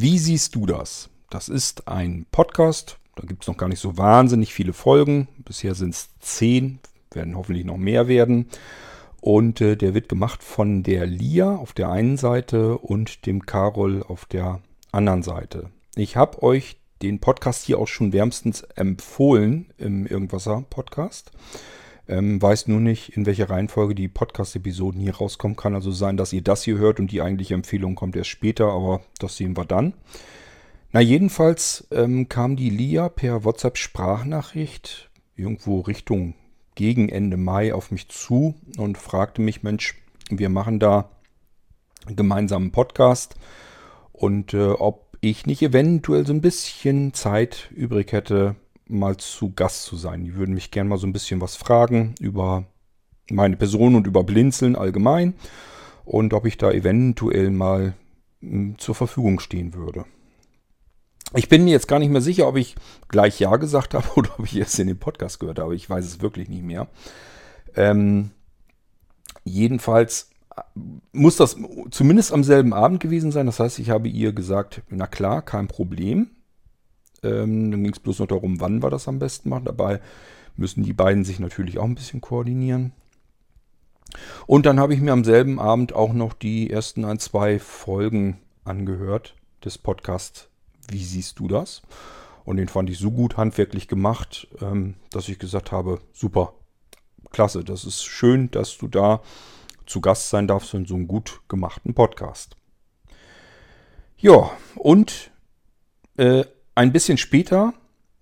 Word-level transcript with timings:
Wie 0.00 0.20
siehst 0.20 0.54
du 0.54 0.64
das? 0.64 1.10
Das 1.28 1.48
ist 1.48 1.88
ein 1.88 2.24
Podcast. 2.30 3.00
Da 3.16 3.24
gibt 3.26 3.42
es 3.42 3.48
noch 3.48 3.56
gar 3.56 3.68
nicht 3.68 3.80
so 3.80 3.98
wahnsinnig 3.98 4.54
viele 4.54 4.72
Folgen. 4.72 5.26
Bisher 5.38 5.74
sind 5.74 5.92
es 5.92 6.10
zehn, 6.20 6.78
werden 7.10 7.36
hoffentlich 7.36 7.64
noch 7.64 7.78
mehr 7.78 8.06
werden. 8.06 8.46
Und 9.20 9.60
äh, 9.60 9.74
der 9.74 9.94
wird 9.94 10.08
gemacht 10.08 10.44
von 10.44 10.84
der 10.84 11.04
Lia 11.04 11.56
auf 11.56 11.72
der 11.72 11.90
einen 11.90 12.16
Seite 12.16 12.78
und 12.78 13.26
dem 13.26 13.44
Carol 13.44 14.04
auf 14.04 14.24
der 14.24 14.60
anderen 14.92 15.24
Seite. 15.24 15.70
Ich 15.96 16.14
habe 16.14 16.44
euch 16.44 16.76
den 17.02 17.18
Podcast 17.18 17.64
hier 17.64 17.80
auch 17.80 17.88
schon 17.88 18.12
wärmstens 18.12 18.62
empfohlen 18.76 19.72
im 19.78 20.06
Irgendwasser 20.06 20.64
Podcast. 20.70 21.32
Ähm, 22.08 22.40
weiß 22.40 22.68
nur 22.68 22.80
nicht, 22.80 23.16
in 23.16 23.26
welcher 23.26 23.50
Reihenfolge 23.50 23.94
die 23.94 24.08
Podcast-Episoden 24.08 25.00
hier 25.00 25.16
rauskommen. 25.16 25.56
Kann 25.56 25.74
also 25.74 25.90
sein, 25.90 26.16
dass 26.16 26.32
ihr 26.32 26.42
das 26.42 26.62
hier 26.62 26.78
hört 26.78 27.00
und 27.00 27.12
die 27.12 27.20
eigentliche 27.20 27.54
Empfehlung 27.54 27.94
kommt 27.94 28.16
erst 28.16 28.30
später, 28.30 28.72
aber 28.72 29.02
das 29.18 29.36
sehen 29.36 29.56
wir 29.56 29.66
dann. 29.66 29.92
Na, 30.90 31.00
jedenfalls 31.00 31.86
ähm, 31.90 32.30
kam 32.30 32.56
die 32.56 32.70
Lia 32.70 33.10
per 33.10 33.44
WhatsApp-Sprachnachricht 33.44 35.10
irgendwo 35.36 35.80
Richtung 35.80 36.34
gegen 36.74 37.10
Ende 37.10 37.36
Mai 37.36 37.74
auf 37.74 37.90
mich 37.90 38.08
zu 38.08 38.54
und 38.78 38.96
fragte 38.96 39.42
mich, 39.42 39.62
Mensch, 39.62 39.96
wir 40.30 40.48
machen 40.48 40.78
da 40.78 41.10
einen 42.06 42.16
gemeinsamen 42.16 42.72
Podcast 42.72 43.34
und 44.12 44.54
äh, 44.54 44.68
ob 44.68 45.16
ich 45.20 45.44
nicht 45.44 45.60
eventuell 45.62 46.26
so 46.26 46.32
ein 46.32 46.40
bisschen 46.40 47.12
Zeit 47.12 47.70
übrig 47.74 48.12
hätte, 48.12 48.56
mal 48.88 49.16
zu 49.16 49.52
Gast 49.52 49.84
zu 49.84 49.96
sein. 49.96 50.24
Die 50.24 50.34
würden 50.34 50.54
mich 50.54 50.70
gerne 50.70 50.90
mal 50.90 50.98
so 50.98 51.06
ein 51.06 51.12
bisschen 51.12 51.40
was 51.40 51.56
fragen 51.56 52.14
über 52.20 52.64
meine 53.30 53.56
Person 53.56 53.94
und 53.94 54.06
über 54.06 54.24
Blinzeln 54.24 54.76
allgemein 54.76 55.34
und 56.04 56.32
ob 56.32 56.46
ich 56.46 56.56
da 56.56 56.70
eventuell 56.70 57.50
mal 57.50 57.94
hm, 58.40 58.78
zur 58.78 58.94
Verfügung 58.94 59.40
stehen 59.40 59.74
würde. 59.74 60.04
Ich 61.34 61.48
bin 61.48 61.64
mir 61.64 61.70
jetzt 61.70 61.88
gar 61.88 61.98
nicht 61.98 62.10
mehr 62.10 62.22
sicher, 62.22 62.48
ob 62.48 62.56
ich 62.56 62.74
gleich 63.08 63.38
Ja 63.38 63.56
gesagt 63.56 63.94
habe 63.94 64.08
oder 64.16 64.30
ob 64.38 64.46
ich 64.46 64.56
erst 64.56 64.78
in 64.78 64.86
den 64.86 64.98
Podcast 64.98 65.40
gehört 65.40 65.58
habe. 65.58 65.74
Ich 65.74 65.88
weiß 65.88 66.04
es 66.04 66.22
wirklich 66.22 66.48
nicht 66.48 66.64
mehr. 66.64 66.88
Ähm, 67.76 68.30
jedenfalls 69.44 70.30
äh, 70.56 70.62
muss 71.12 71.36
das 71.36 71.56
zumindest 71.90 72.32
am 72.32 72.44
selben 72.44 72.72
Abend 72.72 73.00
gewesen 73.00 73.30
sein. 73.30 73.46
Das 73.46 73.60
heißt, 73.60 73.78
ich 73.78 73.90
habe 73.90 74.08
ihr 74.08 74.32
gesagt, 74.32 74.82
na 74.88 75.06
klar, 75.06 75.42
kein 75.42 75.68
Problem. 75.68 76.30
Ähm, 77.22 77.70
dann 77.70 77.82
ging 77.82 77.92
es 77.92 78.00
bloß 78.00 78.20
noch 78.20 78.26
darum, 78.26 78.60
wann 78.60 78.82
wir 78.82 78.90
das 78.90 79.08
am 79.08 79.18
besten 79.18 79.48
machen. 79.48 79.64
Dabei 79.64 80.00
müssen 80.56 80.82
die 80.82 80.92
beiden 80.92 81.24
sich 81.24 81.38
natürlich 81.38 81.78
auch 81.78 81.84
ein 81.84 81.94
bisschen 81.94 82.20
koordinieren. 82.20 82.92
Und 84.46 84.66
dann 84.66 84.80
habe 84.80 84.94
ich 84.94 85.00
mir 85.00 85.12
am 85.12 85.24
selben 85.24 85.60
Abend 85.60 85.92
auch 85.92 86.12
noch 86.12 86.32
die 86.32 86.70
ersten 86.70 87.04
ein, 87.04 87.18
zwei 87.18 87.58
Folgen 87.58 88.38
angehört 88.64 89.34
des 89.64 89.78
Podcasts 89.78 90.48
wie 90.90 91.04
siehst 91.04 91.38
du 91.38 91.48
das? 91.48 91.82
Und 92.44 92.56
den 92.56 92.68
fand 92.68 92.88
ich 92.90 92.98
so 92.98 93.10
gut 93.10 93.36
handwerklich 93.36 93.88
gemacht, 93.88 94.48
ähm, 94.60 94.94
dass 95.10 95.28
ich 95.28 95.38
gesagt 95.38 95.70
habe, 95.70 96.00
super, 96.12 96.54
klasse, 97.30 97.62
das 97.62 97.84
ist 97.84 98.04
schön, 98.04 98.50
dass 98.50 98.78
du 98.78 98.88
da 98.88 99.22
zu 99.86 100.00
Gast 100.00 100.30
sein 100.30 100.48
darfst 100.48 100.74
in 100.74 100.86
so 100.86 100.94
einem 100.94 101.08
gut 101.08 101.40
gemachten 101.48 101.94
Podcast. 101.94 102.56
Ja, 104.16 104.50
und 104.76 105.30
äh, 106.16 106.44
ein 106.78 106.92
bisschen 106.92 107.18
später 107.18 107.74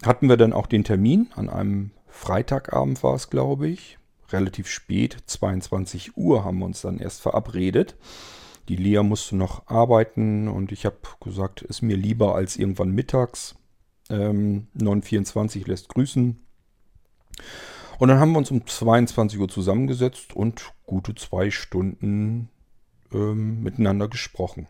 hatten 0.02 0.30
wir 0.30 0.38
dann 0.38 0.54
auch 0.54 0.66
den 0.66 0.82
Termin. 0.82 1.28
An 1.34 1.50
einem 1.50 1.90
Freitagabend 2.08 3.02
war 3.02 3.14
es, 3.14 3.28
glaube 3.28 3.68
ich. 3.68 3.98
Relativ 4.30 4.66
spät, 4.68 5.18
22 5.26 6.16
Uhr 6.16 6.42
haben 6.42 6.60
wir 6.60 6.64
uns 6.64 6.80
dann 6.80 6.98
erst 6.98 7.20
verabredet. 7.20 7.96
Die 8.70 8.76
Lea 8.76 9.02
musste 9.02 9.36
noch 9.36 9.66
arbeiten 9.66 10.48
und 10.48 10.72
ich 10.72 10.86
habe 10.86 10.96
gesagt, 11.20 11.60
ist 11.60 11.82
mir 11.82 11.98
lieber 11.98 12.34
als 12.34 12.56
irgendwann 12.56 12.92
mittags. 12.92 13.56
Ähm, 14.08 14.68
9.24 14.74 15.68
lässt 15.68 15.90
grüßen. 15.90 16.40
Und 17.98 18.08
dann 18.08 18.18
haben 18.18 18.32
wir 18.32 18.38
uns 18.38 18.50
um 18.50 18.66
22 18.66 19.38
Uhr 19.38 19.48
zusammengesetzt 19.48 20.34
und 20.34 20.72
gute 20.86 21.14
zwei 21.14 21.50
Stunden 21.50 22.48
ähm, 23.12 23.62
miteinander 23.62 24.08
gesprochen. 24.08 24.66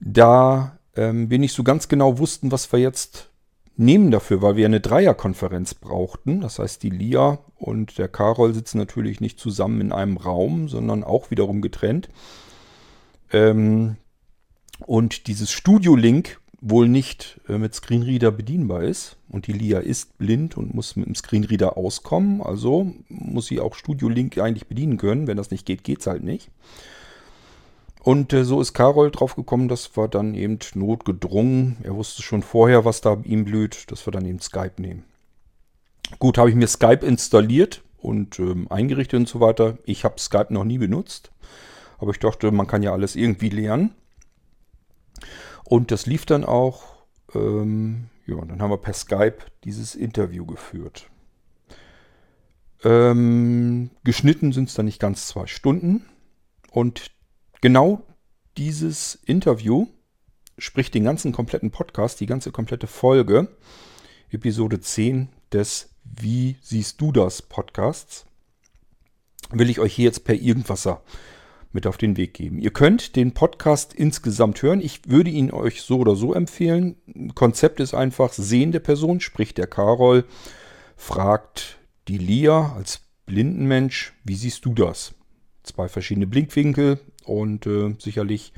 Da 0.00 0.78
ähm, 0.96 1.30
wir 1.30 1.38
nicht 1.38 1.54
so 1.54 1.62
ganz 1.62 1.88
genau 1.88 2.18
wussten, 2.18 2.52
was 2.52 2.72
wir 2.72 2.80
jetzt 2.80 3.30
nehmen 3.76 4.10
dafür, 4.10 4.42
weil 4.42 4.56
wir 4.56 4.66
eine 4.66 4.80
Dreierkonferenz 4.80 5.74
brauchten. 5.74 6.40
Das 6.40 6.58
heißt, 6.58 6.82
die 6.82 6.90
Lia 6.90 7.38
und 7.56 7.98
der 7.98 8.08
Karol 8.08 8.54
sitzen 8.54 8.78
natürlich 8.78 9.20
nicht 9.20 9.40
zusammen 9.40 9.80
in 9.80 9.92
einem 9.92 10.16
Raum, 10.16 10.68
sondern 10.68 11.04
auch 11.04 11.30
wiederum 11.30 11.62
getrennt. 11.62 12.08
Ähm, 13.32 13.96
und 14.86 15.26
dieses 15.26 15.50
Studio-Link 15.50 16.40
wohl 16.60 16.88
nicht 16.88 17.40
äh, 17.48 17.58
mit 17.58 17.74
Screenreader 17.74 18.30
bedienbar 18.30 18.84
ist. 18.84 19.16
Und 19.28 19.46
die 19.46 19.52
Lia 19.52 19.80
ist 19.80 20.16
blind 20.16 20.56
und 20.56 20.74
muss 20.74 20.96
mit 20.96 21.06
dem 21.06 21.14
Screenreader 21.14 21.76
auskommen. 21.76 22.40
Also 22.40 22.92
muss 23.08 23.46
sie 23.46 23.60
auch 23.60 23.74
Studio 23.74 24.08
Link 24.08 24.38
eigentlich 24.38 24.68
bedienen 24.68 24.96
können. 24.96 25.26
Wenn 25.26 25.36
das 25.36 25.50
nicht 25.50 25.66
geht, 25.66 25.82
geht 25.82 26.00
es 26.00 26.06
halt 26.06 26.22
nicht. 26.22 26.50
Und 28.02 28.32
äh, 28.32 28.44
so 28.44 28.60
ist 28.60 28.74
Carol 28.74 29.12
drauf 29.12 29.36
gekommen, 29.36 29.68
dass 29.68 29.96
wir 29.96 30.08
dann 30.08 30.34
eben 30.34 30.58
notgedrungen, 30.74 31.76
er 31.84 31.94
wusste 31.94 32.22
schon 32.22 32.42
vorher, 32.42 32.84
was 32.84 33.00
da 33.00 33.16
ihm 33.22 33.44
blüht, 33.44 33.90
dass 33.92 34.06
wir 34.06 34.10
dann 34.10 34.26
eben 34.26 34.40
Skype 34.40 34.74
nehmen. 34.78 35.04
Gut, 36.18 36.36
habe 36.36 36.50
ich 36.50 36.56
mir 36.56 36.66
Skype 36.66 37.06
installiert 37.06 37.82
und 37.98 38.40
ähm, 38.40 38.66
eingerichtet 38.70 39.20
und 39.20 39.28
so 39.28 39.38
weiter. 39.38 39.78
Ich 39.84 40.04
habe 40.04 40.18
Skype 40.18 40.52
noch 40.52 40.64
nie 40.64 40.78
benutzt, 40.78 41.30
aber 41.98 42.10
ich 42.10 42.18
dachte, 42.18 42.50
man 42.50 42.66
kann 42.66 42.82
ja 42.82 42.92
alles 42.92 43.14
irgendwie 43.14 43.50
lernen. 43.50 43.94
Und 45.64 45.92
das 45.92 46.06
lief 46.06 46.26
dann 46.26 46.44
auch. 46.44 46.82
Ähm, 47.34 48.08
ja, 48.26 48.36
dann 48.44 48.60
haben 48.60 48.70
wir 48.70 48.78
per 48.78 48.94
Skype 48.94 49.38
dieses 49.62 49.94
Interview 49.94 50.44
geführt. 50.44 51.08
Ähm, 52.82 53.90
geschnitten 54.02 54.50
sind 54.52 54.68
es 54.68 54.74
dann 54.74 54.86
nicht 54.86 55.00
ganz 55.00 55.28
zwei 55.28 55.46
Stunden. 55.46 56.04
Und 56.72 57.12
Genau 57.62 58.02
dieses 58.56 59.20
Interview 59.24 59.86
spricht 60.58 60.94
den 60.94 61.04
ganzen 61.04 61.30
kompletten 61.30 61.70
Podcast, 61.70 62.18
die 62.18 62.26
ganze 62.26 62.50
komplette 62.50 62.88
Folge, 62.88 63.46
Episode 64.32 64.80
10 64.80 65.28
des 65.52 65.90
Wie 66.02 66.56
siehst 66.60 67.00
du 67.00 67.12
das 67.12 67.40
Podcasts, 67.40 68.26
will 69.52 69.70
ich 69.70 69.78
euch 69.78 69.94
hier 69.94 70.06
jetzt 70.06 70.24
per 70.24 70.34
Irgendwasser 70.34 71.04
mit 71.70 71.86
auf 71.86 71.98
den 71.98 72.16
Weg 72.16 72.34
geben. 72.34 72.58
Ihr 72.58 72.72
könnt 72.72 73.14
den 73.14 73.32
Podcast 73.32 73.94
insgesamt 73.94 74.60
hören. 74.60 74.80
Ich 74.80 75.08
würde 75.08 75.30
ihn 75.30 75.52
euch 75.52 75.82
so 75.82 75.98
oder 75.98 76.16
so 76.16 76.34
empfehlen. 76.34 76.96
Konzept 77.36 77.78
ist 77.78 77.94
einfach 77.94 78.32
sehende 78.32 78.80
Person, 78.80 79.20
sprich 79.20 79.54
der 79.54 79.68
Karol, 79.68 80.24
fragt 80.96 81.78
die 82.08 82.18
Lia 82.18 82.72
als 82.72 83.02
Blindenmensch, 83.26 84.14
wie 84.24 84.34
siehst 84.34 84.64
du 84.64 84.74
das? 84.74 85.14
Zwei 85.62 85.86
verschiedene 85.86 86.26
Blinkwinkel, 86.26 86.98
und 87.24 87.66
äh, 87.66 87.94
sicherlich 87.98 88.52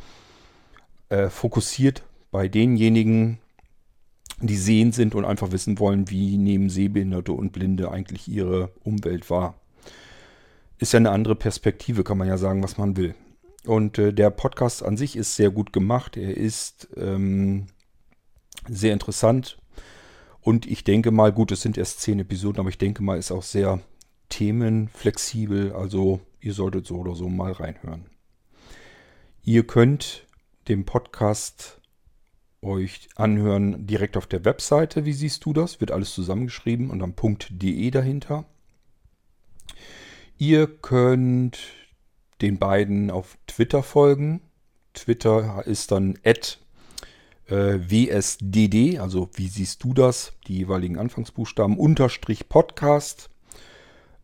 äh, 1.09 1.29
fokussiert 1.29 2.05
bei 2.31 2.49
denjenigen, 2.49 3.39
die 4.41 4.57
sehend 4.57 4.95
sind 4.95 5.15
und 5.15 5.25
einfach 5.25 5.53
wissen 5.53 5.79
wollen, 5.79 6.11
wie 6.11 6.37
nehmen 6.37 6.69
Sehbehinderte 6.69 7.33
und 7.33 7.53
Blinde 7.53 7.91
eigentlich 7.91 8.29
ihre 8.29 8.71
Umwelt 8.83 9.31
wahr. 9.31 9.55
Ist 10.79 10.93
ja 10.93 10.99
eine 10.99 11.11
andere 11.11 11.37
Perspektive, 11.37 12.03
kann 12.05 12.19
man 12.19 12.29
ja 12.29 12.37
sagen, 12.37 12.63
was 12.63 12.79
man 12.79 12.97
will. 12.97 13.15
Und 13.67 13.99
äh, 13.99 14.13
der 14.13 14.31
Podcast 14.31 14.83
an 14.83 14.97
sich 14.97 15.17
ist 15.17 15.37
sehr 15.37 15.51
gut 15.51 15.73
gemacht. 15.73 16.17
Er 16.17 16.37
ist 16.37 16.89
ähm, 16.97 17.67
sehr 18.69 18.93
interessant. 18.93 19.59
Und 20.41 20.67
ich 20.67 20.85
denke 20.85 21.11
mal, 21.11 21.33
gut, 21.33 21.53
es 21.53 21.63
sind 21.63 21.79
erst 21.79 22.01
zehn 22.01 22.21
Episoden, 22.21 22.61
aber 22.61 22.69
ich 22.69 22.79
denke 22.79 23.03
mal, 23.03 23.19
ist 23.19 23.33
auch 23.33 23.43
sehr 23.43 23.81
themenflexibel. 24.29 25.73
Also 25.73 26.21
ihr 26.41 26.53
solltet 26.53 26.87
so 26.87 26.97
oder 26.97 27.15
so 27.15 27.29
mal 27.29 27.53
reinhören. 27.53 28.07
Ihr 29.47 29.67
könnt 29.67 30.27
den 30.69 30.87
Podcast 30.87 31.79
euch 32.63 33.11
anhören 33.15 33.87
direkt 33.87 34.17
auf 34.17 34.27
der 34.27 34.47
Webseite. 34.47 35.05
Wie 35.05 35.13
siehst 35.13 35.45
du 35.45 35.53
das? 35.53 35.83
Wird 35.83 35.91
alles 35.91 36.15
zusammengeschrieben 36.15 36.89
und 36.89 37.01
dann 37.01 37.15
.de 37.51 37.91
dahinter. 37.91 38.47
Ihr 40.39 40.67
könnt 40.67 41.59
den 42.41 42.59
beiden 42.59 43.11
auf 43.11 43.37
Twitter 43.47 43.83
folgen. 43.83 44.41
Twitter 44.95 45.63
ist 45.67 45.93
dann 45.93 46.19
at 46.25 46.59
äh, 47.47 47.79
WSDD, 47.81 48.99
also 48.99 49.29
wie 49.35 49.49
siehst 49.49 49.85
du 49.85 49.93
das? 49.93 50.33
Die 50.47 50.57
jeweiligen 50.57 50.99
Anfangsbuchstaben, 50.99 51.77
Unterstrich 51.77 52.49
Podcast. 52.49 53.29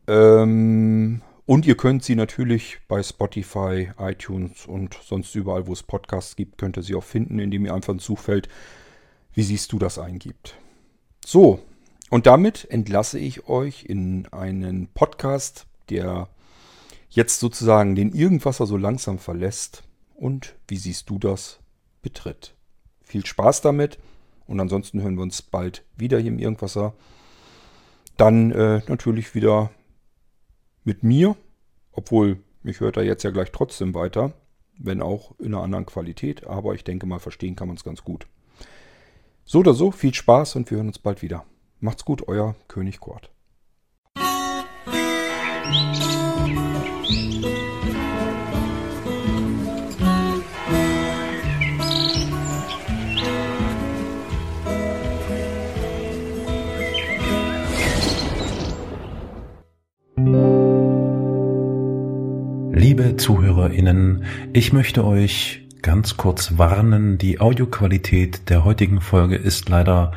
Ähm, 0.06 1.20
und 1.50 1.66
ihr 1.66 1.76
könnt 1.76 2.04
sie 2.04 2.14
natürlich 2.14 2.78
bei 2.86 3.02
Spotify, 3.02 3.90
iTunes 3.98 4.66
und 4.66 4.96
sonst 5.04 5.34
überall, 5.34 5.66
wo 5.66 5.72
es 5.72 5.82
Podcasts 5.82 6.36
gibt, 6.36 6.58
könnt 6.58 6.76
ihr 6.76 6.84
sie 6.84 6.94
auch 6.94 7.02
finden, 7.02 7.40
indem 7.40 7.66
ihr 7.66 7.74
einfach 7.74 7.92
ein 7.92 7.98
Suchfeld, 7.98 8.48
wie 9.34 9.42
siehst 9.42 9.72
du 9.72 9.80
das 9.80 9.98
eingibt. 9.98 10.54
So, 11.26 11.58
und 12.08 12.26
damit 12.26 12.70
entlasse 12.70 13.18
ich 13.18 13.48
euch 13.48 13.82
in 13.82 14.28
einen 14.30 14.86
Podcast, 14.94 15.66
der 15.88 16.28
jetzt 17.08 17.40
sozusagen 17.40 17.96
den 17.96 18.12
Irgendwasser 18.12 18.64
so 18.64 18.76
langsam 18.76 19.18
verlässt 19.18 19.82
und 20.14 20.54
wie 20.68 20.76
siehst 20.76 21.10
du 21.10 21.18
das 21.18 21.58
betritt. 22.00 22.54
viel 23.02 23.26
Spaß 23.26 23.60
damit. 23.60 23.98
Und 24.46 24.60
ansonsten 24.60 25.02
hören 25.02 25.16
wir 25.16 25.24
uns 25.24 25.42
bald 25.42 25.84
wieder 25.96 26.20
hier 26.20 26.30
im 26.30 26.38
Irgendwasser. 26.38 26.94
Dann 28.16 28.52
äh, 28.52 28.82
natürlich 28.86 29.34
wieder 29.34 29.72
mit 30.90 31.04
mir, 31.04 31.36
obwohl 31.92 32.38
mich 32.64 32.80
hört 32.80 32.96
er 32.96 33.04
jetzt 33.04 33.22
ja 33.22 33.30
gleich 33.30 33.52
trotzdem 33.52 33.94
weiter, 33.94 34.32
wenn 34.76 35.00
auch 35.00 35.38
in 35.38 35.54
einer 35.54 35.62
anderen 35.62 35.86
Qualität. 35.86 36.48
Aber 36.48 36.74
ich 36.74 36.82
denke 36.82 37.06
mal, 37.06 37.20
verstehen 37.20 37.54
kann 37.54 37.68
man 37.68 37.76
es 37.76 37.84
ganz 37.84 38.02
gut. 38.02 38.26
So 39.44 39.60
oder 39.60 39.72
so, 39.72 39.92
viel 39.92 40.12
Spaß 40.12 40.56
und 40.56 40.68
wir 40.68 40.78
hören 40.78 40.88
uns 40.88 40.98
bald 40.98 41.22
wieder. 41.22 41.44
Macht's 41.78 42.04
gut, 42.04 42.26
euer 42.26 42.56
König 42.66 42.98
Kurt. 42.98 43.30
Liebe 62.90 63.16
ZuhörerInnen, 63.16 64.24
ich 64.52 64.72
möchte 64.72 65.04
euch 65.04 65.64
ganz 65.80 66.16
kurz 66.16 66.58
warnen, 66.58 67.18
die 67.18 67.38
Audioqualität 67.38 68.50
der 68.50 68.64
heutigen 68.64 69.00
Folge 69.00 69.36
ist 69.36 69.68
leider 69.68 70.10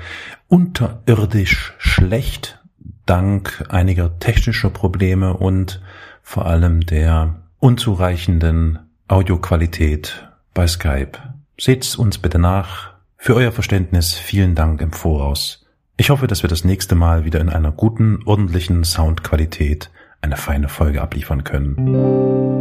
unterirdisch 0.47 1.75
schlecht, 1.77 2.63
dank 3.05 3.63
einiger 3.69 4.17
technischer 4.17 4.71
Probleme 4.71 5.37
und 5.37 5.83
vor 6.23 6.47
allem 6.47 6.83
der 6.83 7.43
unzureichenden 7.59 8.79
Audioqualität 9.07 10.27
bei 10.55 10.65
Skype. 10.65 11.19
Seht's 11.59 11.95
uns 11.95 12.17
bitte 12.17 12.39
nach. 12.39 12.93
Für 13.17 13.35
euer 13.35 13.51
Verständnis 13.51 14.15
vielen 14.15 14.55
Dank 14.55 14.81
im 14.81 14.93
Voraus. 14.93 15.67
Ich 15.95 16.09
hoffe, 16.09 16.25
dass 16.25 16.43
wir 16.43 16.49
das 16.49 16.63
nächste 16.63 16.95
Mal 16.95 17.23
wieder 17.23 17.39
in 17.39 17.49
einer 17.49 17.71
guten, 17.71 18.23
ordentlichen 18.25 18.83
Soundqualität 18.83 19.91
eine 20.21 20.37
feine 20.37 20.69
Folge 20.69 21.03
abliefern 21.03 21.43
können. 21.43 22.52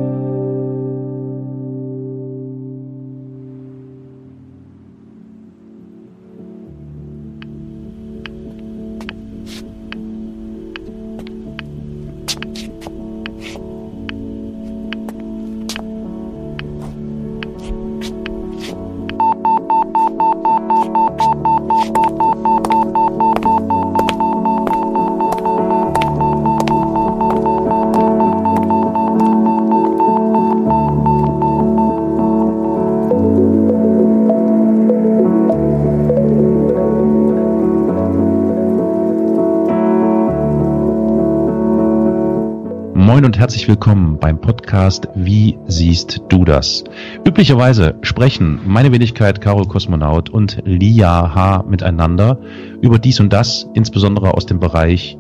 Moin 43.23 43.35
und 43.35 43.39
herzlich 43.39 43.69
willkommen 43.69 44.19
beim 44.19 44.41
Podcast 44.41 45.07
Wie 45.15 45.57
siehst 45.69 46.23
du 46.29 46.45
das? 46.45 46.83
Üblicherweise 47.25 47.95
sprechen 48.03 48.59
meine 48.67 48.91
Wenigkeit 48.91 49.41
Carol 49.41 49.69
Kosmonaut 49.69 50.29
und 50.29 50.61
Lia 50.65 51.33
H. 51.33 51.63
miteinander 51.69 52.41
über 52.81 52.99
dies 52.99 53.21
und 53.21 53.33
das, 53.33 53.69
insbesondere 53.75 54.35
aus 54.35 54.47
dem 54.47 54.59
Bereich 54.59 55.17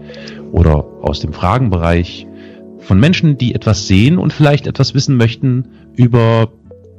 oder 0.50 0.84
aus 1.02 1.20
dem 1.20 1.32
Fragenbereich 1.32 2.26
von 2.78 2.98
Menschen, 2.98 3.38
die 3.38 3.54
etwas 3.54 3.86
sehen 3.86 4.18
und 4.18 4.32
vielleicht 4.32 4.66
etwas 4.66 4.94
wissen 4.94 5.16
möchten 5.16 5.68
über 5.94 6.48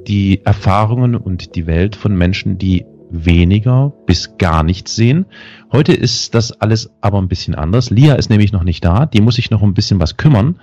die 0.08 0.40
Erfahrungen 0.46 1.16
und 1.16 1.54
die 1.54 1.66
Welt 1.66 1.96
von 1.96 2.16
Menschen, 2.16 2.56
die 2.56 2.86
weniger 3.14 3.92
bis 4.06 4.36
gar 4.38 4.62
nichts 4.62 4.96
sehen. 4.96 5.26
Heute 5.70 5.92
ist 5.92 6.34
das 6.34 6.52
alles 6.52 6.90
aber 7.00 7.18
ein 7.18 7.28
bisschen 7.28 7.54
anders. 7.54 7.90
Lia 7.90 8.14
ist 8.14 8.30
nämlich 8.30 8.52
noch 8.52 8.64
nicht 8.64 8.84
da. 8.84 9.06
Die 9.06 9.20
muss 9.20 9.36
sich 9.36 9.50
noch 9.50 9.62
ein 9.62 9.74
bisschen 9.74 10.00
was 10.00 10.16
kümmern. 10.16 10.60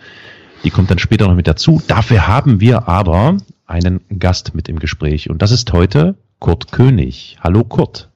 Die 0.63 0.69
kommt 0.69 0.91
dann 0.91 0.99
später 0.99 1.27
noch 1.27 1.35
mit 1.35 1.47
dazu. 1.47 1.81
Dafür 1.87 2.27
haben 2.27 2.59
wir 2.59 2.87
aber 2.87 3.37
einen 3.65 4.01
Gast 4.19 4.53
mit 4.53 4.69
im 4.69 4.79
Gespräch. 4.79 5.29
Und 5.29 5.41
das 5.41 5.51
ist 5.51 5.71
heute 5.73 6.15
Kurt 6.39 6.71
König. 6.71 7.37
Hallo 7.41 7.63
Kurt. 7.63 8.09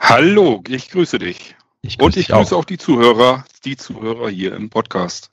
Hallo, 0.00 0.62
ich 0.68 0.90
grüße 0.90 1.18
dich. 1.18 1.56
Ich 1.82 1.98
grüße 1.98 2.06
Und 2.06 2.16
ich 2.16 2.28
grüße 2.28 2.54
auch. 2.54 2.60
auch 2.60 2.64
die 2.64 2.78
Zuhörer, 2.78 3.44
die 3.64 3.76
Zuhörer 3.76 4.28
hier 4.28 4.54
im 4.54 4.70
Podcast. 4.70 5.30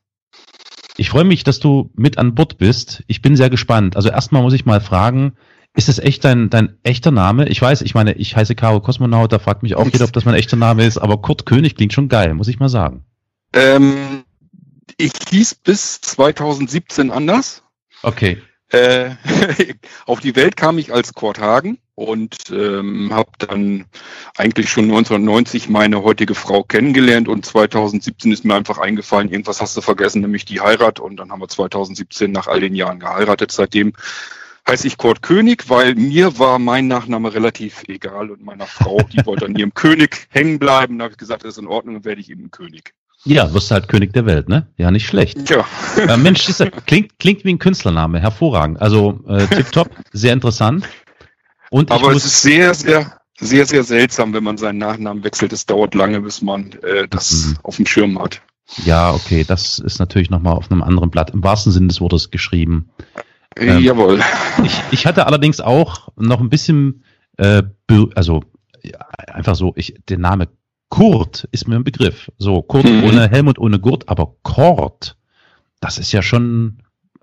Ich 0.98 1.10
freue 1.10 1.24
mich, 1.26 1.44
dass 1.44 1.60
du 1.60 1.92
mit 1.96 2.18
an 2.18 2.36
Bord 2.36 2.58
bist. 2.58 3.04
Ich 3.08 3.22
bin 3.22 3.36
sehr 3.36 3.50
gespannt. 3.50 3.96
Also 3.96 4.10
erstmal 4.10 4.42
muss 4.42 4.54
ich 4.54 4.66
mal 4.66 4.82
fragen, 4.82 5.34
ist 5.76 5.90
es 5.90 6.00
echt 6.00 6.24
dein, 6.24 6.50
dein 6.50 6.78
echter 6.84 7.12
Name? 7.12 7.48
Ich 7.50 7.62
weiß, 7.62 7.82
ich 7.82 7.94
meine, 7.94 8.14
ich 8.14 8.36
heiße 8.36 8.56
Caro 8.56 8.80
Kosmonaut, 8.80 9.32
da 9.32 9.40
fragt 9.40 9.62
mich 9.62 9.76
auch 9.76 9.86
jeder, 9.86 10.06
ob 10.06 10.14
das 10.14 10.26
mein 10.26 10.36
echter 10.36 10.56
Name 10.56 10.86
ist, 10.86 10.98
aber 10.98 11.22
Kurt 11.22 11.46
König 11.46 11.76
klingt 11.76 11.94
schon 11.94 12.08
geil, 12.10 12.34
muss 12.34 12.48
ich 12.48 12.60
mal 12.60 12.70
sagen. 12.70 13.06
Ähm, 13.54 14.24
ich 14.98 15.12
hieß 15.30 15.56
bis 15.56 16.00
2017 16.02 17.12
anders. 17.12 17.64
Okay. 18.04 18.38
Äh, 18.70 19.12
auf 20.06 20.22
die 20.22 20.36
Welt 20.36 20.56
kam 20.56 20.78
ich 20.78 20.94
als 20.94 21.14
Kurt 21.14 21.40
Hagen 21.40 21.78
und 21.94 22.36
ähm, 22.52 23.14
habe 23.14 23.32
dann 23.38 23.86
eigentlich 24.38 24.70
schon 24.70 24.86
1990 24.86 25.70
meine 25.70 26.04
heutige 26.04 26.36
Frau 26.36 26.64
kennengelernt 26.64 27.28
und 27.28 27.46
2017 27.46 28.32
ist 28.32 28.46
mir 28.46 28.56
einfach 28.56 28.78
eingefallen, 28.78 29.30
irgendwas 29.30 29.62
hast 29.62 29.78
du 29.78 29.82
vergessen, 29.82 30.22
nämlich 30.22 30.46
die 30.46 30.62
Heirat 30.62 31.00
und 31.00 31.18
dann 31.18 31.32
haben 31.32 31.42
wir 31.42 31.48
2017 31.48 32.32
nach 32.32 32.48
all 32.48 32.60
den 32.60 32.76
Jahren 32.76 33.00
geheiratet. 33.00 33.52
Seitdem 33.52 33.94
heiße 34.68 34.88
ich 34.88 34.98
Kurt 34.98 35.22
König, 35.22 35.70
weil 35.70 35.96
mir 35.96 36.40
war 36.40 36.60
mein 36.60 36.88
Nachname 36.88 37.34
relativ 37.34 37.84
egal 37.88 38.32
und 38.32 38.44
meiner 38.44 38.66
Frau, 38.66 39.00
die 39.12 39.26
wollte 39.26 39.46
an 39.46 39.56
ihrem 39.56 39.74
König 39.76 40.28
hängen 40.30 40.60
bleiben. 40.60 40.98
Da 40.98 41.06
habe 41.06 41.14
ich 41.14 41.18
gesagt, 41.18 41.44
das 41.44 41.54
ist 41.54 41.58
in 41.60 41.68
Ordnung, 41.68 41.96
dann 41.96 42.06
werde 42.06 42.22
ich 42.22 42.30
eben 42.30 42.52
König. 42.52 42.94
Ja, 43.24 43.52
wirst 43.54 43.72
halt 43.72 43.88
König 43.88 44.14
der 44.14 44.26
Welt, 44.28 44.50
ne? 44.50 44.68
Ja, 44.78 44.92
nicht 44.92 45.08
schlecht. 45.08 45.50
Ja. 45.50 45.66
Äh, 45.98 46.16
Mensch, 46.18 46.48
ist, 46.48 46.64
klingt, 46.86 47.18
klingt 47.18 47.44
wie 47.44 47.54
ein 47.54 47.60
Künstlername, 47.60 48.20
hervorragend. 48.20 48.80
Also 48.82 49.20
äh, 49.28 49.48
tipptopp, 49.56 49.90
sehr 50.12 50.34
interessant. 50.34 50.88
Und 51.72 51.92
Aber 51.92 52.12
es 52.12 52.26
ist 52.26 52.44
sehr, 52.44 52.76
sehr, 52.76 53.20
sehr, 53.40 53.66
sehr 53.66 53.84
seltsam, 53.84 54.34
wenn 54.34 54.44
man 54.44 54.58
seinen 54.58 54.78
Nachnamen 54.78 55.24
wechselt. 55.24 55.54
Es 55.54 55.66
dauert 55.66 55.96
lange, 55.96 56.22
bis 56.22 56.44
man 56.44 56.74
äh, 56.84 57.08
das 57.08 57.48
mhm. 57.48 57.58
auf 57.64 57.76
dem 57.78 57.88
Schirm 57.88 58.22
hat. 58.22 58.42
Ja, 58.84 59.12
okay, 59.12 59.44
das 59.44 59.80
ist 59.80 60.00
natürlich 60.00 60.30
nochmal 60.30 60.54
auf 60.54 60.72
einem 60.72 60.84
anderen 60.84 61.10
Blatt, 61.10 61.32
im 61.32 61.44
wahrsten 61.44 61.72
Sinne 61.72 61.88
des 61.88 62.02
Wortes 62.02 62.30
geschrieben. 62.32 62.90
Ähm, 63.58 63.80
Jawohl. 63.80 64.20
Ich, 64.64 64.82
ich 64.92 65.06
hatte 65.06 65.28
allerdings 65.28 65.62
auch 65.62 66.10
noch 66.16 66.40
ein 66.40 66.50
bisschen, 66.50 67.04
äh, 67.38 67.64
also 68.16 68.44
einfach 69.28 69.56
so, 69.56 69.74
ich, 69.76 69.96
der 70.08 70.18
Name 70.18 70.48
Kurt 70.90 71.48
ist 71.52 71.68
mir 71.68 71.76
ein 71.76 71.84
Begriff. 71.84 72.32
So, 72.38 72.62
Kurt 72.62 72.86
mhm. 72.86 73.04
ohne 73.04 73.30
Helmut, 73.30 73.60
ohne 73.60 73.80
Gurt, 73.80 74.08
aber 74.08 74.36
Kort, 74.44 75.18
das 75.80 75.98
ist 75.98 76.12
ja 76.12 76.22
schon, 76.22 76.80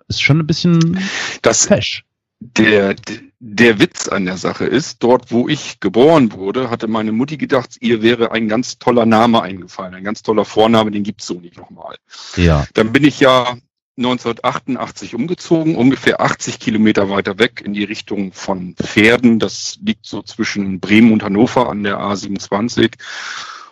ist 0.08 0.22
schon 0.22 0.40
ein 0.40 0.46
bisschen 0.46 0.98
das, 1.42 1.66
fesch. 1.66 2.04
Der, 2.40 2.96
der 3.38 3.78
Witz 3.78 4.08
an 4.08 4.26
der 4.26 4.36
Sache 4.36 4.64
ist, 4.64 5.02
dort 5.02 5.30
wo 5.30 5.48
ich 5.48 5.78
geboren 5.80 6.32
wurde, 6.32 6.70
hatte 6.70 6.88
meine 6.88 7.12
Mutti 7.12 7.36
gedacht, 7.36 7.76
ihr 7.80 8.02
wäre 8.02 8.32
ein 8.32 8.48
ganz 8.48 8.78
toller 8.78 9.06
Name 9.06 9.42
eingefallen, 9.42 9.94
ein 9.94 10.04
ganz 10.04 10.22
toller 10.22 10.44
Vorname, 10.44 10.90
den 10.90 11.04
gibt's 11.04 11.26
so 11.26 11.34
nicht 11.34 11.56
nochmal. 11.56 11.96
Ja. 12.36 12.66
Dann 12.74 12.92
bin 12.92 13.04
ich 13.04 13.20
ja 13.20 13.56
1988 13.98 15.14
umgezogen, 15.14 15.76
ungefähr 15.76 16.20
80 16.20 16.58
Kilometer 16.58 17.10
weiter 17.10 17.38
weg 17.38 17.62
in 17.64 17.74
die 17.74 17.84
Richtung 17.84 18.32
von 18.32 18.74
Pferden. 18.74 19.38
Das 19.38 19.78
liegt 19.84 20.06
so 20.06 20.22
zwischen 20.22 20.80
Bremen 20.80 21.12
und 21.12 21.22
Hannover 21.22 21.68
an 21.68 21.82
der 21.82 21.98
A27. 21.98 22.94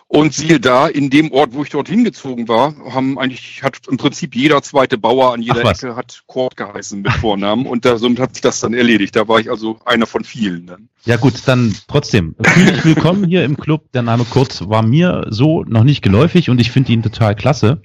Und 0.07 0.33
siehe 0.33 0.59
da, 0.59 0.87
in 0.87 1.09
dem 1.09 1.31
Ort, 1.31 1.53
wo 1.53 1.63
ich 1.63 1.69
dort 1.69 1.87
hingezogen 1.87 2.49
war, 2.49 2.75
haben 2.93 3.17
eigentlich, 3.17 3.63
hat 3.63 3.79
im 3.89 3.95
Prinzip 3.95 4.35
jeder 4.35 4.61
zweite 4.61 4.97
Bauer 4.97 5.33
an 5.33 5.41
jeder 5.41 5.63
Ecke 5.63 5.95
hat 5.95 6.23
Kort 6.27 6.57
geheißen 6.57 7.01
mit 7.01 7.13
Vornamen 7.13 7.65
und 7.65 7.85
da, 7.85 7.97
somit 7.97 8.19
hat 8.19 8.33
sich 8.33 8.41
das 8.41 8.59
dann 8.59 8.73
erledigt. 8.73 9.15
Da 9.15 9.29
war 9.29 9.39
ich 9.39 9.49
also 9.49 9.79
einer 9.85 10.05
von 10.05 10.25
vielen 10.25 10.67
dann. 10.67 10.89
Ja 11.05 11.15
gut, 11.15 11.35
dann 11.45 11.73
trotzdem. 11.87 12.35
Willkommen 12.83 13.23
hier 13.23 13.45
im 13.45 13.55
Club. 13.55 13.89
Der 13.93 14.01
Name 14.01 14.25
Kurt 14.25 14.67
war 14.69 14.83
mir 14.83 15.27
so 15.29 15.63
noch 15.63 15.85
nicht 15.85 16.01
geläufig 16.01 16.49
und 16.49 16.59
ich 16.59 16.71
finde 16.71 16.91
ihn 16.91 17.03
total 17.03 17.33
klasse. 17.33 17.81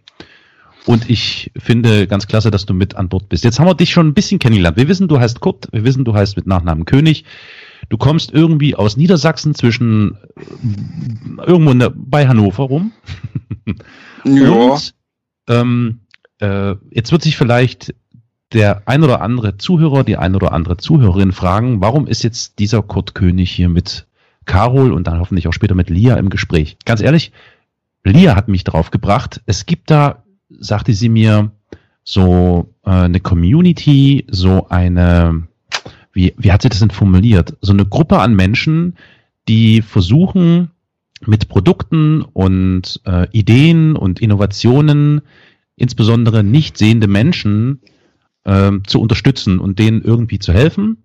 Und 0.86 1.10
ich 1.10 1.50
finde 1.56 2.06
ganz 2.06 2.28
klasse, 2.28 2.50
dass 2.50 2.64
du 2.64 2.72
mit 2.72 2.94
an 2.94 3.08
Bord 3.08 3.28
bist. 3.28 3.42
Jetzt 3.42 3.58
haben 3.58 3.66
wir 3.66 3.74
dich 3.74 3.90
schon 3.90 4.06
ein 4.06 4.14
bisschen 4.14 4.38
kennengelernt. 4.38 4.76
Wir 4.76 4.86
wissen, 4.88 5.08
du 5.08 5.18
heißt 5.18 5.40
Kurt, 5.40 5.68
wir 5.72 5.84
wissen, 5.84 6.04
du 6.04 6.14
heißt 6.14 6.36
mit 6.36 6.46
Nachnamen 6.46 6.84
König. 6.84 7.24
Du 7.88 7.98
kommst 7.98 8.32
irgendwie 8.32 8.76
aus 8.76 8.96
Niedersachsen 8.96 9.54
zwischen 9.54 10.16
äh, 10.36 11.44
irgendwo 11.44 11.74
der, 11.74 11.92
bei 11.94 12.28
Hannover 12.28 12.64
rum. 12.64 12.92
ja. 14.24 14.50
Und 14.50 14.94
ähm, 15.48 16.00
äh, 16.40 16.74
jetzt 16.90 17.12
wird 17.12 17.22
sich 17.22 17.36
vielleicht 17.36 17.94
der 18.52 18.82
ein 18.86 19.02
oder 19.02 19.20
andere 19.20 19.56
Zuhörer, 19.56 20.04
die 20.04 20.16
ein 20.16 20.34
oder 20.34 20.52
andere 20.52 20.76
Zuhörerin 20.76 21.32
fragen, 21.32 21.80
warum 21.80 22.06
ist 22.06 22.22
jetzt 22.22 22.58
dieser 22.58 22.82
Kurt 22.82 23.14
König 23.14 23.50
hier 23.50 23.68
mit 23.68 24.06
Carol 24.44 24.92
und 24.92 25.08
dann 25.08 25.18
hoffentlich 25.18 25.48
auch 25.48 25.52
später 25.52 25.74
mit 25.74 25.90
Lia 25.90 26.16
im 26.16 26.30
Gespräch? 26.30 26.76
Ganz 26.84 27.00
ehrlich, 27.00 27.32
Lia 28.04 28.36
hat 28.36 28.46
mich 28.48 28.62
drauf 28.62 28.90
gebracht. 28.90 29.42
Es 29.46 29.66
gibt 29.66 29.90
da, 29.90 30.22
sagte 30.48 30.92
sie 30.92 31.08
mir, 31.08 31.52
so 32.02 32.74
äh, 32.84 32.90
eine 32.90 33.20
Community, 33.20 34.26
so 34.30 34.68
eine, 34.68 35.48
wie, 36.12 36.34
wie 36.38 36.52
hat 36.52 36.62
sie 36.62 36.68
das 36.68 36.78
denn 36.78 36.90
formuliert? 36.90 37.56
So 37.60 37.72
eine 37.72 37.84
Gruppe 37.84 38.20
an 38.20 38.34
Menschen, 38.34 38.96
die 39.48 39.82
versuchen, 39.82 40.70
mit 41.24 41.48
Produkten 41.48 42.22
und 42.22 43.00
äh, 43.06 43.26
Ideen 43.32 43.96
und 43.96 44.20
Innovationen 44.20 45.22
insbesondere 45.74 46.44
nicht 46.44 46.78
sehende 46.78 47.08
Menschen 47.08 47.80
äh, 48.44 48.72
zu 48.86 49.00
unterstützen 49.00 49.58
und 49.58 49.78
denen 49.78 50.02
irgendwie 50.02 50.38
zu 50.38 50.52
helfen. 50.52 50.98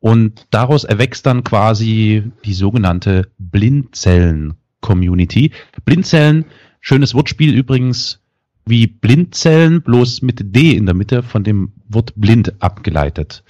Und 0.00 0.46
daraus 0.50 0.84
erwächst 0.84 1.26
dann 1.26 1.42
quasi 1.42 2.22
die 2.44 2.54
sogenannte 2.54 3.32
Blindzellen-Community. 3.38 5.50
Blindzellen, 5.84 6.44
schönes 6.80 7.14
Wortspiel 7.14 7.52
übrigens, 7.54 8.20
wie 8.68 8.86
Blindzellen, 8.86 9.82
bloß 9.82 10.22
mit 10.22 10.54
D 10.54 10.72
in 10.72 10.86
der 10.86 10.94
Mitte 10.94 11.22
von 11.22 11.44
dem 11.44 11.72
Wort 11.88 12.12
blind 12.16 12.60
abgeleitet. 12.60 13.44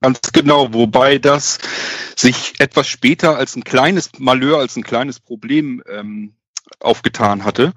Ganz 0.00 0.20
genau, 0.32 0.72
wobei 0.74 1.18
das 1.18 1.58
sich 2.16 2.54
etwas 2.58 2.86
später 2.86 3.36
als 3.36 3.56
ein 3.56 3.64
kleines 3.64 4.10
Malheur, 4.18 4.58
als 4.58 4.76
ein 4.76 4.82
kleines 4.82 5.20
Problem 5.20 5.82
ähm, 5.88 6.34
aufgetan 6.80 7.44
hatte. 7.44 7.72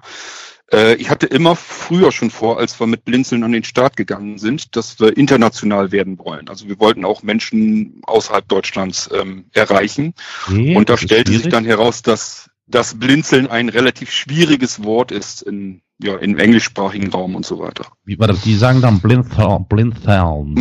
Äh, 0.70 0.94
ich 0.96 1.10
hatte 1.10 1.26
immer 1.26 1.56
früher 1.56 2.12
schon 2.12 2.30
vor, 2.30 2.58
als 2.58 2.78
wir 2.78 2.86
mit 2.86 3.04
Blinzeln 3.04 3.42
an 3.42 3.52
den 3.52 3.64
Start 3.64 3.96
gegangen 3.96 4.38
sind, 4.38 4.76
dass 4.76 5.00
wir 5.00 5.16
international 5.16 5.92
werden 5.92 6.18
wollen. 6.18 6.48
Also 6.48 6.68
wir 6.68 6.78
wollten 6.78 7.04
auch 7.04 7.22
Menschen 7.22 8.00
außerhalb 8.02 8.46
Deutschlands 8.48 9.08
ähm, 9.12 9.46
erreichen. 9.52 10.14
Nee, 10.48 10.76
Und 10.76 10.88
da 10.90 10.96
stellte 10.96 11.32
sich 11.32 11.48
dann 11.48 11.64
heraus, 11.64 12.02
dass 12.02 12.50
das 12.66 12.98
Blinzeln 12.98 13.46
ein 13.48 13.68
relativ 13.68 14.10
schwieriges 14.10 14.82
Wort 14.84 15.12
ist 15.12 15.42
in 15.42 15.82
ja, 15.98 16.16
im 16.16 16.38
englischsprachigen 16.38 17.10
Raum 17.10 17.36
und 17.36 17.46
so 17.46 17.58
weiter. 17.58 17.86
Wie 18.04 18.18
war 18.18 18.26
das? 18.26 18.42
Die 18.42 18.56
sagen 18.56 18.80
dann 18.80 19.00
Blinzeln. 19.00 19.64
Blinzeln. 19.66 20.54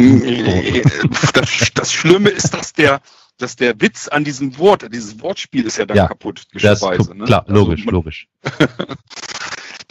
Das, 1.34 1.72
das 1.74 1.92
Schlimme 1.92 2.30
ist, 2.30 2.54
dass 2.54 2.74
der, 2.74 3.02
dass 3.38 3.56
der 3.56 3.82
Witz 3.82 4.08
an 4.08 4.24
diesem 4.24 4.58
Wort, 4.60 4.88
dieses 4.94 5.22
Wortspiel 5.22 5.66
ist 5.66 5.78
ja 5.78 5.86
dann 5.86 5.98
ja, 5.98 6.08
kaputt, 6.08 6.44
geschweise. 6.52 7.16
Ne? 7.16 7.26
Klar, 7.26 7.46
logisch, 7.48 7.82
also 7.82 7.86
man, 7.86 7.94
logisch. 7.96 8.28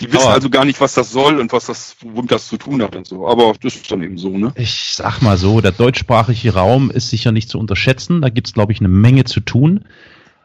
die 0.00 0.12
wissen 0.12 0.22
Aber 0.22 0.34
also 0.34 0.48
gar 0.48 0.64
nicht, 0.64 0.80
was 0.80 0.94
das 0.94 1.10
soll 1.10 1.40
und 1.40 1.52
was 1.52 1.66
das, 1.66 1.96
womit 2.00 2.30
das 2.30 2.46
zu 2.46 2.56
tun 2.56 2.80
hat 2.82 2.94
und 2.94 3.06
so. 3.06 3.26
Aber 3.26 3.52
das 3.60 3.74
ist 3.74 3.90
dann 3.90 4.02
eben 4.02 4.18
so, 4.18 4.38
ne? 4.38 4.52
Ich 4.54 4.92
sag 4.94 5.22
mal 5.22 5.36
so, 5.36 5.60
der 5.60 5.72
deutschsprachige 5.72 6.54
Raum 6.54 6.90
ist 6.90 7.10
sicher 7.10 7.32
nicht 7.32 7.48
zu 7.48 7.58
unterschätzen. 7.58 8.22
Da 8.22 8.28
gibt's, 8.28 8.52
glaube 8.52 8.72
ich, 8.72 8.78
eine 8.78 8.88
Menge 8.88 9.24
zu 9.24 9.40
tun. 9.40 9.84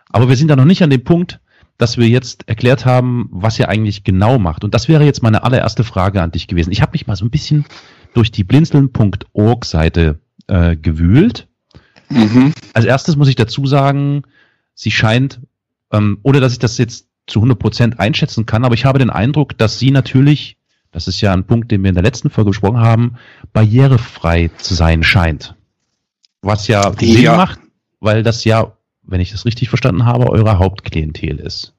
Aber 0.09 0.27
wir 0.27 0.35
sind 0.35 0.47
da 0.47 0.55
noch 0.55 0.65
nicht 0.65 0.81
an 0.81 0.89
dem 0.89 1.03
Punkt, 1.03 1.39
dass 1.77 1.97
wir 1.97 2.07
jetzt 2.07 2.47
erklärt 2.47 2.85
haben, 2.85 3.29
was 3.31 3.59
ihr 3.59 3.69
eigentlich 3.69 4.03
genau 4.03 4.39
macht. 4.39 4.63
Und 4.63 4.73
das 4.73 4.87
wäre 4.87 5.05
jetzt 5.05 5.21
meine 5.21 5.43
allererste 5.43 5.83
Frage 5.83 6.21
an 6.21 6.31
dich 6.31 6.47
gewesen. 6.47 6.71
Ich 6.71 6.81
habe 6.81 6.93
mich 6.93 7.07
mal 7.07 7.15
so 7.15 7.25
ein 7.25 7.29
bisschen 7.29 7.65
durch 8.13 8.31
die 8.31 8.43
blinzeln.org 8.43 9.65
Seite 9.65 10.19
äh, 10.47 10.75
gewühlt. 10.75 11.47
Mhm. 12.09 12.53
Als 12.73 12.85
erstes 12.85 13.15
muss 13.15 13.27
ich 13.27 13.35
dazu 13.35 13.65
sagen, 13.65 14.23
sie 14.73 14.91
scheint, 14.91 15.39
ähm, 15.91 16.19
ohne 16.23 16.39
dass 16.39 16.53
ich 16.53 16.59
das 16.59 16.77
jetzt 16.77 17.07
zu 17.27 17.39
100 17.39 17.59
Prozent 17.59 17.99
einschätzen 17.99 18.45
kann, 18.45 18.65
aber 18.65 18.73
ich 18.73 18.85
habe 18.85 18.99
den 18.99 19.09
Eindruck, 19.09 19.57
dass 19.57 19.77
sie 19.77 19.91
natürlich, 19.91 20.57
das 20.91 21.07
ist 21.07 21.21
ja 21.21 21.33
ein 21.33 21.45
Punkt, 21.45 21.71
den 21.71 21.83
wir 21.83 21.89
in 21.89 21.95
der 21.95 22.03
letzten 22.03 22.29
Folge 22.29 22.51
besprochen 22.51 22.79
haben, 22.79 23.17
barrierefrei 23.53 24.49
zu 24.57 24.73
sein 24.73 25.03
scheint. 25.03 25.55
Was 26.41 26.67
ja, 26.67 26.83
ja. 26.83 26.93
Sinn 26.97 27.25
macht, 27.25 27.59
weil 27.99 28.23
das 28.23 28.45
ja 28.45 28.76
wenn 29.07 29.21
ich 29.21 29.31
das 29.31 29.45
richtig 29.45 29.69
verstanden 29.69 30.05
habe, 30.05 30.29
eure 30.29 30.59
Hauptklientel 30.59 31.39
ist. 31.39 31.73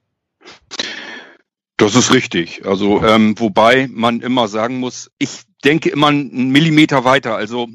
Das 1.77 1.95
ist 1.95 2.13
richtig. 2.13 2.67
Also 2.67 3.03
ähm, 3.05 3.39
wobei 3.39 3.89
man 3.89 4.21
immer 4.21 4.49
sagen 4.49 4.81
muss, 4.81 5.11
ich 5.19 5.43
denke 5.65 5.91
immer 5.91 6.09
einen 6.09 6.51
Millimeter 6.51 7.05
weiter. 7.05 7.37
Also 7.37 7.69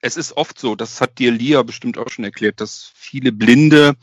es 0.00 0.16
ist 0.16 0.36
oft 0.36 0.58
so, 0.58 0.76
das 0.76 1.00
hat 1.00 1.18
dir 1.18 1.32
Lia 1.32 1.62
bestimmt 1.62 1.98
auch 1.98 2.08
schon 2.08 2.24
erklärt, 2.24 2.60
dass 2.60 2.92
viele 2.94 3.32
Blinde 3.32 3.96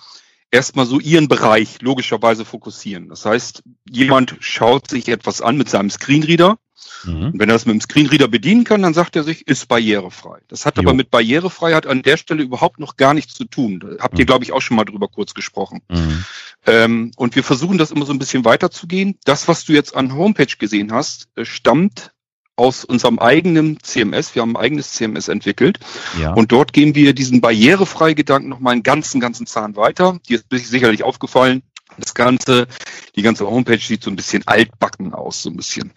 erstmal 0.52 0.86
so 0.86 1.00
ihren 1.00 1.28
Bereich 1.28 1.82
logischerweise 1.82 2.46
fokussieren. 2.46 3.10
Das 3.10 3.26
heißt, 3.26 3.64
jemand 3.90 4.36
schaut 4.40 4.90
sich 4.90 5.08
etwas 5.08 5.42
an 5.42 5.58
mit 5.58 5.70
seinem 5.70 5.90
Screenreader 5.90 6.58
Mhm. 7.04 7.34
wenn 7.34 7.50
er 7.50 7.54
das 7.54 7.66
mit 7.66 7.74
dem 7.74 7.82
Screenreader 7.82 8.28
bedienen 8.28 8.64
kann, 8.64 8.82
dann 8.82 8.94
sagt 8.94 9.16
er 9.16 9.24
sich, 9.24 9.48
ist 9.48 9.68
barrierefrei. 9.68 10.40
Das 10.48 10.66
hat 10.66 10.78
jo. 10.78 10.84
aber 10.84 10.94
mit 10.94 11.12
Barrierefreiheit 11.12 11.88
an 11.88 12.02
der 12.02 12.18
Stelle 12.18 12.44
überhaupt 12.44 12.80
noch 12.80 12.98
gar 12.98 13.14
nichts 13.14 13.34
zu 13.34 13.46
tun. 13.46 13.80
Da 13.80 14.04
habt 14.04 14.16
mhm. 14.16 14.20
ihr, 14.22 14.26
glaube 14.26 14.44
ich, 14.44 14.52
auch 14.52 14.62
schon 14.62 14.78
mal 14.78 14.86
drüber 14.86 15.08
kurz 15.08 15.34
gesprochen. 15.34 15.82
Mhm. 15.90 16.26
Ähm, 16.66 17.12
und 17.16 17.36
wir 17.36 17.44
versuchen 17.44 17.78
das 17.78 17.92
immer 17.92 18.06
so 18.06 18.14
ein 18.14 18.20
bisschen 18.20 18.46
weiterzugehen. 18.46 19.18
Das, 19.24 19.48
was 19.48 19.66
du 19.66 19.74
jetzt 19.74 19.96
an 19.96 20.14
Homepage 20.14 20.58
gesehen 20.58 20.92
hast, 20.92 21.30
äh, 21.36 21.46
stammt 21.46 22.12
aus 22.58 22.84
unserem 22.84 23.20
eigenen 23.20 23.82
CMS. 23.82 24.34
Wir 24.34 24.42
haben 24.42 24.58
ein 24.58 24.62
eigenes 24.64 24.92
CMS 24.94 25.28
entwickelt. 25.28 25.80
Ja. 26.20 26.34
Und 26.34 26.52
dort 26.52 26.74
gehen 26.74 26.96
wir 26.96 27.14
diesen 27.14 27.40
barrierefrei 27.40 28.14
Gedanken 28.14 28.50
noch 28.50 28.60
mal 28.60 28.72
einen 28.72 28.84
ganzen, 28.84 29.22
ganzen 29.22 29.46
Zahn 29.46 29.76
weiter. 29.76 30.20
Die 30.28 30.34
ist 30.34 30.50
sicherlich 30.50 31.04
aufgefallen. 31.04 31.62
Das 31.98 32.14
Ganze, 32.14 32.68
die 33.16 33.22
ganze 33.22 33.48
Homepage 33.48 33.80
sieht 33.80 34.04
so 34.04 34.12
ein 34.12 34.16
bisschen 34.16 34.46
altbacken 34.48 35.14
aus, 35.14 35.42
so 35.42 35.50
ein 35.50 35.58
bisschen. 35.58 35.94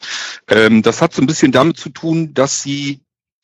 Ähm, 0.49 0.82
das 0.82 1.02
hat 1.02 1.12
so 1.12 1.23
ein 1.23 1.26
bisschen 1.26 1.52
damit 1.52 1.76
zu 1.76 1.90
tun, 1.90 2.32
dass 2.32 2.62
sie 2.62 3.00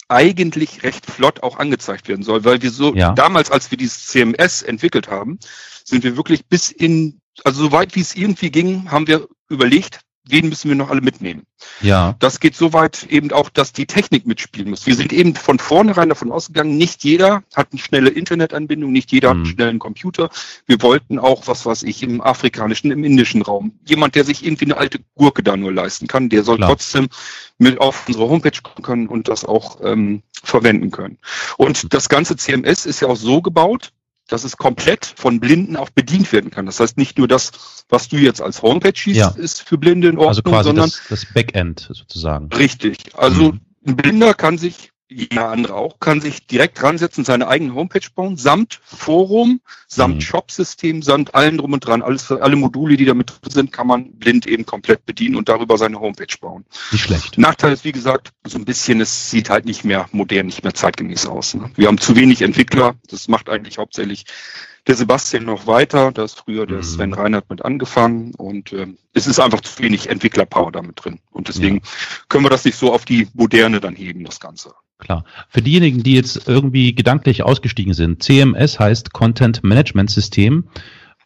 eigentlich 0.08 0.82
recht 0.82 1.06
flott 1.06 1.42
auch 1.42 1.58
angezeigt 1.58 2.08
werden 2.08 2.22
soll, 2.22 2.44
weil 2.44 2.62
wir 2.62 2.70
so 2.70 2.94
ja. 2.94 3.12
damals, 3.12 3.50
als 3.50 3.70
wir 3.70 3.78
dieses 3.78 4.06
CMS 4.06 4.62
entwickelt 4.62 5.08
haben, 5.08 5.38
sind 5.84 6.04
wir 6.04 6.16
wirklich 6.16 6.46
bis 6.46 6.70
in, 6.70 7.20
also 7.44 7.64
so 7.64 7.72
weit 7.72 7.96
wie 7.96 8.00
es 8.00 8.14
irgendwie 8.14 8.50
ging, 8.50 8.90
haben 8.90 9.08
wir 9.08 9.26
überlegt, 9.48 10.00
wen 10.28 10.48
müssen 10.48 10.68
wir 10.68 10.76
noch 10.76 10.90
alle 10.90 11.00
mitnehmen? 11.00 11.42
Ja. 11.80 12.14
Das 12.18 12.40
geht 12.40 12.56
so 12.56 12.72
weit 12.72 13.04
eben 13.04 13.32
auch, 13.32 13.48
dass 13.50 13.72
die 13.72 13.86
Technik 13.86 14.26
mitspielen 14.26 14.70
muss. 14.70 14.86
Wir 14.86 14.94
sind 14.94 15.12
eben 15.12 15.34
von 15.34 15.58
vornherein 15.58 16.08
davon 16.08 16.32
ausgegangen, 16.32 16.76
nicht 16.76 17.04
jeder 17.04 17.42
hat 17.54 17.68
eine 17.72 17.80
schnelle 17.80 18.10
Internetanbindung, 18.10 18.92
nicht 18.92 19.12
jeder 19.12 19.28
mhm. 19.28 19.30
hat 19.30 19.36
einen 19.36 19.46
mhm. 19.46 19.54
schnellen 19.54 19.78
Computer. 19.78 20.30
Wir 20.66 20.82
wollten 20.82 21.18
auch, 21.18 21.46
was 21.46 21.64
weiß 21.64 21.84
ich, 21.84 22.02
im 22.02 22.20
afrikanischen, 22.20 22.90
im 22.90 23.04
indischen 23.04 23.42
Raum. 23.42 23.78
Jemand, 23.86 24.14
der 24.14 24.24
sich 24.24 24.44
irgendwie 24.44 24.66
eine 24.66 24.76
alte 24.76 25.00
Gurke 25.14 25.42
da 25.42 25.56
nur 25.56 25.72
leisten 25.72 26.06
kann, 26.06 26.28
der 26.28 26.42
soll 26.42 26.56
Klar. 26.56 26.70
trotzdem 26.70 27.08
mit 27.58 27.80
auf 27.80 28.06
unsere 28.06 28.28
Homepage 28.28 28.60
kommen 28.62 28.82
können 28.82 29.06
und 29.08 29.28
das 29.28 29.44
auch 29.44 29.80
ähm, 29.82 30.22
verwenden 30.42 30.90
können. 30.90 31.18
Und 31.56 31.92
das 31.94 32.08
ganze 32.08 32.36
CMS 32.36 32.86
ist 32.86 33.00
ja 33.00 33.08
auch 33.08 33.16
so 33.16 33.40
gebaut, 33.40 33.92
dass 34.28 34.44
es 34.44 34.56
komplett 34.56 35.06
von 35.06 35.40
Blinden 35.40 35.76
auch 35.76 35.90
bedient 35.90 36.32
werden 36.32 36.50
kann. 36.50 36.66
Das 36.66 36.80
heißt 36.80 36.98
nicht 36.98 37.18
nur 37.18 37.28
das, 37.28 37.52
was 37.88 38.08
du 38.08 38.16
jetzt 38.16 38.40
als 38.42 38.62
Homepage 38.62 38.92
siehst, 38.94 39.16
ja. 39.16 39.28
ist 39.28 39.62
für 39.62 39.78
Blinde 39.78 40.08
in 40.08 40.16
Ordnung, 40.16 40.28
also 40.28 40.42
quasi 40.42 40.68
sondern 40.68 40.90
das, 40.90 41.02
das 41.08 41.26
Backend 41.32 41.88
sozusagen. 41.92 42.48
Richtig. 42.52 43.16
Also 43.16 43.52
mhm. 43.52 43.60
ein 43.86 43.96
Blinder 43.96 44.34
kann 44.34 44.58
sich 44.58 44.90
jeder 45.08 45.48
andere 45.48 45.74
auch, 45.74 46.00
kann 46.00 46.20
sich 46.20 46.46
direkt 46.46 46.80
dran 46.80 46.98
setzen, 46.98 47.24
seine 47.24 47.48
eigene 47.48 47.74
Homepage 47.74 48.06
bauen, 48.14 48.36
samt 48.36 48.80
Forum, 48.84 49.60
samt 49.86 50.16
mhm. 50.16 50.20
Shop-System, 50.20 51.02
samt 51.02 51.34
allen 51.34 51.58
drum 51.58 51.72
und 51.72 51.86
dran. 51.86 52.02
Alles, 52.02 52.30
alle 52.30 52.56
Module, 52.56 52.96
die 52.96 53.04
da 53.04 53.14
mit 53.14 53.30
drin 53.30 53.50
sind, 53.50 53.72
kann 53.72 53.86
man 53.86 54.12
blind 54.12 54.46
eben 54.46 54.66
komplett 54.66 55.06
bedienen 55.06 55.36
und 55.36 55.48
darüber 55.48 55.78
seine 55.78 56.00
Homepage 56.00 56.34
bauen. 56.40 56.64
Nicht 56.90 57.04
schlecht. 57.04 57.38
Nachteil 57.38 57.72
ist, 57.72 57.84
wie 57.84 57.92
gesagt, 57.92 58.32
so 58.44 58.58
ein 58.58 58.64
bisschen, 58.64 59.00
es 59.00 59.30
sieht 59.30 59.48
halt 59.48 59.64
nicht 59.64 59.84
mehr 59.84 60.08
modern, 60.10 60.46
nicht 60.46 60.64
mehr 60.64 60.74
zeitgemäß 60.74 61.26
aus. 61.26 61.54
Ne? 61.54 61.70
Wir 61.76 61.86
haben 61.86 61.98
zu 61.98 62.16
wenig 62.16 62.42
Entwickler. 62.42 62.96
Das 63.08 63.28
macht 63.28 63.48
eigentlich 63.48 63.78
hauptsächlich 63.78 64.24
der 64.86 64.94
Sebastian 64.94 65.44
noch 65.44 65.66
weiter. 65.66 66.12
Da 66.12 66.24
ist 66.24 66.38
früher 66.38 66.66
der 66.66 66.78
mhm. 66.78 66.82
Sven 66.82 67.12
Reinhardt 67.12 67.50
mit 67.50 67.64
angefangen 67.64 68.34
und 68.34 68.72
äh, 68.72 68.86
es 69.12 69.26
ist 69.26 69.40
einfach 69.40 69.60
zu 69.60 69.82
wenig 69.82 70.08
Entwicklerpower 70.08 70.72
damit 70.72 71.04
drin. 71.04 71.18
Und 71.30 71.48
deswegen 71.48 71.76
ja. 71.76 71.82
können 72.28 72.44
wir 72.44 72.50
das 72.50 72.64
nicht 72.64 72.76
so 72.76 72.92
auf 72.92 73.04
die 73.04 73.28
Moderne 73.34 73.80
dann 73.80 73.96
heben, 73.96 74.24
das 74.24 74.40
Ganze. 74.40 74.74
Klar. 74.98 75.24
Für 75.48 75.60
diejenigen, 75.60 76.02
die 76.02 76.14
jetzt 76.14 76.48
irgendwie 76.48 76.94
gedanklich 76.94 77.42
ausgestiegen 77.42 77.92
sind, 77.92 78.22
CMS 78.22 78.78
heißt 78.78 79.12
Content 79.12 79.62
Management 79.62 80.10
System. 80.10 80.68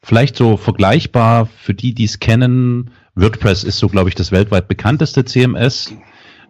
Vielleicht 0.02 0.36
so 0.36 0.56
vergleichbar 0.56 1.46
für 1.46 1.74
die, 1.74 1.94
die 1.94 2.04
es 2.04 2.18
kennen. 2.18 2.90
WordPress 3.14 3.64
ist 3.64 3.78
so, 3.78 3.88
glaube 3.88 4.08
ich, 4.08 4.14
das 4.14 4.32
weltweit 4.32 4.66
bekannteste 4.66 5.24
CMS, 5.24 5.92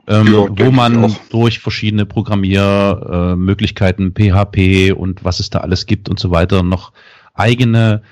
ähm, 0.07 0.27
ja, 0.27 0.67
wo 0.67 0.71
man 0.71 1.17
durch 1.31 1.59
verschiedene 1.59 2.07
Programmiermöglichkeiten, 2.07 4.15
äh, 4.17 4.31
PHP 4.31 4.93
und 4.93 5.25
was 5.25 5.41
es 5.41 5.51
da 5.51 5.61
alles 5.61 5.87
gibt 5.87 6.09
und 6.09 6.19
so 6.19 6.31
weiter 6.31 6.63
noch 6.63 6.93
eigene 7.35 8.03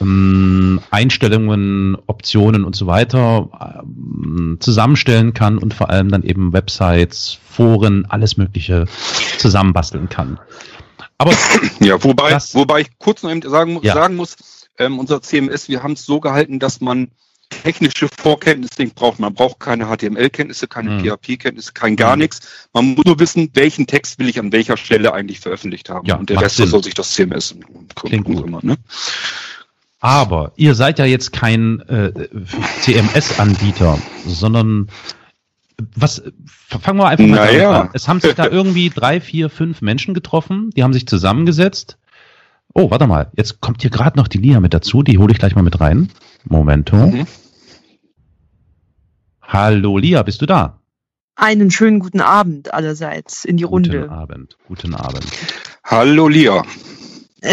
ähm, 0.00 0.80
Einstellungen, 0.90 1.96
Optionen 2.06 2.64
und 2.64 2.76
so 2.76 2.86
weiter 2.86 3.82
ähm, 3.82 4.58
zusammenstellen 4.60 5.34
kann 5.34 5.58
und 5.58 5.74
vor 5.74 5.90
allem 5.90 6.10
dann 6.10 6.22
eben 6.22 6.52
Websites, 6.52 7.38
Foren, 7.48 8.06
alles 8.08 8.36
Mögliche 8.36 8.86
zusammenbasteln 9.38 10.08
kann. 10.08 10.38
Aber 11.18 11.32
ja, 11.80 12.02
wobei, 12.02 12.30
das, 12.30 12.54
wobei 12.54 12.82
ich 12.82 12.98
kurz 12.98 13.22
noch 13.22 13.30
eben 13.30 13.42
sagen, 13.42 13.78
ja. 13.82 13.94
sagen 13.94 14.16
muss, 14.16 14.36
ähm, 14.78 14.98
unser 14.98 15.20
CMS, 15.20 15.68
wir 15.68 15.82
haben 15.82 15.94
es 15.94 16.04
so 16.04 16.20
gehalten, 16.20 16.58
dass 16.58 16.80
man 16.80 17.08
technische 17.50 18.08
Vorkenntnisse 18.20 18.86
braucht. 18.94 19.18
Man 19.18 19.34
braucht 19.34 19.58
keine 19.60 19.86
HTML-Kenntnisse, 19.86 20.68
keine 20.68 20.90
Mhm. 20.90 21.00
PHP-Kenntnisse, 21.04 21.72
kein 21.72 21.96
gar 21.96 22.16
Mhm. 22.16 22.22
nichts. 22.22 22.40
Man 22.72 22.94
muss 22.94 23.04
nur 23.04 23.18
wissen, 23.18 23.50
welchen 23.54 23.86
Text 23.86 24.18
will 24.18 24.28
ich 24.28 24.38
an 24.38 24.52
welcher 24.52 24.76
Stelle 24.76 25.12
eigentlich 25.12 25.40
veröffentlicht 25.40 25.88
haben. 25.90 26.06
Ja, 26.06 26.16
und 26.16 26.30
der 26.30 26.40
Rest 26.40 26.56
Sinn. 26.56 26.68
soll 26.68 26.84
sich 26.84 26.94
das 26.94 27.12
CMS 27.12 27.54
kümmern. 27.94 28.60
Ne? 28.62 28.76
Aber 30.00 30.52
ihr 30.56 30.74
seid 30.74 30.98
ja 30.98 31.04
jetzt 31.06 31.32
kein 31.32 31.80
äh, 31.88 32.12
CMS-Anbieter, 32.82 33.98
sondern 34.26 34.88
was 35.94 36.22
fangen 36.80 36.98
wir 36.98 37.06
einfach 37.08 37.26
mal 37.26 37.36
Naja. 37.52 37.80
an. 37.82 37.90
Es 37.92 38.08
haben 38.08 38.20
sich 38.20 38.34
da 38.34 38.46
irgendwie 38.46 38.90
drei, 38.90 39.20
vier, 39.20 39.48
fünf 39.50 39.80
Menschen 39.80 40.14
getroffen, 40.14 40.70
die 40.76 40.82
haben 40.82 40.92
sich 40.92 41.06
zusammengesetzt. 41.06 41.98
Oh, 42.74 42.90
warte 42.90 43.06
mal, 43.06 43.30
jetzt 43.36 43.60
kommt 43.60 43.82
hier 43.82 43.90
gerade 43.90 44.16
noch 44.16 44.28
die 44.28 44.38
Lia 44.38 44.60
mit 44.60 44.74
dazu, 44.74 45.02
die 45.02 45.18
hole 45.18 45.32
ich 45.32 45.38
gleich 45.38 45.54
mal 45.54 45.62
mit 45.62 45.80
rein. 45.80 46.10
Momento. 46.44 46.96
Mhm. 46.96 47.26
Hallo 49.42 49.96
Lia, 49.98 50.22
bist 50.22 50.42
du 50.42 50.46
da? 50.46 50.78
Einen 51.34 51.70
schönen 51.70 52.00
guten 52.00 52.20
Abend 52.20 52.74
allerseits 52.74 53.44
in 53.44 53.56
die 53.56 53.64
Guten 53.64 53.90
Runde. 53.90 54.10
Abend, 54.10 54.56
guten 54.66 54.94
Abend. 54.94 55.24
Hallo 55.84 56.28
Lia. 56.28 56.62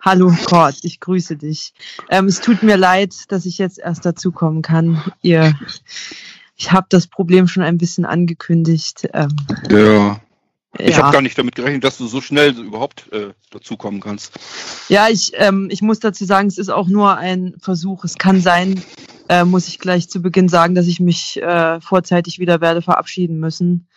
Hallo 0.00 0.34
Gott, 0.46 0.76
ich 0.82 0.98
grüße 1.00 1.36
dich. 1.36 1.74
Ähm, 2.08 2.26
es 2.26 2.40
tut 2.40 2.62
mir 2.62 2.76
leid, 2.76 3.14
dass 3.28 3.44
ich 3.44 3.58
jetzt 3.58 3.78
erst 3.78 4.06
dazukommen 4.06 4.62
kann. 4.62 5.02
Ihr, 5.20 5.54
ich 6.56 6.72
habe 6.72 6.86
das 6.88 7.06
Problem 7.06 7.46
schon 7.46 7.62
ein 7.62 7.76
bisschen 7.76 8.06
angekündigt. 8.06 9.08
Ähm, 9.12 9.36
Ja. 9.70 10.20
Ich 10.84 10.96
ja. 10.96 11.02
habe 11.02 11.12
gar 11.12 11.22
nicht 11.22 11.36
damit 11.38 11.54
gerechnet, 11.54 11.84
dass 11.84 11.98
du 11.98 12.06
so 12.06 12.20
schnell 12.20 12.56
überhaupt 12.58 13.12
äh, 13.12 13.32
dazukommen 13.50 14.00
kannst. 14.00 14.38
Ja, 14.88 15.08
ich, 15.08 15.32
ähm, 15.34 15.68
ich 15.70 15.82
muss 15.82 16.00
dazu 16.00 16.24
sagen, 16.24 16.48
es 16.48 16.58
ist 16.58 16.68
auch 16.70 16.88
nur 16.88 17.16
ein 17.16 17.54
Versuch. 17.60 18.04
Es 18.04 18.18
kann 18.18 18.40
sein, 18.40 18.82
äh, 19.28 19.44
muss 19.44 19.68
ich 19.68 19.78
gleich 19.78 20.08
zu 20.08 20.22
Beginn 20.22 20.48
sagen, 20.48 20.74
dass 20.74 20.86
ich 20.86 21.00
mich 21.00 21.40
äh, 21.42 21.80
vorzeitig 21.80 22.38
wieder 22.38 22.60
werde 22.60 22.82
verabschieden 22.82 23.38
müssen, 23.38 23.88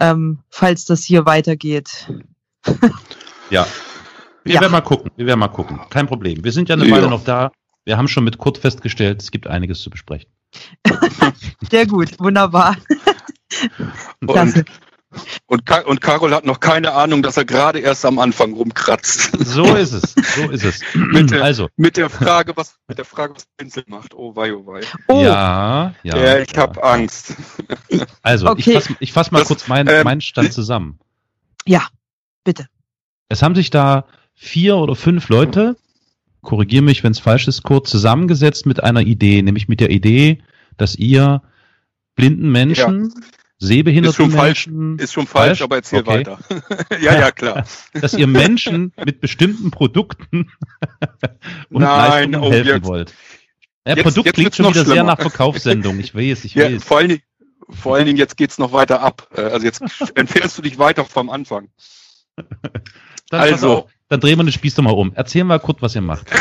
ähm, 0.00 0.38
falls 0.50 0.84
das 0.84 1.04
hier 1.04 1.26
weitergeht. 1.26 2.12
Ja. 3.50 3.66
Wir 4.42 4.54
Ja. 4.54 4.60
werden 4.62 4.72
mal 4.72 4.80
gucken, 4.80 5.10
wir 5.16 5.26
werden 5.26 5.38
mal 5.40 5.48
gucken. 5.48 5.78
Kein 5.90 6.06
Problem. 6.06 6.42
Wir 6.44 6.52
sind 6.52 6.68
ja 6.70 6.74
eine 6.76 6.86
Ja. 6.86 6.96
Weile 6.96 7.08
noch 7.08 7.24
da. 7.24 7.52
Wir 7.84 7.98
haben 7.98 8.08
schon 8.08 8.24
mit 8.24 8.38
Kurt 8.38 8.56
festgestellt, 8.58 9.22
es 9.22 9.30
gibt 9.30 9.46
einiges 9.46 9.82
zu 9.82 9.90
besprechen. 9.90 10.30
Sehr 11.70 11.86
gut, 11.86 12.18
wunderbar. 12.18 12.76
Klasse. 14.26 14.64
Und, 15.46 15.66
Ka 15.66 15.80
und 15.80 16.00
Carol 16.00 16.34
hat 16.34 16.44
noch 16.44 16.60
keine 16.60 16.92
Ahnung, 16.92 17.22
dass 17.22 17.36
er 17.36 17.44
gerade 17.44 17.78
erst 17.80 18.04
am 18.04 18.18
Anfang 18.18 18.52
rumkratzt. 18.54 19.36
So 19.44 19.64
ist 19.74 19.92
es, 19.92 20.14
so 20.34 20.50
ist 20.50 20.64
es. 20.64 20.80
Bitte. 21.12 21.42
Also, 21.42 21.68
mit 21.76 21.96
der 21.96 22.10
Frage, 22.10 22.52
was 22.56 22.76
mit 22.88 22.98
der 22.98 23.04
Frage, 23.04 23.34
was 23.34 23.46
Pinsel 23.56 23.84
macht. 23.86 24.14
Oh 24.14 24.34
wei, 24.36 24.54
oh 24.54 24.66
wei. 24.66 24.80
Oh, 25.08 25.20
ja, 25.22 25.94
ja. 26.02 26.16
Ja, 26.16 26.38
ich 26.38 26.52
ja. 26.52 26.62
habe 26.62 26.82
Angst. 26.82 27.34
Also, 28.22 28.48
Okay. 28.48 28.60
ich 28.70 28.74
fasse 28.74 28.96
ich 29.00 29.12
fass 29.12 29.30
mal 29.30 29.38
Das, 29.40 29.48
kurz 29.48 29.68
meinen 29.68 29.88
ähm, 29.88 30.04
meinen 30.04 30.20
Stand 30.20 30.52
zusammen. 30.52 30.98
ja, 31.66 31.86
bitte. 32.44 32.66
Es 33.28 33.42
haben 33.42 33.54
sich 33.54 33.70
da 33.70 34.06
vier 34.34 34.76
oder 34.76 34.94
fünf 34.96 35.28
Leute, 35.28 35.76
korrigiere 36.42 36.82
mich, 36.82 37.02
wenn 37.04 37.12
es 37.12 37.18
falsch 37.18 37.48
ist, 37.48 37.62
kurz 37.62 37.90
zusammengesetzt 37.90 38.66
mit 38.66 38.82
einer 38.82 39.00
Idee, 39.00 39.42
nämlich 39.42 39.68
mit 39.68 39.80
der 39.80 39.90
Idee, 39.90 40.42
dass 40.76 40.94
ihr 40.96 41.42
blinden 42.16 42.50
Menschen, 42.50 43.14
sehbehinderten 43.58 44.10
Ist 44.10 44.16
schon 44.16 44.30
falsch. 44.38 44.66
Menschen, 44.66 44.98
Ist 44.98 45.12
schon 45.12 45.26
falsch, 45.26 45.46
Falsch? 45.58 45.62
aber 45.62 45.76
erzähl 45.76 46.00
Okay. 46.00 46.10
weiter. 46.26 46.38
ja, 47.00 47.18
ja, 47.18 47.30
klar. 47.30 47.64
dass 47.94 48.14
ihr 48.14 48.26
Menschen 48.26 48.92
mit 49.04 49.20
bestimmten 49.20 49.70
Produkten 49.70 50.50
und 51.70 51.82
Nein, 51.82 52.32
Leistungen 52.32 52.44
oh, 52.44 52.50
helfen 52.52 52.68
jetzt- 52.68 52.84
wollt. 52.86 53.14
Ja, 53.86 53.94
jetzt- 53.96 54.02
Produkt 54.04 54.26
jetzt 54.26 54.34
klingt 54.34 54.54
schon 54.56 54.66
wieder 54.66 54.84
sehr 54.84 54.94
schlimmer. 54.94 55.04
nach 55.12 55.20
Verkaufssendung. 55.20 55.98
Ich 56.00 56.14
weiß, 56.14 56.44
ich 56.44 56.54
Ja, 56.54 56.72
weiß. 56.72 56.82
vor 56.84 56.98
allen 56.98 57.08
Dingen, 57.10 57.22
vor 57.70 57.94
allen 57.96 58.06
Dingen 58.06 58.18
jetzt 58.18 58.36
geht's 58.36 58.58
noch 58.58 58.72
weiter 58.72 59.00
ab. 59.00 59.28
Äh, 59.34 59.42
Also 59.42 59.66
jetzt 59.66 59.82
entfernst 60.14 60.58
du 60.58 60.62
dich 60.62 60.78
weiter 60.78 61.04
vom 61.04 61.30
Anfang. 61.30 61.68
Dann, 63.30 63.40
also- 63.40 63.88
dann 64.08 64.20
drehen 64.20 64.38
wir 64.38 64.44
den 64.44 64.52
Spieß 64.52 64.74
doch 64.74 64.82
mal 64.82 64.90
um. 64.90 65.12
Erzähl 65.14 65.44
mal 65.44 65.60
kurz, 65.60 65.80
was 65.80 65.94
ihr 65.94 66.02
macht. 66.02 66.26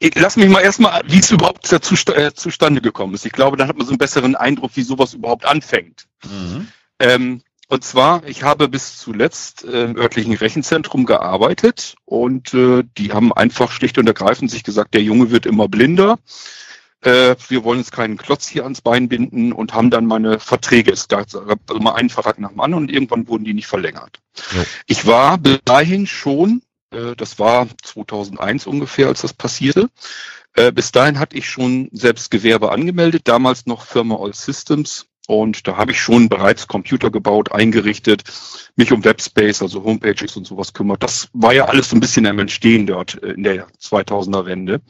Ich, 0.00 0.14
lass 0.14 0.36
mich 0.36 0.48
mal 0.48 0.60
erstmal, 0.60 1.02
wie 1.06 1.18
es 1.18 1.30
überhaupt 1.30 1.70
dazu, 1.70 1.94
äh, 2.12 2.32
zustande 2.32 2.80
gekommen 2.80 3.14
ist. 3.14 3.26
Ich 3.26 3.32
glaube, 3.32 3.56
dann 3.56 3.68
hat 3.68 3.76
man 3.76 3.86
so 3.86 3.92
einen 3.92 3.98
besseren 3.98 4.36
Eindruck, 4.36 4.72
wie 4.74 4.82
sowas 4.82 5.14
überhaupt 5.14 5.44
anfängt. 5.44 6.06
Mhm. 6.24 6.68
Ähm, 7.00 7.42
und 7.68 7.84
zwar, 7.84 8.24
ich 8.26 8.42
habe 8.42 8.68
bis 8.68 8.98
zuletzt 8.98 9.64
äh, 9.64 9.84
im 9.84 9.96
örtlichen 9.96 10.34
Rechenzentrum 10.34 11.04
gearbeitet 11.04 11.96
und 12.04 12.54
äh, 12.54 12.84
die 12.96 13.12
haben 13.12 13.32
einfach 13.32 13.70
schlicht 13.70 13.98
und 13.98 14.06
ergreifend 14.06 14.50
sich 14.50 14.64
gesagt, 14.64 14.94
der 14.94 15.02
Junge 15.02 15.30
wird 15.30 15.44
immer 15.44 15.68
blinder. 15.68 16.18
Äh, 17.02 17.36
wir 17.48 17.64
wollen 17.64 17.78
uns 17.78 17.90
keinen 17.90 18.16
Klotz 18.16 18.48
hier 18.48 18.64
ans 18.64 18.80
Bein 18.80 19.08
binden 19.08 19.52
und 19.52 19.72
haben 19.72 19.90
dann 19.90 20.06
meine 20.06 20.40
Verträge, 20.40 20.90
es 20.92 21.06
gab 21.08 21.26
also 21.32 21.80
mal 21.80 21.94
einen 21.94 22.10
Vertrag 22.10 22.38
nach 22.40 22.50
dem 22.50 22.60
anderen 22.60 22.84
und 22.84 22.92
irgendwann 22.92 23.28
wurden 23.28 23.44
die 23.44 23.54
nicht 23.54 23.68
verlängert. 23.68 24.20
Jo. 24.52 24.64
Ich 24.86 25.06
war 25.06 25.38
bis 25.38 25.60
dahin 25.64 26.06
schon, 26.06 26.62
äh, 26.90 27.14
das 27.16 27.38
war 27.38 27.68
2001 27.82 28.66
ungefähr, 28.66 29.06
als 29.06 29.22
das 29.22 29.32
passierte, 29.32 29.90
äh, 30.54 30.72
bis 30.72 30.90
dahin 30.90 31.20
hatte 31.20 31.36
ich 31.36 31.48
schon 31.48 31.88
selbst 31.92 32.32
Gewerbe 32.32 32.72
angemeldet, 32.72 33.22
damals 33.28 33.66
noch 33.66 33.86
Firma 33.86 34.16
All 34.16 34.34
Systems. 34.34 35.06
Und 35.28 35.68
da 35.68 35.76
habe 35.76 35.92
ich 35.92 36.00
schon 36.00 36.30
bereits 36.30 36.66
Computer 36.66 37.10
gebaut, 37.10 37.52
eingerichtet, 37.52 38.24
mich 38.76 38.90
um 38.92 39.04
Webspace, 39.04 39.60
also 39.60 39.84
Homepages 39.84 40.36
und 40.36 40.46
sowas 40.46 40.72
kümmert. 40.72 41.02
Das 41.02 41.28
war 41.34 41.52
ja 41.52 41.66
alles 41.66 41.90
so 41.90 41.96
ein 41.96 42.00
bisschen 42.00 42.26
am 42.26 42.38
Entstehen 42.38 42.86
dort 42.86 43.22
äh, 43.22 43.32
in 43.32 43.42
der 43.44 43.68
2000er 43.78 44.46
Wende. 44.46 44.80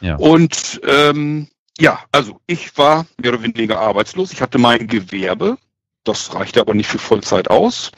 Ja. 0.00 0.16
Und 0.16 0.80
ähm, 0.84 1.48
ja, 1.78 2.00
also 2.12 2.40
ich 2.46 2.76
war 2.78 3.06
mehr 3.20 3.32
oder 3.32 3.42
weniger 3.42 3.80
arbeitslos. 3.80 4.32
Ich 4.32 4.42
hatte 4.42 4.58
mein 4.58 4.86
Gewerbe. 4.86 5.58
Das 6.04 6.34
reichte 6.34 6.60
aber 6.60 6.74
nicht 6.74 6.88
für 6.88 6.98
Vollzeit 6.98 7.48
aus. 7.50 7.90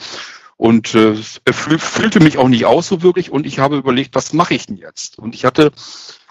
Und 0.56 0.94
äh, 0.94 1.14
fühl, 1.14 1.78
fühlte 1.78 2.20
mich 2.20 2.38
auch 2.38 2.48
nicht 2.48 2.66
aus 2.66 2.88
so 2.88 3.02
wirklich. 3.02 3.30
Und 3.30 3.46
ich 3.46 3.58
habe 3.58 3.76
überlegt, 3.76 4.14
was 4.14 4.32
mache 4.32 4.54
ich 4.54 4.66
denn 4.66 4.76
jetzt? 4.76 5.18
Und 5.18 5.34
ich 5.34 5.44
hatte 5.44 5.70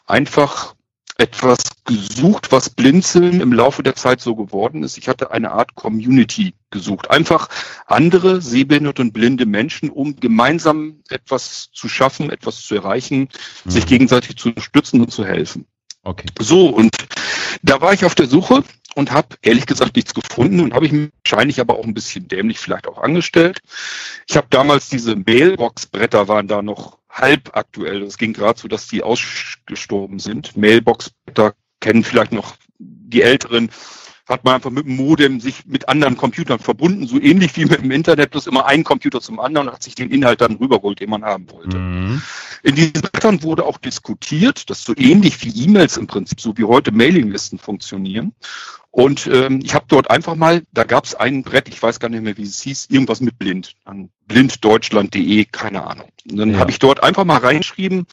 einfach 0.06 0.76
etwas 1.18 1.58
gesucht, 1.86 2.52
was 2.52 2.70
Blinzeln 2.70 3.42
im 3.42 3.54
Laufe 3.54 3.82
der 3.84 3.96
Zeit 3.96 4.22
so 4.22 4.36
geworden 4.36 4.84
ist. 4.84 4.98
Ich 4.98 5.08
hatte 5.08 5.32
eine 5.32 5.52
Art 5.52 5.76
Community 5.76 6.54
gesucht. 6.70 7.10
Einfach 7.10 7.50
andere 7.86 8.42
sehbehinderte 8.42 9.02
und 9.02 9.14
blinde 9.14 9.46
Menschen, 9.46 9.90
um 9.90 10.16
gemeinsam 10.18 11.02
etwas 11.10 11.70
zu 11.72 11.88
schaffen, 11.90 12.30
etwas 12.30 12.62
zu 12.62 12.76
erreichen, 12.76 13.30
sich 13.66 13.86
Mhm. 13.86 13.90
gegenseitig 13.90 14.36
zu 14.38 14.50
unterstützen 14.50 15.02
und 15.02 15.12
zu 15.12 15.26
helfen. 15.26 15.66
Okay. 16.04 16.28
So, 16.40 16.68
und 16.70 16.96
da 17.62 17.82
war 17.82 17.94
ich 17.94 18.06
auf 18.06 18.16
der 18.16 18.28
Suche 18.28 18.64
und 18.96 19.12
habe 19.12 19.36
ehrlich 19.42 19.66
gesagt 19.66 19.96
nichts 19.96 20.14
gefunden 20.14 20.60
und 20.60 20.74
habe 20.74 20.86
ich 20.86 20.92
mich 20.92 21.10
wahrscheinlich 21.24 21.60
aber 21.60 21.78
auch 21.78 21.84
ein 21.86 21.94
bisschen 21.94 22.28
dämlich 22.28 22.60
vielleicht 22.60 22.88
auch 22.88 22.98
angestellt. 22.98 23.60
Ich 24.28 24.38
habe 24.38 24.48
damals 24.50 24.90
diese 24.90 25.16
Mailbox-Bretter 25.16 26.28
waren 26.28 26.48
da 26.48 26.62
noch 26.62 26.98
halb 27.10 27.56
aktuell. 27.56 28.04
Es 28.04 28.18
ging 28.18 28.34
gerade 28.34 28.60
so, 28.60 28.68
dass 28.68 28.88
die 28.88 29.04
ausgestorben 29.04 30.20
sind. 30.20 30.58
Mailbox-Bretter 30.58 31.56
kennen 31.80 32.04
vielleicht 32.04 32.32
noch 32.32 32.56
die 32.80 33.22
Älteren. 33.22 33.70
Hat 34.28 34.44
man 34.44 34.56
einfach 34.56 34.72
mit 34.72 34.86
dem 34.86 34.98
Modem 34.98 35.40
sich 35.40 35.66
mit 35.66 35.88
anderen 35.88 36.18
Computern 36.18 36.60
verbunden, 36.60 37.08
so 37.08 37.20
ähnlich 37.20 37.56
wie 37.56 37.66
mit 37.66 37.82
dem 37.82 37.92
Internet, 37.92 38.32
bloß 38.32 38.48
immer 38.48 38.66
ein 38.66 38.84
Computer 38.84 39.22
zum 39.22 39.40
anderen 39.40 39.68
und 39.68 39.74
hat 39.74 39.84
sich 39.84 39.96
den 39.96 40.10
Inhalt 40.12 40.42
dann 40.42 40.56
rübergeholt, 40.58 41.00
den 41.00 41.10
man 41.10 41.24
haben 41.24 41.50
wollte. 41.50 41.78
Mhm. 41.78 42.22
In 42.64 42.76
diesen 42.76 42.94
Blättern 42.94 43.42
wurde 43.44 43.64
auch 43.64 43.78
diskutiert, 43.78 44.70
dass 44.70 44.84
so 44.84 44.94
ähnlich 44.98 45.44
wie 45.46 45.64
E-Mails 45.64 45.96
im 45.98 46.08
Prinzip, 46.08 46.42
so 46.42 46.58
wie 46.58 46.66
heute 46.66 46.92
Mailinglisten 46.92 47.58
funktionieren. 47.58 48.34
Und 48.92 49.28
ähm, 49.32 49.60
ich 49.64 49.74
habe 49.76 49.86
dort 49.88 50.10
einfach 50.10 50.36
mal, 50.36 50.64
da 50.74 50.84
gab 50.84 51.06
es 51.06 51.14
ein 51.16 51.44
Brett, 51.44 51.70
ich 51.70 51.82
weiß 51.82 52.00
gar 52.00 52.10
nicht 52.10 52.24
mehr, 52.24 52.36
wie 52.36 52.44
es 52.44 52.62
hieß, 52.62 52.88
irgendwas 52.90 53.22
mit 53.22 53.38
blind, 53.38 53.76
an 53.86 54.10
blinddeutschland.de, 54.28 55.46
keine 55.46 55.86
Ahnung. 55.86 56.10
Und 56.30 56.38
dann 56.38 56.52
Ja. 56.52 56.60
habe 56.60 56.72
ich 56.72 56.80
dort 56.80 57.04
einfach 57.04 57.24
mal 57.24 57.38
reingeschrieben, 57.38 58.08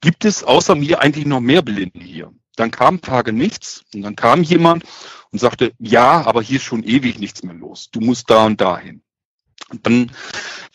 gibt 0.00 0.24
es 0.24 0.42
außer 0.42 0.74
mir 0.74 1.00
eigentlich 1.00 1.26
noch 1.26 1.40
mehr 1.40 1.62
Blinde 1.62 2.00
hier? 2.00 2.32
Dann 2.56 2.70
kam 2.70 3.00
Tage 3.00 3.32
nichts 3.32 3.84
und 3.94 4.02
dann 4.02 4.16
kam 4.16 4.42
jemand 4.42 4.84
und 5.30 5.38
sagte, 5.38 5.72
ja, 5.78 6.24
aber 6.26 6.42
hier 6.42 6.56
ist 6.56 6.64
schon 6.64 6.84
ewig 6.84 7.18
nichts 7.18 7.42
mehr 7.42 7.54
los. 7.54 7.88
Du 7.90 8.00
musst 8.00 8.30
da 8.30 8.44
und 8.44 8.60
dahin. 8.60 9.02
Und 9.70 9.86
dann 9.86 10.12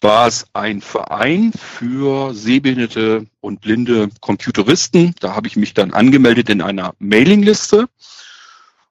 war 0.01 0.27
es 0.27 0.47
ein 0.53 0.81
Verein 0.81 1.53
für 1.53 2.33
sehbehinderte 2.33 3.27
und 3.41 3.61
blinde 3.61 4.09
Computeristen. 4.21 5.13
Da 5.19 5.35
habe 5.35 5.47
ich 5.47 5.55
mich 5.55 5.73
dann 5.73 5.93
angemeldet 5.93 6.49
in 6.49 6.61
einer 6.61 6.93
Mailingliste 6.99 7.87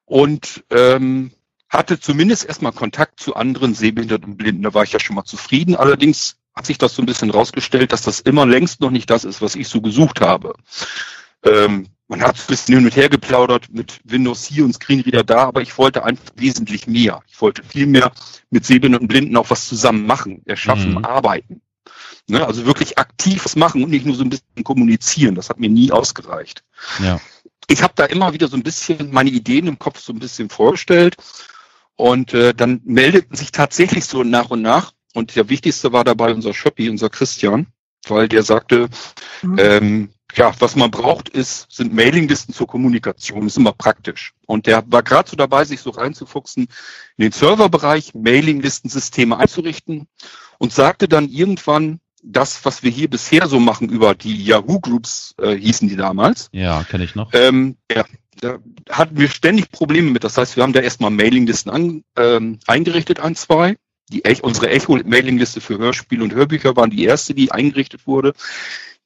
und 0.05 0.63
ähm, 0.69 1.31
hatte 1.69 1.99
zumindest 1.99 2.45
erstmal 2.45 2.71
Kontakt 2.71 3.19
zu 3.19 3.35
anderen 3.35 3.73
sehbehinderten 3.73 4.31
und 4.31 4.37
Blinden. 4.37 4.63
Da 4.63 4.73
war 4.73 4.83
ich 4.83 4.93
ja 4.93 4.99
schon 4.99 5.15
mal 5.15 5.25
zufrieden. 5.25 5.75
Allerdings 5.75 6.37
hat 6.55 6.65
sich 6.65 6.77
das 6.77 6.95
so 6.95 7.01
ein 7.01 7.05
bisschen 7.05 7.29
rausgestellt, 7.29 7.91
dass 7.91 8.01
das 8.01 8.21
immer 8.21 8.45
längst 8.45 8.79
noch 8.79 8.91
nicht 8.91 9.09
das 9.09 9.25
ist, 9.25 9.41
was 9.41 9.55
ich 9.55 9.67
so 9.67 9.81
gesucht 9.81 10.21
habe. 10.21 10.53
Ähm, 11.43 11.87
man 12.07 12.21
hat 12.21 12.37
ein 12.37 12.47
bisschen 12.47 12.75
hin 12.75 12.85
und 12.85 12.95
her 12.95 13.09
geplaudert 13.09 13.67
mit 13.69 13.99
Windows 14.03 14.45
hier 14.45 14.63
und 14.63 14.73
Screenreader 14.73 15.23
da, 15.23 15.43
aber 15.43 15.61
ich 15.61 15.77
wollte 15.77 16.03
einfach 16.03 16.23
wesentlich 16.35 16.87
mehr. 16.87 17.21
Ich 17.27 17.41
wollte 17.41 17.63
viel 17.63 17.85
mehr 17.85 18.11
mit 18.49 18.65
Sehbehinderten 18.65 19.05
und 19.05 19.07
Blinden 19.09 19.35
auch 19.35 19.49
was 19.49 19.67
zusammen 19.67 20.05
machen, 20.05 20.41
erschaffen, 20.45 20.93
Mhm. 20.93 21.05
arbeiten. 21.05 21.61
Ne, 22.29 22.45
also 22.45 22.65
wirklich 22.65 22.97
aktiv 22.97 23.45
was 23.45 23.55
machen 23.55 23.83
und 23.83 23.89
nicht 23.89 24.05
nur 24.05 24.15
so 24.15 24.23
ein 24.23 24.29
bisschen 24.29 24.63
kommunizieren. 24.63 25.35
Das 25.35 25.49
hat 25.49 25.59
mir 25.59 25.69
nie 25.69 25.91
ausgereicht. 25.91 26.63
Ja. 27.01 27.19
ich 27.69 27.81
habe 27.83 27.93
da 27.95 28.05
immer 28.05 28.33
wieder 28.33 28.47
so 28.47 28.55
ein 28.57 28.63
bisschen 28.63 29.11
meine 29.11 29.29
Ideen 29.29 29.67
im 29.67 29.79
Kopf 29.79 29.99
so 29.99 30.13
ein 30.13 30.19
bisschen 30.19 30.49
vorgestellt. 30.49 31.15
Und 31.95 32.33
äh, 32.33 32.53
dann 32.53 32.81
meldeten 32.85 33.35
sich 33.35 33.51
tatsächlich 33.51 34.05
so 34.05 34.23
nach 34.23 34.49
und 34.51 34.61
nach. 34.61 34.93
Und 35.13 35.35
der 35.35 35.49
wichtigste 35.49 35.91
war 35.93 36.03
dabei 36.03 36.33
unser 36.33 36.53
Schöppi, 36.53 36.89
unser 36.89 37.09
Christian, 37.09 37.67
weil 38.07 38.27
der 38.27 38.43
sagte, 38.43 38.87
mhm. 39.41 39.55
ähm, 39.57 40.09
ja, 40.35 40.53
was 40.59 40.75
man 40.75 40.91
braucht, 40.91 41.29
ist, 41.29 41.67
sind 41.71 41.93
Mailinglisten 41.93 42.53
zur 42.53 42.67
Kommunikation. 42.67 43.47
ist 43.47 43.57
immer 43.57 43.73
praktisch. 43.73 44.33
Und 44.45 44.67
der 44.67 44.83
war 44.91 45.03
gerade 45.03 45.29
so 45.29 45.35
dabei, 45.35 45.65
sich 45.65 45.81
so 45.81 45.89
reinzufuchsen 45.89 46.67
in 47.17 47.23
den 47.23 47.31
Serverbereich, 47.31 48.13
Mailinglistensysteme 48.13 49.37
einzurichten 49.37 50.07
und 50.57 50.73
sagte 50.73 51.07
dann 51.07 51.29
irgendwann, 51.29 51.99
das, 52.23 52.65
was 52.65 52.83
wir 52.83 52.91
hier 52.91 53.09
bisher 53.09 53.47
so 53.47 53.59
machen 53.59 53.89
über 53.89 54.15
die 54.15 54.43
Yahoo 54.43 54.79
Groups, 54.79 55.33
äh, 55.39 55.55
hießen 55.55 55.87
die 55.87 55.95
damals. 55.95 56.49
Ja, 56.51 56.83
kenne 56.83 57.03
ich 57.03 57.15
noch. 57.15 57.31
Ähm, 57.33 57.77
ja, 57.91 58.05
da 58.41 58.57
hatten 58.89 59.17
wir 59.17 59.29
ständig 59.29 59.71
Probleme 59.71 60.11
mit. 60.11 60.23
Das 60.23 60.37
heißt, 60.37 60.55
wir 60.55 60.63
haben 60.63 60.73
da 60.73 60.81
erstmal 60.81 61.11
Mailinglisten 61.11 61.71
an, 61.71 62.03
ähm, 62.17 62.59
eingerichtet, 62.67 63.19
ein, 63.19 63.35
zwei. 63.35 63.77
Die, 64.09 64.23
unsere 64.41 64.69
Echo-Mailingliste 64.69 65.59
für 65.59 65.77
Hörspiele 65.77 66.23
und 66.23 66.33
Hörbücher 66.33 66.77
waren 66.77 66.89
die 66.89 67.03
erste, 67.03 67.33
die 67.33 67.51
eingerichtet 67.51 68.07
wurde. 68.07 68.33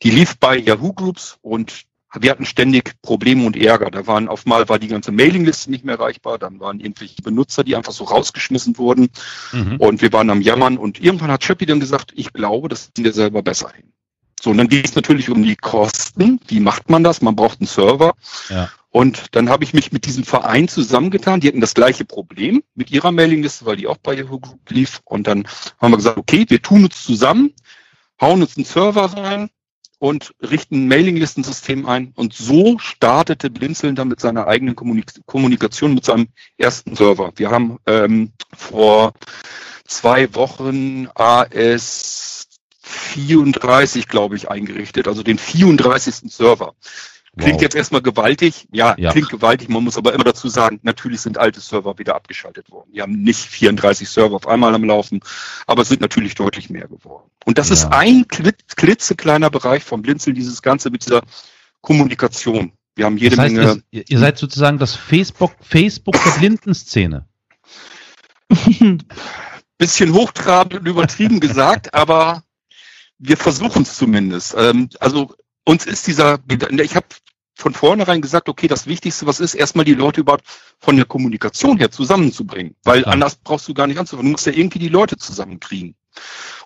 Die 0.04 0.10
lief 0.10 0.38
bei 0.38 0.58
Yahoo 0.58 0.94
Groups 0.94 1.38
und 1.42 1.86
wir 2.20 2.32
hatten 2.32 2.46
ständig 2.46 2.96
Probleme 3.02 3.46
und 3.46 3.56
Ärger. 3.56 3.90
Da 3.90 4.06
waren 4.06 4.28
auf 4.28 4.46
mal 4.46 4.68
war 4.68 4.80
die 4.80 4.88
ganze 4.88 5.12
Mailingliste 5.12 5.72
nicht 5.72 5.86
mehr 5.86 5.96
erreichbar, 5.96 6.38
dann 6.38 6.60
waren 6.60 6.80
irgendwelche 6.80 7.22
Benutzer, 7.22 7.64
die 7.64 7.76
einfach 7.76 7.94
so 7.94 8.04
rausgeschmissen 8.04 8.78
wurden 8.78 9.10
mhm. 9.54 9.78
und 9.78 10.02
wir 10.02 10.12
waren 10.12 10.30
am 10.30 10.42
Jammern 10.42 10.78
und 10.78 11.00
irgendwann 11.00 11.32
hat 11.32 11.44
Chappie 11.44 11.66
dann 11.66 11.80
gesagt, 11.80 12.12
ich 12.16 12.34
glaube, 12.34 12.68
das 12.68 12.90
sind 12.96 13.06
wir 13.06 13.14
selber 13.14 13.44
besser 13.44 13.72
hin. 13.74 13.94
So, 14.42 14.50
und 14.50 14.58
dann 14.58 14.68
geht 14.68 14.86
es 14.86 14.96
natürlich 14.96 15.30
um 15.30 15.44
die 15.44 15.56
Kosten. 15.56 16.40
Wie 16.48 16.60
macht 16.60 16.90
man 16.90 17.04
das? 17.04 17.22
Man 17.22 17.36
braucht 17.36 17.60
einen 17.60 17.68
Server. 17.68 18.14
Ja. 18.50 18.70
Und 18.90 19.36
dann 19.36 19.50
habe 19.50 19.64
ich 19.64 19.76
mich 19.76 19.92
mit 19.92 20.06
diesem 20.06 20.24
Verein 20.24 20.68
zusammengetan. 20.68 21.40
Die 21.40 21.48
hatten 21.48 21.62
das 21.62 21.76
gleiche 21.76 22.06
Problem 22.06 22.64
mit 22.74 22.90
ihrer 22.90 23.12
Mailingliste, 23.12 23.68
weil 23.68 23.78
die 23.78 23.86
auch 23.86 23.98
bei 23.98 24.16
Yahoo 24.16 24.40
Group 24.40 24.70
lief. 24.72 25.00
Und 25.06 25.28
dann 25.28 25.48
haben 25.80 25.92
wir 25.92 25.98
gesagt, 25.98 26.18
okay, 26.18 26.46
wir 26.48 26.60
tun 26.60 26.86
uns 26.86 27.04
zusammen, 27.04 27.54
hauen 28.20 28.42
uns 28.42 28.58
einen 28.58 28.66
Server 28.66 29.06
rein, 29.16 29.52
und 30.02 30.34
richten 30.42 30.78
ein 30.78 30.88
Mailinglistensystem 30.88 31.86
ein. 31.86 32.12
Und 32.16 32.34
so 32.34 32.80
startete 32.80 33.52
Blinzeln 33.52 33.96
dann 33.96 34.08
mit 34.08 34.20
seiner 34.20 34.48
eigenen 34.48 34.76
Kommunik 34.76 35.12
Kommunikation 35.28 35.94
mit 35.94 36.06
seinem 36.06 36.30
ersten 36.58 36.96
Server. 36.96 37.32
Wir 37.36 37.52
haben 37.52 37.78
ähm, 37.86 38.32
vor 38.52 39.14
zwei 39.86 40.34
Wochen 40.34 41.08
AS 41.14 42.48
34, 42.82 44.08
glaube 44.08 44.38
ich, 44.38 44.50
eingerichtet, 44.50 45.08
also 45.08 45.22
den 45.22 45.38
34. 45.38 46.32
Server. 46.34 46.74
Klingt 47.38 47.56
wow. 47.56 47.62
jetzt 47.62 47.76
erstmal 47.76 48.02
gewaltig. 48.02 48.68
Ja, 48.74 48.94
ja, 48.98 49.12
klingt 49.12 49.30
gewaltig. 49.30 49.70
Man 49.70 49.86
muss 49.86 49.98
aber 49.98 50.14
immer 50.14 50.26
dazu 50.26 50.50
sagen, 50.50 50.80
natürlich 50.84 51.22
sind 51.22 51.38
alte 51.38 51.62
Server 51.62 51.98
wieder 51.98 52.14
abgeschaltet 52.16 52.70
worden. 52.72 52.92
Die 52.94 53.02
haben 53.02 53.22
nicht 53.24 53.40
34 53.40 54.10
Server 54.10 54.36
auf 54.36 54.48
einmal 54.48 54.76
am 54.76 54.84
Laufen, 54.84 55.22
aber 55.66 55.84
es 55.84 55.88
sind 55.88 56.02
natürlich 56.02 56.36
deutlich 56.36 56.70
mehr 56.70 56.90
geworden. 56.90 57.32
Und 57.46 57.58
das 57.58 57.70
ja. 57.70 57.76
ist 57.76 57.86
ein 57.86 58.28
klitzekleiner 58.28 59.50
Bereich 59.50 59.84
vom 59.84 60.02
Blinzeln, 60.02 60.36
dieses 60.36 60.62
Ganze 60.62 60.90
mit 60.90 61.06
dieser 61.06 61.22
Kommunikation. 61.80 62.74
Wir 62.96 63.06
haben 63.06 63.16
jede 63.16 63.38
das 63.38 63.46
heißt, 63.46 63.56
Menge. 63.56 63.84
Ihr, 63.92 64.04
ihr 64.10 64.20
seid 64.20 64.38
sozusagen 64.38 64.78
das 64.78 64.96
Facebook, 64.96 65.56
Facebook 65.62 66.22
der 66.26 66.32
Blindenszene. 66.32 67.28
Bisschen 69.78 70.14
hochtrabend 70.14 70.82
und 70.82 70.88
übertrieben 70.88 71.40
gesagt, 71.40 71.94
aber 71.94 72.44
wir 73.18 73.38
versuchen 73.38 73.84
es 73.84 73.96
zumindest. 73.96 74.54
Ähm, 74.58 74.90
also 75.00 75.34
uns 75.66 75.86
ist 75.86 76.08
dieser, 76.08 76.40
ich 76.80 76.96
habe 76.96 77.08
von 77.56 77.74
vornherein 77.74 78.22
gesagt, 78.22 78.50
okay, 78.50 78.68
das 78.68 78.88
Wichtigste, 78.88 79.28
was 79.28 79.40
ist, 79.40 79.54
erstmal 79.54 79.86
die 79.86 79.94
Leute 79.94 80.22
überhaupt 80.22 80.46
von 80.80 80.96
der 80.96 81.06
Kommunikation 81.06 81.78
her 81.78 81.92
zusammenzubringen. 81.92 82.76
Weil 82.84 83.02
ja. 83.02 83.08
anders 83.08 83.36
brauchst 83.36 83.68
du 83.68 83.74
gar 83.74 83.88
nicht 83.88 84.00
anzufangen. 84.00 84.28
Du 84.28 84.32
musst 84.32 84.48
ja 84.48 84.54
irgendwie 84.54 84.80
die 84.80 84.90
Leute 84.90 85.18
zusammenkriegen. 85.18 85.96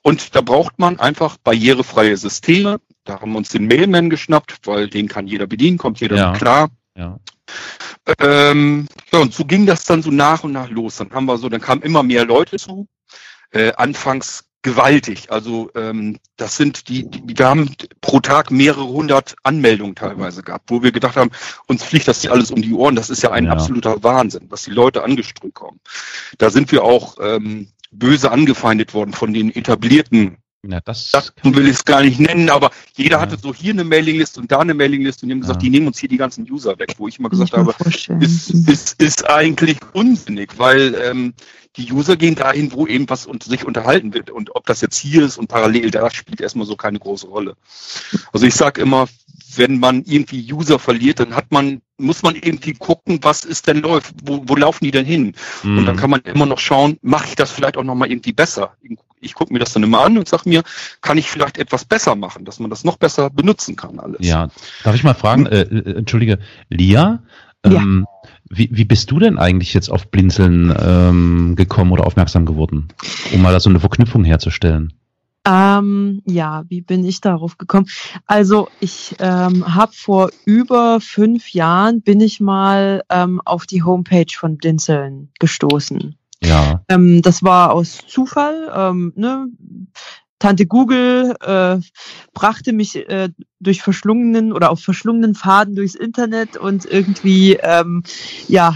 Und 0.01 0.35
da 0.35 0.41
braucht 0.41 0.79
man 0.79 0.99
einfach 0.99 1.37
barrierefreie 1.37 2.15
Systeme. 2.17 2.79
Da 3.03 3.19
haben 3.19 3.31
wir 3.31 3.37
uns 3.37 3.49
den 3.49 3.67
Mailman 3.67 4.09
geschnappt, 4.09 4.59
weil 4.65 4.89
den 4.89 5.07
kann 5.07 5.27
jeder 5.27 5.47
bedienen, 5.47 5.77
kommt 5.77 5.99
jeder 5.99 6.15
ja. 6.15 6.33
klar. 6.33 6.69
Ja. 6.97 7.19
Ähm, 8.19 8.87
ja, 9.11 9.19
und 9.19 9.33
so 9.33 9.45
ging 9.45 9.65
das 9.65 9.83
dann 9.83 10.01
so 10.01 10.11
nach 10.11 10.43
und 10.43 10.53
nach 10.53 10.69
los. 10.69 10.97
Dann 10.97 11.11
haben 11.11 11.25
wir 11.25 11.37
so, 11.37 11.49
dann 11.49 11.61
kamen 11.61 11.81
immer 11.81 12.03
mehr 12.03 12.25
Leute 12.25 12.57
zu. 12.57 12.87
Äh, 13.51 13.73
anfangs 13.73 14.45
gewaltig. 14.65 15.31
Also 15.31 15.69
ähm, 15.75 16.17
das 16.37 16.57
sind 16.57 16.89
die, 16.89 17.07
die, 17.07 17.21
wir 17.37 17.45
haben 17.47 17.69
pro 18.01 18.19
Tag 18.19 18.49
mehrere 18.49 18.87
hundert 18.87 19.35
Anmeldungen 19.43 19.93
teilweise 19.93 20.41
gehabt, 20.41 20.71
wo 20.71 20.81
wir 20.81 20.91
gedacht 20.91 21.15
haben, 21.15 21.29
uns 21.67 21.83
fliegt 21.83 22.07
das 22.07 22.21
hier 22.21 22.31
alles 22.31 22.49
um 22.49 22.63
die 22.63 22.73
Ohren. 22.73 22.95
Das 22.95 23.11
ist 23.11 23.21
ja 23.21 23.31
ein 23.31 23.45
ja. 23.45 23.51
absoluter 23.51 24.03
Wahnsinn, 24.03 24.47
was 24.49 24.63
die 24.63 24.71
Leute 24.71 25.03
angeströmt 25.03 25.53
kommen. 25.53 25.79
Da 26.39 26.49
sind 26.49 26.71
wir 26.71 26.83
auch 26.83 27.17
ähm, 27.21 27.67
böse 27.91 28.31
angefeindet 28.31 28.95
worden 28.95 29.13
von 29.13 29.33
den 29.33 29.55
etablierten 29.55 30.37
ja, 30.67 30.81
das, 30.81 31.11
das 31.11 31.33
will 31.43 31.67
ich 31.67 31.75
es 31.75 31.85
gar 31.85 32.01
nicht 32.01 32.19
nennen, 32.19 32.49
aber 32.49 32.71
jeder 32.95 33.17
ja. 33.17 33.21
hatte 33.21 33.37
so 33.37 33.53
hier 33.53 33.73
eine 33.73 33.83
Mailingliste 33.83 34.39
und 34.39 34.51
da 34.51 34.59
eine 34.59 34.73
Mailingliste 34.73 35.23
und 35.23 35.29
die 35.29 35.33
haben 35.33 35.41
gesagt, 35.41 35.61
ja. 35.61 35.65
die 35.65 35.69
nehmen 35.69 35.87
uns 35.87 35.99
hier 35.99 36.09
die 36.09 36.17
ganzen 36.17 36.49
User 36.49 36.77
weg, 36.79 36.95
wo 36.97 37.07
ich 37.07 37.19
immer 37.19 37.29
gesagt 37.29 37.53
habe, 37.53 37.73
ist, 38.19 38.49
ist, 38.49 39.01
ist 39.01 39.29
eigentlich 39.29 39.77
unsinnig, 39.93 40.57
weil 40.57 40.95
ähm, 40.95 41.33
die 41.77 41.91
User 41.91 42.15
gehen 42.15 42.35
dahin, 42.35 42.71
wo 42.71 42.87
eben 42.87 43.09
was 43.09 43.25
und 43.25 43.43
sich 43.43 43.65
unterhalten 43.65 44.13
wird. 44.13 44.29
Und 44.29 44.55
ob 44.55 44.65
das 44.65 44.81
jetzt 44.81 44.97
hier 44.97 45.23
ist 45.23 45.37
und 45.37 45.47
parallel 45.47 45.91
da, 45.91 46.09
spielt 46.09 46.41
erstmal 46.41 46.65
so 46.65 46.75
keine 46.75 46.99
große 46.99 47.27
Rolle. 47.27 47.55
Also 48.31 48.45
ich 48.45 48.55
sage 48.55 48.81
immer, 48.81 49.07
wenn 49.55 49.79
man 49.79 50.03
irgendwie 50.05 50.51
User 50.51 50.79
verliert, 50.79 51.19
dann 51.19 51.35
hat 51.35 51.51
man, 51.51 51.81
muss 51.97 52.23
man 52.23 52.35
irgendwie 52.35 52.73
gucken, 52.73 53.19
was 53.21 53.43
ist 53.43 53.67
denn 53.67 53.81
läuft, 53.81 54.13
wo, 54.23 54.43
wo 54.45 54.55
laufen 54.55 54.85
die 54.85 54.91
denn 54.91 55.05
hin? 55.05 55.33
Mhm. 55.63 55.77
Und 55.77 55.85
dann 55.85 55.95
mhm. 55.95 55.99
kann 55.99 56.09
man 56.09 56.21
immer 56.21 56.45
noch 56.45 56.59
schauen, 56.59 56.97
mache 57.01 57.27
ich 57.27 57.35
das 57.35 57.51
vielleicht 57.51 57.77
auch 57.77 57.83
nochmal 57.83 58.09
irgendwie 58.09 58.33
besser? 58.33 58.75
Ich 59.25 59.33
gucke 59.33 59.51
mir 59.51 59.59
das 59.59 59.73
dann 59.73 59.83
immer 59.83 60.01
an 60.01 60.17
und 60.17 60.27
sage 60.27 60.47
mir, 60.47 60.63
kann 61.01 61.17
ich 61.17 61.29
vielleicht 61.29 61.57
etwas 61.57 61.85
besser 61.85 62.15
machen, 62.15 62.45
dass 62.45 62.59
man 62.59 62.69
das 62.69 62.83
noch 62.83 62.97
besser 62.97 63.29
benutzen 63.29 63.75
kann 63.75 63.99
alles. 63.99 64.25
Ja, 64.25 64.49
darf 64.83 64.95
ich 64.95 65.03
mal 65.03 65.13
fragen, 65.13 65.45
äh, 65.45 65.61
äh 65.61 65.97
entschuldige, 65.97 66.39
Lia, 66.69 67.23
ähm, 67.65 68.05
ja. 68.07 68.29
Wie, 68.47 68.69
wie 68.71 68.85
bist 68.85 69.09
du 69.09 69.19
denn 69.19 69.39
eigentlich 69.39 69.73
jetzt 69.73 69.89
auf 69.89 70.07
Blinzeln 70.11 70.73
ähm, 70.79 71.55
gekommen 71.55 71.91
oder 71.91 72.05
aufmerksam 72.05 72.45
geworden, 72.45 72.89
um 73.33 73.41
mal 73.41 73.51
da 73.51 73.59
so 73.59 73.69
eine 73.69 73.79
Verknüpfung 73.79 74.23
herzustellen? 74.23 74.93
Ähm, 75.47 76.21
ja, 76.25 76.63
wie 76.69 76.81
bin 76.81 77.05
ich 77.05 77.21
darauf 77.21 77.57
gekommen? 77.57 77.87
Also 78.25 78.67
ich 78.79 79.15
ähm, 79.19 79.75
habe 79.75 79.93
vor 79.93 80.29
über 80.45 80.99
fünf 80.99 81.49
Jahren 81.49 82.01
bin 82.01 82.19
ich 82.19 82.39
mal 82.39 83.03
ähm, 83.09 83.41
auf 83.45 83.65
die 83.65 83.83
Homepage 83.83 84.33
von 84.35 84.57
Blinzeln 84.57 85.29
gestoßen. 85.39 86.15
Ja. 86.47 86.83
Ähm, 86.89 87.21
das 87.21 87.43
war 87.43 87.71
aus 87.71 87.99
Zufall. 88.07 88.71
Ähm, 88.75 89.13
ne? 89.15 89.47
Tante 90.39 90.67
Google 90.67 91.35
äh, 91.41 91.77
brachte 92.33 92.73
mich 92.73 92.95
äh, 93.09 93.29
durch 93.59 93.81
verschlungenen 93.81 94.51
oder 94.51 94.69
auf 94.69 94.81
verschlungenen 94.81 95.33
Faden 95.33 95.75
durchs 95.75 95.95
Internet 95.95 96.57
und 96.57 96.85
irgendwie 96.85 97.57
ähm, 97.63 98.03
ja 98.47 98.75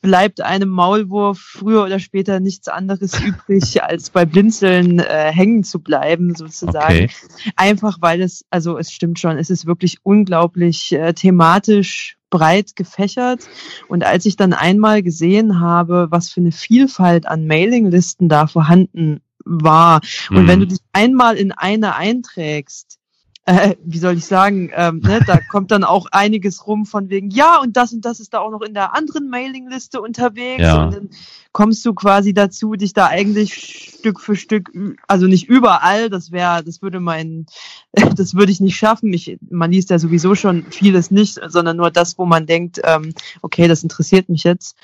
bleibt 0.00 0.40
einem 0.40 0.70
Maulwurf 0.70 1.38
früher 1.38 1.84
oder 1.84 1.98
später 1.98 2.40
nichts 2.40 2.68
anderes 2.68 3.20
übrig, 3.24 3.82
als 3.82 4.10
bei 4.10 4.24
Blinzeln 4.24 4.98
äh, 4.98 5.30
hängen 5.30 5.62
zu 5.62 5.80
bleiben 5.80 6.34
sozusagen. 6.34 7.04
Okay. 7.04 7.10
Einfach 7.54 7.98
weil 8.00 8.22
es, 8.22 8.44
also 8.50 8.78
es 8.78 8.90
stimmt 8.90 9.18
schon, 9.18 9.38
es 9.38 9.50
ist 9.50 9.66
wirklich 9.66 9.98
unglaublich 10.02 10.92
äh, 10.92 11.12
thematisch 11.12 12.16
breit 12.34 12.74
gefächert. 12.74 13.48
Und 13.86 14.04
als 14.04 14.26
ich 14.26 14.34
dann 14.34 14.52
einmal 14.52 15.04
gesehen 15.04 15.60
habe, 15.60 16.08
was 16.10 16.30
für 16.30 16.40
eine 16.40 16.50
Vielfalt 16.50 17.26
an 17.26 17.46
Mailinglisten 17.46 18.28
da 18.28 18.48
vorhanden 18.48 19.20
war. 19.44 20.00
Und 20.30 20.42
mhm. 20.42 20.48
wenn 20.48 20.60
du 20.60 20.66
dich 20.66 20.80
einmal 20.92 21.36
in 21.36 21.52
eine 21.52 21.94
einträgst, 21.94 22.98
äh, 23.46 23.74
wie 23.84 23.98
soll 23.98 24.16
ich 24.16 24.24
sagen, 24.24 24.70
ähm, 24.74 25.00
ne, 25.00 25.20
da 25.26 25.38
kommt 25.50 25.70
dann 25.70 25.84
auch 25.84 26.06
einiges 26.12 26.66
rum 26.66 26.86
von 26.86 27.10
wegen, 27.10 27.30
ja, 27.30 27.60
und 27.60 27.76
das 27.76 27.92
und 27.92 28.04
das 28.04 28.18
ist 28.18 28.32
da 28.32 28.38
auch 28.38 28.50
noch 28.50 28.62
in 28.62 28.72
der 28.72 28.96
anderen 28.96 29.28
Mailingliste 29.28 30.00
unterwegs. 30.00 30.62
Ja. 30.62 30.84
Und 30.84 30.94
dann 30.94 31.10
kommst 31.52 31.84
du 31.84 31.92
quasi 31.92 32.32
dazu, 32.32 32.74
dich 32.74 32.94
da 32.94 33.06
eigentlich 33.06 33.92
Stück 33.98 34.20
für 34.20 34.34
Stück, 34.34 34.72
also 35.08 35.26
nicht 35.26 35.48
überall, 35.48 36.08
das 36.08 36.32
wäre, 36.32 36.64
das 36.64 36.80
würde 36.80 37.00
mein, 37.00 37.44
das 38.16 38.34
würde 38.34 38.50
ich 38.50 38.60
nicht 38.60 38.76
schaffen. 38.76 39.12
Ich, 39.12 39.36
man 39.50 39.70
liest 39.70 39.90
ja 39.90 39.98
sowieso 39.98 40.34
schon 40.34 40.64
vieles 40.70 41.10
nicht, 41.10 41.38
sondern 41.46 41.76
nur 41.76 41.90
das, 41.90 42.16
wo 42.18 42.24
man 42.24 42.46
denkt, 42.46 42.80
ähm, 42.82 43.12
okay, 43.42 43.68
das 43.68 43.82
interessiert 43.82 44.30
mich 44.30 44.44
jetzt 44.44 44.76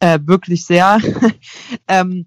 äh, 0.00 0.18
wirklich 0.24 0.64
sehr. 0.64 0.98
ähm, 1.88 2.26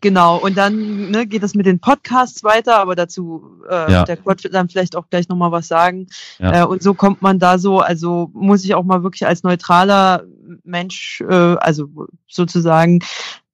Genau, 0.00 0.38
und 0.38 0.56
dann 0.56 1.10
ne, 1.10 1.26
geht 1.26 1.42
es 1.42 1.54
mit 1.54 1.66
den 1.66 1.80
Podcasts 1.80 2.42
weiter, 2.42 2.78
aber 2.78 2.94
dazu 2.94 3.60
äh, 3.68 3.92
ja. 3.92 4.04
der 4.04 4.16
Quatsch 4.16 4.44
wird 4.44 4.54
dann 4.54 4.68
vielleicht 4.68 4.96
auch 4.96 5.10
gleich 5.10 5.28
nochmal 5.28 5.52
was 5.52 5.68
sagen. 5.68 6.06
Ja. 6.38 6.62
Äh, 6.62 6.66
und 6.66 6.82
so 6.82 6.94
kommt 6.94 7.20
man 7.22 7.38
da 7.38 7.58
so, 7.58 7.80
also 7.80 8.30
muss 8.32 8.64
ich 8.64 8.74
auch 8.74 8.84
mal 8.84 9.02
wirklich 9.02 9.26
als 9.26 9.42
neutraler 9.42 10.24
Mensch, 10.64 11.22
äh, 11.28 11.34
also 11.34 11.88
sozusagen, 12.28 13.00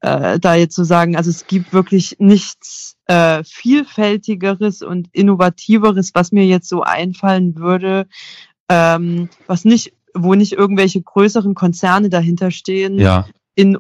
äh, 0.01 0.39
da 0.39 0.55
jetzt 0.55 0.75
zu 0.75 0.85
so 0.85 0.89
sagen, 0.89 1.17
also 1.17 1.31
es 1.31 1.47
gibt 1.47 1.73
wirklich 1.73 2.17
nichts 2.19 2.97
äh, 3.07 3.43
vielfältigeres 3.43 4.83
und 4.83 5.09
innovativeres, 5.13 6.13
was 6.15 6.33
mir 6.33 6.47
jetzt 6.47 6.69
so 6.69 6.83
einfallen 6.83 7.57
würde, 7.57 8.07
ähm, 8.69 9.31
was 9.47 9.65
nicht 9.65 9.95
wo 10.19 10.35
nicht 10.35 10.53
irgendwelche 10.53 11.03
größeren 11.03 11.55
Konzerne 11.55 12.09
dahinter 12.09 12.51
stehen 12.51 12.99
Ja. 12.99 13.27
in 13.55 13.79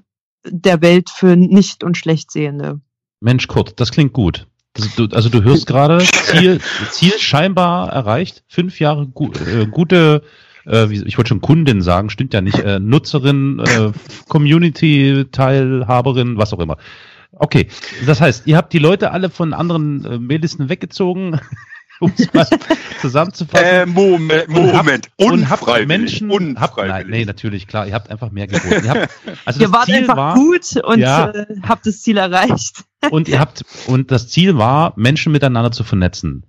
der 0.50 0.82
Welt 0.82 1.10
für 1.10 1.36
nicht 1.36 1.84
und 1.84 1.96
schlechtsehende. 1.96 2.80
Mensch, 3.20 3.46
Kurt, 3.46 3.80
das 3.80 3.92
klingt 3.92 4.12
gut. 4.12 4.46
Das, 4.74 4.94
du, 4.94 5.06
also 5.12 5.30
du 5.30 5.42
hörst 5.42 5.66
gerade, 5.66 5.98
Ziel, 5.98 6.60
Ziel 6.90 7.14
scheinbar 7.18 7.90
erreicht, 7.90 8.44
fünf 8.46 8.78
Jahre 8.78 9.06
gu 9.06 9.32
äh, 9.32 9.66
gute, 9.66 10.22
äh, 10.66 10.92
ich 10.92 11.16
wollte 11.16 11.28
schon 11.28 11.40
Kundin 11.40 11.80
sagen, 11.80 12.10
stimmt 12.10 12.34
ja 12.34 12.42
nicht, 12.42 12.58
äh, 12.58 12.78
Nutzerin, 12.78 13.60
äh, 13.60 13.92
Community-Teilhaberin, 14.28 16.36
was 16.36 16.52
auch 16.52 16.60
immer. 16.60 16.76
Okay, 17.32 17.68
das 18.06 18.20
heißt, 18.20 18.46
ihr 18.46 18.56
habt 18.56 18.72
die 18.72 18.78
Leute 18.78 19.10
alle 19.12 19.30
von 19.30 19.54
anderen 19.54 20.04
äh, 20.04 20.18
Maillisten 20.18 20.68
weggezogen, 20.68 21.40
um 22.00 22.12
es 22.16 22.32
mal 22.32 22.46
zusammenzufassen. 23.00 23.66
Äh, 23.66 23.86
Moment, 23.86 24.48
Und 24.48 24.56
habt- 24.72 24.74
Moment. 24.76 25.10
und 25.16 25.48
habt 25.50 25.62
Unfreiwillig. 25.62 25.88
Menschen, 26.20 26.60
habt, 26.60 26.76
nein, 26.76 27.06
nee, 27.08 27.24
natürlich, 27.24 27.66
klar, 27.66 27.86
ihr 27.86 27.94
habt 27.94 28.10
einfach 28.10 28.30
mehr 28.30 28.46
geboten. 28.46 28.84
Ihr 28.84 28.90
habt, 28.90 29.08
also 29.44 29.60
Ihr 29.60 29.66
das 29.66 29.72
wart 29.72 29.86
Ziel 29.86 29.94
einfach 29.96 30.16
war, 30.16 30.34
gut 30.34 30.76
und 30.84 30.98
Ja. 30.98 31.30
äh, 31.30 31.46
habt 31.62 31.86
das 31.86 32.00
Ziel 32.02 32.16
erreicht. 32.18 32.84
und 33.10 33.28
ihr 33.28 33.40
habt, 33.40 33.64
und 33.86 34.10
das 34.10 34.28
Ziel 34.28 34.56
war, 34.58 34.92
Menschen 34.96 35.32
miteinander 35.32 35.70
zu 35.72 35.84
vernetzen. 35.84 36.44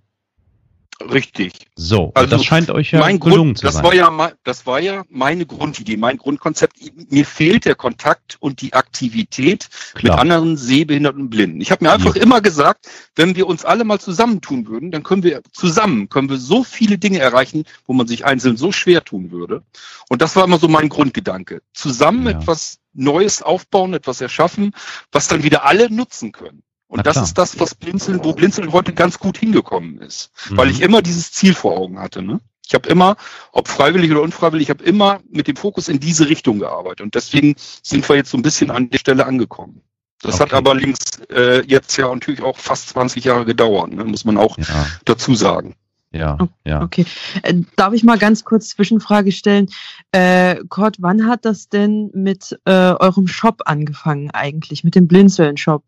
Richtig. 1.00 1.54
So, 1.76 2.12
Also, 2.16 2.30
das 2.30 2.44
scheint 2.44 2.72
euch 2.72 2.92
ja 2.92 3.00
mein 3.00 3.20
gelungen 3.20 3.54
Grund, 3.54 3.58
zu 3.60 3.66
das 3.66 3.76
sein. 3.76 3.84
war 3.84 3.94
ja 3.94 4.32
das 4.44 4.66
war 4.66 4.80
ja 4.80 5.04
meine 5.10 5.46
Grundidee, 5.46 5.96
mein 5.96 6.18
Grundkonzept. 6.18 6.76
Mir 7.12 7.26
fehlt 7.26 7.66
der 7.66 7.76
Kontakt 7.76 8.38
und 8.40 8.62
die 8.62 8.74
Aktivität 8.74 9.70
Klar. 9.94 10.14
mit 10.16 10.20
anderen 10.22 10.58
Sehbehinderten 10.58 11.22
und 11.22 11.30
Blinden. 11.30 11.62
Ich 11.62 11.70
habe 11.72 11.86
mir 11.86 11.92
einfach 11.92 12.16
Ja. 12.16 12.24
immer 12.24 12.42
gesagt, 12.42 12.90
wenn 13.16 13.36
wir 13.36 13.46
uns 13.48 13.64
alle 13.64 13.84
mal 13.84 14.00
zusammentun 14.00 14.68
würden, 14.68 14.90
dann 14.92 15.04
können 15.04 15.22
wir 15.24 15.42
zusammen 15.52 16.10
können 16.10 16.30
wir 16.30 16.38
so 16.38 16.64
viele 16.64 16.98
Dinge 16.98 17.20
erreichen, 17.20 17.66
wo 17.86 17.94
man 17.94 18.08
sich 18.08 18.26
einzeln 18.26 18.58
so 18.58 18.72
schwer 18.72 19.04
tun 19.04 19.32
würde. 19.32 19.64
Und 20.10 20.22
das 20.24 20.36
war 20.36 20.46
immer 20.46 20.58
so 20.58 20.68
mein 20.68 20.90
Grundgedanke. 20.90 21.62
Zusammen 21.74 22.26
Ja. 22.26 22.32
etwas 22.32 22.80
Neues 22.94 23.44
aufbauen, 23.44 23.94
etwas 23.94 24.22
erschaffen, 24.22 24.72
was 25.12 25.28
dann 25.28 25.44
wieder 25.44 25.64
alle 25.66 25.92
nutzen 25.92 26.32
können. 26.32 26.64
Und 26.88 26.97
Na 26.97 27.04
das 27.04 27.13
klar. 27.15 27.26
ist 27.26 27.38
das, 27.38 27.60
was 27.60 27.76
Blinzeln, 27.76 28.23
wo 28.23 28.34
Blinzeln 28.34 28.71
heute 28.71 28.93
ganz 28.93 29.19
gut 29.19 29.38
hingekommen 29.38 30.00
ist 30.00 30.32
weil 30.52 30.67
Mhm. 30.67 30.71
ich 30.71 30.82
immer 30.82 31.02
dieses 31.02 31.32
Ziel 31.32 31.54
vor 31.54 31.78
Augen 31.78 32.00
hatte. 32.00 32.21
Ne? 32.21 32.39
Ich 32.65 32.73
habe 32.73 32.88
immer, 32.89 33.15
ob 33.52 33.67
freiwillig 33.67 34.12
oder 34.12 34.21
unfreiwillig, 34.21 34.65
ich 34.65 34.69
habe 34.69 34.84
immer 34.84 35.19
mit 35.30 35.47
dem 35.47 35.56
Fokus 35.56 35.88
in 35.89 36.00
diese 36.00 36.28
Richtung 36.30 36.60
gearbeitet. 36.60 37.02
Und 37.02 37.15
deswegen 37.15 37.56
sind 37.84 38.08
wir 38.08 38.15
jetzt 38.15 38.30
so 38.32 38.38
ein 38.38 38.41
bisschen 38.41 38.71
an 38.71 38.89
der 38.89 39.00
Stelle 39.00 39.26
angekommen. 39.26 39.82
Das 40.21 40.39
hat 40.39 40.47
Okay. 40.47 40.56
aber 40.56 40.76
links 40.76 41.00
äh, 41.30 41.63
jetzt 41.67 41.95
ja 41.97 42.13
natürlich 42.13 42.41
auch 42.41 42.58
fast 42.58 42.89
20 42.89 43.23
Jahre 43.23 43.45
gedauert, 43.45 43.91
ne? 43.93 44.04
muss 44.06 44.26
man 44.26 44.38
auch 44.38 44.58
Ja, 44.58 44.88
dazu 45.06 45.36
sagen. 45.36 45.76
ja, 46.12 46.38
ja. 46.65 46.82
Okay. 46.82 47.06
Äh, 47.43 47.62
darf 47.76 47.93
ich 47.93 48.04
mal 48.04 48.17
ganz 48.17 48.43
kurz 48.43 48.69
Zwischenfrage 48.69 49.32
stellen? 49.32 49.69
Äh, 50.12 50.63
Kurt, 50.69 50.95
wann 51.00 51.28
hat 51.28 51.45
das 51.45 51.69
denn 51.69 52.10
mit 52.13 52.58
äh, 52.65 52.71
eurem 52.71 53.28
Shop 53.28 53.62
angefangen 53.65 54.32
eigentlich, 54.32 54.84
mit 54.84 54.95
dem 54.95 55.08
Blinzeln-Shop? 55.08 55.84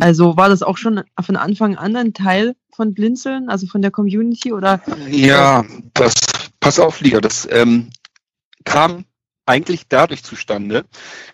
Also 0.00 0.36
war 0.36 0.48
das 0.48 0.62
auch 0.62 0.76
schon 0.76 1.02
von 1.20 1.36
Anfang 1.36 1.76
an 1.76 1.94
ein 1.96 2.12
Teil 2.14 2.56
von 2.74 2.94
Blinzeln, 2.94 3.48
also 3.48 3.66
von 3.66 3.80
der 3.82 3.90
Community 3.90 4.52
oder? 4.52 4.80
Ja, 5.08 5.64
das, 5.94 6.14
pass 6.60 6.80
auf, 6.80 7.00
Liga, 7.00 7.20
das 7.20 7.46
ähm, 7.50 7.90
kam 8.64 9.04
eigentlich 9.46 9.86
dadurch 9.88 10.24
zustande. 10.24 10.84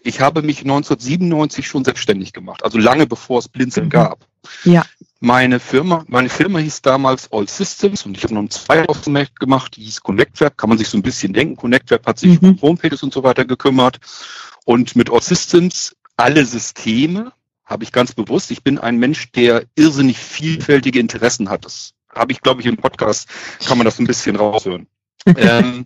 Ich 0.03 0.21
habe 0.21 0.43
mich 0.43 0.61
1997 0.61 1.67
schon 1.67 1.85
selbstständig 1.85 2.33
gemacht, 2.33 2.65
also 2.65 2.77
lange 2.77 3.07
bevor 3.07 3.39
es 3.39 3.49
Blinzeln 3.49 3.87
Mhm. 3.87 3.91
gab. 3.91 4.27
Ja. 4.65 4.85
Meine 5.21 5.61
Firma, 5.61 6.05
meine 6.09 6.29
Firma 6.29 6.59
hieß 6.59 6.83
damals 6.83 7.31
All 7.33 7.47
Systems 7.49 8.05
und 8.07 8.17
ich 8.17 8.25
habe 8.25 8.35
noch 8.35 8.41
einen 8.41 8.51
zweiten 8.51 8.89
auf 8.89 9.03
dem 9.03 9.13
Markt 9.13 9.39
gemacht, 9.39 9.77
die 9.77 9.83
hieß 9.83 10.01
Connect 10.01 10.41
Web, 10.41 10.57
kann 10.59 10.71
man 10.71 10.79
sich 10.79 10.89
so 10.89 10.99
ein 10.99 11.03
bisschen 11.03 11.33
denken. 11.33 11.57
Connect 11.57 11.91
Web 11.91 12.07
hat 12.07 12.19
sich 12.19 12.41
Mhm. 12.41 12.49
um 12.51 12.63
Homepages 12.63 13.03
und 13.03 13.13
so 13.13 13.23
weiter 13.23 13.45
gekümmert. 13.45 13.99
Und 14.65 14.97
mit 14.97 15.11
All 15.11 15.23
Systems 15.23 15.95
alle 16.17 16.45
Systeme 16.45 17.33
habe 17.71 17.85
ich 17.85 17.93
ganz 17.93 18.13
bewusst. 18.13 18.51
Ich 18.51 18.65
bin 18.65 18.79
ein 18.79 18.99
Mensch, 18.99 19.31
der 19.33 19.65
irrsinnig 19.77 20.19
vielfältige 20.19 20.99
Interessen 20.99 21.49
hat. 21.49 21.65
Das 21.65 21.95
habe 22.13 22.33
ich, 22.33 22.43
glaube 22.43 22.61
ich, 22.61 22.67
im 22.67 22.77
Podcast, 22.77 23.29
kann 23.65 23.79
man 23.79 23.85
das 23.85 23.99
ein 24.01 24.07
bisschen 24.07 24.37
raushören. 24.37 24.89
ähm, 25.37 25.85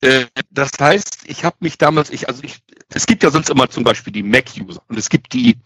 äh, 0.00 0.26
das 0.50 0.72
heißt, 0.80 1.24
ich 1.26 1.44
habe 1.44 1.56
mich 1.60 1.76
damals, 1.78 2.10
ich, 2.10 2.28
also 2.28 2.42
ich, 2.42 2.60
es 2.88 3.06
gibt 3.06 3.22
ja 3.22 3.30
sonst 3.30 3.50
immer 3.50 3.68
zum 3.68 3.84
Beispiel 3.84 4.12
die 4.12 4.22
Mac-User 4.22 4.82
und 4.88 4.98
es 4.98 5.08
gibt 5.08 5.32
die 5.34 5.58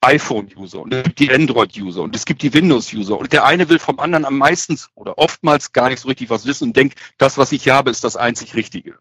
iPhone-User 0.00 0.80
und 0.80 0.94
es 0.94 1.02
gibt 1.04 1.18
die 1.18 1.32
Android-User 1.32 2.02
und 2.02 2.14
es 2.14 2.24
gibt 2.24 2.42
die 2.42 2.54
Windows-User 2.54 3.18
und 3.18 3.32
der 3.32 3.44
eine 3.44 3.68
will 3.68 3.78
vom 3.78 3.98
anderen 3.98 4.24
am 4.24 4.38
meisten 4.38 4.78
oder 4.94 5.18
oftmals 5.18 5.72
gar 5.72 5.90
nicht 5.90 6.00
so 6.00 6.08
richtig 6.08 6.30
was 6.30 6.46
wissen 6.46 6.68
und 6.68 6.76
denkt, 6.76 6.98
das, 7.18 7.36
was 7.36 7.52
ich 7.52 7.68
habe, 7.68 7.90
ist 7.90 8.04
das 8.04 8.16
einzig 8.16 8.54
Richtige. 8.54 8.98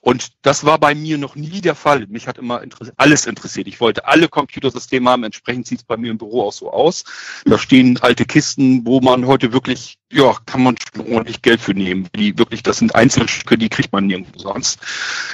Und 0.00 0.30
das 0.42 0.64
war 0.64 0.78
bei 0.78 0.94
mir 0.94 1.18
noch 1.18 1.34
nie 1.34 1.60
der 1.60 1.74
Fall. 1.74 2.06
Mich 2.06 2.26
hat 2.26 2.38
immer 2.38 2.62
alles 2.96 3.26
interessiert. 3.26 3.66
Ich 3.68 3.80
wollte 3.80 4.06
alle 4.06 4.28
Computersysteme 4.28 5.10
haben. 5.10 5.24
Entsprechend 5.24 5.66
sieht 5.66 5.78
es 5.78 5.84
bei 5.84 5.96
mir 5.96 6.10
im 6.10 6.18
Büro 6.18 6.42
auch 6.42 6.52
so 6.52 6.72
aus. 6.72 7.04
Da 7.44 7.58
stehen 7.58 7.98
alte 8.00 8.24
Kisten, 8.24 8.86
wo 8.86 9.00
man 9.00 9.26
heute 9.26 9.52
wirklich, 9.52 9.98
ja, 10.12 10.36
kann 10.46 10.62
man 10.62 10.76
schon 10.78 11.12
ordentlich 11.12 11.42
Geld 11.42 11.60
für 11.60 11.74
nehmen. 11.74 12.08
Die 12.14 12.38
wirklich, 12.38 12.62
das 12.62 12.78
sind 12.78 12.94
Einzelstücke, 12.94 13.58
die 13.58 13.68
kriegt 13.68 13.92
man 13.92 14.06
nirgendwo 14.06 14.38
sonst. 14.38 14.78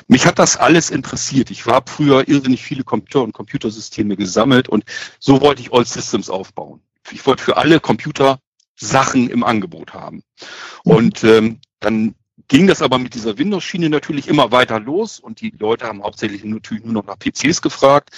Mich 0.08 0.26
hat 0.26 0.38
das 0.38 0.56
alles 0.56 0.90
interessiert. 0.90 1.50
Ich 1.50 1.66
war 1.66 1.82
früher 1.86 2.28
irrsinnig 2.28 2.62
viele 2.62 2.84
Computer 2.84 3.22
und 3.22 3.32
Computersysteme 3.32 4.16
gesammelt 4.16 4.68
und 4.68 4.84
so 5.18 5.40
wollte 5.40 5.62
ich 5.62 5.72
All 5.72 5.84
Systems 5.84 6.30
aufbauen. 6.30 6.80
Ich 7.10 7.26
wollte 7.26 7.42
für 7.42 7.56
alle 7.56 7.80
Computer 7.80 8.38
Sachen 8.76 9.30
im 9.30 9.44
Angebot 9.44 9.92
haben. 9.94 10.22
Und 10.84 11.22
ähm, 11.24 11.60
dann 11.80 12.14
ging 12.48 12.66
das 12.66 12.82
aber 12.82 12.98
mit 12.98 13.14
dieser 13.14 13.38
Windows-Schiene 13.38 13.88
natürlich 13.90 14.28
immer 14.28 14.52
weiter 14.52 14.80
los 14.80 15.18
und 15.20 15.40
die 15.40 15.52
Leute 15.58 15.86
haben 15.86 16.02
hauptsächlich 16.02 16.44
natürlich 16.44 16.84
nur 16.84 16.94
noch 16.94 17.06
nach 17.06 17.18
PCs 17.18 17.62
gefragt. 17.62 18.10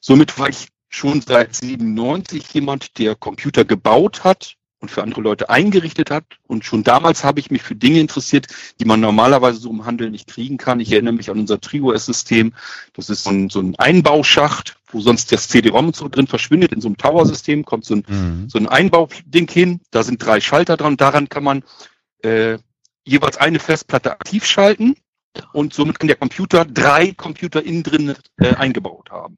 Somit 0.00 0.38
war 0.38 0.48
ich 0.48 0.68
schon 0.88 1.20
seit 1.20 1.54
97 1.54 2.52
jemand, 2.54 2.98
der 2.98 3.14
Computer 3.14 3.64
gebaut 3.64 4.24
hat 4.24 4.54
und 4.78 4.90
für 4.90 5.02
andere 5.02 5.20
Leute 5.22 5.48
eingerichtet 5.50 6.10
hat. 6.10 6.24
Und 6.46 6.64
schon 6.64 6.84
damals 6.84 7.24
habe 7.24 7.40
ich 7.40 7.50
mich 7.50 7.62
für 7.62 7.74
Dinge 7.74 7.98
interessiert, 7.98 8.46
die 8.78 8.84
man 8.84 9.00
normalerweise 9.00 9.58
so 9.58 9.70
im 9.70 9.84
Handel 9.84 10.10
nicht 10.10 10.26
kriegen 10.28 10.58
kann. 10.58 10.80
Ich 10.80 10.92
erinnere 10.92 11.14
mich 11.14 11.30
an 11.30 11.38
unser 11.38 11.60
TriOS-System. 11.60 12.52
Das 12.92 13.10
ist 13.10 13.24
so 13.24 13.30
ein, 13.30 13.48
so 13.48 13.60
ein 13.60 13.74
Einbauschacht, 13.76 14.76
wo 14.88 15.00
sonst 15.00 15.32
das 15.32 15.48
CD-ROM 15.48 15.92
so 15.92 16.08
drin 16.08 16.26
verschwindet. 16.26 16.72
In 16.72 16.80
so 16.80 16.88
einem 16.88 16.98
Tower-System 16.98 17.64
kommt 17.64 17.84
so 17.84 17.96
ein 17.96 18.04
Mhm. 18.06 18.48
so 18.48 18.58
ein 18.58 18.68
Einbauding 18.68 19.48
hin. 19.48 19.80
Da 19.90 20.02
sind 20.02 20.24
drei 20.24 20.40
Schalter 20.40 20.76
dran. 20.76 20.96
Daran 20.96 21.28
kann 21.28 21.44
man 21.44 21.64
äh, 22.22 22.58
jeweils 23.06 23.36
eine 23.38 23.58
Festplatte 23.58 24.12
aktiv 24.12 24.44
schalten 24.44 24.96
und 25.52 25.74
somit 25.74 25.98
kann 25.98 26.08
der 26.08 26.16
Computer 26.16 26.64
drei 26.64 27.12
Computer 27.12 27.62
innen 27.62 27.82
drin 27.82 28.14
äh, 28.38 28.54
eingebaut 28.54 29.10
haben. 29.10 29.36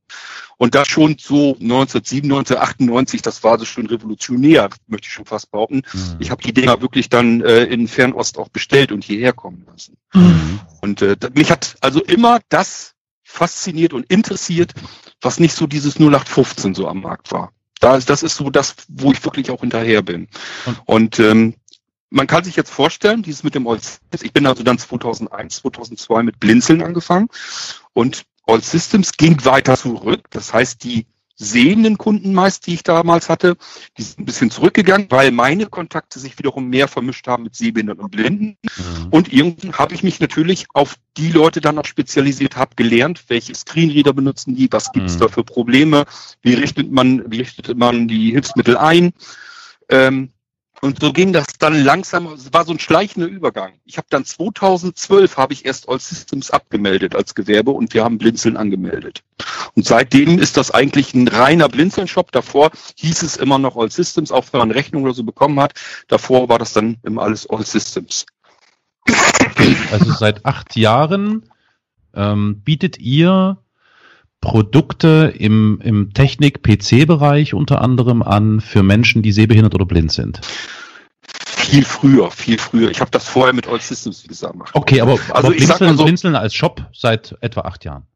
Und 0.56 0.74
das 0.74 0.88
schon 0.88 1.16
so 1.18 1.54
1997, 1.60 2.56
98, 2.58 3.22
das 3.22 3.42
war 3.44 3.58
so 3.58 3.64
schon 3.64 3.86
revolutionär, 3.86 4.70
möchte 4.86 5.06
ich 5.06 5.12
schon 5.12 5.24
fast 5.26 5.50
behaupten. 5.50 5.82
Mhm. 5.92 6.16
Ich 6.20 6.30
habe 6.30 6.42
die 6.42 6.52
Dinger 6.52 6.80
wirklich 6.80 7.08
dann 7.08 7.40
äh, 7.42 7.64
in 7.64 7.88
Fernost 7.88 8.38
auch 8.38 8.48
bestellt 8.48 8.92
und 8.92 9.04
hierher 9.04 9.32
kommen 9.32 9.66
lassen. 9.70 9.96
Mhm. 10.14 10.60
Und 10.80 11.02
äh, 11.02 11.16
mich 11.34 11.50
hat 11.50 11.76
also 11.80 12.02
immer 12.02 12.40
das 12.48 12.94
fasziniert 13.24 13.92
und 13.92 14.06
interessiert, 14.10 14.72
was 15.20 15.38
nicht 15.40 15.54
so 15.54 15.66
dieses 15.66 15.96
0815 15.96 16.74
so 16.74 16.88
am 16.88 17.00
Markt 17.02 17.30
war. 17.32 17.52
Da 17.80 17.96
ist, 17.96 18.08
das 18.10 18.22
ist 18.22 18.36
so 18.36 18.50
das, 18.50 18.74
wo 18.88 19.12
ich 19.12 19.24
wirklich 19.24 19.50
auch 19.50 19.60
hinterher 19.60 20.02
bin. 20.02 20.28
Und- 20.64 20.78
Und 20.86 21.20
ähm, 21.20 21.54
man 22.10 22.26
kann 22.26 22.44
sich 22.44 22.56
jetzt 22.56 22.70
vorstellen, 22.70 23.22
dieses 23.22 23.42
mit 23.42 23.54
dem 23.54 23.66
All 23.66 23.80
Systems, 23.80 24.22
ich 24.22 24.32
bin 24.32 24.46
also 24.46 24.62
dann 24.62 24.78
2001, 24.78 25.56
2002 25.56 26.22
mit 26.22 26.40
Blinzeln 26.40 26.82
angefangen 26.82 27.28
und 27.92 28.24
All 28.46 28.62
Systems 28.62 29.12
ging 29.12 29.44
weiter 29.44 29.76
zurück. 29.76 30.22
Das 30.30 30.54
heißt, 30.54 30.82
die 30.82 31.06
sehenden 31.40 31.98
Kunden 31.98 32.34
meist, 32.34 32.66
die 32.66 32.74
ich 32.74 32.82
damals 32.82 33.28
hatte, 33.28 33.56
die 33.96 34.02
sind 34.02 34.18
ein 34.18 34.24
bisschen 34.24 34.50
zurückgegangen, 34.50 35.06
weil 35.10 35.30
meine 35.30 35.66
Kontakte 35.66 36.18
sich 36.18 36.36
wiederum 36.38 36.68
mehr 36.68 36.88
vermischt 36.88 37.28
haben 37.28 37.44
mit 37.44 37.54
Sehbehinderten 37.54 38.02
und 38.02 38.10
Blinden. 38.10 38.56
Mhm. 38.62 39.08
Und 39.10 39.32
irgendwann 39.32 39.74
habe 39.74 39.94
ich 39.94 40.02
mich 40.02 40.18
natürlich 40.18 40.66
auf 40.74 40.96
die 41.16 41.30
Leute 41.30 41.60
dann 41.60 41.78
auch 41.78 41.84
spezialisiert, 41.84 42.56
habe 42.56 42.74
gelernt, 42.74 43.24
welche 43.28 43.54
Screenreader 43.54 44.14
benutzen 44.14 44.56
die, 44.56 44.66
was 44.72 44.90
gibt 44.90 45.06
es 45.06 45.14
Mhm. 45.14 45.20
da 45.20 45.28
für 45.28 45.44
Probleme, 45.44 46.06
wie 46.42 46.54
richtet 46.54 46.90
man, 46.90 47.30
wie 47.30 47.38
richtet 47.38 47.78
man 47.78 48.08
die 48.08 48.32
Hilfsmittel 48.32 48.76
ein. 48.76 49.12
Ähm, 49.90 50.32
und 50.80 51.00
so 51.00 51.12
ging 51.12 51.32
das 51.32 51.46
dann 51.58 51.82
langsam, 51.82 52.26
es 52.26 52.52
war 52.52 52.64
so 52.64 52.72
ein 52.72 52.78
schleichender 52.78 53.28
Übergang. 53.28 53.72
Ich 53.84 53.96
habe 53.96 54.06
dann 54.10 54.24
2012 54.24 55.36
habe 55.36 55.52
ich 55.52 55.64
erst 55.64 55.88
All 55.88 55.98
Systems 55.98 56.50
abgemeldet 56.50 57.16
als 57.16 57.34
Gewerbe 57.34 57.72
und 57.72 57.94
wir 57.94 58.04
haben 58.04 58.18
Blinzeln 58.18 58.56
angemeldet. 58.56 59.22
Und 59.74 59.86
seitdem 59.86 60.38
ist 60.38 60.56
das 60.56 60.70
eigentlich 60.70 61.14
ein 61.14 61.26
reiner 61.26 61.68
Blinzeln-Shop. 61.68 62.30
Davor 62.32 62.70
hieß 62.96 63.22
es 63.22 63.36
immer 63.36 63.58
noch 63.58 63.76
All 63.76 63.90
Systems, 63.90 64.30
auch 64.30 64.44
wenn 64.52 64.60
man 64.60 64.70
Rechnung 64.70 65.02
oder 65.04 65.14
so 65.14 65.24
bekommen 65.24 65.58
hat. 65.60 65.74
Davor 66.06 66.48
war 66.48 66.58
das 66.58 66.72
dann 66.72 66.98
immer 67.02 67.22
alles 67.22 67.48
All 67.48 67.64
Systems. 67.64 68.26
Also 69.90 70.12
seit 70.12 70.44
acht 70.44 70.76
Jahren 70.76 71.50
ähm, 72.14 72.60
bietet 72.60 72.98
ihr 72.98 73.58
Produkte 74.40 75.32
im, 75.36 75.80
im 75.82 76.12
Technik-PC-Bereich 76.14 77.54
unter 77.54 77.82
anderem 77.82 78.22
an 78.22 78.60
für 78.60 78.82
Menschen, 78.82 79.22
die 79.22 79.32
sehbehindert 79.32 79.74
oder 79.74 79.84
blind 79.86 80.12
sind. 80.12 80.40
viel 81.42 81.84
früher, 81.84 82.30
viel 82.30 82.58
früher. 82.58 82.90
Ich 82.90 83.00
habe 83.00 83.10
das 83.10 83.28
vorher 83.28 83.52
mit 83.52 83.66
All 83.66 83.80
Systems, 83.80 84.22
gesagt, 84.22 84.52
gemacht. 84.52 84.70
Okay, 84.74 85.00
aber, 85.00 85.12
Also 85.12 85.48
aber 85.48 85.54
ich 85.54 85.66
sag 85.66 85.78
Blinzeln, 85.78 85.90
mal 85.90 85.96
so- 85.96 86.04
Blinzeln 86.04 86.36
als 86.36 86.54
Shop 86.54 86.86
seit 86.94 87.36
etwa 87.40 87.62
acht 87.62 87.84
Jahren. 87.84 88.06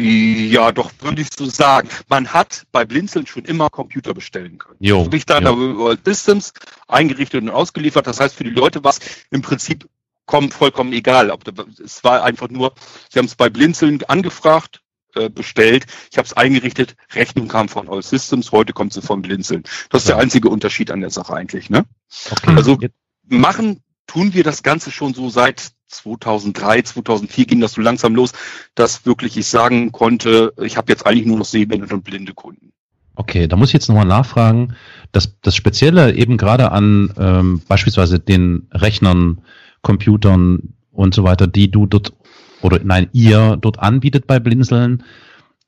Ja, 0.00 0.70
doch, 0.70 0.92
würde 1.00 1.20
ich 1.22 1.28
so 1.36 1.46
sagen. 1.46 1.88
Man 2.08 2.28
hat 2.28 2.64
bei 2.70 2.84
Blinzeln 2.84 3.26
schon 3.26 3.44
immer 3.44 3.68
Computer 3.68 4.14
bestellen 4.14 4.56
können. 4.58 4.76
Jo, 4.78 5.08
ich 5.12 5.26
dann 5.26 5.42
jo. 5.42 5.72
über 5.72 5.96
Systems 6.04 6.52
eingerichtet 6.86 7.42
und 7.42 7.50
ausgeliefert. 7.50 8.06
Das 8.06 8.20
heißt, 8.20 8.36
für 8.36 8.44
die 8.44 8.50
Leute 8.50 8.84
war 8.84 8.92
es 8.92 9.00
im 9.32 9.42
Prinzip 9.42 9.88
komm, 10.28 10.52
vollkommen 10.52 10.92
egal. 10.92 11.30
Ob 11.30 11.42
Es 11.82 12.04
war 12.04 12.22
einfach 12.22 12.48
nur, 12.50 12.74
sie 13.10 13.18
haben 13.18 13.26
es 13.26 13.34
bei 13.34 13.48
Blinzeln 13.50 14.04
angefragt, 14.04 14.82
äh, 15.14 15.28
bestellt. 15.30 15.86
Ich 16.12 16.18
habe 16.18 16.26
es 16.26 16.34
eingerichtet, 16.34 16.94
Rechnung 17.14 17.48
kam 17.48 17.68
von 17.68 17.88
All 17.88 18.02
Systems, 18.02 18.52
heute 18.52 18.72
kommt 18.74 18.92
sie 18.92 19.02
von 19.02 19.22
Blinzeln. 19.22 19.64
Das 19.90 20.02
ist 20.02 20.08
Ja. 20.08 20.14
der 20.14 20.22
einzige 20.22 20.50
Unterschied 20.50 20.90
an 20.90 21.00
der 21.00 21.10
Sache 21.10 21.34
eigentlich. 21.34 21.70
Ne? 21.70 21.84
Okay. 22.30 22.54
Also- 22.54 22.78
machen, 23.26 23.82
tun 24.06 24.34
wir 24.34 24.44
das 24.44 24.62
Ganze 24.62 24.90
schon 24.90 25.14
so 25.14 25.28
seit 25.30 25.72
2003, 25.88 26.82
2004 26.82 27.46
ging 27.46 27.60
das 27.60 27.72
so 27.72 27.80
langsam 27.80 28.14
los, 28.14 28.32
dass 28.74 29.06
wirklich 29.06 29.36
ich 29.38 29.46
sagen 29.46 29.92
konnte, 29.92 30.52
ich 30.62 30.76
habe 30.76 30.92
jetzt 30.92 31.06
eigentlich 31.06 31.26
nur 31.26 31.38
noch 31.38 31.46
sehbehinderte 31.46 31.94
und 31.94 32.04
blinde 32.04 32.34
Kunden. 32.34 32.72
Okay, 33.14 33.48
da 33.48 33.56
muss 33.56 33.70
ich 33.70 33.72
jetzt 33.72 33.88
nochmal 33.88 34.04
nachfragen. 34.04 34.76
Das, 35.10 35.40
das 35.40 35.56
Spezielle 35.56 36.14
eben 36.14 36.36
gerade 36.36 36.70
an 36.70 37.12
ähm, 37.18 37.62
beispielsweise 37.66 38.20
den 38.20 38.68
Rechnern, 38.72 39.40
Computern 39.88 40.74
und 40.92 41.14
so 41.14 41.24
weiter, 41.24 41.46
die 41.46 41.70
du 41.70 41.86
dort 41.86 42.12
oder 42.60 42.78
nein, 42.84 43.08
ihr 43.14 43.56
dort 43.58 43.78
anbietet 43.78 44.26
bei 44.26 44.38
Blinzeln, 44.38 45.02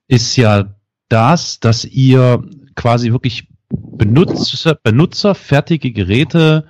ist 0.09 0.37
ja 0.37 0.75
das, 1.09 1.59
dass 1.59 1.87
ihr 1.87 2.45
quasi 2.77 3.13
wirklich 3.13 3.49
Benutzer, 3.71 4.75
benutzerfertige 4.83 5.93
Geräte 5.93 6.67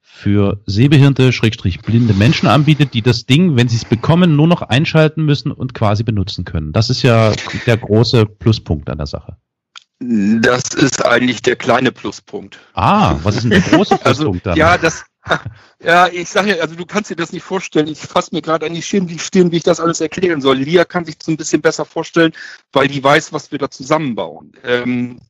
für 0.00 0.62
sehbehinderte, 0.64 1.32
schrägstrich 1.32 1.82
blinde 1.82 2.14
Menschen 2.14 2.48
anbietet, 2.48 2.94
die 2.94 3.02
das 3.02 3.26
Ding, 3.26 3.56
wenn 3.56 3.68
sie 3.68 3.76
es 3.76 3.84
bekommen, 3.84 4.34
nur 4.36 4.46
noch 4.46 4.62
einschalten 4.62 5.24
müssen 5.26 5.50
und 5.52 5.74
quasi 5.74 6.04
benutzen 6.04 6.44
können. 6.46 6.72
Das 6.72 6.88
ist 6.88 7.02
ja 7.02 7.32
der 7.66 7.76
große 7.76 8.24
Pluspunkt 8.24 8.88
an 8.88 8.96
der 8.98 9.06
Sache. 9.08 9.36
Das 9.98 10.68
ist 10.74 11.04
eigentlich 11.04 11.42
der 11.42 11.56
kleine 11.56 11.90
Pluspunkt. 11.92 12.58
Ah, 12.74 13.16
was 13.24 13.36
ist 13.36 13.42
denn 13.42 13.50
der 13.50 13.60
große 13.60 13.94
Also, 14.04 14.22
Pluspunkt 14.22 14.46
dann? 14.46 14.56
ja, 14.56 14.78
das, 14.78 15.04
ja, 15.82 16.08
ich 16.08 16.28
sage 16.28 16.56
ja, 16.56 16.62
also 16.62 16.74
du 16.74 16.86
kannst 16.86 17.10
dir 17.10 17.16
das 17.16 17.32
nicht 17.32 17.42
vorstellen. 17.42 17.88
Ich 17.88 17.98
fasse 17.98 18.34
mir 18.34 18.42
gerade 18.42 18.66
an 18.66 18.74
die 18.74 18.82
Stirn, 18.82 19.08
wie 19.08 19.56
ich 19.56 19.62
das 19.62 19.80
alles 19.80 20.00
erklären 20.00 20.40
soll. 20.40 20.58
Lia 20.58 20.84
kann 20.84 21.04
sich 21.04 21.16
so 21.22 21.32
ein 21.32 21.36
bisschen 21.36 21.62
besser 21.62 21.84
vorstellen, 21.84 22.32
weil 22.72 22.88
die 22.88 23.02
weiß, 23.02 23.32
was 23.32 23.50
wir 23.50 23.58
da 23.58 23.70
zusammenbauen. 23.70 24.52
Ähm, 24.62 25.20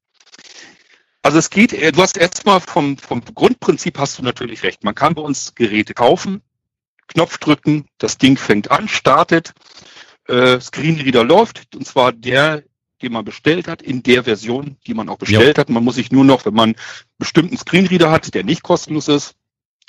also 1.22 1.38
es 1.38 1.50
geht, 1.50 1.72
äh, 1.72 1.92
du 1.92 2.02
hast 2.02 2.16
erstmal 2.16 2.61
vom, 2.61 2.98
vom 2.98 3.24
Grundprinzip 3.24 3.98
hast 3.98 4.18
du 4.18 4.22
natürlich 4.22 4.62
recht. 4.62 4.85
Man 4.85 4.94
kann 4.94 5.14
bei 5.14 5.22
uns 5.22 5.54
Geräte 5.54 5.94
kaufen, 5.94 6.42
Knopf 7.09 7.38
drücken, 7.38 7.87
das 7.98 8.18
Ding 8.18 8.37
fängt 8.37 8.70
an, 8.70 8.88
startet, 8.88 9.54
äh, 10.26 10.61
Screenreader 10.61 11.24
läuft, 11.24 11.74
und 11.74 11.87
zwar 11.87 12.12
der, 12.12 12.62
den 13.00 13.12
man 13.12 13.24
bestellt 13.24 13.68
hat, 13.68 13.83
in 13.83 14.02
der 14.02 14.24
Version, 14.24 14.76
die 14.87 14.94
man 14.94 15.09
auch 15.09 15.18
bestellt 15.18 15.59
hat. 15.59 15.68
Man 15.70 15.85
muss 15.85 15.96
sich 15.96 16.11
nur 16.11 16.24
noch, 16.24 16.44
wenn 16.46 16.54
man 16.54 16.70
einen 16.70 16.76
bestimmten 17.18 17.57
Screenreader 17.57 18.11
hat, 18.11 18.35
der 18.35 18.44
nicht 18.44 18.62
kostenlos 18.62 19.09
ist, 19.09 19.35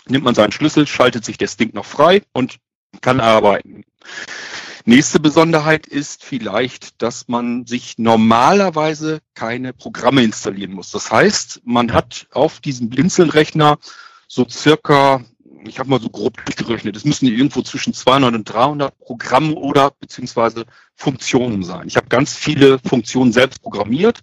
nimmt 0.07 0.23
man 0.23 0.35
seinen 0.35 0.51
Schlüssel, 0.51 0.87
schaltet 0.87 1.25
sich 1.25 1.37
das 1.37 1.57
Ding 1.57 1.73
noch 1.73 1.85
frei 1.85 2.21
und 2.33 2.57
kann 3.01 3.19
arbeiten. 3.19 3.83
Nächste 4.87 5.19
Besonderheit 5.19 5.87
ist 5.87 6.23
vielleicht, 6.23 7.01
dass 7.01 7.27
man 7.27 7.65
sich 7.65 7.97
normalerweise 7.97 9.19
keine 9.33 9.73
Programme 9.73 10.21
installieren 10.23 10.73
muss. 10.73 10.91
Das 10.91 11.11
heißt, 11.11 11.61
man 11.65 11.91
hat 11.91 12.27
auf 12.31 12.59
diesem 12.59 12.89
Blinzeln-Rechner 12.89 13.79
so 14.27 14.47
circa, 14.47 15.25
ich 15.65 15.79
habe 15.79 15.89
mal 15.89 15.99
so 15.99 16.09
grob 16.09 16.37
gerechnet, 16.55 16.95
es 16.95 17.03
müssen 17.03 17.25
irgendwo 17.25 17.63
zwischen 17.63 17.95
200 17.95 18.35
und 18.35 18.43
300 18.43 18.95
Programme 18.99 19.55
oder 19.55 19.89
beziehungsweise 19.89 20.65
Funktionen 20.93 21.63
sein. 21.63 21.87
Ich 21.87 21.97
habe 21.97 22.07
ganz 22.07 22.35
viele 22.35 22.77
Funktionen 22.77 23.33
selbst 23.33 23.63
programmiert. 23.63 24.19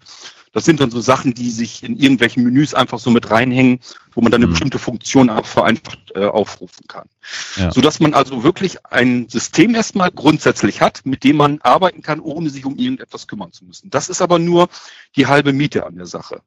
Das 0.52 0.64
sind 0.64 0.80
dann 0.80 0.90
so 0.90 1.00
Sachen, 1.00 1.34
die 1.34 1.50
sich 1.50 1.82
in 1.82 1.96
irgendwelchen 1.96 2.44
Menüs 2.44 2.74
einfach 2.74 2.98
so 2.98 3.10
mit 3.10 3.30
reinhängen, 3.30 3.80
wo 4.12 4.20
man 4.20 4.30
dann 4.30 4.40
eine 4.40 4.46
Mhm. 4.46 4.50
bestimmte 4.52 4.78
Funktion 4.78 5.30
einfach 5.30 5.46
vereinfacht 5.46 6.12
äh, 6.14 6.26
aufrufen 6.26 6.86
kann. 6.86 7.08
Ja. 7.56 7.72
So 7.72 7.80
dass 7.80 8.00
man 8.00 8.14
also 8.14 8.44
wirklich 8.44 8.84
ein 8.86 9.28
System 9.28 9.74
erstmal 9.74 10.10
grundsätzlich 10.10 10.80
hat, 10.80 11.04
mit 11.04 11.24
dem 11.24 11.36
man 11.36 11.60
arbeiten 11.62 12.02
kann, 12.02 12.20
ohne 12.20 12.50
sich 12.50 12.64
um 12.66 12.76
irgendetwas 12.76 13.26
kümmern 13.26 13.52
zu 13.52 13.64
müssen. 13.64 13.90
Das 13.90 14.08
ist 14.08 14.20
aber 14.20 14.38
nur 14.38 14.68
die 15.16 15.26
halbe 15.26 15.52
Miete 15.52 15.86
an 15.86 15.96
der 15.96 16.06
Sache. 16.06 16.42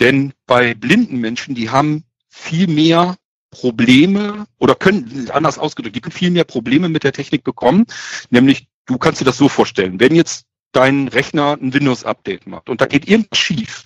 Denn 0.00 0.32
bei 0.46 0.74
blinden 0.74 1.18
Menschen, 1.18 1.54
die 1.54 1.70
haben 1.70 2.04
viel 2.28 2.66
mehr 2.66 3.16
Probleme 3.50 4.46
oder 4.58 4.74
können, 4.74 5.30
anders 5.32 5.58
ausgedrückt, 5.58 5.96
die 5.96 6.00
können 6.00 6.12
viel 6.12 6.30
mehr 6.30 6.44
Probleme 6.44 6.88
mit 6.88 7.04
der 7.04 7.12
Technik 7.12 7.44
bekommen. 7.44 7.86
Nämlich, 8.30 8.66
du 8.86 8.98
kannst 8.98 9.20
dir 9.20 9.24
das 9.24 9.38
so 9.38 9.48
vorstellen, 9.48 10.00
wenn 10.00 10.14
jetzt 10.14 10.44
dein 10.72 11.08
Rechner 11.08 11.56
ein 11.60 11.72
Windows-Update 11.72 12.46
macht 12.46 12.68
und 12.68 12.80
da 12.80 12.86
geht 12.86 13.08
irgendwas 13.08 13.38
schief. 13.38 13.84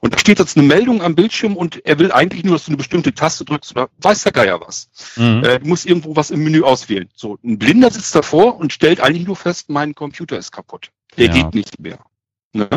Und 0.00 0.14
da 0.14 0.18
steht 0.18 0.38
jetzt 0.38 0.56
eine 0.56 0.66
Meldung 0.66 1.02
am 1.02 1.16
Bildschirm 1.16 1.56
und 1.56 1.84
er 1.84 1.98
will 1.98 2.12
eigentlich 2.12 2.44
nur, 2.44 2.54
dass 2.54 2.66
du 2.66 2.70
eine 2.70 2.76
bestimmte 2.76 3.12
Taste 3.12 3.44
drückst 3.44 3.72
oder 3.72 3.88
weiß 3.98 4.22
der 4.22 4.32
Geier 4.32 4.60
was. 4.60 4.88
Mhm. 5.16 5.42
Äh, 5.44 5.58
du 5.58 5.66
musst 5.66 5.84
irgendwo 5.86 6.14
was 6.14 6.30
im 6.30 6.44
Menü 6.44 6.62
auswählen. 6.62 7.08
So, 7.14 7.38
ein 7.42 7.58
Blinder 7.58 7.90
sitzt 7.90 8.14
davor 8.14 8.56
und 8.56 8.72
stellt 8.72 9.00
eigentlich 9.00 9.26
nur 9.26 9.34
fest, 9.34 9.68
mein 9.68 9.94
Computer 9.96 10.38
ist 10.38 10.52
kaputt. 10.52 10.90
Der 11.16 11.26
Ja. 11.26 11.32
geht 11.32 11.54
nicht 11.54 11.80
mehr. 11.80 11.98
Ne? 12.52 12.68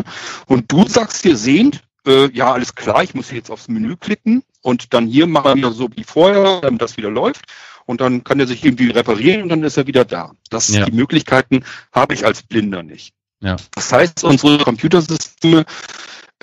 Und 0.46 0.70
du 0.72 0.86
sagst 0.88 1.24
dir 1.24 1.36
sehend, 1.36 1.82
äh, 2.04 2.28
ja, 2.32 2.52
alles 2.52 2.74
klar, 2.74 3.04
ich 3.04 3.14
muss 3.14 3.28
hier 3.28 3.38
jetzt 3.38 3.50
aufs 3.50 3.68
Menü 3.68 3.96
klicken 3.96 4.42
und 4.60 4.92
dann 4.92 5.06
hier 5.06 5.28
machen 5.28 5.60
wir 5.62 5.70
so 5.70 5.88
wie 5.94 6.02
vorher, 6.04 6.60
damit 6.62 6.82
das 6.82 6.96
wieder 6.96 7.10
läuft. 7.10 7.44
Und 7.86 8.00
dann 8.00 8.22
kann 8.24 8.38
er 8.40 8.46
sich 8.46 8.64
irgendwie 8.64 8.90
reparieren 8.90 9.42
und 9.42 9.48
dann 9.50 9.62
ist 9.62 9.76
er 9.76 9.86
wieder 9.86 10.04
da. 10.04 10.32
Das, 10.50 10.68
Ja. 10.68 10.84
Die 10.84 10.92
Möglichkeiten 10.92 11.64
habe 11.92 12.14
ich 12.14 12.24
als 12.24 12.42
Blinder 12.42 12.82
nicht. 12.82 13.14
Ja. 13.42 13.56
Das 13.74 13.92
heißt, 13.92 14.24
unsere 14.24 14.58
Computersysteme 14.58 15.64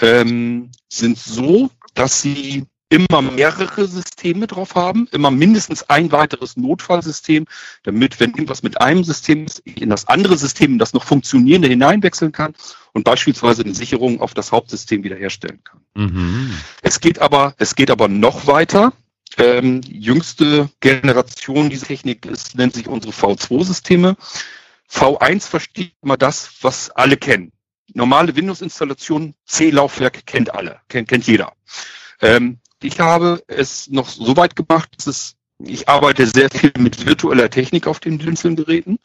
ähm, 0.02 0.70
sind 0.90 1.18
so, 1.18 1.72
dass 1.96 2.22
sie 2.22 2.66
immer 2.90 3.22
mehrere 3.22 3.88
Systeme 3.88 4.48
drauf 4.48 4.76
haben, 4.76 5.08
immer 5.12 5.30
mindestens 5.30 5.84
ein 5.90 6.12
weiteres 6.12 6.58
Notfallsystem, 6.58 7.46
damit, 7.84 8.20
wenn 8.20 8.32
irgendwas 8.32 8.64
mit 8.64 8.82
einem 8.82 9.04
System 9.04 9.46
ist, 9.46 9.62
ich 9.64 9.82
in 9.82 9.92
das 9.92 10.08
andere 10.08 10.38
System, 10.38 10.80
das 10.80 10.94
noch 10.94 11.04
funktionierende 11.04 11.68
hineinwechseln 11.68 12.32
kann 12.32 12.56
und 12.94 13.04
beispielsweise 13.04 13.64
eine 13.64 13.76
Sicherung 13.76 14.20
auf 14.20 14.34
das 14.34 14.52
Hauptsystem 14.52 15.04
wiederherstellen 15.04 15.64
kann. 15.64 15.82
Mhm. 15.94 16.54
Es 16.82 17.00
geht 17.00 17.20
aber, 17.20 17.54
es 17.58 17.76
geht 17.76 17.92
aber 17.92 18.08
noch 18.08 18.48
weiter. 18.48 18.92
Ähm, 19.38 19.82
jüngste 19.88 20.70
Generation 20.80 21.70
dieser 21.70 21.86
Technik 21.86 22.26
ist, 22.26 22.58
nennt 22.58 22.74
sich 22.74 22.88
unsere 22.88 23.14
V2-Systeme. 23.14 24.18
V1 24.92 25.48
versteht 25.48 25.94
immer 26.02 26.18
das, 26.18 26.52
was 26.62 26.90
alle 26.92 27.18
kennen. 27.18 27.52
Normale 27.94 28.36
Windows-Installation, 28.36 29.36
C-Laufwerk 29.46 30.26
kennt 30.26 30.54
alle, 30.54 30.80
kennt, 30.88 31.08
kennt 31.08 31.28
jeder. 31.28 31.54
Ähm, 32.22 32.60
ich 32.82 33.00
habe 33.00 33.44
es 33.48 33.90
noch 33.90 34.10
so 34.10 34.38
weit 34.38 34.56
gemacht, 34.56 34.90
dass 34.96 35.08
es, 35.08 35.36
ich 35.60 35.90
arbeite 35.90 36.26
sehr 36.26 36.50
viel 36.50 36.72
mit 36.78 37.06
virtueller 37.06 37.50
Technik 37.50 37.88
auf 37.88 38.00
den 38.00 38.18
Blinzeln-Geräten 38.18 39.00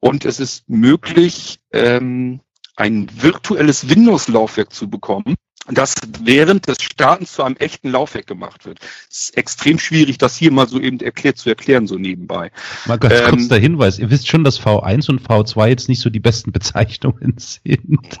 und 0.00 0.24
es 0.24 0.40
ist 0.40 0.68
möglich, 0.68 1.60
ähm, 1.72 2.40
ein 2.76 3.08
virtuelles 3.14 3.88
Windows-Laufwerk 3.88 4.72
zu 4.72 4.90
bekommen, 4.90 5.36
das 5.70 5.94
während 6.20 6.68
des 6.68 6.76
Startens 6.82 7.32
zu 7.32 7.42
einem 7.42 7.56
echten 7.56 7.90
Laufwerk 7.90 8.26
gemacht 8.26 8.66
wird. 8.66 8.80
Es 9.10 9.28
ist 9.28 9.36
extrem 9.36 9.78
schwierig, 9.78 10.18
das 10.18 10.36
hier 10.36 10.52
mal 10.52 10.68
so 10.68 10.78
eben 10.78 11.00
erklärt 11.00 11.38
zu 11.38 11.48
erklären, 11.48 11.86
so 11.86 11.96
nebenbei. 11.96 12.50
Mal 12.86 12.98
ganz 12.98 13.14
Ähm, 13.14 13.30
kurz 13.30 13.48
der 13.48 13.58
Hinweis. 13.58 13.98
Ihr 13.98 14.10
wisst 14.10 14.28
schon, 14.28 14.44
dass 14.44 14.60
V1 14.60 15.08
und 15.08 15.22
V2 15.22 15.68
jetzt 15.68 15.88
nicht 15.88 16.00
so 16.00 16.10
die 16.10 16.20
besten 16.20 16.52
Bezeichnungen 16.52 17.36
sind. 17.38 18.18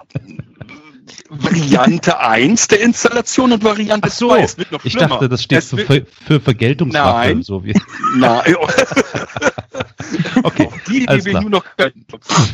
Variante 1.28 2.18
1 2.18 2.68
der 2.68 2.80
Installation 2.80 3.52
und 3.52 3.62
Variante 3.62 4.08
Ach 4.10 4.14
so, 4.14 4.28
2. 4.28 4.42
Es 4.42 4.56
wird 4.58 4.72
noch 4.72 4.84
Ich 4.84 4.96
dachte, 4.96 5.28
das 5.28 5.42
steht 5.42 5.64
für, 5.64 5.78
Ver 5.78 6.02
für 6.26 6.40
Vergeltungswaffe. 6.40 7.28
Nein. 7.28 7.42
So 7.42 7.64
wie, 7.64 7.74
Nein. 8.16 8.56
okay, 10.42 10.68
Die, 10.88 11.06
die 11.06 11.24
wir 11.24 11.40
nur 11.40 11.50
noch 11.50 11.64
können. 11.76 12.06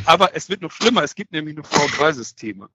Aber 0.04 0.34
es 0.34 0.48
wird 0.48 0.62
noch 0.62 0.72
schlimmer. 0.72 1.04
Es 1.04 1.14
gibt 1.14 1.32
nämlich 1.32 1.54
nur 1.54 1.64
V3-Systeme. 1.64 2.68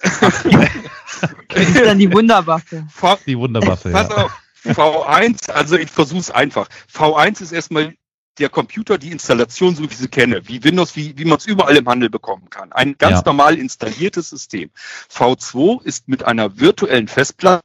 Das 0.00 1.68
ist 1.68 1.76
dann 1.84 1.98
die 1.98 2.12
Wunderwaffe. 2.12 2.86
V 2.90 3.18
Die 3.26 3.38
Wunderwaffe. 3.38 3.90
Pass 3.90 4.08
Ja. 4.08 4.24
auf. 4.24 4.32
V1, 4.64 5.50
also 5.50 5.76
ich 5.76 5.90
versuche 5.90 6.20
es 6.20 6.30
einfach. 6.30 6.68
V1 6.94 7.40
ist 7.42 7.52
erstmal 7.52 7.94
der 8.38 8.48
Computer, 8.50 8.98
die 8.98 9.10
Installation, 9.10 9.74
so 9.74 9.82
wie 9.82 9.86
ich 9.86 9.96
sie 9.98 10.08
kenne, 10.08 10.46
wie 10.48 10.62
Windows, 10.62 10.96
wie, 10.96 11.16
wie 11.18 11.24
man 11.24 11.38
es 11.38 11.46
überall 11.46 11.76
im 11.76 11.88
Handel 11.88 12.10
bekommen 12.10 12.48
kann. 12.50 12.72
Ein 12.72 12.96
ganz 12.98 13.18
Ja. 13.18 13.22
normal 13.26 13.58
installiertes 13.58 14.30
System. 14.30 14.70
V2 15.10 15.82
ist 15.84 16.08
mit 16.08 16.24
einer 16.24 16.58
virtuellen 16.58 17.08
Festplatte, 17.08 17.62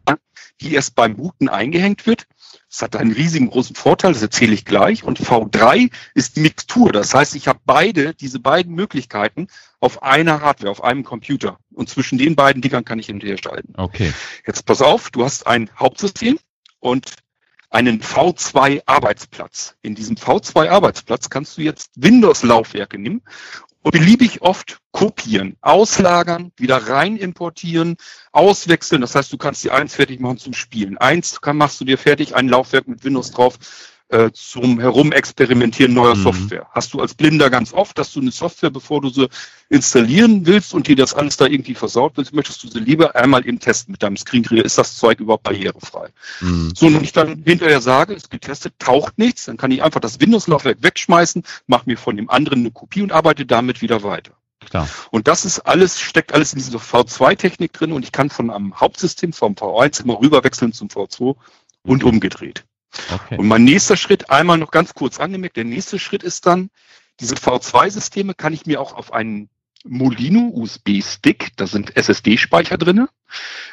die 0.61 0.73
erst 0.73 0.95
beim 0.95 1.15
Booten 1.17 1.49
eingehängt 1.49 2.05
wird. 2.07 2.27
Das 2.76 2.82
hat 2.82 2.97
einen 2.97 3.13
riesigen 3.13 3.49
großen 3.49 3.73
Vorteil, 3.73 4.11
das 4.11 4.21
erzähle 4.21 4.53
ich 4.53 4.65
gleich. 4.65 5.05
Und 5.05 5.17
V3 5.17 5.91
ist 6.13 6.36
Mixtur. 6.36 6.91
Das 6.91 7.13
heißt, 7.13 7.34
ich 7.38 7.47
habe 7.47 7.61
beide, 7.63 8.13
diese 8.13 8.41
beiden 8.41 8.76
Möglichkeiten 8.76 9.47
auf 9.80 10.03
einer 10.03 10.41
Hardware, 10.41 10.71
auf 10.71 10.84
einem 10.84 11.05
Computer. 11.05 11.57
Und 11.73 11.88
zwischen 11.88 12.17
den 12.17 12.36
beiden 12.36 12.61
Dingern 12.61 12.84
kann 12.84 12.99
ich 12.99 13.05
hinterher 13.05 13.38
schalten. 13.41 13.76
Okay. 13.78 14.11
Jetzt 14.45 14.65
pass 14.65 14.82
auf, 14.82 15.09
du 15.09 15.23
hast 15.23 15.47
ein 15.47 15.69
Hauptsystem 15.80 16.38
und 16.82 17.11
einen 17.69 18.01
V2-Arbeitsplatz. 18.01 19.78
In 19.82 19.95
diesem 19.95 20.17
V2-Arbeitsplatz 20.17 21.30
kannst 21.30 21.57
du 21.57 21.61
jetzt 21.61 21.91
Windows-Laufwerke 21.95 22.99
nehmen 22.99 23.21
und 23.86 23.91
beliebig 23.91 24.41
oft 24.41 24.79
kopieren, 24.91 25.57
auslagern, 25.61 26.51
wieder 26.57 26.77
rein 26.77 27.17
importieren, 27.17 27.97
auswechseln. 28.31 29.01
Das 29.01 29.13
heißt, 29.13 29.31
du 29.31 29.38
kannst 29.38 29.63
die 29.63 29.69
eins 29.69 29.93
fertig 29.93 30.19
machen 30.19 30.39
zum 30.39 30.53
Spielen. 30.53 30.97
Eins 30.97 31.39
kann, 31.39 31.55
machst 31.55 31.79
du 31.79 31.86
dir 31.86 31.99
fertig, 31.99 32.36
ein 32.36 32.49
Laufwerk 32.49 32.88
mit 32.88 33.03
Windows 33.03 33.29
drauf 33.29 33.59
äh, 34.10 34.32
zum 34.34 34.80
Herumexperimentieren 34.80 35.93
neuer 35.93 36.16
mhm. 36.16 36.24
Software. 36.24 36.68
Hast 36.72 36.93
du 36.93 37.01
als 37.01 37.16
Blinder 37.16 37.49
ganz 37.49 37.74
oft, 37.74 37.97
dass 37.97 38.14
du 38.14 38.20
eine 38.20 38.32
Software, 38.32 38.70
bevor 38.70 39.01
du 39.01 39.10
sie 39.10 39.30
installieren 39.70 40.45
willst 40.45 40.74
und 40.74 40.88
dir 40.88 40.95
das 40.95 41.14
alles 41.14 41.38
da 41.38 41.47
irgendwie 41.47 41.74
versaut 41.74 42.14
willst, 42.16 42.34
möchtest 42.34 42.64
du 42.64 42.68
sie 42.68 42.80
lieber 42.80 43.16
einmal 43.16 43.47
eben 43.47 43.60
testen 43.60 43.91
mit 43.91 44.03
deinem 44.03 44.18
Screenreader. 44.18 44.64
Ist 44.64 44.78
das 44.78 44.95
Zeug 44.97 45.20
überhaupt 45.20 45.43
barrierefrei? 45.43 46.10
Mhm. 46.41 46.74
So, 46.76 46.86
und 46.88 47.01
ich 47.01 47.14
dann 47.14 47.43
hinterher 47.43 47.82
sage, 47.82 48.14
ist 48.14 48.30
getestet, 48.30 48.76
taucht 48.78 49.18
nichts, 49.18 49.45
dann 49.45 49.58
kann 49.58 49.72
ich 49.72 49.82
einfach 49.82 50.01
das 50.01 50.20
Windows-Laufwerk 50.20 50.84
wegschmeißen, 50.84 51.43
mache 51.68 51.84
mir 51.88 51.97
von 51.97 52.16
dem 52.16 52.30
anderen 52.30 52.60
eine 52.60 52.72
Kopie 52.72 53.01
und 53.01 53.12
arbeite 53.12 53.45
damit 53.45 53.82
wieder 53.82 54.03
weiter. 54.03 54.34
Klar. 54.60 54.88
Und 55.12 55.28
das 55.28 55.45
ist 55.45 55.60
alles, 55.62 55.99
steckt 55.99 56.34
alles 56.34 56.53
in 56.53 56.60
dieser 56.60 56.80
V2-Technik 56.80 57.74
drin 57.74 57.91
und 57.91 58.03
ich 58.03 58.12
kann 58.12 58.30
von 58.30 58.49
einem 58.49 58.80
Hauptsystem, 58.80 59.34
vom 59.34 59.53
V1 59.53 60.03
immer 60.03 60.20
rüberwechseln 60.20 60.74
zum 60.74 60.89
V2 60.89 61.36
und 61.84 62.03
umgedreht. 62.03 62.66
Okay. 63.12 63.38
Und 63.38 63.48
mein 63.48 63.64
nächster 63.64 63.98
Schritt, 63.98 64.30
einmal 64.30 64.58
noch 64.58 64.72
ganz 64.72 64.93
kurz 64.93 65.20
angemerkt, 65.20 65.58
der 65.58 65.64
nächste 65.64 66.00
Schritt 66.00 66.24
ist 66.24 66.46
dann, 66.46 66.70
diese 67.20 67.36
V2-Systeme 67.36 68.34
kann 68.34 68.54
ich 68.54 68.66
mir 68.66 68.82
auch 68.82 68.93
auf 68.93 69.14
einen 69.14 69.50
Molino 69.86 70.50
USB-Stick, 70.54 71.52
da 71.56 71.68
sind 71.68 71.96
SSD-Speicher 71.96 72.78
drinne, 72.78 73.10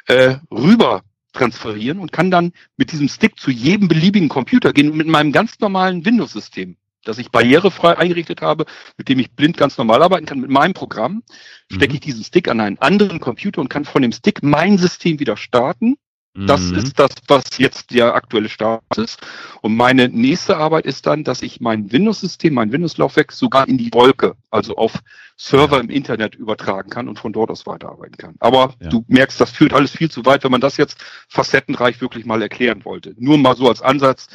äh, 0.07 0.37
rüber 0.51 1.03
transferieren 1.33 1.99
und 1.99 2.12
kann 2.12 2.31
dann 2.31 2.53
mit 2.77 2.93
diesem 2.93 3.09
Stick 3.09 3.39
zu 3.41 3.51
jedem 3.51 3.89
beliebigen 3.89 4.29
Computer 4.29 4.73
gehen 4.73 4.91
und 4.91 4.99
mit 4.99 5.07
meinem 5.07 5.33
ganz 5.33 5.59
normalen 5.61 6.05
Windows-System, 6.05 6.77
das 7.05 7.18
ich 7.18 7.31
barrierefrei 7.31 7.97
eingerichtet 7.97 8.43
habe, 8.43 8.66
mit 8.99 9.09
dem 9.09 9.18
ich 9.18 9.33
blind 9.33 9.57
ganz 9.57 9.79
normal 9.79 10.03
arbeiten 10.03 10.27
kann, 10.27 10.41
mit 10.41 10.51
meinem 10.51 10.75
Programm, 10.75 11.23
stecke 11.70 11.93
mhm. 11.93 11.95
ich 11.95 12.01
diesen 12.01 12.25
Stick 12.25 12.49
an 12.49 12.61
einen 12.61 12.79
anderen 12.79 13.18
Computer 13.18 13.62
und 13.62 13.70
kann 13.70 13.87
von 13.87 14.03
dem 14.03 14.12
Stick 14.12 14.43
mein 14.43 14.77
System 14.77 15.18
wieder 15.18 15.39
starten 15.39 15.97
das 16.35 16.62
mhm. 16.62 16.76
ist 16.76 16.99
das, 16.99 17.11
was 17.28 17.59
jetzt 17.59 17.91
der 17.91 18.14
aktuelle 18.14 18.49
Start 18.49 18.83
ist. 18.97 19.20
Und 19.61 19.76
meine 19.76 20.09
nächste 20.09 20.57
Arbeit 20.57 20.87
ist 20.87 21.07
dann, 21.07 21.24
dass 21.24 21.43
ich 21.43 21.61
mein 21.61 21.93
Windows-System, 21.93 22.55
mein 22.55 22.72
Windows-Laufwerk 22.72 23.33
sogar 23.33 23.68
in 23.68 23.76
die 23.76 23.93
Wolke, 23.93 24.35
also 24.51 24.76
auf 24.76 24.93
Server 25.37 25.78
im 25.78 25.91
Internet 25.91 26.35
übertragen 26.35 26.89
kann 26.89 27.09
und 27.09 27.18
von 27.18 27.35
dort 27.35 27.51
aus 27.51 27.66
weiterarbeiten 27.66 28.16
kann. 28.16 28.35
Aber 28.41 28.74
ja. 28.80 28.89
du 28.89 29.05
merkst, 29.09 29.41
das 29.41 29.51
führt 29.51 29.74
alles 29.74 29.91
viel 29.91 30.11
zu 30.11 30.24
weit, 30.24 30.43
wenn 30.45 30.51
man 30.51 30.62
das 30.62 30.78
jetzt 30.78 31.05
facettenreich 31.28 32.01
wirklich 32.01 32.24
mal 32.24 32.41
erklären 32.41 32.85
wollte. 32.87 33.14
Nur 33.18 33.37
mal 33.37 33.55
so 33.55 33.68
als 33.68 33.83
Ansatz, 33.83 34.28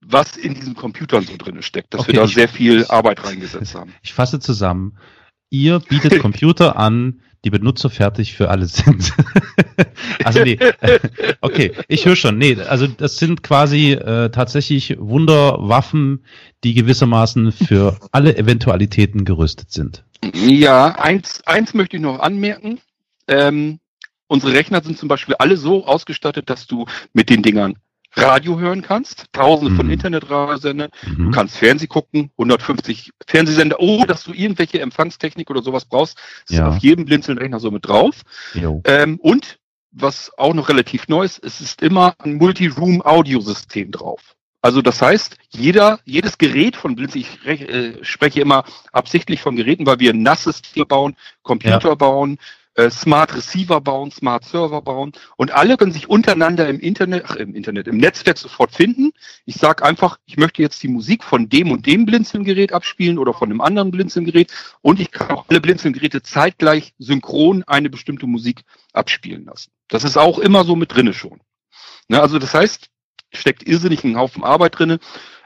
was 0.00 0.36
in 0.36 0.54
diesen 0.54 0.74
Computern 0.74 1.24
so 1.24 1.36
drin 1.36 1.60
steckt, 1.62 1.94
dass 1.94 2.02
okay, 2.02 2.12
wir 2.12 2.20
da 2.20 2.26
sehr 2.28 2.48
viel 2.48 2.86
Arbeit 2.86 3.24
reingesetzt 3.24 3.74
haben. 3.74 3.94
Ich 4.02 4.14
fasse 4.14 4.38
zusammen. 4.38 4.96
Ihr 5.52 5.80
bietet 5.80 6.18
Computer 6.18 6.76
an, 6.76 7.20
die 7.44 7.50
benutzerfertig 7.50 8.32
für 8.32 8.48
alle 8.48 8.64
sind. 8.64 9.12
also 10.24 10.42
nee, 10.42 10.58
okay, 11.42 11.72
ich 11.88 12.06
höre 12.06 12.16
schon. 12.16 12.38
Nee, 12.38 12.56
also 12.56 12.86
das 12.86 13.18
sind 13.18 13.42
quasi 13.42 13.92
äh, 13.92 14.30
tatsächlich 14.30 14.96
Wunderwaffen, 14.98 16.24
die 16.64 16.72
gewissermaßen 16.72 17.52
für 17.52 17.98
alle 18.12 18.34
Eventualitäten 18.34 19.26
gerüstet 19.26 19.70
sind. 19.70 20.04
Ja, 20.32 20.98
eins, 20.98 21.42
eins 21.44 21.74
möchte 21.74 21.96
ich 21.96 22.02
noch 22.02 22.20
anmerken. 22.20 22.80
Ähm, 23.28 23.78
unsere 24.28 24.54
Rechner 24.54 24.82
sind 24.82 24.96
zum 24.96 25.10
Beispiel 25.10 25.34
alle 25.34 25.58
so 25.58 25.84
ausgestattet, 25.84 26.48
dass 26.48 26.66
du 26.66 26.86
mit 27.12 27.28
den 27.28 27.42
Dingern 27.42 27.76
Radio 28.14 28.58
hören 28.58 28.82
kannst, 28.82 29.26
tausende 29.32 29.72
mhm. 29.72 29.76
von 29.76 29.90
Internetradiosendern, 29.90 30.90
mhm. 31.06 31.24
du 31.24 31.30
kannst 31.30 31.56
Fernseh 31.56 31.86
gucken, 31.86 32.30
150 32.38 33.10
Fernsehsender, 33.26 33.80
ohne 33.80 34.06
dass 34.06 34.24
du 34.24 34.32
irgendwelche 34.32 34.80
Empfangstechnik 34.80 35.50
oder 35.50 35.62
sowas 35.62 35.84
brauchst, 35.84 36.18
ist 36.48 36.58
ja. 36.58 36.68
auf 36.68 36.78
jedem 36.78 37.04
Blinzeln-Rechner 37.04 37.60
so 37.60 37.70
mit 37.70 37.86
drauf. 37.86 38.22
Ähm, 38.84 39.18
und 39.20 39.58
was 39.90 40.30
auch 40.36 40.54
noch 40.54 40.68
relativ 40.68 41.08
neu 41.08 41.24
ist, 41.24 41.42
es 41.44 41.60
ist 41.60 41.82
immer 41.82 42.14
ein 42.18 42.34
Multi-Room-Audiosystem 42.34 43.90
drauf. 43.90 44.34
Also 44.62 44.80
das 44.80 45.02
heißt, 45.02 45.36
jeder, 45.50 45.98
jedes 46.04 46.38
Gerät 46.38 46.76
von 46.76 46.94
Blinz, 46.94 47.16
ich 47.16 47.44
äh, 47.44 47.94
spreche 48.02 48.40
immer 48.40 48.64
absichtlich 48.92 49.40
von 49.42 49.56
Geräten, 49.56 49.86
weil 49.86 49.98
wir 49.98 50.12
ein 50.12 50.22
nasses 50.22 50.62
Tier 50.62 50.84
bauen, 50.84 51.16
Computer 51.42 51.88
ja. 51.88 51.94
bauen, 51.96 52.38
äh, 52.74 52.90
Smart 52.90 53.34
Receiver 53.34 53.80
bauen, 53.80 54.10
Smart 54.10 54.44
Server 54.44 54.82
bauen 54.82 55.12
und 55.36 55.52
alle 55.52 55.76
können 55.76 55.92
sich 55.92 56.08
untereinander 56.08 56.68
im 56.68 56.80
Internet, 56.80 57.24
ach, 57.26 57.36
im 57.36 57.54
Internet, 57.54 57.86
im 57.86 57.98
Netzwerk 57.98 58.38
sofort 58.38 58.72
finden. 58.72 59.12
Ich 59.44 59.56
sage 59.56 59.84
einfach, 59.84 60.18
ich 60.26 60.36
möchte 60.36 60.62
jetzt 60.62 60.82
die 60.82 60.88
Musik 60.88 61.24
von 61.24 61.48
dem 61.48 61.70
und 61.70 61.86
dem 61.86 62.06
Blinzelgerät 62.06 62.72
abspielen 62.72 63.18
oder 63.18 63.34
von 63.34 63.50
einem 63.50 63.60
anderen 63.60 63.90
Blinzelgerät 63.90 64.52
und 64.80 65.00
ich 65.00 65.10
kann 65.10 65.30
auch 65.30 65.46
alle 65.48 65.60
Blinzelgeräte 65.60 66.22
zeitgleich 66.22 66.94
synchron 66.98 67.62
eine 67.64 67.90
bestimmte 67.90 68.26
Musik 68.26 68.62
abspielen 68.92 69.44
lassen. 69.44 69.70
Das 69.88 70.04
ist 70.04 70.16
auch 70.16 70.38
immer 70.38 70.64
so 70.64 70.76
mit 70.76 70.94
drinne 70.94 71.12
schon. 71.12 71.40
Ne, 72.08 72.20
also 72.20 72.38
das 72.38 72.54
heißt, 72.54 72.88
steckt 73.32 73.66
irrsinnig 73.66 74.04
ein 74.04 74.16
Haufen 74.16 74.44
Arbeit 74.44 74.78
drinne, 74.78 74.98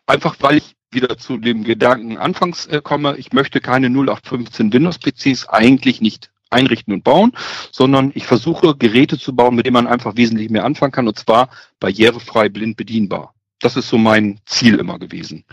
einfach 0.06 0.36
weil 0.40 0.58
ich 0.58 0.76
wieder 0.90 1.18
zu 1.18 1.36
dem 1.36 1.64
Gedanken 1.64 2.16
anfangs 2.16 2.66
äh, 2.66 2.80
komme, 2.80 3.16
ich 3.16 3.32
möchte 3.32 3.60
keine 3.60 3.88
0815 3.88 4.72
Windows 4.72 4.98
PCs 4.98 5.48
eigentlich 5.48 6.00
nicht 6.00 6.30
einrichten 6.50 6.92
und 6.92 7.04
bauen, 7.04 7.32
sondern 7.72 8.12
ich 8.14 8.26
versuche 8.26 8.76
Geräte 8.76 9.18
zu 9.18 9.34
bauen, 9.34 9.54
mit 9.54 9.66
denen 9.66 9.74
man 9.74 9.86
einfach 9.86 10.16
wesentlich 10.16 10.50
mehr 10.50 10.64
anfangen 10.64 10.92
kann 10.92 11.08
und 11.08 11.18
zwar 11.18 11.50
barrierefrei 11.80 12.48
blind 12.48 12.76
bedienbar. 12.76 13.34
Das 13.60 13.76
ist 13.76 13.88
so 13.88 13.98
mein 13.98 14.38
Ziel 14.46 14.78
immer 14.78 14.98
gewesen. 14.98 15.44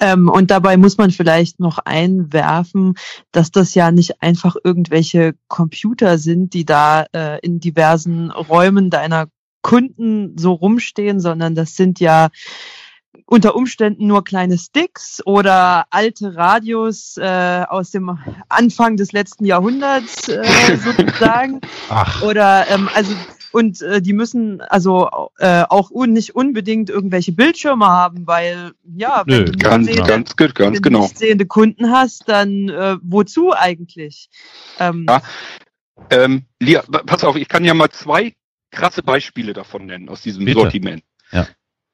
Ähm, 0.00 0.28
und 0.28 0.50
dabei 0.50 0.76
muss 0.76 0.98
man 0.98 1.10
vielleicht 1.10 1.58
noch 1.60 1.78
einwerfen, 1.78 2.94
dass 3.32 3.50
das 3.50 3.74
ja 3.74 3.90
nicht 3.90 4.22
einfach 4.22 4.56
irgendwelche 4.62 5.34
Computer 5.48 6.18
sind, 6.18 6.52
die 6.52 6.66
da 6.66 7.06
äh, 7.14 7.40
in 7.40 7.60
diversen 7.60 8.30
Räumen 8.30 8.90
deiner 8.90 9.28
Kunden 9.62 10.36
so 10.38 10.52
rumstehen, 10.52 11.18
sondern 11.18 11.54
das 11.54 11.74
sind 11.74 11.98
ja 11.98 12.28
unter 13.26 13.56
Umständen 13.56 14.06
nur 14.06 14.24
kleine 14.24 14.56
Sticks 14.56 15.20
oder 15.26 15.86
alte 15.90 16.36
Radios 16.36 17.16
äh, 17.16 17.64
aus 17.68 17.90
dem 17.90 18.18
Anfang 18.48 18.96
des 18.96 19.12
letzten 19.12 19.44
Jahrhunderts 19.44 20.28
äh, 20.28 20.76
sozusagen. 20.76 21.60
Ach. 21.88 22.22
Oder 22.22 22.66
ähm, 22.70 22.88
also 22.94 23.14
und 23.52 23.80
äh, 23.80 24.02
die 24.02 24.12
müssen 24.12 24.60
also 24.60 25.08
äh, 25.38 25.64
auch 25.68 25.90
un 25.90 26.12
nicht 26.12 26.34
unbedingt 26.36 26.90
irgendwelche 26.90 27.32
Bildschirme 27.32 27.86
haben, 27.86 28.26
weil 28.26 28.72
ja, 28.84 29.22
wenn 29.26 29.38
Nö, 29.38 29.44
du 29.46 29.58
ganz, 29.58 29.86
sehende, 29.86 30.02
ganz, 30.02 30.36
ganz 30.36 30.58
wenn 30.58 30.82
genau. 30.82 31.02
nicht 31.02 31.18
sehende 31.18 31.46
Kunden 31.46 31.90
hast, 31.90 32.28
dann 32.28 32.68
äh, 32.68 32.96
wozu 33.02 33.54
eigentlich? 33.54 34.28
Ähm, 34.78 35.06
ja. 35.08 35.22
Ähm, 36.10 36.44
Lia, 36.60 36.82
pass 36.82 37.24
auf, 37.24 37.36
ich 37.36 37.48
kann 37.48 37.64
ja 37.64 37.72
mal 37.72 37.88
zwei 37.88 38.34
krasse 38.70 39.02
Beispiele 39.02 39.54
davon 39.54 39.86
nennen 39.86 40.10
aus 40.10 40.20
diesem 40.20 40.44
Bitte. 40.44 40.60
Sortiment. 40.60 41.02
Ja. 41.32 41.46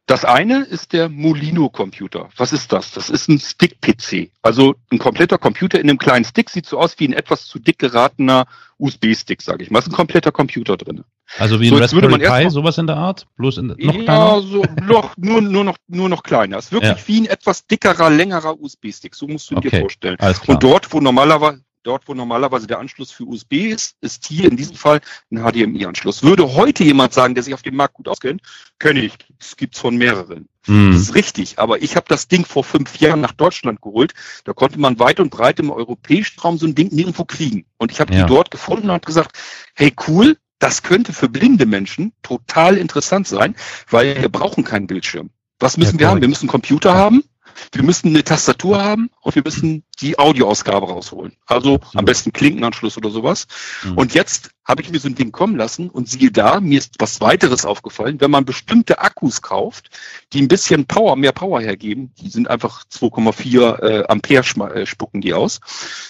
Das 0.06 0.24
eine 0.24 0.64
ist 0.64 0.92
der 0.92 1.08
Molino-Computer. 1.08 2.28
Was 2.36 2.52
ist 2.52 2.72
das? 2.72 2.90
Das 2.90 3.08
ist 3.08 3.28
ein 3.28 3.38
Stick-PC. 3.38 4.30
Also 4.42 4.74
ein 4.90 4.98
kompletter 4.98 5.38
Computer 5.38 5.78
in 5.78 5.88
einem 5.88 5.98
kleinen 5.98 6.24
Stick. 6.24 6.50
Sieht 6.50 6.66
so 6.66 6.78
aus 6.78 6.98
wie 6.98 7.06
ein 7.06 7.12
etwas 7.12 7.46
zu 7.46 7.60
dick 7.60 7.78
geratener 7.78 8.46
USB-Stick, 8.78 9.40
sage 9.42 9.62
ich 9.62 9.70
mal. 9.70 9.78
ist 9.78 9.86
ein 9.86 9.92
kompletter 9.92 10.32
Computer 10.32 10.76
drin. 10.76 11.04
Also 11.38 11.60
wie 11.60 11.68
ein 11.68 11.76
so, 11.76 11.80
Raspberry 11.80 12.18
Pi, 12.18 12.50
sowas 12.50 12.78
in 12.78 12.88
der 12.88 12.96
Art? 12.96 13.26
Bloß 13.36 13.58
in, 13.58 13.68
noch 13.68 13.76
kleiner? 13.76 14.06
Ja, 14.06 14.40
so, 14.40 14.64
noch, 14.82 15.16
nur, 15.16 15.40
nur, 15.40 15.64
noch, 15.64 15.76
nur 15.86 16.08
noch 16.08 16.24
kleiner. 16.24 16.58
Es 16.58 16.66
ist 16.66 16.72
wirklich 16.72 16.90
ja. 16.90 17.08
wie 17.08 17.20
ein 17.20 17.26
etwas 17.26 17.66
dickerer, 17.68 18.10
längerer 18.10 18.60
USB-Stick. 18.60 19.14
So 19.14 19.28
musst 19.28 19.52
du 19.52 19.56
okay. 19.56 19.70
dir 19.70 19.80
vorstellen. 19.80 20.16
Und 20.46 20.62
dort, 20.62 20.92
wo 20.92 21.00
normalerweise, 21.00 21.62
dort, 21.82 22.08
wo 22.08 22.14
normalerweise 22.14 22.66
der 22.66 22.78
Anschluss 22.78 23.10
für 23.10 23.24
USB 23.24 23.70
ist, 23.70 23.96
ist 24.00 24.26
hier 24.26 24.50
in 24.50 24.56
diesem 24.56 24.76
Fall 24.76 25.00
ein 25.30 25.38
HDMI-Anschluss. 25.38 26.22
Würde 26.22 26.54
heute 26.54 26.84
jemand 26.84 27.12
sagen, 27.12 27.34
der 27.34 27.42
sich 27.42 27.54
auf 27.54 27.62
dem 27.62 27.76
Markt 27.76 27.94
gut 27.94 28.08
auskennt, 28.08 28.42
kenne 28.78 29.00
ich. 29.00 29.14
Es 29.40 29.56
gibt 29.56 29.76
von 29.76 29.96
mehreren. 29.96 30.48
Mm. 30.66 30.92
Das 30.92 31.02
ist 31.02 31.14
richtig, 31.14 31.58
aber 31.58 31.82
ich 31.82 31.96
habe 31.96 32.06
das 32.08 32.28
Ding 32.28 32.44
vor 32.44 32.64
fünf 32.64 32.98
Jahren 32.98 33.20
nach 33.20 33.32
Deutschland 33.32 33.80
geholt. 33.82 34.14
Da 34.44 34.52
konnte 34.52 34.78
man 34.78 34.98
weit 34.98 35.20
und 35.20 35.30
breit 35.30 35.58
im 35.60 35.70
europäischen 35.70 36.40
Raum 36.40 36.58
so 36.58 36.66
ein 36.66 36.74
Ding 36.74 36.92
nirgendwo 36.92 37.24
kriegen. 37.24 37.66
Und 37.78 37.92
ich 37.92 38.00
habe 38.00 38.14
ja. 38.14 38.22
die 38.22 38.28
dort 38.28 38.50
gefunden 38.50 38.90
und 38.90 39.04
gesagt, 39.04 39.38
hey 39.74 39.92
cool, 40.06 40.36
das 40.58 40.82
könnte 40.82 41.12
für 41.12 41.28
blinde 41.28 41.66
Menschen 41.66 42.12
total 42.22 42.76
interessant 42.76 43.26
sein, 43.26 43.56
weil 43.90 44.22
wir 44.22 44.28
brauchen 44.28 44.62
keinen 44.62 44.86
Bildschirm. 44.86 45.30
Was 45.58 45.76
müssen 45.76 45.96
ja, 45.96 46.00
wir 46.00 46.08
haben? 46.08 46.20
Wir 46.20 46.28
müssen 46.28 46.48
Computer 46.48 46.94
haben 46.94 47.24
wir 47.72 47.82
müssen 47.82 48.08
eine 48.08 48.24
Tastatur 48.24 48.82
haben 48.82 49.10
und 49.20 49.34
wir 49.34 49.42
müssen 49.44 49.84
die 50.00 50.18
Audioausgabe 50.18 50.86
rausholen. 50.86 51.36
Also 51.46 51.80
am 51.94 52.04
besten 52.04 52.32
Klinkenanschluss 52.32 52.96
oder 52.96 53.10
sowas. 53.10 53.46
Mhm. 53.84 53.98
Und 53.98 54.14
jetzt 54.14 54.50
habe 54.64 54.82
ich 54.82 54.90
mir 54.90 55.00
so 55.00 55.08
ein 55.08 55.14
Ding 55.14 55.32
kommen 55.32 55.56
lassen 55.56 55.90
und 55.90 56.08
siehe 56.08 56.30
da, 56.30 56.60
mir 56.60 56.78
ist 56.78 56.94
was 56.98 57.20
weiteres 57.20 57.64
aufgefallen. 57.64 58.20
Wenn 58.20 58.30
man 58.30 58.44
bestimmte 58.44 59.00
Akkus 59.00 59.42
kauft, 59.42 59.90
die 60.32 60.42
ein 60.42 60.48
bisschen 60.48 60.86
Power, 60.86 61.16
mehr 61.16 61.32
Power 61.32 61.60
hergeben, 61.60 62.12
die 62.20 62.28
sind 62.28 62.48
einfach 62.48 62.84
2,4 62.86 63.82
äh, 63.82 64.04
Ampere 64.08 64.74
äh, 64.74 64.86
spucken 64.86 65.20
die 65.20 65.34
aus. 65.34 65.60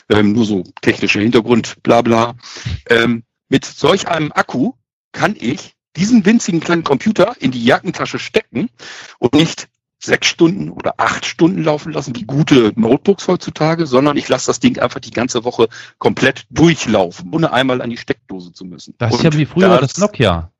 Ähm, 0.09 0.32
nur 0.32 0.45
so 0.45 0.64
technischer 0.80 1.20
Hintergrund, 1.20 1.82
bla 1.82 2.03
bla. 2.03 2.34
Ähm, 2.88 3.24
mit 3.49 3.64
solch 3.64 4.09
einem 4.09 4.32
Akku 4.32 4.72
kann 5.12 5.36
ich 5.38 5.74
diesen 5.97 6.24
winzigen 6.24 6.61
kleinen 6.61 6.84
Computer 6.84 7.36
in 7.38 7.51
die 7.51 7.64
Jackentasche 7.64 8.18
stecken 8.18 8.70
und 9.18 9.34
nicht 9.34 9.68
sechs 10.05 10.26
Stunden 10.26 10.70
oder 10.70 10.94
acht 10.98 11.24
Stunden 11.24 11.62
laufen 11.62 11.92
lassen, 11.92 12.14
wie 12.16 12.24
gute 12.24 12.72
Notebooks 12.76 13.28
heutzutage, 13.28 13.86
sondern 13.86 14.16
ich 14.16 14.28
lasse 14.28 14.46
das 14.46 14.61
Ding 14.61 14.78
einfach 14.78 15.00
die 15.00 15.11
ganze 15.11 15.44
Woche 15.44 15.68
komplett 15.98 16.46
durchlaufen, 16.50 17.32
ohne 17.32 17.53
einmal 17.53 17.80
an 17.80 17.90
die 17.90 17.96
Steckdose 17.96 18.53
zu 18.53 18.64
müssen. 18.64 18.94
Das 18.98 19.14
ist 19.14 19.22
ja 19.22 19.32
wie 19.32 19.46
früher 19.46 19.68
das, 19.68 19.92
das 19.92 19.98
Nokia. 19.98 20.53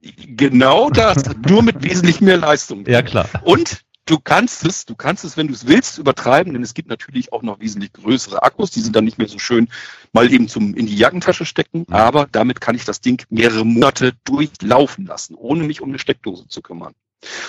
Genau 0.00 0.90
das, 0.90 1.22
nur 1.46 1.62
mit 1.62 1.82
wesentlich 1.82 2.20
mehr 2.20 2.38
Leistung. 2.38 2.86
Ja, 2.86 3.02
klar. 3.02 3.28
Und 3.44 3.82
du 4.06 4.18
kannst 4.18 4.64
es, 4.64 4.86
du 4.86 4.94
kannst 4.94 5.24
es, 5.24 5.36
wenn 5.36 5.48
du 5.48 5.54
es 5.54 5.66
willst, 5.66 5.98
übertreiben, 5.98 6.52
denn 6.52 6.62
es 6.62 6.74
gibt 6.74 6.88
natürlich 6.88 7.32
auch 7.32 7.42
noch 7.42 7.60
wesentlich 7.60 7.92
größere 7.92 8.42
Akkus, 8.42 8.70
die 8.70 8.80
sind 8.80 8.96
dann 8.96 9.04
nicht 9.04 9.18
mehr 9.18 9.28
so 9.28 9.38
schön 9.38 9.68
mal 10.12 10.32
eben 10.32 10.48
zum 10.48 10.74
in 10.74 10.86
die 10.86 10.96
Jackentasche 10.96 11.44
stecken, 11.44 11.86
aber 11.90 12.26
damit 12.30 12.60
kann 12.60 12.74
ich 12.74 12.84
das 12.84 13.00
Ding 13.00 13.24
mehrere 13.28 13.64
Monate 13.64 14.14
durchlaufen 14.24 15.06
lassen, 15.06 15.34
ohne 15.34 15.64
mich 15.64 15.80
um 15.80 15.90
eine 15.90 15.98
Steckdose 15.98 16.48
zu 16.48 16.62
kümmern. 16.62 16.94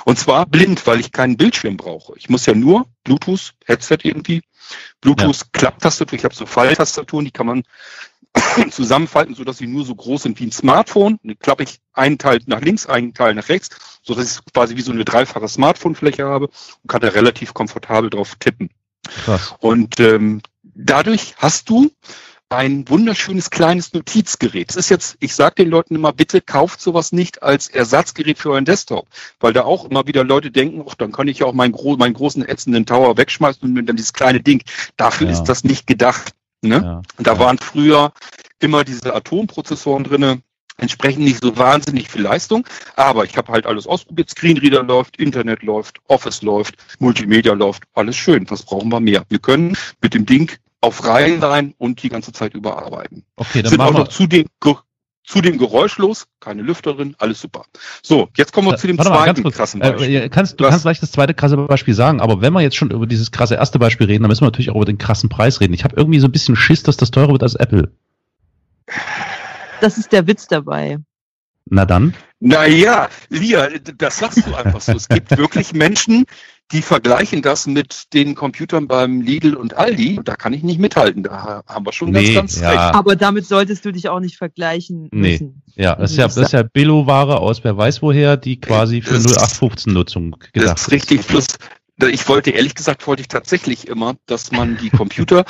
Und 0.05 0.19
zwar 0.19 0.45
blind, 0.45 0.85
weil 0.85 0.99
ich 0.99 1.11
keinen 1.11 1.37
Bildschirm 1.37 1.77
brauche. 1.77 2.13
Ich 2.17 2.29
muss 2.29 2.45
ja 2.45 2.53
nur 2.53 2.85
Bluetooth, 3.03 3.53
Headset 3.65 3.99
irgendwie, 4.03 4.41
Bluetooth, 5.01 5.37
ja. 5.37 5.47
Klapptastatur, 5.51 6.17
ich 6.17 6.23
habe 6.23 6.35
so 6.35 6.45
Falltastaturen, 6.45 7.25
die 7.25 7.31
kann 7.31 7.47
man 7.47 7.63
zusammenfalten, 8.71 9.35
sodass 9.35 9.57
sie 9.57 9.67
nur 9.67 9.85
so 9.85 9.95
groß 9.95 10.23
sind 10.23 10.39
wie 10.39 10.45
ein 10.45 10.51
Smartphone. 10.51 11.19
Dann 11.23 11.37
klappe 11.39 11.63
ich 11.63 11.79
einen 11.93 12.17
Teil 12.17 12.39
nach 12.45 12.61
links, 12.61 12.85
einen 12.87 13.13
Teil 13.13 13.35
nach 13.35 13.49
rechts, 13.49 13.69
sodass 14.01 14.37
ich 14.37 14.53
quasi 14.53 14.75
wie 14.75 14.81
so 14.81 14.91
eine 14.91 15.05
dreifache 15.05 15.47
Smartphone-Fläche 15.47 16.25
habe 16.25 16.47
und 16.47 16.87
kann 16.87 17.01
da 17.01 17.09
relativ 17.09 17.53
komfortabel 17.53 18.09
drauf 18.09 18.35
tippen. 18.39 18.69
Krass. 19.25 19.55
Und 19.59 19.99
ähm, 19.99 20.41
dadurch 20.63 21.35
hast 21.37 21.69
du 21.69 21.91
ein 22.53 22.87
wunderschönes 22.87 23.49
kleines 23.49 23.93
Notizgerät. 23.93 24.69
Es 24.69 24.75
ist 24.75 24.89
jetzt, 24.89 25.17
ich 25.19 25.33
sage 25.33 25.55
den 25.55 25.69
Leuten 25.69 25.95
immer, 25.95 26.13
bitte 26.13 26.41
kauft 26.41 26.81
sowas 26.81 27.11
nicht 27.11 27.41
als 27.41 27.67
Ersatzgerät 27.67 28.37
für 28.37 28.51
euren 28.51 28.65
Desktop, 28.65 29.07
weil 29.39 29.53
da 29.53 29.63
auch 29.63 29.85
immer 29.85 30.07
wieder 30.07 30.23
Leute 30.23 30.51
denken, 30.51 30.83
ach, 30.87 30.95
dann 30.95 31.11
kann 31.11 31.27
ich 31.27 31.39
ja 31.39 31.47
auch 31.47 31.53
meinen, 31.53 31.71
gro 31.71 31.97
meinen 31.97 32.13
großen 32.13 32.47
ätzenden 32.47 32.85
Tower 32.85 33.17
wegschmeißen 33.17 33.77
und 33.77 33.85
dann 33.85 33.95
dieses 33.95 34.13
kleine 34.13 34.39
Ding. 34.39 34.61
Dafür 34.97 35.27
ja. 35.27 35.33
ist 35.33 35.45
das 35.45 35.63
nicht 35.63 35.87
gedacht. 35.87 36.33
Ne? 36.61 36.75
Ja. 36.75 37.01
Und 37.17 37.27
da 37.27 37.39
waren 37.39 37.57
früher 37.57 38.13
immer 38.59 38.83
diese 38.83 39.13
Atomprozessoren 39.13 40.03
drinne, 40.03 40.41
entsprechend 40.77 41.23
nicht 41.23 41.43
so 41.43 41.57
wahnsinnig 41.57 42.09
viel 42.09 42.21
Leistung, 42.21 42.65
aber 42.95 43.25
ich 43.25 43.37
habe 43.37 43.51
halt 43.51 43.65
alles 43.65 43.87
ausprobiert. 43.87 44.29
Screenreader 44.29 44.83
läuft, 44.83 45.17
Internet 45.17 45.63
läuft, 45.63 45.99
Office 46.07 46.41
läuft, 46.41 46.75
Multimedia 46.99 47.53
läuft, 47.53 47.83
alles 47.93 48.15
schön. 48.15 48.49
Was 48.49 48.63
brauchen 48.63 48.89
wir 48.89 48.99
mehr? 48.99 49.23
Wir 49.29 49.39
können 49.39 49.77
mit 50.01 50.13
dem 50.13 50.25
Ding 50.25 50.51
auf 50.83 51.05
Reihen 51.05 51.41
rein 51.41 51.73
und 51.77 52.03
die 52.03 52.09
ganze 52.09 52.33
Zeit 52.33 52.53
überarbeiten. 52.53 53.23
Okay, 53.37 53.61
dann 53.61 53.71
Sind 53.71 53.81
auch 53.81 53.93
noch 53.93 54.09
zudem, 54.09 54.47
zudem 55.23 55.57
geräuschlos, 55.57 56.27
keine 56.41 56.61
Lüfter 56.61 56.93
drin, 56.93 57.15
alles 57.19 57.39
super. 57.39 57.63
So, 58.01 58.27
jetzt 58.35 58.51
kommen 58.51 58.67
wir 58.67 58.73
äh, 58.73 58.77
zu 58.77 58.87
dem 58.87 58.99
zweiten 58.99 59.49
krassen 59.49 59.81
äh, 59.81 59.91
Beispiel. 59.91 60.15
Äh, 60.15 60.29
kannst, 60.29 60.59
du 60.59 60.65
Was? 60.65 60.71
kannst 60.71 60.83
gleich 60.83 60.99
das 60.99 61.11
zweite 61.13 61.33
krasse 61.33 61.55
Beispiel 61.55 61.93
sagen, 61.93 62.19
aber 62.19 62.41
wenn 62.41 62.51
wir 62.51 62.59
jetzt 62.59 62.75
schon 62.75 62.91
über 62.91 63.07
dieses 63.07 63.31
krasse 63.31 63.55
erste 63.55 63.79
Beispiel 63.79 64.07
reden, 64.07 64.23
dann 64.23 64.29
müssen 64.29 64.41
wir 64.41 64.47
natürlich 64.47 64.71
auch 64.71 64.75
über 64.75 64.85
den 64.85 64.97
krassen 64.97 65.29
Preis 65.29 65.61
reden. 65.61 65.73
Ich 65.73 65.85
habe 65.85 65.95
irgendwie 65.95 66.19
so 66.19 66.27
ein 66.27 66.33
bisschen 66.33 66.57
Schiss, 66.57 66.83
dass 66.83 66.97
das 66.97 67.11
teurer 67.11 67.31
wird 67.31 67.43
als 67.43 67.55
Apple. 67.55 67.89
Das 69.79 69.97
ist 69.97 70.11
der 70.11 70.27
Witz 70.27 70.47
dabei. 70.47 70.99
Na 71.65 71.85
dann? 71.85 72.13
Naja, 72.41 73.07
Lia, 73.29 73.69
das 73.97 74.17
sagst 74.19 74.45
du 74.45 74.53
einfach 74.53 74.81
so. 74.81 74.91
Es 74.91 75.07
gibt 75.07 75.31
wirklich 75.37 75.71
Menschen, 75.71 76.25
die 76.71 76.81
vergleichen 76.81 77.41
das 77.41 77.67
mit 77.67 78.13
den 78.13 78.35
Computern 78.35 78.87
beim 78.87 79.21
Lidl 79.21 79.55
und 79.55 79.75
Aldi. 79.75 80.19
Da 80.23 80.35
kann 80.35 80.53
ich 80.53 80.63
nicht 80.63 80.79
mithalten. 80.79 81.23
Da 81.23 81.63
haben 81.67 81.85
wir 81.85 81.93
schon 81.93 82.11
nee, 82.11 82.33
ganz, 82.33 82.55
ganz 82.55 82.61
ja. 82.61 82.69
recht. 82.69 82.95
Aber 82.95 83.15
damit 83.15 83.45
solltest 83.45 83.85
du 83.85 83.91
dich 83.91 84.09
auch 84.09 84.19
nicht 84.19 84.37
vergleichen 84.37 85.09
nee. 85.11 85.31
müssen. 85.31 85.61
Ja, 85.75 85.95
das 85.95 86.11
ist 86.11 86.17
ja, 86.17 86.25
das 86.25 86.37
ist 86.37 86.53
ja 86.53 86.63
Billo-Ware 86.63 87.39
aus 87.39 87.63
wer 87.63 87.77
weiß 87.77 88.01
woher, 88.01 88.37
die 88.37 88.59
quasi 88.59 89.01
für 89.01 89.15
0815-Nutzung 89.15 90.31
gedacht 90.31 90.49
ist. 90.53 90.65
Das 90.65 90.81
ist 90.81 90.91
richtig. 90.91 91.27
Plus, 91.27 91.47
ich 92.11 92.27
wollte, 92.27 92.51
ehrlich 92.51 92.75
gesagt, 92.75 93.05
wollte 93.05 93.21
ich 93.21 93.27
tatsächlich 93.27 93.87
immer, 93.87 94.15
dass 94.25 94.51
man 94.51 94.77
die 94.77 94.89
Computer 94.91 95.45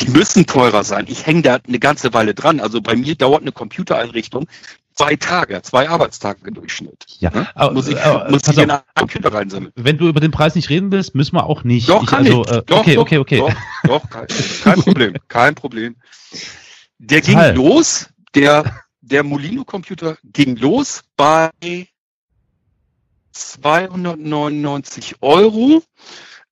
die 0.00 0.08
müssen 0.08 0.46
teurer 0.46 0.82
sein. 0.82 1.06
Ich 1.08 1.26
hänge 1.26 1.42
da 1.42 1.58
eine 1.66 1.78
ganze 1.78 2.12
Weile 2.12 2.34
dran. 2.34 2.58
Also 2.58 2.80
bei 2.80 2.96
mir 2.96 3.14
dauert 3.14 3.42
eine 3.42 3.52
Computereinrichtung 3.52 4.46
zwei 4.94 5.16
Tage, 5.16 5.60
zwei 5.62 5.88
Arbeitstage 5.88 6.46
im 6.46 6.54
Durchschnitt. 6.54 7.06
Ja, 7.18 7.30
ne? 7.30 7.48
aber, 7.54 7.72
muss 7.72 7.88
ich, 7.88 8.00
aber, 8.00 8.30
muss 8.30 8.46
ich 8.48 8.58
in 8.58 8.70
einen 8.70 8.82
Computer 8.94 9.32
reinsammeln. 9.32 9.72
Wenn 9.76 9.98
du 9.98 10.08
über 10.08 10.20
den 10.20 10.30
Preis 10.30 10.54
nicht 10.54 10.70
reden 10.70 10.92
willst, 10.92 11.14
müssen 11.14 11.36
wir 11.36 11.46
auch 11.46 11.64
nicht. 11.64 11.88
Doch, 11.88 12.06
kann 12.06 12.24
ich. 12.24 12.32
Also, 12.32 12.44
äh, 12.44 12.62
doch, 12.64 12.78
okay, 12.78 12.94
doch, 12.94 13.02
okay, 13.02 13.18
okay. 13.18 13.38
Doch, 13.38 13.52
doch 13.84 14.08
kein, 14.10 14.26
kein 14.62 14.82
Problem, 14.82 15.14
kein 15.28 15.54
Problem. 15.54 15.96
Der 16.98 17.20
ging 17.20 17.34
Teil. 17.34 17.54
los, 17.54 18.08
der, 18.34 18.82
der 19.00 19.22
Molino-Computer 19.24 20.16
ging 20.24 20.56
los 20.56 21.02
bei 21.16 21.50
299 23.32 25.16
Euro. 25.20 25.82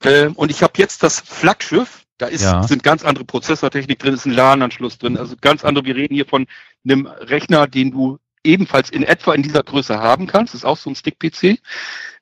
Ähm, 0.05 0.35
und 0.35 0.51
ich 0.51 0.63
habe 0.63 0.73
jetzt 0.77 1.03
das 1.05 1.21
Flaggschiff, 1.21 2.05
da 2.19 2.27
ist, 2.27 2.43
ja. 2.43 2.65
sind 2.65 2.83
ganz 2.83 3.05
andere 3.05 3.25
Prozessortechnik 3.25 4.01
drin, 4.01 4.15
ist 4.15 4.27
ein 4.27 4.33
LAN-Anschluss 4.33 4.99
drin, 4.99 5.17
also 5.17 5.37
ganz 5.41 5.65
andere. 5.65 5.85
Wir 5.85 5.95
reden 5.95 6.15
hier 6.15 6.27
von 6.27 6.47
einem 6.85 7.07
Rechner, 7.07 7.69
den 7.69 7.93
du 7.93 8.19
ebenfalls 8.45 8.91
in 8.91 9.03
etwa 9.03 9.35
in 9.35 9.43
dieser 9.43 9.63
Größe 9.63 9.99
haben 9.99 10.27
kannst. 10.27 10.55
Ist 10.55 10.65
auch 10.65 10.77
so 10.77 10.91
ein 10.91 10.97
Stick-PC. 10.97 11.59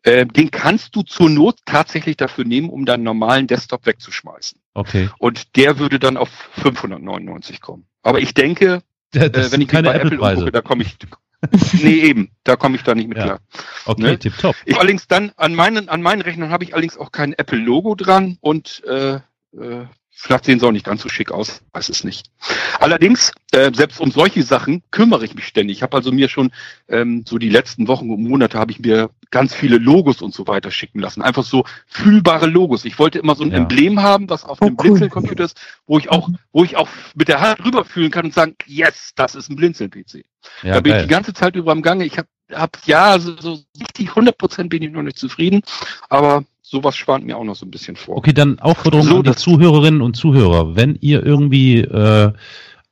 Äh, 0.02 0.26
den 0.26 0.50
kannst 0.50 0.96
du 0.96 1.02
zur 1.02 1.28
Not 1.28 1.58
tatsächlich 1.66 2.16
dafür 2.16 2.44
nehmen, 2.44 2.70
um 2.70 2.86
deinen 2.86 3.02
normalen 3.02 3.46
Desktop 3.46 3.86
wegzuschmeißen. 3.86 4.60
Okay. 4.74 5.10
Und 5.18 5.56
der 5.56 5.78
würde 5.78 5.98
dann 5.98 6.16
auf 6.16 6.30
599 6.62 7.60
kommen. 7.60 7.86
Aber 8.02 8.20
ich 8.20 8.32
denke, 8.32 8.82
äh, 9.14 9.30
wenn 9.50 9.60
ich 9.60 9.68
keine 9.68 9.88
bei 9.88 9.94
Apple, 9.96 10.16
Apple 10.16 10.30
umgucke, 10.30 10.52
da 10.52 10.62
komme 10.62 10.84
ich, 10.84 10.96
nee, 11.82 12.00
eben, 12.00 12.30
da 12.44 12.56
komme 12.56 12.76
ich 12.76 12.82
da 12.82 12.94
nicht 12.94 13.08
mit 13.08 13.18
ja. 13.18 13.24
klar. 13.24 13.40
Okay, 13.86 14.02
ne? 14.02 14.18
tipptopp. 14.18 14.56
Ich 14.64 14.76
allerdings 14.76 15.06
dann, 15.06 15.32
an 15.36 15.54
meinen, 15.54 15.88
an 15.88 16.02
meinen 16.02 16.22
Rechnern 16.22 16.50
habe 16.50 16.64
ich 16.64 16.74
allerdings 16.74 16.96
auch 16.96 17.12
kein 17.12 17.32
Apple-Logo 17.32 17.94
dran 17.94 18.38
und 18.40 18.82
äh, 18.84 19.20
äh, 19.56 19.86
vielleicht 20.20 20.44
sehen 20.44 20.60
sie 20.60 20.66
auch 20.66 20.72
nicht 20.72 20.84
ganz 20.84 21.00
so 21.00 21.08
schick 21.08 21.32
aus, 21.32 21.62
weiß 21.72 21.88
es 21.88 22.04
nicht. 22.04 22.30
Allerdings, 22.78 23.32
äh, 23.52 23.72
selbst 23.74 24.00
um 24.00 24.10
solche 24.10 24.42
Sachen 24.42 24.82
kümmere 24.90 25.24
ich 25.24 25.34
mich 25.34 25.46
ständig. 25.46 25.78
Ich 25.78 25.82
habe 25.82 25.96
also 25.96 26.12
mir 26.12 26.28
schon 26.28 26.50
ähm, 26.88 27.24
so 27.26 27.38
die 27.38 27.48
letzten 27.48 27.88
Wochen 27.88 28.10
und 28.10 28.22
Monate 28.22 28.58
habe 28.58 28.70
ich 28.70 28.80
mir 28.80 29.10
ganz 29.30 29.54
viele 29.54 29.78
Logos 29.78 30.20
und 30.20 30.34
so 30.34 30.46
weiter 30.46 30.70
schicken 30.70 31.00
lassen. 31.00 31.22
Einfach 31.22 31.44
so 31.44 31.64
fühlbare 31.86 32.46
Logos. 32.46 32.84
Ich 32.84 32.98
wollte 32.98 33.18
immer 33.18 33.34
so 33.34 33.44
ein 33.44 33.50
ja. 33.50 33.56
Emblem 33.56 34.02
haben, 34.02 34.28
was 34.28 34.44
auf 34.44 34.58
oh, 34.60 34.66
dem 34.66 34.74
cool. 34.74 34.90
Blinzeln-Computer 34.90 35.44
ist, 35.44 35.58
wo 35.86 35.98
ich 35.98 36.10
auch, 36.10 36.28
wo 36.52 36.64
ich 36.64 36.76
auch 36.76 36.88
mit 37.14 37.28
der 37.28 37.40
Hand 37.40 37.64
rüberfühlen 37.64 38.10
kann 38.10 38.26
und 38.26 38.34
sagen, 38.34 38.56
yes, 38.66 39.12
das 39.16 39.34
ist 39.34 39.48
ein 39.48 39.56
Blinzeln-PC. 39.56 40.24
Ja, 40.62 40.74
da 40.74 40.80
bin 40.80 40.92
geil. 40.92 41.00
ich 41.00 41.06
die 41.06 41.12
ganze 41.12 41.32
Zeit 41.32 41.56
über 41.56 41.72
am 41.72 41.82
Gange. 41.82 42.04
Ich 42.04 42.18
habe 42.18 42.28
hab, 42.52 42.78
ja, 42.84 43.18
so, 43.18 43.36
so 43.40 43.60
richtig 43.78 44.10
100% 44.10 44.68
bin 44.68 44.82
ich 44.82 44.90
noch 44.90 45.02
nicht 45.02 45.18
zufrieden, 45.18 45.62
aber 46.08 46.44
sowas 46.70 46.96
spannt 46.96 47.26
mir 47.26 47.36
auch 47.36 47.44
noch 47.44 47.56
so 47.56 47.66
ein 47.66 47.70
bisschen 47.70 47.96
vor. 47.96 48.16
Okay, 48.16 48.32
dann 48.32 48.58
Aufforderung 48.60 49.06
so, 49.06 49.16
an 49.16 49.22
die 49.24 49.34
Zuhörerinnen 49.34 50.00
und 50.00 50.16
Zuhörer. 50.16 50.76
Wenn 50.76 50.96
ihr 51.00 51.24
irgendwie 51.24 51.80
äh, 51.80 52.32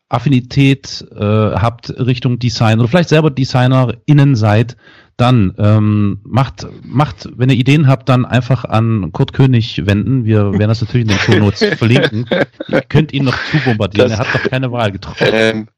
Affinität 0.08 1.06
äh, 1.14 1.24
habt 1.24 1.90
Richtung 1.90 2.38
Design 2.38 2.80
oder 2.80 2.88
vielleicht 2.88 3.10
selber 3.10 3.30
DesignerInnen 3.30 4.34
seid, 4.34 4.76
dann 5.16 5.54
ähm, 5.58 6.20
macht, 6.24 6.66
macht, 6.82 7.28
wenn 7.36 7.50
ihr 7.50 7.56
Ideen 7.56 7.88
habt, 7.88 8.08
dann 8.08 8.24
einfach 8.24 8.64
an 8.64 9.12
Kurt 9.12 9.32
König 9.32 9.86
wenden. 9.86 10.24
Wir 10.24 10.52
werden 10.52 10.68
das 10.68 10.80
natürlich 10.80 11.08
in 11.08 11.08
den 11.08 11.18
Show 11.18 11.38
Notes 11.38 11.64
verlinken. 11.78 12.26
Ihr 12.68 12.82
könnt 12.82 13.12
ihn 13.12 13.24
noch 13.24 13.36
zubombardieren, 13.50 14.10
das, 14.10 14.18
er 14.18 14.26
hat 14.26 14.34
doch 14.34 14.48
keine 14.48 14.72
Wahl 14.72 14.92
getroffen. 14.92 15.28
Ähm, 15.30 15.68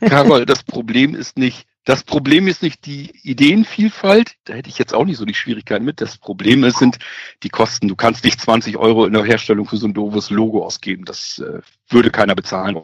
Carol, 0.00 0.46
das 0.46 0.62
Problem 0.62 1.14
ist 1.14 1.36
nicht, 1.36 1.66
das 1.86 2.02
Problem 2.02 2.48
ist 2.48 2.62
nicht 2.62 2.84
die 2.84 3.12
Ideenvielfalt, 3.22 4.34
da 4.44 4.54
hätte 4.54 4.68
ich 4.68 4.76
jetzt 4.76 4.92
auch 4.92 5.04
nicht 5.04 5.18
so 5.18 5.24
die 5.24 5.34
Schwierigkeiten 5.34 5.84
mit. 5.84 6.00
Das 6.00 6.18
Problem 6.18 6.64
ist, 6.64 6.78
sind 6.78 6.98
die 7.44 7.48
Kosten. 7.48 7.86
Du 7.86 7.94
kannst 7.94 8.24
nicht 8.24 8.40
20 8.40 8.76
Euro 8.76 9.06
in 9.06 9.12
der 9.12 9.22
Herstellung 9.22 9.66
für 9.66 9.76
so 9.76 9.86
ein 9.86 9.94
doofes 9.94 10.30
Logo 10.30 10.66
ausgeben. 10.66 11.04
Das 11.04 11.38
äh, 11.38 11.60
würde 11.88 12.10
keiner 12.10 12.34
bezahlen. 12.34 12.76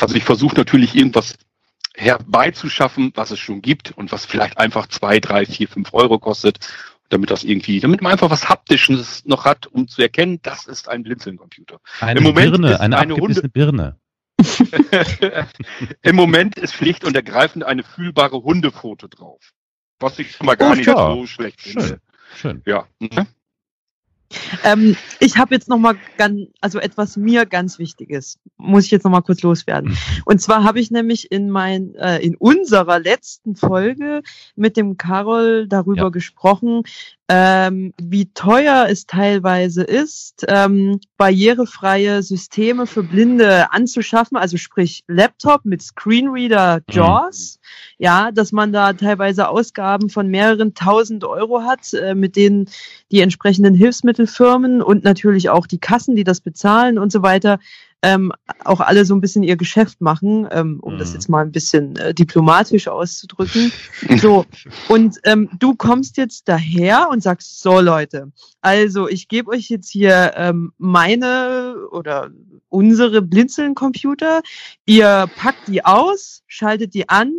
Also 0.00 0.14
ich 0.14 0.22
versuche 0.22 0.54
natürlich 0.54 0.94
irgendwas 0.94 1.34
herbeizuschaffen, 1.96 3.10
was 3.16 3.32
es 3.32 3.40
schon 3.40 3.60
gibt 3.60 3.90
und 3.90 4.12
was 4.12 4.24
vielleicht 4.24 4.56
einfach 4.56 4.86
zwei, 4.86 5.18
drei, 5.18 5.46
vier, 5.46 5.66
fünf 5.66 5.92
Euro 5.92 6.20
kostet, 6.20 6.60
damit 7.08 7.32
das 7.32 7.42
irgendwie, 7.42 7.80
damit 7.80 8.02
man 8.02 8.12
einfach 8.12 8.30
was 8.30 8.48
Haptisches 8.48 9.24
noch 9.24 9.44
hat, 9.44 9.66
um 9.66 9.88
zu 9.88 10.00
erkennen, 10.00 10.38
das 10.42 10.66
ist 10.66 10.88
ein 10.88 11.02
Blinzeln-Computer. 11.02 11.80
Eine 11.98 12.18
Im 12.18 12.24
Moment 12.24 12.52
Birne, 12.52 12.78
eine, 12.78 12.98
eine 12.98 13.16
Hunde 13.16 13.48
Birne. 13.48 13.98
Im 16.02 16.16
Moment 16.16 16.56
ist 16.58 16.74
schlicht 16.74 17.04
und 17.04 17.14
ergreifend 17.14 17.64
eine 17.64 17.82
fühlbare 17.82 18.42
Hundefoto 18.42 19.08
drauf. 19.08 19.52
Was 20.00 20.18
ich 20.18 20.32
schon 20.32 20.46
mal 20.46 20.56
gar 20.56 20.72
oh, 20.72 20.74
nicht 20.74 20.86
so 20.86 21.26
schlecht 21.26 21.60
finde. 21.62 22.00
Schön. 22.34 22.62
Ja. 22.66 22.86
Ähm, 24.62 24.96
ich 25.20 25.36
habe 25.36 25.54
jetzt 25.54 25.68
noch 25.68 25.78
mal 25.78 25.96
ganz, 26.16 26.42
also 26.60 26.78
etwas 26.78 27.16
mir 27.16 27.46
ganz 27.46 27.78
Wichtiges, 27.78 28.38
muss 28.56 28.84
ich 28.86 28.90
jetzt 28.90 29.04
noch 29.04 29.10
mal 29.10 29.22
kurz 29.22 29.42
loswerden. 29.42 29.90
Mhm. 29.90 29.96
Und 30.24 30.40
zwar 30.40 30.64
habe 30.64 30.80
ich 30.80 30.90
nämlich 30.90 31.30
in 31.30 31.50
mein, 31.50 31.94
äh, 31.94 32.18
in 32.18 32.36
unserer 32.36 32.98
letzten 32.98 33.56
Folge 33.56 34.22
mit 34.56 34.76
dem 34.76 34.96
Carol 34.96 35.66
darüber 35.68 36.04
ja. 36.04 36.08
gesprochen, 36.08 36.82
ähm, 37.28 37.94
wie 38.02 38.26
teuer 38.26 38.86
es 38.90 39.06
teilweise 39.06 39.82
ist, 39.82 40.44
ähm, 40.46 41.00
barrierefreie 41.16 42.22
Systeme 42.22 42.86
für 42.86 43.02
Blinde 43.02 43.72
anzuschaffen, 43.72 44.36
also 44.36 44.58
sprich 44.58 45.04
Laptop 45.08 45.64
mit 45.64 45.80
Screenreader. 45.80 46.82
JAWS, 46.90 47.60
mhm. 47.60 48.04
ja, 48.04 48.30
dass 48.30 48.52
man 48.52 48.72
da 48.72 48.92
teilweise 48.92 49.48
Ausgaben 49.48 50.10
von 50.10 50.28
mehreren 50.28 50.74
tausend 50.74 51.24
Euro 51.24 51.62
hat, 51.62 51.94
äh, 51.94 52.14
mit 52.14 52.36
denen 52.36 52.68
die 53.10 53.20
entsprechenden 53.20 53.74
Hilfsmittelfirmen 54.24 54.82
und 54.82 55.04
natürlich 55.04 55.50
auch 55.50 55.66
die 55.66 55.78
Kassen, 55.78 56.16
die 56.16 56.24
das 56.24 56.40
bezahlen 56.40 56.98
und 56.98 57.12
so 57.12 57.22
weiter, 57.22 57.58
ähm, 58.02 58.32
auch 58.64 58.80
alle 58.80 59.06
so 59.06 59.14
ein 59.14 59.22
bisschen 59.22 59.42
ihr 59.42 59.56
Geschäft 59.56 60.02
machen, 60.02 60.46
ähm, 60.50 60.78
um 60.82 60.94
mhm. 60.94 60.98
das 60.98 61.14
jetzt 61.14 61.28
mal 61.28 61.42
ein 61.42 61.52
bisschen 61.52 61.96
äh, 61.96 62.12
diplomatisch 62.12 62.88
auszudrücken. 62.88 63.72
So, 64.16 64.44
und 64.88 65.18
ähm, 65.24 65.48
du 65.58 65.74
kommst 65.74 66.16
jetzt 66.18 66.48
daher 66.48 67.08
und 67.10 67.22
sagst, 67.22 67.60
so 67.60 67.80
Leute, 67.80 68.30
also 68.60 69.08
ich 69.08 69.28
gebe 69.28 69.50
euch 69.50 69.68
jetzt 69.68 69.90
hier 69.90 70.32
ähm, 70.36 70.72
meine 70.78 71.76
oder 71.90 72.30
unsere 72.68 73.22
Blinzeln-Computer, 73.22 74.42
ihr 74.86 75.28
packt 75.36 75.68
die 75.68 75.84
aus, 75.84 76.42
schaltet 76.46 76.94
die 76.94 77.08
an 77.08 77.32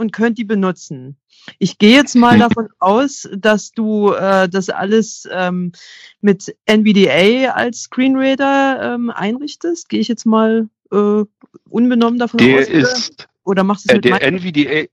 und 0.00 0.12
könnt 0.12 0.38
die 0.38 0.44
benutzen. 0.44 1.16
Ich 1.58 1.78
gehe 1.78 1.94
jetzt 1.94 2.16
mal 2.16 2.38
davon 2.38 2.68
aus, 2.78 3.28
dass 3.36 3.70
du 3.72 4.12
äh, 4.12 4.48
das 4.48 4.68
alles 4.68 5.28
ähm, 5.30 5.72
mit 6.20 6.56
NVDA 6.66 7.52
als 7.52 7.82
Screenreader 7.82 8.94
ähm, 8.94 9.10
einrichtest. 9.10 9.88
Gehe 9.88 10.00
ich 10.00 10.08
jetzt 10.08 10.26
mal 10.26 10.68
äh, 10.90 11.22
unbenommen 11.68 12.18
davon 12.18 12.38
der 12.38 12.60
aus? 12.60 12.68
Ist, 12.68 13.28
oder 13.44 13.62
machst 13.62 13.90
du 13.90 13.92
es 13.92 13.98
äh, 13.98 14.00
der 14.00 14.22
NVDA, 14.22 14.88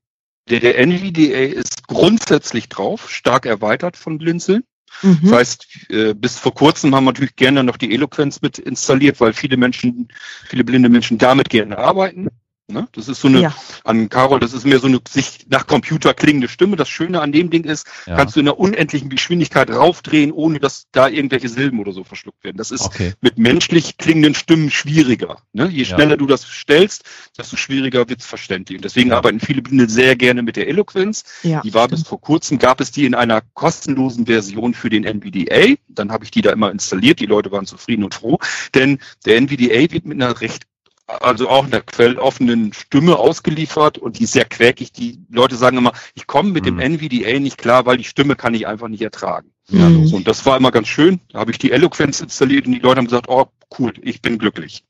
der, 0.49 0.59
der 0.59 0.77
NVDA 0.79 1.59
ist 1.59 1.87
grundsätzlich 1.87 2.69
drauf, 2.69 3.09
stark 3.09 3.45
erweitert 3.45 3.97
von 3.97 4.17
Blinzeln. 4.17 4.63
Mhm. 5.01 5.19
Das 5.23 5.31
heißt, 5.31 5.67
äh, 5.89 6.13
bis 6.13 6.37
vor 6.37 6.53
kurzem 6.53 6.95
haben 6.95 7.05
wir 7.05 7.11
natürlich 7.11 7.35
gerne 7.35 7.63
noch 7.63 7.77
die 7.77 7.93
Eloquenz 7.93 8.41
mit 8.41 8.57
installiert, 8.57 9.19
weil 9.19 9.33
viele 9.33 9.57
Menschen, 9.57 10.07
viele 10.47 10.63
blinde 10.63 10.89
Menschen 10.89 11.17
damit 11.17 11.49
gerne 11.49 11.77
arbeiten. 11.77 12.29
Ne? 12.70 12.86
Das 12.91 13.07
ist 13.07 13.22
so 13.22 13.30
eine, 13.30 13.39
ja. 13.39 13.55
an 13.86 14.09
Carol, 14.09 14.41
das 14.41 14.51
ist 14.51 14.65
mehr 14.65 14.80
so 14.80 14.88
eine 14.88 14.99
sich 15.07 15.47
nach 15.49 15.68
Computer 15.68 16.13
klingende 16.13 16.49
Stimme. 16.49 16.76
Das 16.76 16.89
Schöne 16.89 17.22
an 17.22 17.32
dem 17.32 17.49
Ding 17.49 17.63
ist, 17.63 17.88
ja. 18.05 18.18
kannst 18.18 18.36
du 18.36 18.41
in 18.41 18.47
einer 18.47 18.59
unendlichen 18.59 19.09
Geschwindigkeit 19.09 19.70
raufdrehen, 19.70 20.34
ohne 20.34 20.59
dass 20.59 20.88
da 20.91 21.07
irgendwelche 21.07 21.47
Silben 21.47 21.80
oder 21.80 21.93
so 21.93 22.03
verschluckt 22.03 22.43
werden. 22.43 22.57
Das 22.57 22.72
ist 22.72 22.82
okay. 22.82 23.13
mit 23.22 23.38
menschlich 23.38 23.97
klingenden 23.97 24.36
Stimmen 24.36 24.70
schwieriger. 24.70 25.38
Ne? 25.53 25.70
Je 25.70 25.86
schneller 25.86 26.11
ja. 26.11 26.18
du 26.18 26.28
das 26.28 26.45
stellst, 26.45 27.05
desto 27.38 27.55
schwieriger 27.55 28.09
wird's 28.09 28.26
verständlich. 28.26 28.80
Und 28.80 28.84
deswegen 28.84 29.13
arbeiten 29.13 29.39
viele 29.39 29.61
Blinde 29.61 29.88
sehr 29.89 30.18
gerne 30.18 30.41
mit 30.41 30.57
der 30.57 30.68
Eloquenz. 30.68 31.24
Ja, 31.43 31.61
die 31.61 31.74
war 31.74 31.86
stimmt. 31.86 32.01
bis 32.01 32.07
vor 32.09 32.20
kurzem, 32.20 32.59
gab 32.59 32.82
es 32.82 32.91
die 32.91 33.05
in 33.05 33.15
einer 33.15 33.43
kostenlosen 33.53 34.26
Version 34.26 34.74
für 34.74 34.89
den 34.89 35.05
NVDA. 35.05 35.76
Dann 35.88 36.11
habe 36.11 36.26
ich 36.26 36.32
die 36.32 36.41
da 36.41 36.51
immer 36.51 36.70
installiert. 36.70 37.22
Die 37.22 37.28
Leute 37.28 37.49
waren 37.53 37.65
zufrieden 37.65 38.03
und 38.03 38.13
froh. 38.13 38.39
Denn 38.76 38.99
der 39.26 39.38
NVDA 39.38 39.89
wird 39.93 40.05
mit 40.05 40.22
einer 40.22 40.41
recht 40.41 40.66
also 41.07 41.49
auch 41.49 41.65
in 41.65 41.71
der 41.71 41.81
quelloffenen 41.81 42.73
Stimme 42.73 43.17
ausgeliefert 43.17 43.97
und 43.97 44.19
die 44.19 44.25
ist 44.25 44.33
sehr 44.33 44.45
quäkig. 44.45 44.91
Die 44.91 45.19
Leute 45.29 45.55
sagen 45.55 45.77
immer, 45.77 45.93
ich 46.15 46.27
komme 46.27 46.51
mit 46.51 46.65
mhm. 46.65 46.77
dem 46.77 46.99
NVDA 46.99 47.39
nicht 47.39 47.57
klar, 47.57 47.85
weil 47.85 47.97
die 47.97 48.03
Stimme 48.03 48.35
kann 48.35 48.53
ich 48.53 48.67
einfach 48.67 48.89
nicht 48.89 49.01
ertragen. 49.01 49.51
Mhm. 49.69 50.13
Und 50.13 50.27
das 50.27 50.45
war 50.45 50.57
immer 50.57 50.71
ganz 50.71 50.87
schön. 50.87 51.19
Da 51.29 51.39
habe 51.39 51.51
ich 51.51 51.57
die 51.57 51.71
Eloquenz 51.71 52.19
installiert 52.19 52.65
und 52.65 52.73
die 52.73 52.79
Leute 52.79 52.97
haben 52.97 53.05
gesagt, 53.05 53.29
oh 53.29 53.47
cool, 53.79 53.93
ich 54.01 54.21
bin 54.21 54.37
glücklich. 54.37 54.83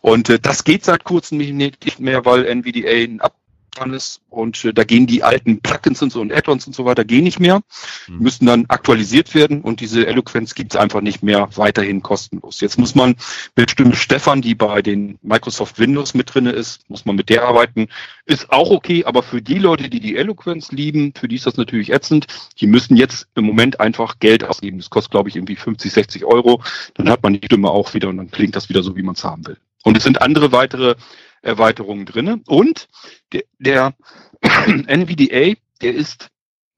Und 0.00 0.30
äh, 0.30 0.38
das 0.38 0.64
geht 0.64 0.84
seit 0.84 1.04
kurzem 1.04 1.38
nicht 1.38 2.00
mehr, 2.00 2.24
weil 2.24 2.44
NVDA 2.46 2.88
ein 2.88 3.20
Ab 3.20 3.36
dran 3.72 3.92
ist. 3.92 4.20
Und 4.30 4.64
äh, 4.64 4.72
da 4.72 4.84
gehen 4.84 5.06
die 5.06 5.22
alten 5.22 5.60
Plugins 5.60 6.02
und 6.02 6.12
so 6.12 6.20
und 6.20 6.32
Add-ons 6.32 6.66
und 6.66 6.74
so 6.74 6.84
weiter 6.84 7.04
gehen 7.04 7.24
nicht 7.24 7.40
mehr, 7.40 7.60
mhm. 8.06 8.18
müssen 8.18 8.46
dann 8.46 8.66
aktualisiert 8.68 9.34
werden 9.34 9.62
und 9.62 9.80
diese 9.80 10.06
Eloquenz 10.06 10.54
gibt 10.54 10.74
es 10.74 10.80
einfach 10.80 11.00
nicht 11.00 11.22
mehr 11.22 11.48
weiterhin 11.56 12.02
kostenlos. 12.02 12.60
Jetzt 12.60 12.78
muss 12.78 12.94
man 12.94 13.16
mit 13.56 13.70
Stimme 13.70 13.94
Stefan, 13.96 14.42
die 14.42 14.54
bei 14.54 14.82
den 14.82 15.18
Microsoft 15.22 15.78
Windows 15.78 16.14
mit 16.14 16.34
drinne 16.34 16.52
ist, 16.52 16.88
muss 16.88 17.04
man 17.04 17.16
mit 17.16 17.28
der 17.28 17.44
arbeiten. 17.44 17.88
Ist 18.26 18.52
auch 18.52 18.70
okay, 18.70 19.04
aber 19.04 19.22
für 19.22 19.42
die 19.42 19.58
Leute, 19.58 19.90
die 19.90 20.00
die 20.00 20.16
Eloquenz 20.16 20.70
lieben, 20.72 21.12
für 21.16 21.28
die 21.28 21.36
ist 21.36 21.46
das 21.46 21.56
natürlich 21.56 21.92
ätzend. 21.92 22.26
Die 22.60 22.66
müssen 22.66 22.96
jetzt 22.96 23.26
im 23.34 23.44
Moment 23.44 23.80
einfach 23.80 24.18
Geld 24.18 24.44
ausgeben. 24.44 24.78
Das 24.78 24.90
kostet, 24.90 25.10
glaube 25.10 25.28
ich, 25.28 25.36
irgendwie 25.36 25.56
50, 25.56 25.92
60 25.92 26.24
Euro. 26.24 26.62
Dann 26.94 27.08
hat 27.08 27.22
man 27.22 27.34
die 27.34 27.44
Stimme 27.44 27.70
auch 27.70 27.94
wieder 27.94 28.08
und 28.08 28.18
dann 28.18 28.30
klingt 28.30 28.54
das 28.56 28.68
wieder 28.68 28.82
so, 28.82 28.96
wie 28.96 29.02
man 29.02 29.14
es 29.14 29.24
haben 29.24 29.46
will. 29.46 29.56
Und 29.84 29.96
es 29.96 30.04
sind 30.04 30.22
andere 30.22 30.52
weitere 30.52 30.94
Erweiterungen 31.42 32.06
drinne. 32.06 32.40
Und 32.46 32.88
der, 33.32 33.42
der 33.58 33.94
NVDA, 34.66 35.54
der 35.82 35.94
ist 35.94 36.28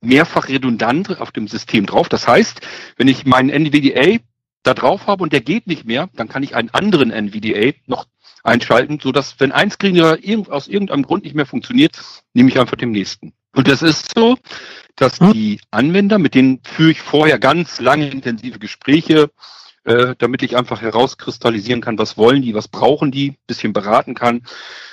mehrfach 0.00 0.48
redundant 0.48 1.20
auf 1.20 1.32
dem 1.32 1.48
System 1.48 1.86
drauf. 1.86 2.08
Das 2.08 2.28
heißt, 2.28 2.60
wenn 2.96 3.08
ich 3.08 3.24
meinen 3.24 3.50
NVDA 3.50 4.18
da 4.62 4.74
drauf 4.74 5.06
habe 5.06 5.22
und 5.22 5.32
der 5.32 5.40
geht 5.40 5.66
nicht 5.66 5.84
mehr, 5.84 6.08
dann 6.14 6.28
kann 6.28 6.42
ich 6.42 6.54
einen 6.54 6.70
anderen 6.70 7.10
NVDA 7.10 7.72
noch 7.86 8.06
einschalten, 8.42 8.98
so 9.00 9.12
dass 9.12 9.40
wenn 9.40 9.52
ein 9.52 9.70
Screener 9.70 10.18
aus 10.48 10.68
irgendeinem 10.68 11.02
Grund 11.02 11.24
nicht 11.24 11.34
mehr 11.34 11.46
funktioniert, 11.46 11.98
nehme 12.34 12.48
ich 12.50 12.58
einfach 12.58 12.76
den 12.76 12.90
nächsten. 12.90 13.32
Und 13.54 13.68
das 13.68 13.82
ist 13.82 14.12
so, 14.14 14.36
dass 14.96 15.20
hm? 15.20 15.32
die 15.32 15.60
Anwender, 15.70 16.18
mit 16.18 16.34
denen 16.34 16.60
führe 16.62 16.90
ich 16.90 17.00
vorher 17.00 17.38
ganz 17.38 17.80
lange 17.80 18.08
intensive 18.08 18.58
Gespräche, 18.58 19.30
äh, 19.84 20.14
damit 20.18 20.42
ich 20.42 20.56
einfach 20.56 20.80
herauskristallisieren 20.80 21.80
kann, 21.80 21.98
was 21.98 22.16
wollen 22.16 22.42
die, 22.42 22.54
was 22.54 22.68
brauchen 22.68 23.10
die, 23.10 23.36
bisschen 23.46 23.72
beraten 23.72 24.14
kann. 24.14 24.42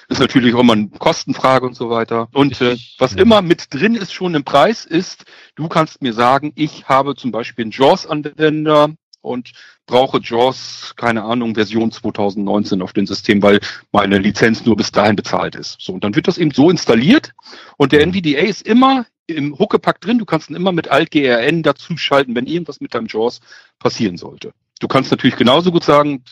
Ist 0.09 0.19
natürlich 0.19 0.53
auch 0.53 0.59
immer 0.59 0.73
eine 0.73 0.89
Kostenfrage 0.89 1.65
und 1.65 1.75
so 1.75 1.89
weiter. 1.89 2.27
Und 2.33 2.59
äh, 2.61 2.77
was 2.97 3.13
immer 3.13 3.41
mit 3.41 3.73
drin 3.73 3.95
ist 3.95 4.13
schon 4.13 4.35
im 4.35 4.43
Preis 4.43 4.85
ist, 4.85 5.23
du 5.55 5.69
kannst 5.69 6.01
mir 6.01 6.13
sagen, 6.13 6.51
ich 6.55 6.89
habe 6.89 7.15
zum 7.15 7.31
Beispiel 7.31 7.63
einen 7.63 7.71
JAWS-Anwender 7.71 8.89
und 9.21 9.51
brauche 9.85 10.19
JAWS, 10.21 10.93
keine 10.97 11.23
Ahnung, 11.23 11.55
Version 11.55 11.91
2019 11.91 12.81
auf 12.81 12.93
dem 12.93 13.07
System, 13.07 13.41
weil 13.41 13.59
meine 13.91 14.17
Lizenz 14.17 14.65
nur 14.65 14.75
bis 14.75 14.91
dahin 14.91 15.15
bezahlt 15.15 15.55
ist. 15.55 15.77
So, 15.79 15.93
und 15.93 16.03
dann 16.03 16.15
wird 16.15 16.27
das 16.27 16.37
eben 16.37 16.51
so 16.51 16.69
installiert 16.69 17.31
und 17.77 17.91
der 17.91 18.05
mhm. 18.05 18.13
NVDA 18.13 18.41
ist 18.41 18.67
immer 18.67 19.05
im 19.27 19.57
Huckepack 19.57 20.01
drin. 20.01 20.19
Du 20.19 20.25
kannst 20.25 20.49
ihn 20.49 20.55
immer 20.55 20.71
mit 20.71 20.89
Alt-GRN 20.89 21.63
dazuschalten, 21.63 22.35
wenn 22.35 22.47
irgendwas 22.47 22.81
mit 22.81 22.93
deinem 22.93 23.07
JAWS 23.07 23.39
passieren 23.79 24.17
sollte. 24.17 24.53
Du 24.81 24.87
kannst 24.87 25.11
natürlich 25.11 25.35
genauso 25.35 25.71
gut 25.71 25.83
sagen, 25.83 26.23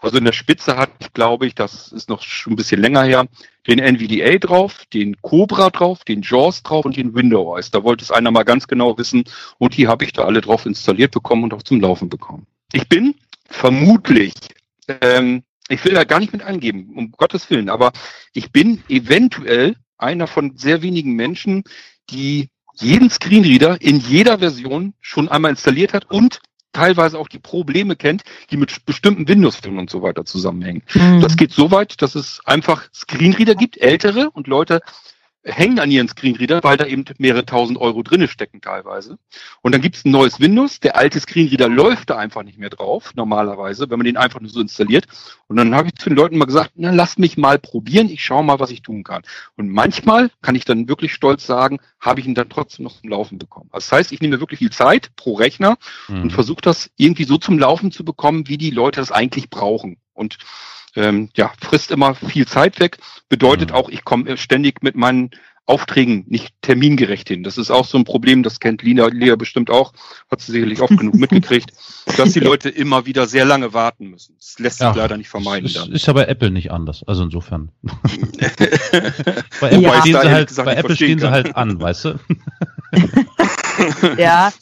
also 0.00 0.18
in 0.18 0.24
der 0.24 0.32
Spitze 0.32 0.76
hat, 0.76 1.14
glaube 1.14 1.46
ich, 1.46 1.54
das 1.54 1.92
ist 1.92 2.08
noch 2.08 2.20
schon 2.22 2.54
ein 2.54 2.56
bisschen 2.56 2.80
länger 2.80 3.04
her, 3.04 3.28
den 3.68 3.78
NVDA 3.78 4.38
drauf, 4.38 4.86
den 4.92 5.22
Cobra 5.22 5.70
drauf, 5.70 6.02
den 6.02 6.20
JAWS 6.20 6.64
drauf 6.64 6.84
und 6.84 6.96
den 6.96 7.14
WindowOS. 7.14 7.70
Da 7.70 7.84
wollte 7.84 8.02
es 8.04 8.10
einer 8.10 8.32
mal 8.32 8.42
ganz 8.42 8.66
genau 8.66 8.98
wissen 8.98 9.22
und 9.58 9.76
die 9.76 9.86
habe 9.86 10.04
ich 10.04 10.12
da 10.12 10.24
alle 10.24 10.40
drauf 10.40 10.66
installiert 10.66 11.12
bekommen 11.12 11.44
und 11.44 11.54
auch 11.54 11.62
zum 11.62 11.80
Laufen 11.80 12.08
bekommen. 12.08 12.48
Ich 12.72 12.88
bin 12.88 13.14
vermutlich, 13.48 14.34
ähm, 15.00 15.44
ich 15.68 15.84
will 15.84 15.94
da 15.94 16.02
gar 16.02 16.18
nicht 16.18 16.32
mit 16.32 16.42
angeben, 16.42 16.94
um 16.96 17.12
Gottes 17.12 17.50
Willen, 17.50 17.70
aber 17.70 17.92
ich 18.32 18.50
bin 18.50 18.82
eventuell 18.88 19.76
einer 19.96 20.26
von 20.26 20.56
sehr 20.56 20.82
wenigen 20.82 21.12
Menschen, 21.12 21.62
die 22.10 22.48
jeden 22.74 23.10
Screenreader 23.10 23.80
in 23.80 24.00
jeder 24.00 24.40
Version 24.40 24.94
schon 25.00 25.28
einmal 25.28 25.52
installiert 25.52 25.94
hat 25.94 26.10
und 26.10 26.40
teilweise 26.72 27.18
auch 27.18 27.28
die 27.28 27.38
Probleme 27.38 27.96
kennt, 27.96 28.22
die 28.50 28.56
mit 28.56 28.84
bestimmten 28.86 29.28
Windows-Filmen 29.28 29.78
und 29.78 29.90
so 29.90 30.02
weiter 30.02 30.24
zusammenhängen. 30.24 30.82
Mhm. 30.94 31.20
Das 31.20 31.36
geht 31.36 31.52
so 31.52 31.70
weit, 31.70 32.02
dass 32.02 32.14
es 32.14 32.40
einfach 32.44 32.82
Screenreader 32.94 33.54
gibt, 33.54 33.80
ältere 33.80 34.30
und 34.30 34.46
Leute 34.46 34.80
hängen 35.44 35.80
an 35.80 35.90
ihren 35.90 36.08
Screenreader, 36.08 36.62
weil 36.62 36.76
da 36.76 36.86
eben 36.86 37.04
mehrere 37.18 37.44
tausend 37.44 37.78
Euro 37.78 38.02
drinne 38.02 38.28
stecken 38.28 38.60
teilweise. 38.60 39.18
Und 39.60 39.72
dann 39.72 39.80
gibt 39.80 39.96
es 39.96 40.04
ein 40.04 40.12
neues 40.12 40.40
Windows, 40.40 40.80
der 40.80 40.96
alte 40.96 41.18
Screenreader 41.18 41.68
läuft 41.68 42.10
da 42.10 42.16
einfach 42.16 42.42
nicht 42.44 42.58
mehr 42.58 42.70
drauf, 42.70 43.12
normalerweise, 43.16 43.90
wenn 43.90 43.98
man 43.98 44.06
den 44.06 44.16
einfach 44.16 44.40
nur 44.40 44.50
so 44.50 44.60
installiert. 44.60 45.06
Und 45.48 45.56
dann 45.56 45.74
habe 45.74 45.88
ich 45.88 45.94
zu 45.96 46.08
den 46.08 46.16
Leuten 46.16 46.38
mal 46.38 46.44
gesagt, 46.44 46.72
na, 46.76 46.90
lass 46.90 47.18
mich 47.18 47.36
mal 47.36 47.58
probieren, 47.58 48.08
ich 48.08 48.24
schaue 48.24 48.44
mal, 48.44 48.60
was 48.60 48.70
ich 48.70 48.82
tun 48.82 49.02
kann. 49.02 49.22
Und 49.56 49.68
manchmal 49.68 50.30
kann 50.42 50.54
ich 50.54 50.64
dann 50.64 50.88
wirklich 50.88 51.12
stolz 51.12 51.46
sagen, 51.46 51.78
habe 51.98 52.20
ich 52.20 52.26
ihn 52.26 52.34
dann 52.34 52.48
trotzdem 52.48 52.84
noch 52.84 53.00
zum 53.00 53.10
Laufen 53.10 53.38
bekommen. 53.38 53.68
Also 53.72 53.86
das 53.90 53.92
heißt, 53.92 54.12
ich 54.12 54.20
nehme 54.20 54.40
wirklich 54.40 54.58
viel 54.58 54.70
Zeit 54.70 55.10
pro 55.16 55.34
Rechner 55.34 55.76
mhm. 56.08 56.22
und 56.22 56.32
versuche 56.32 56.62
das 56.62 56.90
irgendwie 56.96 57.24
so 57.24 57.36
zum 57.36 57.58
Laufen 57.58 57.90
zu 57.90 58.04
bekommen, 58.04 58.48
wie 58.48 58.58
die 58.58 58.70
Leute 58.70 59.00
das 59.00 59.10
eigentlich 59.10 59.50
brauchen. 59.50 59.96
Und 60.14 60.38
ähm, 60.96 61.30
ja, 61.36 61.52
frisst 61.60 61.90
immer 61.90 62.14
viel 62.14 62.46
Zeit 62.46 62.80
weg. 62.80 62.98
Bedeutet 63.28 63.70
mhm. 63.70 63.76
auch, 63.76 63.88
ich 63.88 64.04
komme 64.04 64.36
ständig 64.36 64.82
mit 64.82 64.96
meinen 64.96 65.30
Aufträgen 65.64 66.24
nicht 66.26 66.54
termingerecht 66.60 67.28
hin. 67.28 67.44
Das 67.44 67.56
ist 67.56 67.70
auch 67.70 67.84
so 67.86 67.96
ein 67.96 68.04
Problem, 68.04 68.42
das 68.42 68.58
kennt 68.58 68.82
Lina 68.82 69.06
Lea 69.06 69.36
bestimmt 69.36 69.70
auch, 69.70 69.92
hat 70.30 70.40
sie 70.40 70.50
sicherlich 70.52 70.80
oft 70.80 70.96
genug 70.96 71.14
mitgekriegt, 71.18 71.72
dass 72.16 72.32
die 72.32 72.40
Leute 72.40 72.68
immer 72.68 73.06
wieder 73.06 73.26
sehr 73.26 73.44
lange 73.44 73.72
warten 73.72 74.08
müssen. 74.08 74.34
Das 74.38 74.58
lässt 74.58 74.78
sich 74.78 74.86
ja, 74.86 74.94
leider 74.94 75.16
nicht 75.16 75.28
vermeiden. 75.28 75.66
Ist, 75.66 75.88
ist 75.88 76.06
ja 76.06 76.12
bei 76.14 76.24
Apple 76.24 76.50
nicht 76.50 76.72
anders, 76.72 77.04
also 77.06 77.22
insofern. 77.22 77.70
bei 79.60 79.70
Apple, 79.70 79.80
ja. 79.80 80.00
stehen, 80.00 80.20
sie 80.20 80.30
halt, 80.30 80.56
bei 80.56 80.74
Apple 80.74 80.96
stehen 80.96 81.18
sie 81.20 81.30
halt 81.30 81.54
an, 81.54 81.80
weißt 81.80 82.06
du? 82.06 82.18
ja, 84.18 84.52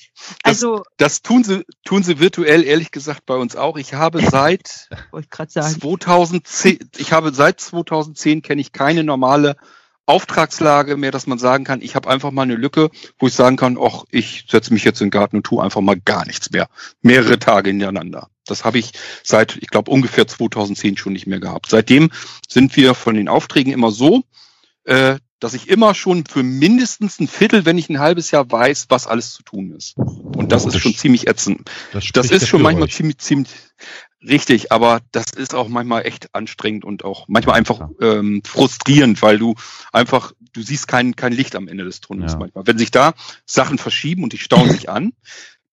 also 0.42 0.82
das 0.96 1.22
tun 1.22 1.44
sie 1.44 1.64
tun 1.84 2.02
sie 2.02 2.20
virtuell 2.20 2.64
ehrlich 2.64 2.90
gesagt 2.90 3.26
bei 3.26 3.34
uns 3.34 3.56
auch. 3.56 3.76
Ich 3.76 3.94
habe 3.94 4.22
seit 4.22 4.88
2010 5.52 6.78
ich 6.96 7.12
habe 7.12 7.32
seit 7.32 7.60
2010 7.60 8.42
kenne 8.42 8.60
ich 8.60 8.72
keine 8.72 9.04
normale 9.04 9.56
Auftragslage 10.10 10.96
mehr, 10.96 11.12
dass 11.12 11.28
man 11.28 11.38
sagen 11.38 11.62
kann, 11.62 11.82
ich 11.82 11.94
habe 11.94 12.10
einfach 12.10 12.32
mal 12.32 12.42
eine 12.42 12.56
Lücke, 12.56 12.90
wo 13.20 13.28
ich 13.28 13.32
sagen 13.32 13.56
kann, 13.56 13.78
ach, 13.80 14.04
ich 14.10 14.46
setze 14.48 14.72
mich 14.72 14.82
jetzt 14.82 15.00
in 15.00 15.06
den 15.06 15.12
Garten 15.12 15.36
und 15.36 15.46
tue 15.46 15.62
einfach 15.62 15.82
mal 15.82 16.00
gar 16.00 16.26
nichts 16.26 16.50
mehr. 16.50 16.68
Mehrere 17.00 17.38
Tage 17.38 17.70
hintereinander. 17.70 18.28
Das 18.44 18.64
habe 18.64 18.80
ich 18.80 18.92
seit, 19.22 19.56
ich 19.58 19.68
glaube, 19.68 19.90
ungefähr 19.92 20.26
2010 20.26 20.96
schon 20.96 21.12
nicht 21.12 21.28
mehr 21.28 21.38
gehabt. 21.38 21.66
Seitdem 21.70 22.10
sind 22.48 22.74
wir 22.76 22.94
von 22.94 23.14
den 23.14 23.28
Aufträgen 23.28 23.72
immer 23.72 23.92
so, 23.92 24.24
äh, 24.82 25.18
dass 25.40 25.54
ich 25.54 25.68
immer 25.68 25.94
schon 25.94 26.24
für 26.26 26.42
mindestens 26.42 27.18
ein 27.18 27.26
Viertel, 27.26 27.64
wenn 27.64 27.76
nicht 27.76 27.90
ein 27.90 27.98
halbes 27.98 28.30
Jahr 28.30 28.50
weiß, 28.50 28.86
was 28.90 29.06
alles 29.06 29.32
zu 29.32 29.42
tun 29.42 29.72
ist. 29.72 29.96
Und 29.96 30.52
das, 30.52 30.62
oh, 30.62 30.66
das 30.66 30.76
ist 30.76 30.82
schon 30.82 30.94
ziemlich 30.94 31.26
ätzend. 31.26 31.70
Das, 31.92 32.06
das 32.12 32.30
ist 32.30 32.46
schon 32.46 32.62
manchmal 32.62 32.88
euch. 32.88 32.94
ziemlich, 32.94 33.18
ziemlich 33.18 33.50
richtig, 34.22 34.70
aber 34.70 35.00
das 35.12 35.30
ist 35.30 35.54
auch 35.54 35.68
manchmal 35.68 36.06
echt 36.06 36.34
anstrengend 36.34 36.84
und 36.84 37.04
auch 37.04 37.26
manchmal 37.28 37.56
einfach 37.56 37.88
ähm, 38.00 38.42
frustrierend, 38.44 39.22
weil 39.22 39.38
du 39.38 39.54
einfach, 39.92 40.32
du 40.52 40.62
siehst 40.62 40.86
kein, 40.88 41.16
kein 41.16 41.32
Licht 41.32 41.56
am 41.56 41.68
Ende 41.68 41.84
des 41.84 42.00
Tunnels 42.00 42.32
ja. 42.32 42.38
manchmal. 42.38 42.66
Wenn 42.66 42.78
sich 42.78 42.90
da 42.90 43.14
Sachen 43.46 43.78
verschieben 43.78 44.22
und 44.22 44.32
die 44.34 44.38
stauen 44.38 44.70
sich 44.70 44.90
an, 44.90 45.12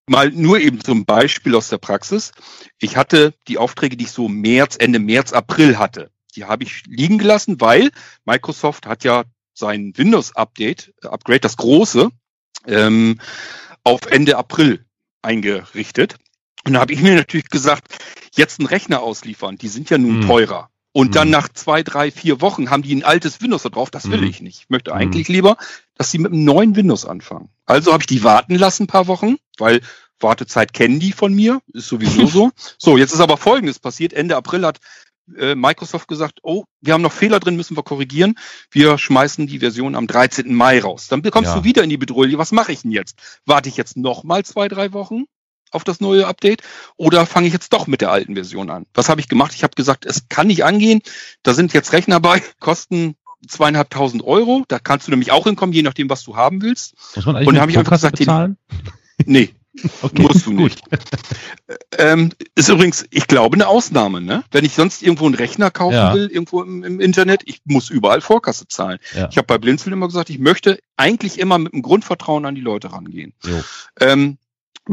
mal 0.07 0.31
nur 0.31 0.59
eben 0.59 0.81
zum 0.81 1.05
Beispiel 1.05 1.55
aus 1.55 1.67
der 1.67 1.77
Praxis. 1.77 2.31
Ich 2.79 2.95
hatte 2.95 3.33
die 3.49 3.57
Aufträge, 3.57 3.97
die 3.97 4.05
ich 4.05 4.11
so 4.11 4.29
März, 4.29 4.77
Ende 4.79 4.99
März, 4.99 5.33
April 5.33 5.77
hatte. 5.77 6.09
Die 6.35 6.45
habe 6.45 6.63
ich 6.63 6.83
liegen 6.87 7.17
gelassen, 7.17 7.59
weil 7.59 7.91
Microsoft 8.23 8.85
hat 8.85 9.03
ja 9.03 9.23
sein 9.57 9.93
Windows-Update, 9.95 10.93
äh, 11.03 11.07
Upgrade, 11.07 11.39
das 11.39 11.57
große, 11.57 12.09
ähm, 12.67 13.19
auf 13.83 14.01
Ende 14.05 14.37
April 14.37 14.85
eingerichtet. 15.21 16.17
Und 16.65 16.73
da 16.73 16.79
habe 16.79 16.93
ich 16.93 17.01
mir 17.01 17.15
natürlich 17.15 17.49
gesagt, 17.49 17.87
jetzt 18.35 18.59
einen 18.59 18.67
Rechner 18.67 19.01
ausliefern, 19.01 19.57
die 19.57 19.69
sind 19.69 19.89
ja 19.89 19.97
nun 19.97 20.21
hm. 20.21 20.27
teurer. 20.27 20.69
Und 20.91 21.15
dann 21.15 21.27
hm. 21.27 21.31
nach 21.31 21.49
zwei, 21.49 21.83
drei, 21.83 22.11
vier 22.11 22.41
Wochen 22.41 22.69
haben 22.69 22.81
die 22.81 22.95
ein 22.95 23.03
altes 23.03 23.41
Windows 23.41 23.63
da 23.63 23.69
drauf. 23.69 23.91
Das 23.91 24.09
will 24.09 24.21
hm. 24.21 24.27
ich 24.27 24.41
nicht. 24.41 24.61
Ich 24.61 24.69
möchte 24.69 24.93
eigentlich 24.93 25.27
hm. 25.27 25.35
lieber, 25.35 25.57
dass 25.95 26.11
sie 26.11 26.17
mit 26.17 26.31
einem 26.31 26.43
neuen 26.43 26.75
Windows 26.75 27.05
anfangen. 27.05 27.49
Also 27.65 27.93
habe 27.93 28.03
ich 28.03 28.07
die 28.07 28.23
warten 28.23 28.55
lassen 28.55 28.83
ein 28.83 28.87
paar 28.87 29.07
Wochen, 29.07 29.37
weil 29.57 29.81
Wartezeit 30.19 30.73
kennen 30.73 30.99
die 30.99 31.11
von 31.11 31.33
mir, 31.33 31.61
ist 31.73 31.87
sowieso 31.87 32.25
so. 32.27 32.51
So, 32.77 32.97
jetzt 32.97 33.13
ist 33.13 33.19
aber 33.19 33.37
Folgendes 33.37 33.79
passiert. 33.79 34.13
Ende 34.13 34.35
April 34.35 34.65
hat 34.65 34.79
äh, 35.37 35.55
Microsoft 35.55 36.07
gesagt, 36.07 36.39
oh, 36.43 36.65
wir 36.81 36.93
haben 36.93 37.01
noch 37.01 37.11
Fehler 37.11 37.39
drin, 37.39 37.55
müssen 37.55 37.77
wir 37.77 37.83
korrigieren. 37.83 38.35
Wir 38.71 38.97
schmeißen 38.97 39.47
die 39.47 39.59
Version 39.59 39.95
am 39.95 40.07
13. 40.07 40.53
Mai 40.53 40.79
raus. 40.79 41.07
Dann 41.07 41.21
bekommst 41.21 41.51
ja. 41.51 41.57
du 41.57 41.63
wieder 41.63 41.83
in 41.83 41.89
die 41.89 41.97
Bedrohung. 41.97 42.37
Was 42.37 42.51
mache 42.51 42.71
ich 42.71 42.81
denn 42.81 42.91
jetzt? 42.91 43.41
Warte 43.45 43.69
ich 43.69 43.77
jetzt 43.77 43.97
noch 43.97 44.23
mal 44.23 44.43
zwei, 44.45 44.67
drei 44.67 44.93
Wochen 44.93 45.25
auf 45.71 45.83
das 45.83 45.99
neue 45.99 46.27
Update 46.27 46.61
oder 46.95 47.25
fange 47.25 47.47
ich 47.47 47.53
jetzt 47.53 47.73
doch 47.73 47.87
mit 47.87 48.01
der 48.01 48.11
alten 48.11 48.35
Version 48.35 48.69
an? 48.69 48.85
Was 48.93 49.09
habe 49.09 49.21
ich 49.21 49.27
gemacht? 49.27 49.53
Ich 49.53 49.63
habe 49.63 49.75
gesagt, 49.75 50.05
es 50.05 50.29
kann 50.29 50.47
nicht 50.47 50.63
angehen. 50.63 51.01
Da 51.43 51.53
sind 51.53 51.73
jetzt 51.73 51.93
Rechner 51.93 52.19
bei, 52.19 52.41
kosten 52.59 53.15
zweieinhalbtausend 53.47 54.23
Euro. 54.23 54.63
Da 54.67 54.79
kannst 54.79 55.07
du 55.07 55.11
nämlich 55.11 55.31
auch 55.31 55.45
hinkommen, 55.45 55.73
je 55.73 55.83
nachdem, 55.83 56.09
was 56.09 56.23
du 56.23 56.35
haben 56.35 56.61
willst. 56.61 56.95
Muss 57.15 57.25
man 57.25 57.35
eigentlich 57.35 57.47
Und 57.47 57.55
da 57.55 57.61
habe 57.61 57.71
ich 57.71 57.77
einfach 57.77 57.93
gesagt, 57.93 58.17
bezahlen? 58.17 58.57
nee, 59.25 59.53
Okay, 60.01 60.21
Musst 60.21 60.45
du 60.45 60.51
nicht. 60.51 60.81
ähm, 61.97 62.31
ist 62.55 62.69
übrigens, 62.69 63.05
ich 63.11 63.27
glaube, 63.27 63.55
eine 63.55 63.67
Ausnahme, 63.67 64.21
ne? 64.21 64.43
Wenn 64.51 64.65
ich 64.65 64.73
sonst 64.73 65.03
irgendwo 65.03 65.25
einen 65.25 65.35
Rechner 65.35 65.71
kaufen 65.71 65.95
ja. 65.95 66.13
will, 66.13 66.27
irgendwo 66.27 66.61
im, 66.61 66.83
im, 66.83 66.99
Internet, 66.99 67.41
ich 67.45 67.61
muss 67.65 67.89
überall 67.89 68.21
Vorkasse 68.21 68.67
zahlen. 68.67 68.99
Ja. 69.15 69.27
Ich 69.29 69.37
habe 69.37 69.47
bei 69.47 69.57
Blinzeln 69.57 69.93
immer 69.93 70.07
gesagt, 70.07 70.29
ich 70.29 70.39
möchte 70.39 70.79
eigentlich 70.95 71.39
immer 71.39 71.57
mit 71.57 71.73
einem 71.73 71.81
Grundvertrauen 71.81 72.45
an 72.45 72.55
die 72.55 72.61
Leute 72.61 72.91
rangehen. 72.91 73.33
Ähm, 73.99 74.37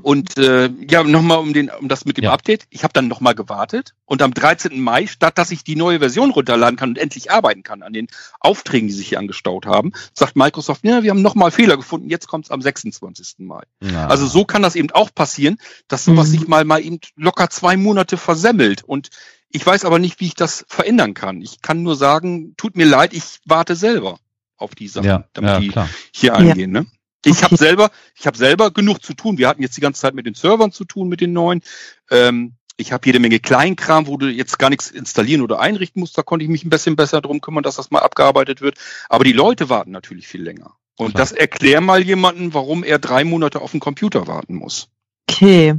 und 0.02 0.36
äh, 0.38 0.70
ja, 0.88 1.02
nochmal 1.02 1.38
um, 1.38 1.52
den, 1.52 1.70
um 1.70 1.88
das 1.88 2.04
mit 2.04 2.16
dem 2.16 2.24
ja. 2.24 2.32
Update. 2.32 2.66
Ich 2.70 2.82
habe 2.82 2.92
dann 2.92 3.08
nochmal 3.08 3.34
gewartet 3.34 3.94
und 4.04 4.22
am 4.22 4.34
13. 4.34 4.80
Mai, 4.80 5.06
statt 5.06 5.38
dass 5.38 5.50
ich 5.50 5.64
die 5.64 5.76
neue 5.76 5.98
Version 5.98 6.30
runterladen 6.30 6.76
kann 6.76 6.90
und 6.90 6.98
endlich 6.98 7.30
arbeiten 7.30 7.62
kann 7.62 7.82
an 7.82 7.92
den 7.92 8.08
Aufträgen, 8.40 8.88
die 8.88 8.94
sich 8.94 9.08
hier 9.08 9.18
angestaut 9.18 9.66
haben, 9.66 9.92
sagt 10.12 10.36
Microsoft, 10.36 10.84
ja, 10.84 11.02
wir 11.02 11.10
haben 11.10 11.22
nochmal 11.22 11.50
Fehler 11.50 11.76
gefunden, 11.76 12.10
jetzt 12.10 12.28
kommt 12.28 12.46
es 12.46 12.50
am 12.50 12.60
26. 12.60 13.36
Mai. 13.38 13.62
Ja. 13.82 14.06
Also 14.06 14.26
so 14.26 14.44
kann 14.44 14.62
das 14.62 14.76
eben 14.76 14.90
auch 14.90 15.10
passieren, 15.14 15.58
dass 15.88 16.04
sowas 16.04 16.28
mhm. 16.28 16.32
sich 16.32 16.48
mal, 16.48 16.64
mal 16.64 16.82
eben 16.82 16.98
locker 17.16 17.50
zwei 17.50 17.76
Monate 17.76 18.16
versemmelt. 18.16 18.82
Und 18.82 19.10
ich 19.50 19.64
weiß 19.64 19.84
aber 19.84 19.98
nicht, 19.98 20.20
wie 20.20 20.26
ich 20.26 20.34
das 20.34 20.64
verändern 20.68 21.14
kann. 21.14 21.40
Ich 21.40 21.62
kann 21.62 21.82
nur 21.82 21.96
sagen, 21.96 22.54
tut 22.56 22.76
mir 22.76 22.86
leid, 22.86 23.14
ich 23.14 23.40
warte 23.44 23.76
selber 23.76 24.18
auf 24.56 24.74
die 24.74 24.88
Sachen, 24.88 25.06
ja, 25.06 25.24
damit 25.32 25.62
die 25.62 25.68
klar. 25.68 25.88
hier 26.12 26.34
angehen. 26.34 26.72
Ne? 26.72 26.86
Ich 27.24 27.42
habe 27.42 27.56
selber, 27.56 27.90
ich 28.14 28.26
habe 28.26 28.36
selber 28.36 28.70
genug 28.70 29.02
zu 29.02 29.14
tun. 29.14 29.38
Wir 29.38 29.48
hatten 29.48 29.62
jetzt 29.62 29.76
die 29.76 29.80
ganze 29.80 30.00
Zeit 30.00 30.14
mit 30.14 30.26
den 30.26 30.34
Servern 30.34 30.72
zu 30.72 30.84
tun, 30.84 31.08
mit 31.08 31.20
den 31.20 31.32
neuen. 31.32 31.62
Ähm, 32.10 32.54
ich 32.76 32.92
habe 32.92 33.06
jede 33.06 33.20
Menge 33.20 33.38
Kleinkram, 33.38 34.06
wo 34.06 34.16
du 34.16 34.26
jetzt 34.26 34.58
gar 34.58 34.70
nichts 34.70 34.90
installieren 34.90 35.42
oder 35.42 35.60
einrichten 35.60 36.00
musst. 36.00 36.18
Da 36.18 36.22
konnte 36.22 36.44
ich 36.44 36.50
mich 36.50 36.64
ein 36.64 36.70
bisschen 36.70 36.96
besser 36.96 37.20
drum 37.20 37.40
kümmern, 37.40 37.62
dass 37.62 37.76
das 37.76 37.90
mal 37.90 38.00
abgearbeitet 38.00 38.60
wird. 38.60 38.78
Aber 39.08 39.24
die 39.24 39.32
Leute 39.32 39.68
warten 39.68 39.92
natürlich 39.92 40.26
viel 40.26 40.42
länger. 40.42 40.74
Und 40.96 41.14
Klar. 41.14 41.22
das 41.22 41.32
erklär 41.32 41.80
mal 41.80 42.02
jemanden, 42.02 42.54
warum 42.54 42.84
er 42.84 42.98
drei 42.98 43.24
Monate 43.24 43.60
auf 43.60 43.72
den 43.72 43.80
Computer 43.80 44.26
warten 44.26 44.54
muss. 44.54 44.88
Okay, 45.26 45.74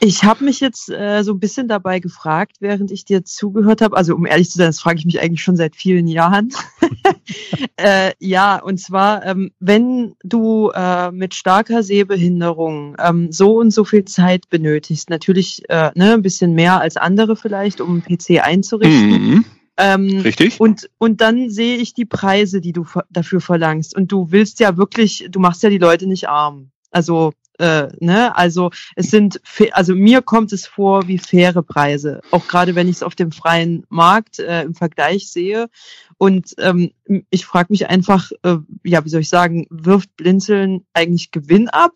ich 0.00 0.24
habe 0.24 0.44
mich 0.44 0.60
jetzt 0.60 0.88
äh, 0.88 1.22
so 1.22 1.32
ein 1.32 1.40
bisschen 1.40 1.68
dabei 1.68 2.00
gefragt, 2.00 2.56
während 2.60 2.90
ich 2.90 3.04
dir 3.04 3.24
zugehört 3.24 3.82
habe. 3.82 3.96
Also 3.96 4.14
um 4.14 4.24
ehrlich 4.24 4.50
zu 4.50 4.58
sein, 4.58 4.68
das 4.68 4.80
frage 4.80 4.98
ich 4.98 5.04
mich 5.04 5.20
eigentlich 5.20 5.42
schon 5.42 5.56
seit 5.56 5.76
vielen 5.76 6.06
Jahren. 6.06 6.48
äh, 7.76 8.12
ja, 8.18 8.56
und 8.56 8.78
zwar, 8.78 9.24
ähm, 9.26 9.52
wenn 9.60 10.14
du 10.24 10.70
äh, 10.70 11.12
mit 11.12 11.34
starker 11.34 11.82
Sehbehinderung 11.82 12.96
ähm, 12.98 13.30
so 13.30 13.58
und 13.58 13.72
so 13.72 13.84
viel 13.84 14.06
Zeit 14.06 14.48
benötigst, 14.48 15.10
natürlich 15.10 15.62
äh, 15.68 15.90
ne, 15.94 16.14
ein 16.14 16.22
bisschen 16.22 16.54
mehr 16.54 16.80
als 16.80 16.96
andere 16.96 17.36
vielleicht, 17.36 17.80
um 17.82 17.90
einen 17.90 18.02
PC 18.02 18.42
einzurichten. 18.42 19.10
Mhm. 19.10 19.44
Ähm, 19.76 20.20
Richtig. 20.20 20.58
Und, 20.58 20.88
und 20.98 21.20
dann 21.20 21.50
sehe 21.50 21.76
ich 21.76 21.94
die 21.94 22.06
Preise, 22.06 22.60
die 22.60 22.72
du 22.72 22.86
dafür 23.10 23.40
verlangst. 23.40 23.94
Und 23.94 24.10
du 24.10 24.32
willst 24.32 24.60
ja 24.60 24.76
wirklich, 24.76 25.28
du 25.30 25.40
machst 25.40 25.62
ja 25.62 25.70
die 25.70 25.78
Leute 25.78 26.06
nicht 26.06 26.28
arm. 26.28 26.70
Also 26.90 27.32
äh, 27.58 27.88
ne? 28.00 28.36
Also 28.36 28.70
es 28.96 29.10
sind, 29.10 29.40
also 29.72 29.94
mir 29.94 30.22
kommt 30.22 30.52
es 30.52 30.66
vor 30.66 31.08
wie 31.08 31.18
faire 31.18 31.62
Preise, 31.62 32.20
auch 32.30 32.46
gerade 32.48 32.74
wenn 32.74 32.88
ich 32.88 32.96
es 32.96 33.02
auf 33.02 33.14
dem 33.14 33.32
freien 33.32 33.84
Markt 33.88 34.38
äh, 34.38 34.62
im 34.62 34.74
Vergleich 34.74 35.30
sehe. 35.30 35.68
Und 36.16 36.54
ähm, 36.58 36.92
ich 37.30 37.46
frage 37.46 37.68
mich 37.70 37.88
einfach, 37.88 38.30
äh, 38.42 38.56
ja, 38.84 39.04
wie 39.04 39.08
soll 39.08 39.20
ich 39.20 39.28
sagen, 39.28 39.66
wirft 39.70 40.16
Blinzeln 40.16 40.84
eigentlich 40.92 41.30
Gewinn 41.30 41.68
ab? 41.68 41.92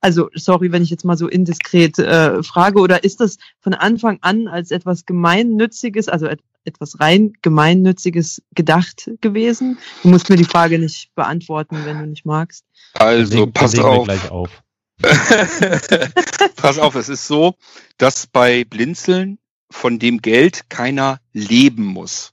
Also 0.00 0.28
sorry, 0.34 0.72
wenn 0.72 0.82
ich 0.82 0.90
jetzt 0.90 1.04
mal 1.04 1.16
so 1.16 1.28
indiskret 1.28 1.98
äh, 1.98 2.42
frage, 2.42 2.80
oder 2.80 3.04
ist 3.04 3.20
das 3.20 3.38
von 3.60 3.74
Anfang 3.74 4.18
an 4.22 4.48
als 4.48 4.70
etwas 4.70 5.06
Gemeinnütziges, 5.06 6.08
also 6.08 6.26
et 6.26 6.40
etwas 6.64 7.00
rein 7.00 7.32
Gemeinnütziges 7.40 8.42
gedacht 8.54 9.10
gewesen? 9.20 9.78
Du 10.02 10.08
musst 10.08 10.28
mir 10.28 10.36
die 10.36 10.44
Frage 10.44 10.78
nicht 10.78 11.14
beantworten, 11.14 11.78
wenn 11.84 11.98
du 11.98 12.06
nicht 12.06 12.26
magst. 12.26 12.64
Also 12.94 13.46
pass 13.46 13.78
auf. 13.78 14.30
auf. 14.30 14.62
Pass 16.56 16.78
auf, 16.78 16.94
es 16.96 17.08
ist 17.08 17.26
so, 17.26 17.54
dass 17.98 18.26
bei 18.26 18.64
Blinzeln 18.64 19.38
von 19.70 19.98
dem 19.98 20.20
Geld 20.22 20.70
keiner 20.70 21.20
leben 21.32 21.84
muss. 21.84 22.32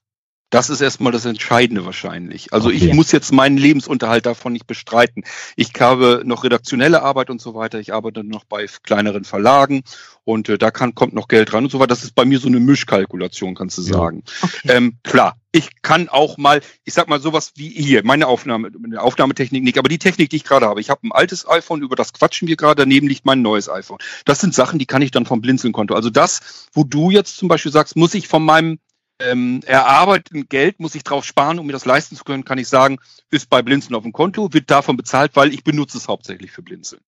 Das 0.56 0.70
ist 0.70 0.80
erstmal 0.80 1.12
das 1.12 1.26
Entscheidende 1.26 1.86
wahrscheinlich. 1.86 2.54
Also 2.54 2.70
okay. 2.70 2.78
ich 2.78 2.94
muss 2.94 3.12
jetzt 3.12 3.34
meinen 3.34 3.58
Lebensunterhalt 3.58 4.26
davon 4.26 4.54
nicht 4.54 4.66
bestreiten. 4.66 5.26
Ich 5.58 5.72
habe 5.82 6.22
noch 6.24 6.46
redaktionelle 6.46 7.02
Arbeit 7.02 7.30
und 7.30 7.42
so 7.42 7.56
weiter. 7.56 7.82
Ich 7.82 7.94
arbeite 7.94 8.24
noch 8.24 8.46
bei 8.46 8.66
kleineren 8.84 9.26
Verlagen 9.26 9.84
und 10.24 10.48
äh, 10.48 10.58
da 10.58 10.72
kann, 10.72 10.96
kommt 10.96 11.14
noch 11.14 11.28
Geld 11.28 11.54
rein 11.54 11.66
und 11.66 11.72
so 11.72 11.80
weiter. 11.80 11.88
Das 11.88 12.06
ist 12.06 12.16
bei 12.16 12.24
mir 12.24 12.40
so 12.40 12.48
eine 12.48 12.62
Mischkalkulation, 12.62 13.54
kannst 13.54 13.78
du 13.80 13.82
sagen. 13.82 14.24
Okay. 14.42 14.70
Ähm, 14.70 14.98
klar, 15.04 15.36
ich 15.52 15.82
kann 15.82 16.08
auch 16.08 16.38
mal, 16.38 16.62
ich 16.86 16.94
sag 16.94 17.10
mal 17.10 17.20
sowas 17.20 17.52
wie 17.56 17.68
hier, 17.68 18.06
meine 18.06 18.28
Aufnahme, 18.28 18.72
meine 18.80 19.02
Aufnahmetechnik 19.02 19.62
nicht, 19.62 19.78
aber 19.78 19.90
die 19.90 20.00
Technik, 20.00 20.30
die 20.30 20.38
ich 20.38 20.46
gerade 20.46 20.68
habe. 20.68 20.80
Ich 20.80 20.90
habe 20.90 21.06
ein 21.06 21.12
altes 21.12 21.46
iPhone, 21.50 21.82
über 21.82 21.98
das 21.98 22.14
quatschen 22.14 22.48
wir 22.48 22.56
gerade, 22.56 22.84
daneben 22.84 23.10
liegt 23.10 23.26
mein 23.26 23.42
neues 23.42 23.68
iPhone. 23.70 23.98
Das 24.24 24.40
sind 24.40 24.54
Sachen, 24.54 24.80
die 24.80 24.86
kann 24.86 25.02
ich 25.02 25.12
dann 25.12 25.26
vom 25.26 25.42
Blinzeln-Konto. 25.42 25.96
Also 25.96 26.10
das, 26.10 26.70
wo 26.72 26.86
du 26.86 27.12
jetzt 27.12 27.36
zum 27.36 27.50
Beispiel 27.50 27.74
sagst, 27.74 27.98
muss 27.98 28.14
ich 28.14 28.30
von 28.30 28.44
meinem 28.44 28.80
ähm, 29.20 29.62
erarbeiteten 29.66 30.48
Geld 30.48 30.80
muss 30.80 30.96
ich 30.96 31.04
drauf 31.04 31.26
sparen, 31.26 31.60
um 31.60 31.66
mir 31.66 31.74
das 31.74 31.86
leisten 31.86 32.16
zu 32.16 32.24
können, 32.24 32.46
kann 32.46 32.58
ich 32.58 32.68
sagen, 32.68 32.98
ist 33.32 33.50
bei 33.50 33.62
Blinzeln 33.62 33.96
auf 33.96 34.04
dem 34.04 34.14
Konto, 34.14 34.54
wird 34.54 34.70
davon 34.70 34.98
bezahlt, 34.98 35.36
weil 35.36 35.54
ich 35.54 35.64
benutze 35.64 35.98
es 35.98 36.08
hauptsächlich 36.08 36.52
für 36.52 36.62
Blinzeln. 36.62 37.02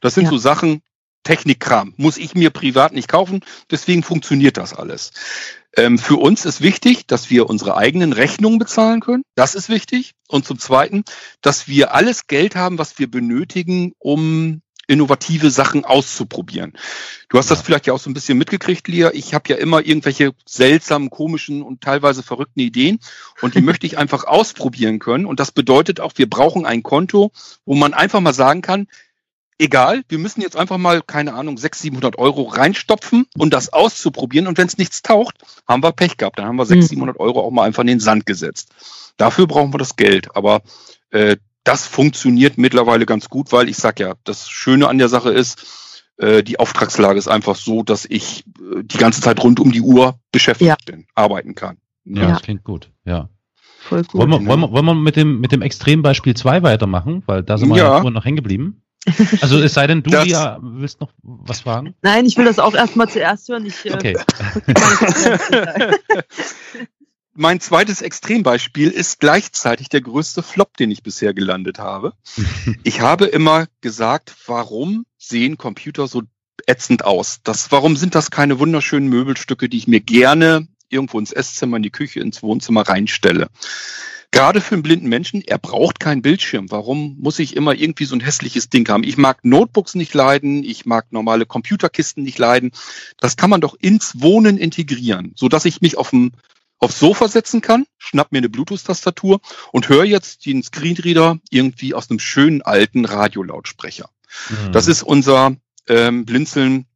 Das 0.00 0.14
sind 0.14 0.24
ja. 0.24 0.30
so 0.30 0.38
Sachen, 0.38 0.82
Technikkram, 1.24 1.94
muss 1.96 2.18
ich 2.18 2.34
mir 2.34 2.50
privat 2.50 2.92
nicht 2.92 3.08
kaufen, 3.08 3.40
deswegen 3.70 4.02
funktioniert 4.02 4.58
das 4.58 4.74
alles. 4.74 5.12
Ähm, 5.76 5.98
für 5.98 6.16
uns 6.16 6.44
ist 6.44 6.60
wichtig, 6.60 7.06
dass 7.06 7.30
wir 7.30 7.48
unsere 7.48 7.76
eigenen 7.76 8.12
Rechnungen 8.12 8.58
bezahlen 8.58 9.00
können. 9.00 9.24
Das 9.34 9.54
ist 9.54 9.68
wichtig. 9.68 10.12
Und 10.28 10.44
zum 10.44 10.58
Zweiten, 10.58 11.02
dass 11.40 11.66
wir 11.66 11.94
alles 11.94 12.26
Geld 12.26 12.54
haben, 12.54 12.78
was 12.78 12.98
wir 12.98 13.10
benötigen, 13.10 13.92
um 13.98 14.60
innovative 14.86 15.50
Sachen 15.50 15.84
auszuprobieren. 15.84 16.72
Du 17.28 17.38
hast 17.38 17.50
das 17.50 17.62
vielleicht 17.62 17.86
ja 17.86 17.92
auch 17.92 17.98
so 17.98 18.10
ein 18.10 18.14
bisschen 18.14 18.38
mitgekriegt, 18.38 18.86
Lia. 18.88 19.10
Ich 19.12 19.34
habe 19.34 19.48
ja 19.48 19.56
immer 19.56 19.84
irgendwelche 19.84 20.32
seltsamen, 20.46 21.10
komischen 21.10 21.62
und 21.62 21.80
teilweise 21.80 22.22
verrückten 22.22 22.60
Ideen 22.60 22.98
und 23.40 23.54
die 23.54 23.60
möchte 23.62 23.86
ich 23.86 23.98
einfach 23.98 24.24
ausprobieren 24.24 24.98
können. 24.98 25.26
Und 25.26 25.40
das 25.40 25.52
bedeutet 25.52 26.00
auch, 26.00 26.12
wir 26.16 26.28
brauchen 26.28 26.66
ein 26.66 26.82
Konto, 26.82 27.32
wo 27.64 27.74
man 27.74 27.94
einfach 27.94 28.20
mal 28.20 28.34
sagen 28.34 28.62
kann, 28.62 28.86
egal, 29.58 30.02
wir 30.08 30.18
müssen 30.18 30.40
jetzt 30.40 30.56
einfach 30.56 30.78
mal, 30.78 31.02
keine 31.02 31.34
Ahnung, 31.34 31.56
600, 31.58 31.82
700 31.82 32.18
Euro 32.18 32.42
reinstopfen 32.42 33.26
und 33.36 33.54
das 33.54 33.72
auszuprobieren. 33.72 34.46
Und 34.46 34.58
wenn 34.58 34.66
es 34.66 34.78
nichts 34.78 35.02
taucht, 35.02 35.36
haben 35.66 35.82
wir 35.82 35.92
Pech 35.92 36.16
gehabt. 36.16 36.38
Dann 36.38 36.46
haben 36.46 36.56
wir 36.56 36.66
600, 36.66 36.84
Mhm. 36.84 36.88
700 36.88 37.20
Euro 37.20 37.40
auch 37.40 37.50
mal 37.50 37.64
einfach 37.64 37.82
in 37.82 37.88
den 37.88 38.00
Sand 38.00 38.26
gesetzt. 38.26 38.70
Dafür 39.16 39.46
brauchen 39.46 39.72
wir 39.72 39.78
das 39.78 39.96
Geld. 39.96 40.34
Aber 40.36 40.62
äh, 41.10 41.36
das 41.64 41.86
funktioniert 41.86 42.58
mittlerweile 42.58 43.06
ganz 43.06 43.28
gut, 43.28 43.50
weil 43.52 43.68
ich 43.68 43.76
sag 43.76 43.98
ja, 44.00 44.14
das 44.24 44.48
Schöne 44.48 44.88
an 44.88 44.98
der 44.98 45.08
Sache 45.08 45.30
ist, 45.30 46.02
äh, 46.18 46.42
die 46.42 46.58
Auftragslage 46.60 47.18
ist 47.18 47.26
einfach 47.28 47.56
so, 47.56 47.82
dass 47.82 48.04
ich 48.04 48.44
äh, 48.60 48.82
die 48.84 48.98
ganze 48.98 49.20
Zeit 49.20 49.42
rund 49.42 49.58
um 49.60 49.72
die 49.72 49.80
Uhr 49.80 50.18
beschäftigt 50.30 50.68
Ja. 50.68 50.76
bin, 50.86 51.06
arbeiten 51.14 51.54
kann. 51.54 51.78
Ja, 52.04 52.22
Ja. 52.22 52.28
das 52.28 52.42
klingt 52.42 52.64
gut. 52.64 52.90
Ja. 53.04 53.28
Voll 53.80 54.02
gut. 54.04 54.14
Wollen 54.14 54.30
wir, 54.30 54.46
wollen, 54.46 54.60
wir, 54.60 54.70
wollen 54.72 54.84
wir 54.86 54.94
mit 54.94 55.16
dem, 55.16 55.40
mit 55.40 55.52
dem 55.52 55.62
Extrembeispiel 55.62 56.34
2 56.34 56.62
weitermachen? 56.62 57.22
Weil 57.26 57.42
da 57.42 57.58
sind 57.58 57.68
wir 57.70 57.76
Ja. 57.78 58.02
noch 58.02 58.24
hängen 58.24 58.36
geblieben. 58.36 58.80
Also 59.42 59.58
es 59.60 59.74
sei 59.74 59.86
denn, 59.86 60.02
du 60.02 60.08
Das- 60.10 60.26
ja, 60.26 60.58
willst 60.62 61.00
noch 61.02 61.10
was 61.22 61.60
fragen? 61.60 61.94
Nein, 62.00 62.24
ich 62.24 62.38
will 62.38 62.46
das 62.46 62.58
auch 62.58 62.74
erstmal 62.74 63.08
zuerst 63.08 63.48
hören. 63.50 63.66
Ich, 63.66 63.84
äh, 63.84 63.92
Okay. 63.94 64.16
Konferenz- 64.66 66.00
Mein 67.36 67.58
zweites 67.58 68.00
Extrembeispiel 68.00 68.90
ist 68.90 69.18
gleichzeitig 69.18 69.88
der 69.88 70.00
größte 70.00 70.40
Flop, 70.40 70.76
den 70.76 70.92
ich 70.92 71.02
bisher 71.02 71.34
gelandet 71.34 71.78
habe. 71.78 72.12
Ich 72.84 73.00
habe 73.00 73.24
immer 73.26 73.66
gesagt, 73.80 74.34
warum 74.46 75.04
sehen 75.18 75.58
Computer 75.58 76.06
so 76.06 76.22
ätzend 76.66 77.04
aus? 77.04 77.40
Das, 77.42 77.72
warum 77.72 77.96
sind 77.96 78.14
das 78.14 78.30
keine 78.30 78.58
wunderschönen 78.58 79.08
Möbelstücke, 79.08 79.68
die 79.68 79.78
ich 79.78 79.88
mir 79.88 80.00
gerne 80.00 80.68
irgendwo 80.90 81.18
ins 81.18 81.32
Esszimmer, 81.32 81.78
in 81.78 81.82
die 81.82 81.90
Küche, 81.90 82.20
ins 82.20 82.42
Wohnzimmer 82.42 82.82
reinstelle? 82.82 83.48
Gerade 84.30 84.60
für 84.60 84.74
einen 84.74 84.82
blinden 84.82 85.08
Menschen, 85.08 85.42
er 85.42 85.58
braucht 85.58 86.00
keinen 86.00 86.22
Bildschirm. 86.22 86.70
Warum 86.70 87.16
muss 87.18 87.38
ich 87.38 87.56
immer 87.56 87.74
irgendwie 87.74 88.04
so 88.04 88.16
ein 88.16 88.20
hässliches 88.20 88.68
Ding 88.68 88.88
haben? 88.88 89.04
Ich 89.04 89.16
mag 89.16 89.44
Notebooks 89.44 89.94
nicht 89.94 90.12
leiden, 90.14 90.62
ich 90.62 90.86
mag 90.86 91.10
normale 91.10 91.46
Computerkisten 91.46 92.22
nicht 92.22 92.38
leiden. 92.38 92.72
Das 93.18 93.36
kann 93.36 93.50
man 93.50 93.60
doch 93.60 93.74
ins 93.80 94.20
Wohnen 94.20 94.58
integrieren, 94.58 95.32
so 95.36 95.48
dass 95.48 95.64
ich 95.64 95.80
mich 95.80 95.96
auf 95.96 96.10
dem 96.10 96.32
aufs 96.84 96.98
Sofa 96.98 97.28
setzen 97.28 97.60
kann, 97.60 97.86
schnapp 97.98 98.32
mir 98.32 98.38
eine 98.38 98.48
Bluetooth-Tastatur 98.48 99.40
und 99.72 99.88
höre 99.88 100.04
jetzt 100.04 100.46
den 100.46 100.62
Screenreader 100.62 101.38
irgendwie 101.50 101.94
aus 101.94 102.10
einem 102.10 102.18
schönen 102.18 102.62
alten 102.62 103.04
Radiolautsprecher. 103.04 104.08
Mhm. 104.50 104.72
Das 104.72 104.86
ist 104.86 105.02
unser 105.02 105.56
ähm, 105.88 106.24
Blinzeln 106.24 106.86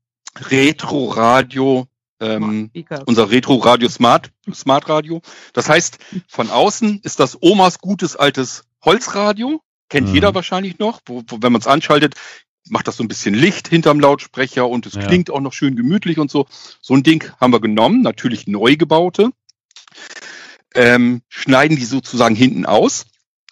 Retro-Radio, 0.79 1.87
ähm, 2.21 2.71
unser 3.07 3.31
Retro-Radio 3.31 3.89
Smart, 3.89 4.31
Smart 4.53 4.89
Radio. 4.89 5.23
Das 5.53 5.69
heißt, 5.69 5.99
von 6.29 6.51
außen 6.51 7.01
ist 7.03 7.21
das 7.21 7.39
Omas 7.41 7.79
gutes 7.79 8.17
altes 8.17 8.65
Holzradio, 8.85 9.61
kennt 9.89 10.09
Mhm. 10.09 10.15
jeder 10.15 10.35
wahrscheinlich 10.35 10.79
noch, 10.79 11.01
wo, 11.07 11.23
wo 11.27 11.39
wenn 11.43 11.53
man 11.53 11.61
es 11.61 11.67
anschaltet, 11.67 12.15
macht 12.69 12.87
das 12.87 12.97
so 12.99 13.05
ein 13.05 13.09
bisschen 13.09 13.35
Licht 13.35 13.69
hinterm 13.69 13.99
Lautsprecher 14.01 14.69
und 14.69 14.85
es 14.87 14.95
Ja. 14.95 15.07
klingt 15.07 15.31
auch 15.31 15.41
noch 15.41 15.53
schön 15.55 15.75
gemütlich 15.77 16.19
und 16.19 16.31
so. 16.31 16.47
So 16.81 16.95
ein 16.95 17.03
Ding 17.03 17.25
haben 17.41 17.53
wir 17.53 17.61
genommen, 17.61 18.03
natürlich 18.03 18.47
neu 18.47 18.77
gebaute, 18.77 19.31
ähm, 20.75 21.23
schneiden 21.29 21.77
die 21.77 21.85
sozusagen 21.85 22.35
hinten 22.35 22.67
aus 22.67 23.07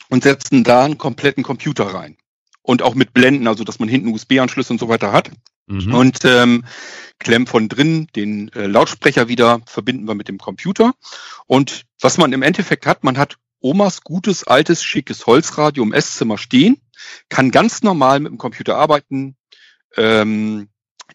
und 0.08 0.22
setzen 0.22 0.64
da 0.64 0.84
einen 0.84 0.98
kompletten 0.98 1.42
Computer 1.42 1.86
rein. 1.86 2.16
Und 2.62 2.82
auch 2.82 2.94
mit 2.94 3.12
Blenden, 3.12 3.46
also 3.46 3.64
dass 3.64 3.78
man 3.78 3.88
hinten 3.88 4.08
USB-Anschlüsse 4.08 4.72
und 4.72 4.80
so 4.80 4.88
weiter 4.88 5.12
hat. 5.12 5.30
Mhm. 5.66 5.94
Und 5.94 6.24
ähm, 6.24 6.64
klemmen 7.18 7.46
von 7.46 7.68
drin 7.68 8.08
den 8.14 8.52
äh, 8.52 8.66
Lautsprecher 8.66 9.28
wieder, 9.28 9.60
verbinden 9.66 10.06
wir 10.06 10.14
mit 10.14 10.28
dem 10.28 10.38
Computer. 10.38 10.94
Und 11.46 11.84
was 12.00 12.18
man 12.18 12.32
im 12.32 12.42
Endeffekt 12.42 12.86
hat, 12.86 13.04
man 13.04 13.18
hat 13.18 13.36
Omas 13.60 14.02
gutes, 14.02 14.44
altes, 14.44 14.82
schickes 14.82 15.26
Holzradio 15.26 15.82
im 15.82 15.92
Esszimmer 15.92 16.38
stehen, 16.38 16.80
kann 17.28 17.50
ganz 17.50 17.82
normal 17.82 18.20
mit 18.20 18.30
dem 18.30 18.38
Computer 18.38 18.76
arbeiten, 18.76 19.36
ähm, 19.96 20.68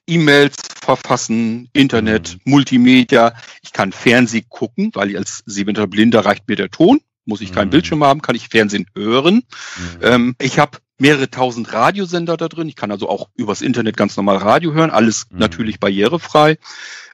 E-Mails 0.07 0.60
verfassen, 0.95 1.69
Internet, 1.73 2.37
Multimedia. 2.45 3.33
Ich 3.61 3.71
kann 3.73 3.91
Fernsehen 3.91 4.45
gucken, 4.49 4.91
weil 4.93 5.11
ich 5.11 5.17
als 5.17 5.43
sehbehinderte 5.45 5.87
Blinder 5.87 6.25
reicht 6.25 6.47
mir 6.47 6.55
der 6.55 6.69
Ton. 6.69 6.99
Muss 7.25 7.41
ich 7.41 7.51
keinen 7.53 7.67
Mhm. 7.67 7.71
Bildschirm 7.71 8.03
haben, 8.03 8.21
kann 8.21 8.35
ich 8.35 8.49
Fernsehen 8.49 8.87
hören. 8.95 9.35
Mhm. 9.35 9.99
Ähm, 10.01 10.35
ich 10.41 10.59
habe 10.59 10.79
mehrere 10.97 11.29
tausend 11.29 11.71
Radiosender 11.71 12.35
da 12.37 12.47
drin. 12.47 12.67
Ich 12.67 12.75
kann 12.75 12.91
also 12.91 13.09
auch 13.09 13.29
übers 13.35 13.61
Internet 13.61 13.95
ganz 13.97 14.17
normal 14.17 14.37
Radio 14.37 14.73
hören, 14.73 14.89
alles 14.89 15.27
Mhm. 15.29 15.39
natürlich 15.39 15.79
barrierefrei. 15.79 16.57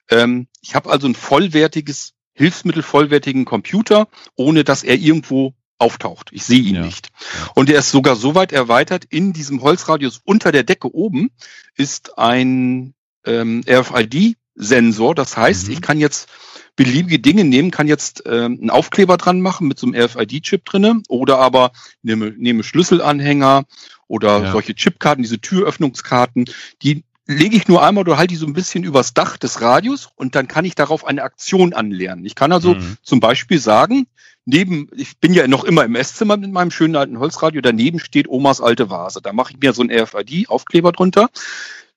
Ähm, 0.09 0.47
ich 0.61 0.75
habe 0.75 0.89
also 0.89 1.07
ein 1.07 1.15
vollwertiges 1.15 2.13
Hilfsmittel, 2.33 2.83
vollwertigen 2.83 3.45
Computer, 3.45 4.07
ohne 4.35 4.63
dass 4.63 4.83
er 4.83 4.95
irgendwo 4.97 5.53
auftaucht. 5.79 6.29
Ich 6.31 6.43
sehe 6.43 6.59
ihn 6.59 6.75
Ja. 6.75 6.81
nicht. 6.85 7.09
Und 7.53 7.69
er 7.69 7.79
ist 7.79 7.91
sogar 7.91 8.15
so 8.15 8.33
weit 8.33 8.51
erweitert, 8.51 9.05
in 9.05 9.33
diesem 9.33 9.61
Holzradius 9.61 10.21
unter 10.23 10.51
der 10.51 10.63
Decke 10.63 10.93
oben 10.93 11.29
ist 11.75 12.17
ein 12.17 12.93
ähm, 13.27 13.61
RFID-Sensor. 13.69 15.15
Das 15.15 15.37
heißt, 15.37 15.67
Mhm. 15.67 15.73
ich 15.73 15.81
kann 15.81 15.99
jetzt 15.99 16.29
beliebige 16.75 17.19
Dinge 17.19 17.43
nehmen, 17.43 17.71
kann 17.71 17.87
jetzt 17.87 18.23
ähm, 18.25 18.57
einen 18.61 18.69
Aufkleber 18.69 19.17
dran 19.17 19.41
machen 19.41 19.67
mit 19.67 19.79
so 19.79 19.87
einem 19.87 19.95
RFID-Chip 20.01 20.63
drinne 20.65 21.01
oder 21.09 21.39
aber 21.39 21.71
nehme, 22.03 22.31
nehme 22.37 22.63
Schlüsselanhänger 22.63 23.65
oder 24.07 24.43
Ja. 24.43 24.51
solche 24.51 24.75
Chipkarten, 24.75 25.23
diese 25.23 25.39
Türöffnungskarten, 25.39 26.45
die 26.83 27.03
lege 27.25 27.57
ich 27.57 27.67
nur 27.67 27.83
einmal 27.83 28.03
oder 28.03 28.17
halte 28.17 28.29
die 28.33 28.35
so 28.37 28.45
ein 28.45 28.53
bisschen 28.53 28.83
übers 28.85 29.13
Dach 29.13 29.37
des 29.37 29.59
Radios 29.59 30.07
und 30.15 30.35
dann 30.35 30.47
kann 30.47 30.63
ich 30.65 30.75
darauf 30.75 31.05
eine 31.05 31.23
Aktion 31.23 31.73
anlernen. 31.73 32.25
Ich 32.25 32.35
kann 32.35 32.51
also 32.53 32.75
Mhm. 32.75 32.97
zum 33.01 33.19
Beispiel 33.19 33.59
sagen, 33.59 34.07
neben, 34.45 34.87
ich 34.95 35.17
bin 35.17 35.33
ja 35.33 35.45
noch 35.47 35.65
immer 35.65 35.83
im 35.83 35.95
Esszimmer 35.95 36.37
mit 36.37 36.51
meinem 36.53 36.71
schönen 36.71 36.95
alten 36.95 37.19
Holzradio, 37.19 37.59
daneben 37.59 37.99
steht 37.99 38.29
Omas 38.29 38.61
alte 38.61 38.89
Vase. 38.89 39.19
Da 39.21 39.33
mache 39.33 39.51
ich 39.51 39.59
mir 39.59 39.73
so 39.73 39.81
einen 39.81 39.91
RFID-Aufkleber 39.91 40.93
drunter, 40.93 41.29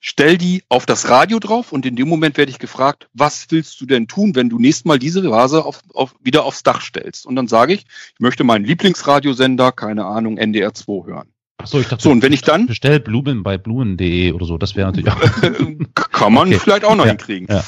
stell 0.00 0.38
die 0.38 0.62
auf 0.68 0.86
das 0.86 1.08
Radio 1.08 1.38
drauf 1.38 1.72
und 1.72 1.86
in 1.86 1.94
dem 1.96 2.08
Moment 2.08 2.36
werde 2.36 2.50
ich 2.50 2.58
gefragt, 2.58 3.08
was 3.14 3.46
willst 3.50 3.80
du 3.80 3.86
denn 3.86 4.08
tun, 4.08 4.34
wenn 4.34 4.48
du 4.48 4.58
nächstes 4.58 4.84
Mal 4.86 4.98
diese 4.98 5.22
Vase 5.30 5.64
auf, 5.64 5.80
auf, 5.94 6.14
wieder 6.20 6.44
aufs 6.44 6.62
Dach 6.62 6.80
stellst? 6.80 7.26
Und 7.26 7.36
dann 7.36 7.46
sage 7.48 7.74
ich, 7.74 7.84
ich 8.14 8.20
möchte 8.20 8.42
meinen 8.44 8.64
Lieblingsradiosender, 8.64 9.72
keine 9.72 10.06
Ahnung, 10.06 10.38
NDR 10.38 10.74
2 10.74 11.06
hören. 11.06 11.28
Achso, 11.58 11.78
ich 11.78 11.88
dachte, 11.88 12.02
So, 12.02 12.10
und 12.10 12.22
wenn 12.22 12.32
ich 12.32 12.40
dann, 12.40 12.66
bestell 12.66 13.00
Blumen 13.00 13.42
bei 13.42 13.58
blumen.de 13.58 14.32
oder 14.32 14.46
so, 14.46 14.56
das 14.56 14.76
wäre 14.76 14.88
natürlich 14.90 15.12
auch. 15.94 15.94
kann 15.94 16.32
man 16.32 16.48
Okay. 16.48 16.58
vielleicht 16.58 16.84
auch 16.86 16.94
noch 16.96 17.04
Ja, 17.04 17.10
hinkriegen. 17.10 17.48
ja. 17.54 17.62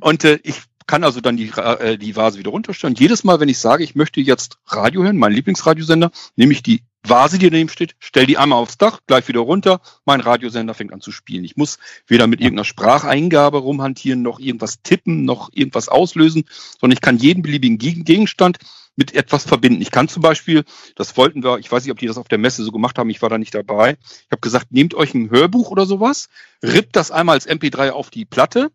Und 0.00 0.22
äh, 0.24 0.38
ich 0.44 0.60
kann 0.86 1.04
also 1.04 1.20
dann 1.20 1.36
die, 1.36 1.50
äh, 1.56 1.96
die 1.98 2.16
Vase 2.16 2.38
wieder 2.38 2.50
runterstellen. 2.50 2.96
Jedes 2.96 3.24
Mal, 3.24 3.40
wenn 3.40 3.48
ich 3.48 3.58
sage, 3.58 3.84
ich 3.84 3.94
möchte 3.94 4.20
jetzt 4.20 4.58
Radio 4.66 5.02
hören, 5.02 5.16
meinen 5.16 5.34
Lieblingsradiosender, 5.34 6.10
nehme 6.36 6.52
ich 6.52 6.62
die 6.62 6.82
Vase, 7.04 7.38
die 7.38 7.50
daneben 7.50 7.68
steht, 7.68 7.96
stell 7.98 8.26
die 8.26 8.38
einmal 8.38 8.60
aufs 8.60 8.78
Dach, 8.78 9.00
gleich 9.08 9.26
wieder 9.26 9.40
runter, 9.40 9.80
mein 10.04 10.20
Radiosender 10.20 10.72
fängt 10.72 10.92
an 10.92 11.00
zu 11.00 11.10
spielen. 11.10 11.42
Ich 11.44 11.56
muss 11.56 11.78
weder 12.06 12.28
mit 12.28 12.40
irgendeiner 12.40 12.64
Spracheingabe 12.64 13.58
rumhantieren, 13.58 14.22
noch 14.22 14.38
irgendwas 14.38 14.82
tippen, 14.82 15.24
noch 15.24 15.50
irgendwas 15.52 15.88
auslösen, 15.88 16.44
sondern 16.80 16.94
ich 16.94 17.00
kann 17.00 17.18
jeden 17.18 17.42
beliebigen 17.42 17.78
Gegen- 17.78 18.04
Gegenstand 18.04 18.58
mit 18.94 19.14
etwas 19.14 19.44
verbinden. 19.44 19.82
Ich 19.82 19.90
kann 19.90 20.06
zum 20.08 20.22
Beispiel, 20.22 20.64
das 20.94 21.16
wollten 21.16 21.42
wir, 21.42 21.58
ich 21.58 21.72
weiß 21.72 21.82
nicht, 21.82 21.92
ob 21.92 21.98
die 21.98 22.06
das 22.06 22.18
auf 22.18 22.28
der 22.28 22.38
Messe 22.38 22.62
so 22.62 22.70
gemacht 22.70 22.98
haben, 22.98 23.10
ich 23.10 23.22
war 23.22 23.30
da 23.30 23.38
nicht 23.38 23.54
dabei. 23.54 23.96
Ich 24.02 24.30
habe 24.30 24.40
gesagt, 24.40 24.70
nehmt 24.70 24.94
euch 24.94 25.14
ein 25.14 25.30
Hörbuch 25.30 25.70
oder 25.70 25.86
sowas, 25.86 26.28
rippt 26.62 26.94
das 26.94 27.10
einmal 27.10 27.34
als 27.34 27.48
MP3 27.48 27.90
auf 27.90 28.10
die 28.10 28.26
Platte, 28.26 28.70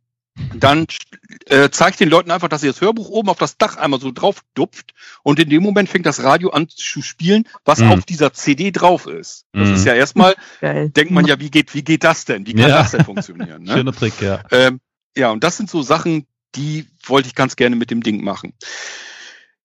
dann 0.55 0.85
äh, 1.45 1.69
zeigt 1.69 1.99
den 1.99 2.09
Leuten 2.09 2.31
einfach, 2.31 2.47
dass 2.47 2.63
ihr 2.63 2.71
das 2.71 2.81
Hörbuch 2.81 3.09
oben 3.09 3.29
auf 3.29 3.37
das 3.37 3.57
Dach 3.57 3.77
einmal 3.77 3.99
so 3.99 4.11
drauf 4.11 4.41
dupft 4.53 4.93
und 5.23 5.39
in 5.39 5.49
dem 5.49 5.63
Moment 5.63 5.89
fängt 5.89 6.05
das 6.05 6.23
Radio 6.23 6.49
an 6.51 6.69
zu 6.69 7.01
spielen, 7.01 7.47
was 7.65 7.79
Mhm. 7.79 7.91
auf 7.91 8.05
dieser 8.05 8.33
CD 8.33 8.71
drauf 8.71 9.05
ist. 9.07 9.45
Das 9.53 9.69
Mhm. 9.69 9.75
ist 9.75 9.85
ja 9.85 9.93
erstmal, 9.93 10.35
Geil. 10.61 10.89
denkt 10.89 11.11
man 11.11 11.25
ja, 11.25 11.39
wie 11.39 11.49
geht, 11.51 11.73
wie 11.73 11.83
geht 11.83 12.03
das 12.03 12.25
denn? 12.25 12.45
Wie 12.47 12.53
kann 12.53 12.69
Ja. 12.69 12.77
das 12.79 12.91
denn 12.91 13.05
funktionieren? 13.05 13.63
Ne? 13.63 13.73
Schöner 13.73 13.93
Trick, 13.93 14.13
ja. 14.21 14.43
Ähm, 14.51 14.79
ja, 15.15 15.31
und 15.31 15.43
das 15.43 15.57
sind 15.57 15.69
so 15.69 15.81
Sachen, 15.81 16.27
die 16.55 16.87
wollte 17.05 17.27
ich 17.27 17.35
ganz 17.35 17.55
gerne 17.55 17.75
mit 17.75 17.91
dem 17.91 18.01
Ding 18.03 18.23
machen. 18.23 18.53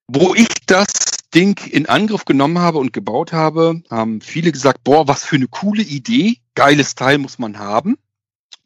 Wo 0.09 0.35
ich 0.35 0.49
das 0.67 0.89
Ding 1.35 1.59
in 1.71 1.87
Angriff 1.89 2.25
genommen 2.25 2.59
habe 2.59 2.79
und 2.79 2.93
gebaut 2.93 3.33
habe, 3.33 3.83
haben 3.91 4.21
viele 4.21 4.53
gesagt, 4.53 4.85
boah, 4.85 5.09
was 5.09 5.25
für 5.25 5.37
eine 5.37 5.49
coole 5.49 5.83
Idee, 5.83 6.39
geiles 6.55 6.95
Teil 6.95 7.19
muss 7.19 7.39
man 7.39 7.59
haben. 7.59 7.97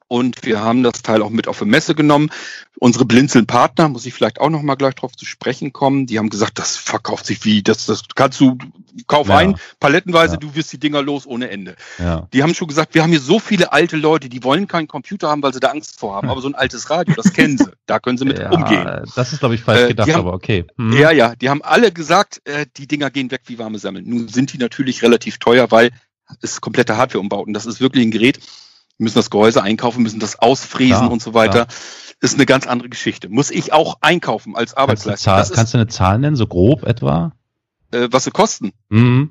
Und 0.08 0.44
wir 0.44 0.60
haben 0.60 0.84
das 0.84 1.02
Teil 1.02 1.20
auch 1.20 1.30
mit 1.30 1.48
auf 1.48 1.60
eine 1.60 1.70
Messe 1.70 1.96
genommen. 1.96 2.30
Unsere 2.78 3.04
Blinzeln-Partner, 3.04 3.88
muss 3.88 4.06
ich 4.06 4.14
vielleicht 4.14 4.40
auch 4.40 4.50
noch 4.50 4.62
mal 4.62 4.76
gleich 4.76 4.94
drauf 4.94 5.16
zu 5.16 5.24
sprechen 5.26 5.72
kommen, 5.72 6.06
die 6.06 6.18
haben 6.18 6.28
gesagt, 6.30 6.58
das 6.60 6.76
verkauft 6.76 7.26
sich 7.26 7.44
wie, 7.44 7.62
das, 7.62 7.86
das 7.86 8.02
kannst 8.14 8.38
du, 8.38 8.56
kauf 9.08 9.28
Ja. 9.28 9.38
ein, 9.38 9.56
palettenweise, 9.80 10.34
Ja. 10.34 10.38
du 10.38 10.54
wirst 10.54 10.72
die 10.72 10.78
Dinger 10.78 11.02
los 11.02 11.26
ohne 11.26 11.50
Ende. 11.50 11.74
ja. 11.98 12.28
Die 12.32 12.42
haben 12.44 12.54
schon 12.54 12.68
gesagt, 12.68 12.94
wir 12.94 13.02
haben 13.02 13.10
hier 13.10 13.20
so 13.20 13.40
viele 13.40 13.72
alte 13.72 13.96
Leute, 13.96 14.28
die 14.28 14.44
wollen 14.44 14.68
keinen 14.68 14.86
Computer 14.86 15.28
haben, 15.28 15.42
weil 15.42 15.52
sie 15.54 15.58
da 15.60 15.68
Angst 15.70 15.98
vor 15.98 16.14
haben. 16.14 16.28
Aber 16.30 16.40
so 16.40 16.48
ein 16.48 16.54
altes 16.54 16.88
Radio, 16.88 17.14
das 17.16 17.32
kennen 17.32 17.58
sie. 17.58 17.70
Da 17.86 17.98
können 17.98 18.16
sie 18.18 18.26
mit 18.26 18.38
umgehen. 18.50 18.86
Das 19.16 19.32
ist, 19.32 19.40
glaube 19.40 19.54
ich, 19.56 19.62
falsch 19.62 19.82
Äh, 19.82 19.88
gedacht, 19.88 20.08
haben- 20.12 20.20
aber 20.20 20.34
okay. 20.34 20.66
Hm. 20.76 20.92
Ja, 20.92 21.10
ja, 21.10 21.34
die 21.34 21.48
haben 21.50 21.62
alle 21.62 21.90
gesagt, 21.90 22.42
äh, 22.44 22.66
die 22.76 22.86
Dinger 22.86 23.10
gehen 23.10 23.30
weg 23.32 23.40
wie 23.46 23.58
warme 23.58 23.78
Semmeln. 23.80 24.08
Nun 24.08 24.28
sind 24.28 24.52
die 24.52 24.58
natürlich 24.58 25.02
relativ 25.02 25.38
teuer, 25.38 25.70
weil 25.72 25.90
es 26.42 26.60
komplette 26.60 26.96
Hardware-Umbauten. 26.96 27.54
Das 27.54 27.66
ist 27.66 27.80
wirklich 27.80 28.04
ein 28.06 28.10
Gerät. 28.12 28.38
Wir 28.98 29.04
müssen 29.04 29.16
das 29.16 29.30
Gehäuse 29.30 29.62
einkaufen, 29.62 30.02
müssen 30.02 30.20
das 30.20 30.38
ausfräsen 30.38 30.96
Klar, 30.98 31.10
und 31.12 31.22
so 31.22 31.34
weiter. 31.34 31.66
Ist 32.20 32.34
eine 32.34 32.46
ganz 32.46 32.66
andere 32.66 32.88
Geschichte. 32.88 33.28
Muss 33.28 33.50
ich 33.50 33.72
auch 33.72 33.98
einkaufen 34.00 34.56
als 34.56 34.70
Kannst, 34.74 34.76
du 34.76 34.80
Arbeitsleistung. 34.80 35.32
Zahl, 35.34 35.48
kannst 35.54 35.74
du 35.74 35.78
eine 35.78 35.86
Zahl 35.88 36.18
nennen, 36.18 36.36
so 36.36 36.46
grob 36.46 36.82
etwa? 36.84 37.32
äh, 37.92 38.08
was 38.10 38.24
sie 38.24 38.30
kosten. 38.30 38.72
Mhm. 38.88 39.30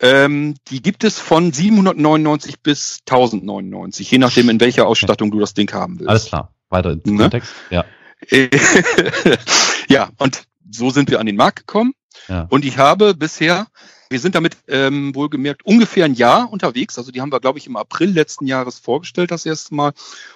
Ähm, 0.00 0.54
die 0.68 0.82
gibt 0.82 1.04
es 1.04 1.18
von 1.20 1.52
799 1.52 2.60
bis 2.60 2.98
1099, 3.08 4.10
je 4.10 4.18
nachdem, 4.18 4.48
in 4.48 4.58
welcher 4.60 4.86
Ausstattung 4.86 5.30
du 5.30 5.38
das 5.38 5.54
Ding 5.54 5.72
haben 5.72 6.00
willst. 6.00 6.10
Alles 6.10 6.24
klar. 6.26 6.52
Weiter 6.70 6.92
im 7.04 7.14
Ne? 7.14 7.22
Kontext. 7.22 7.52
Ja. 7.70 7.84
ja, 9.88 10.10
und 10.18 10.42
so 10.70 10.90
sind 10.90 11.10
wir 11.10 11.20
an 11.20 11.26
den 11.26 11.36
Markt 11.36 11.60
gekommen. 11.60 11.92
Ja. 12.28 12.46
Und 12.50 12.64
ich 12.64 12.78
habe 12.78 13.14
bisher, 13.14 13.66
wir 14.10 14.20
sind 14.20 14.34
damit 14.34 14.56
ähm, 14.68 15.14
wohlgemerkt 15.14 15.64
ungefähr 15.64 16.04
ein 16.04 16.14
Jahr 16.14 16.52
unterwegs. 16.52 16.98
Also 16.98 17.10
die 17.12 17.20
haben 17.20 17.32
wir, 17.32 17.40
glaube 17.40 17.58
ich, 17.58 17.66
im 17.66 17.76
April 17.76 18.10
letzten 18.10 18.46
Jahres 18.46 18.78
vorgestellt, 18.78 19.30
das 19.30 19.46
erste 19.46 19.74
Mal. 19.74 19.92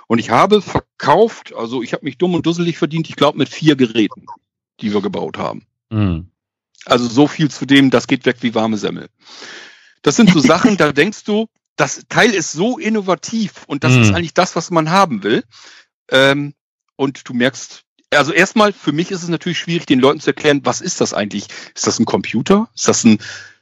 Und 0.06 0.18
ich 0.18 0.30
habe 0.30 0.62
verkauft, 0.62 1.54
also 1.54 1.82
ich 1.82 1.92
habe 1.92 2.04
mich 2.04 2.18
dumm 2.18 2.34
und 2.34 2.46
dusselig 2.46 2.78
verdient, 2.78 3.08
ich 3.08 3.16
glaube, 3.16 3.38
mit 3.38 3.48
vier 3.48 3.76
Geräten, 3.76 4.26
die 4.80 4.92
wir 4.92 5.02
gebaut 5.02 5.38
haben. 5.38 5.66
Mhm. 5.90 6.30
Also 6.84 7.06
so 7.06 7.26
viel 7.26 7.50
zu 7.50 7.66
dem, 7.66 7.90
das 7.90 8.06
geht 8.06 8.26
weg 8.26 8.36
wie 8.40 8.54
warme 8.54 8.76
Semmel. 8.78 9.08
Das 10.02 10.16
sind 10.16 10.30
so 10.30 10.40
Sachen, 10.40 10.76
da 10.78 10.92
denkst 10.92 11.24
du, 11.24 11.46
das 11.76 12.06
Teil 12.08 12.30
ist 12.30 12.52
so 12.52 12.78
innovativ 12.78 13.64
und 13.66 13.84
das 13.84 13.92
Mhm. 13.92 14.02
ist 14.02 14.14
eigentlich 14.14 14.34
das, 14.34 14.56
was 14.56 14.70
man 14.70 14.90
haben 14.90 15.22
will. 15.22 15.44
Ähm, 16.10 16.54
und 16.96 17.28
du 17.28 17.34
merkst, 17.34 17.82
also 18.14 18.32
erstmal, 18.32 18.72
für 18.72 18.92
mich 18.92 19.10
ist 19.10 19.22
es 19.22 19.28
natürlich 19.28 19.58
schwierig, 19.58 19.86
den 19.86 20.00
Leuten 20.00 20.20
zu 20.20 20.30
erklären, 20.30 20.60
was 20.64 20.80
ist 20.80 21.00
das 21.00 21.12
eigentlich? 21.12 21.48
Ist 21.74 21.86
das 21.86 21.98
ein 21.98 22.04
Computer? 22.04 22.68
Ist 22.74 22.88
das 22.88 23.04
ein 23.04 23.18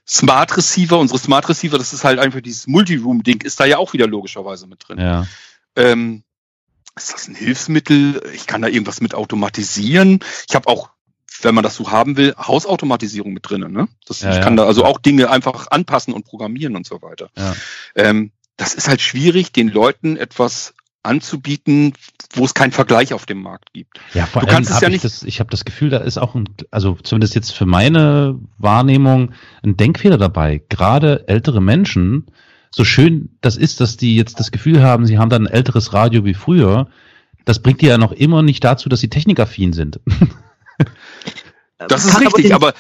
Smart 0.07 0.57
Receiver? 0.57 0.99
Unsere 0.99 1.19
Smart 1.19 1.49
Receiver, 1.49 1.79
das 1.79 1.93
ist 1.93 2.05
halt 2.05 2.19
einfach 2.19 2.41
dieses 2.41 2.67
Multiroom-Ding, 2.67 3.41
ist 3.43 3.59
da 3.59 3.65
ja 3.65 3.79
auch 3.79 3.93
wieder 3.93 4.07
logischerweise 4.07 4.67
mit 4.67 4.87
drin. 4.87 4.99
Ja. 4.99 5.27
Ähm, 5.77 6.25
ist 6.97 7.13
das 7.13 7.27
ein 7.27 7.35
Hilfsmittel? 7.35 8.23
Ich 8.35 8.47
kann 8.47 8.63
da 8.63 8.69
irgendwas 8.69 9.01
mit 9.01 9.15
automatisieren. 9.15 10.21
Ich 10.49 10.55
habe 10.55 10.69
auch, 10.69 10.91
wenn 11.43 11.55
man 11.55 11.65
das 11.65 11.75
so 11.75 11.91
haben 11.91 12.17
will, 12.17 12.35
Hausautomatisierung 12.37 13.33
mit 13.33 13.49
drinnen. 13.49 13.73
Ne? 13.73 13.89
Das, 14.07 14.21
Ja, 14.21 14.37
ich 14.37 14.41
kann 14.41 14.57
da 14.57 14.65
also 14.65 14.85
auch 14.85 14.99
Dinge 14.99 15.31
einfach 15.31 15.69
anpassen 15.71 16.15
und 16.15 16.25
programmieren 16.25 16.77
und 16.77 16.87
so 16.87 17.03
weiter. 17.03 17.31
Ähm, 17.97 18.31
das 18.57 18.75
ist 18.75 18.89
halt 18.89 19.01
schwierig, 19.01 19.53
den 19.53 19.69
Leuten 19.69 20.17
etwas 20.17 20.75
anzubieten, 21.03 21.95
wo 22.35 22.45
es 22.45 22.55
keinen 22.55 22.73
Vergleich 22.73 23.13
auf 23.15 23.27
dem 23.27 23.43
Markt 23.43 23.73
gibt. 23.73 23.99
Ja, 24.13 24.27
vor 24.27 24.43
Du 24.43 24.49
allem 24.49 24.57
kannst 24.57 24.71
es 24.71 24.81
ja 24.81 24.89
ich 24.89 24.93
nicht- 24.95 25.05
Das, 25.05 25.23
ich 25.23 25.41
habe 25.41 25.51
das 25.51 25.65
Gefühl, 25.65 25.91
da 25.91 25.99
ist 25.99 26.19
auch 26.19 26.35
ein, 26.35 26.49
also 26.71 26.97
zumindest 27.03 27.35
jetzt 27.35 27.53
für 27.53 27.67
meine 27.67 28.39
Wahrnehmung, 28.59 29.33
ein 29.63 29.77
Denkfehler 29.77 30.19
dabei. 30.19 30.63
Gerade 30.69 31.29
ältere 31.29 31.61
Menschen, 31.63 32.27
so 32.71 32.85
schön 32.85 33.31
das 33.41 33.57
ist, 33.57 33.81
dass 33.81 33.97
die 33.97 34.17
jetzt 34.17 34.41
das 34.41 34.51
Gefühl 34.51 34.83
haben, 34.83 35.07
sie 35.07 35.19
haben 35.19 35.31
dann 35.31 35.47
ein 35.47 35.53
älteres 35.53 35.93
Radio 35.93 36.25
wie 36.25 36.35
früher, 36.35 36.89
das 37.45 37.61
bringt 37.61 37.81
die 37.83 37.87
ja 37.87 37.99
noch 37.99 38.13
immer 38.13 38.43
nicht 38.43 38.65
dazu, 38.65 38.89
dass 38.89 39.01
sie 39.01 39.09
technikaffin 39.11 39.73
sind. 39.73 40.01
Das 41.89 42.05
ist 42.05 42.19
richtig, 42.21 42.45
den- 42.47 42.53
aber, 42.55 42.73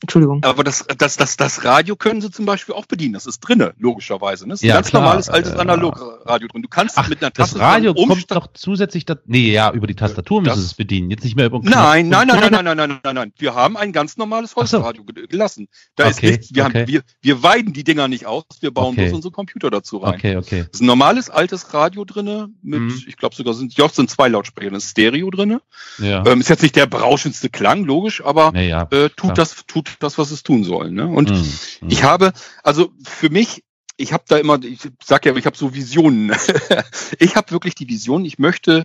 Entschuldigung. 0.00 0.44
aber 0.44 0.62
das, 0.62 0.84
das, 0.96 1.16
das, 1.16 1.36
das 1.36 1.64
Radio 1.64 1.96
können 1.96 2.20
sie 2.20 2.30
zum 2.30 2.46
Beispiel 2.46 2.74
auch 2.74 2.86
bedienen. 2.86 3.14
Das 3.14 3.26
ist 3.26 3.40
drinne, 3.40 3.74
logischerweise. 3.78 4.44
Ne? 4.46 4.50
Das 4.50 4.60
ist 4.60 4.64
Ja, 4.68 4.74
ein 4.74 4.76
ganz 4.78 4.90
klar. 4.90 5.02
normales 5.02 5.28
altes 5.28 5.52
Äh, 5.54 5.56
Analogradio 5.58 6.46
drin. 6.48 6.62
Du 6.62 6.68
kannst 6.68 6.96
Ach, 6.98 7.08
mit 7.08 7.20
einer 7.20 7.30
das 7.30 7.50
Taste 7.50 7.60
Radio 7.60 7.94
kommt 7.94 8.30
doch 8.30 8.48
zusätzlich, 8.54 9.04
da, 9.06 9.16
nee, 9.26 9.50
ja, 9.52 9.72
über 9.72 9.86
die 9.88 9.96
Tastatur 9.96 10.40
müssen 10.40 10.50
Das- 10.50 10.58
sie 10.60 10.66
es 10.66 10.74
bedienen, 10.74 11.10
jetzt 11.10 11.24
nicht 11.24 11.34
mehr 11.36 11.46
über. 11.46 11.58
Nein, 11.62 12.08
nein, 12.08 12.28
nein, 12.28 12.38
nein, 12.40 12.50
nein, 12.52 12.64
nein, 12.64 12.76
nein, 12.76 12.88
nein, 12.88 13.00
nein, 13.02 13.14
nein. 13.14 13.32
Wir 13.38 13.54
haben 13.54 13.76
ein 13.76 13.92
ganz 13.92 14.16
normales 14.16 14.50
so. 14.50 14.56
Holzradio 14.56 15.02
ge- 15.04 15.26
gelassen. 15.26 15.66
Da 15.96 16.04
ist 16.08 16.18
Okay, 16.18 16.30
nichts, 16.32 16.54
wir, 16.54 16.64
okay. 16.66 16.80
haben, 16.82 16.88
wir, 16.88 17.02
wir 17.20 17.42
weiden 17.42 17.72
die 17.72 17.82
Dinger 17.84 18.06
nicht 18.08 18.26
aus, 18.26 18.44
wir 18.60 18.70
bauen 18.70 18.92
Okay. 18.92 19.06
bloß 19.06 19.14
unsere 19.16 19.32
Computer 19.32 19.70
dazu 19.70 19.98
rein. 19.98 20.14
Okay, 20.14 20.36
okay. 20.36 20.60
Es 20.60 20.74
ist 20.74 20.80
ein 20.82 20.86
normales 20.86 21.28
altes 21.28 21.74
Radio 21.74 22.04
drinne 22.04 22.50
mit, 22.62 22.80
Mhm. 22.80 23.02
ich 23.08 23.16
glaube 23.16 23.34
sogar 23.34 23.54
sind, 23.54 23.76
ja, 23.76 23.86
es 23.86 23.96
sind 23.96 24.10
zwei 24.10 24.28
Lautsprecher, 24.28 24.72
ein 24.72 24.80
Stereo 24.80 25.30
drinne. 25.30 25.60
Ja. 25.98 26.24
Ähm, 26.24 26.40
ist 26.40 26.48
jetzt 26.50 26.62
nicht 26.62 26.76
der 26.76 26.86
berauschendste 26.86 27.48
Klang, 27.48 27.84
logisch, 27.84 28.24
aber 28.24 28.56
ja. 28.56 28.82
äh, 28.90 29.08
tut 29.08 29.16
klar. 29.16 29.34
das, 29.34 29.56
tut 29.66 29.87
das, 29.98 30.18
was 30.18 30.30
es 30.30 30.42
tun 30.42 30.64
soll. 30.64 30.90
Ne? 30.90 31.06
Und 31.06 31.30
Mhm, 31.30 31.36
mhm. 31.80 31.90
ich 31.90 32.02
habe, 32.02 32.32
also 32.62 32.92
für 33.04 33.30
mich, 33.30 33.64
ich 33.96 34.12
habe 34.12 34.24
da 34.28 34.38
immer, 34.38 34.62
ich 34.62 34.80
sag 35.04 35.26
ja, 35.26 35.34
ich 35.34 35.46
habe 35.46 35.56
so 35.56 35.74
Visionen. 35.74 36.32
ich 37.18 37.36
habe 37.36 37.50
wirklich 37.50 37.74
die 37.74 37.88
Vision, 37.88 38.24
ich 38.24 38.38
möchte 38.38 38.84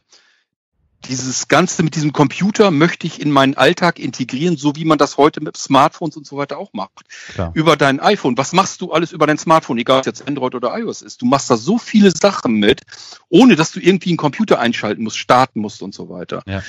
dieses 1.08 1.48
Ganze 1.48 1.84
mit 1.84 1.96
diesem 1.96 2.14
Computer 2.14 2.72
möchte 2.72 3.08
ich 3.08 3.22
in 3.22 3.32
meinen 3.32 3.56
Alltag 3.56 4.00
integrieren, 4.00 4.58
so 4.58 4.76
wie 4.76 4.86
man 4.86 4.98
das 4.98 5.18
heute 5.18 5.42
mit 5.42 5.58
Smartphones 5.58 6.18
und 6.18 6.26
so 6.26 6.38
weiter 6.38 6.58
auch 6.58 6.74
macht. 6.74 7.02
Klar. 7.34 7.52
Über 7.54 7.76
dein 7.78 8.00
iPhone. 8.00 8.38
Was 8.38 8.54
machst 8.54 8.82
du 8.82 8.92
alles 8.92 9.12
über 9.12 9.28
dein 9.28 9.38
Smartphone, 9.38 9.78
egal 9.78 9.98
ob 9.98 10.02
es 10.02 10.06
jetzt 10.08 10.28
Android 10.28 10.56
oder 10.56 10.78
iOS 10.78 11.02
ist? 11.02 11.22
Du 11.22 11.26
machst 11.26 11.50
da 11.50 11.58
so 11.58 11.78
viele 11.78 12.12
Sachen 12.12 12.56
mit, 12.56 12.82
ohne 13.30 13.56
dass 13.56 13.72
du 13.72 13.80
irgendwie 13.80 14.10
einen 14.10 14.18
Computer 14.18 14.60
einschalten 14.60 15.04
musst, 15.04 15.18
starten 15.18 15.60
musst 15.60 15.82
und 15.82 15.94
so 15.94 16.10
weiter. 16.10 16.44
Ja. 16.46 16.64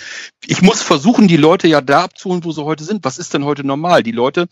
Ich 0.47 0.62
muss 0.62 0.82
versuchen, 0.82 1.28
die 1.28 1.37
Leute 1.37 1.68
ja 1.68 1.80
da 1.80 2.05
abzuholen, 2.05 2.45
wo 2.45 2.53
sie 2.53 2.64
heute 2.64 2.85
sind. 2.85 3.05
Was 3.05 3.18
ist 3.18 3.35
denn 3.35 3.45
heute 3.45 3.64
normal? 3.64 4.03
Die 4.03 4.12
Leute 4.12 4.49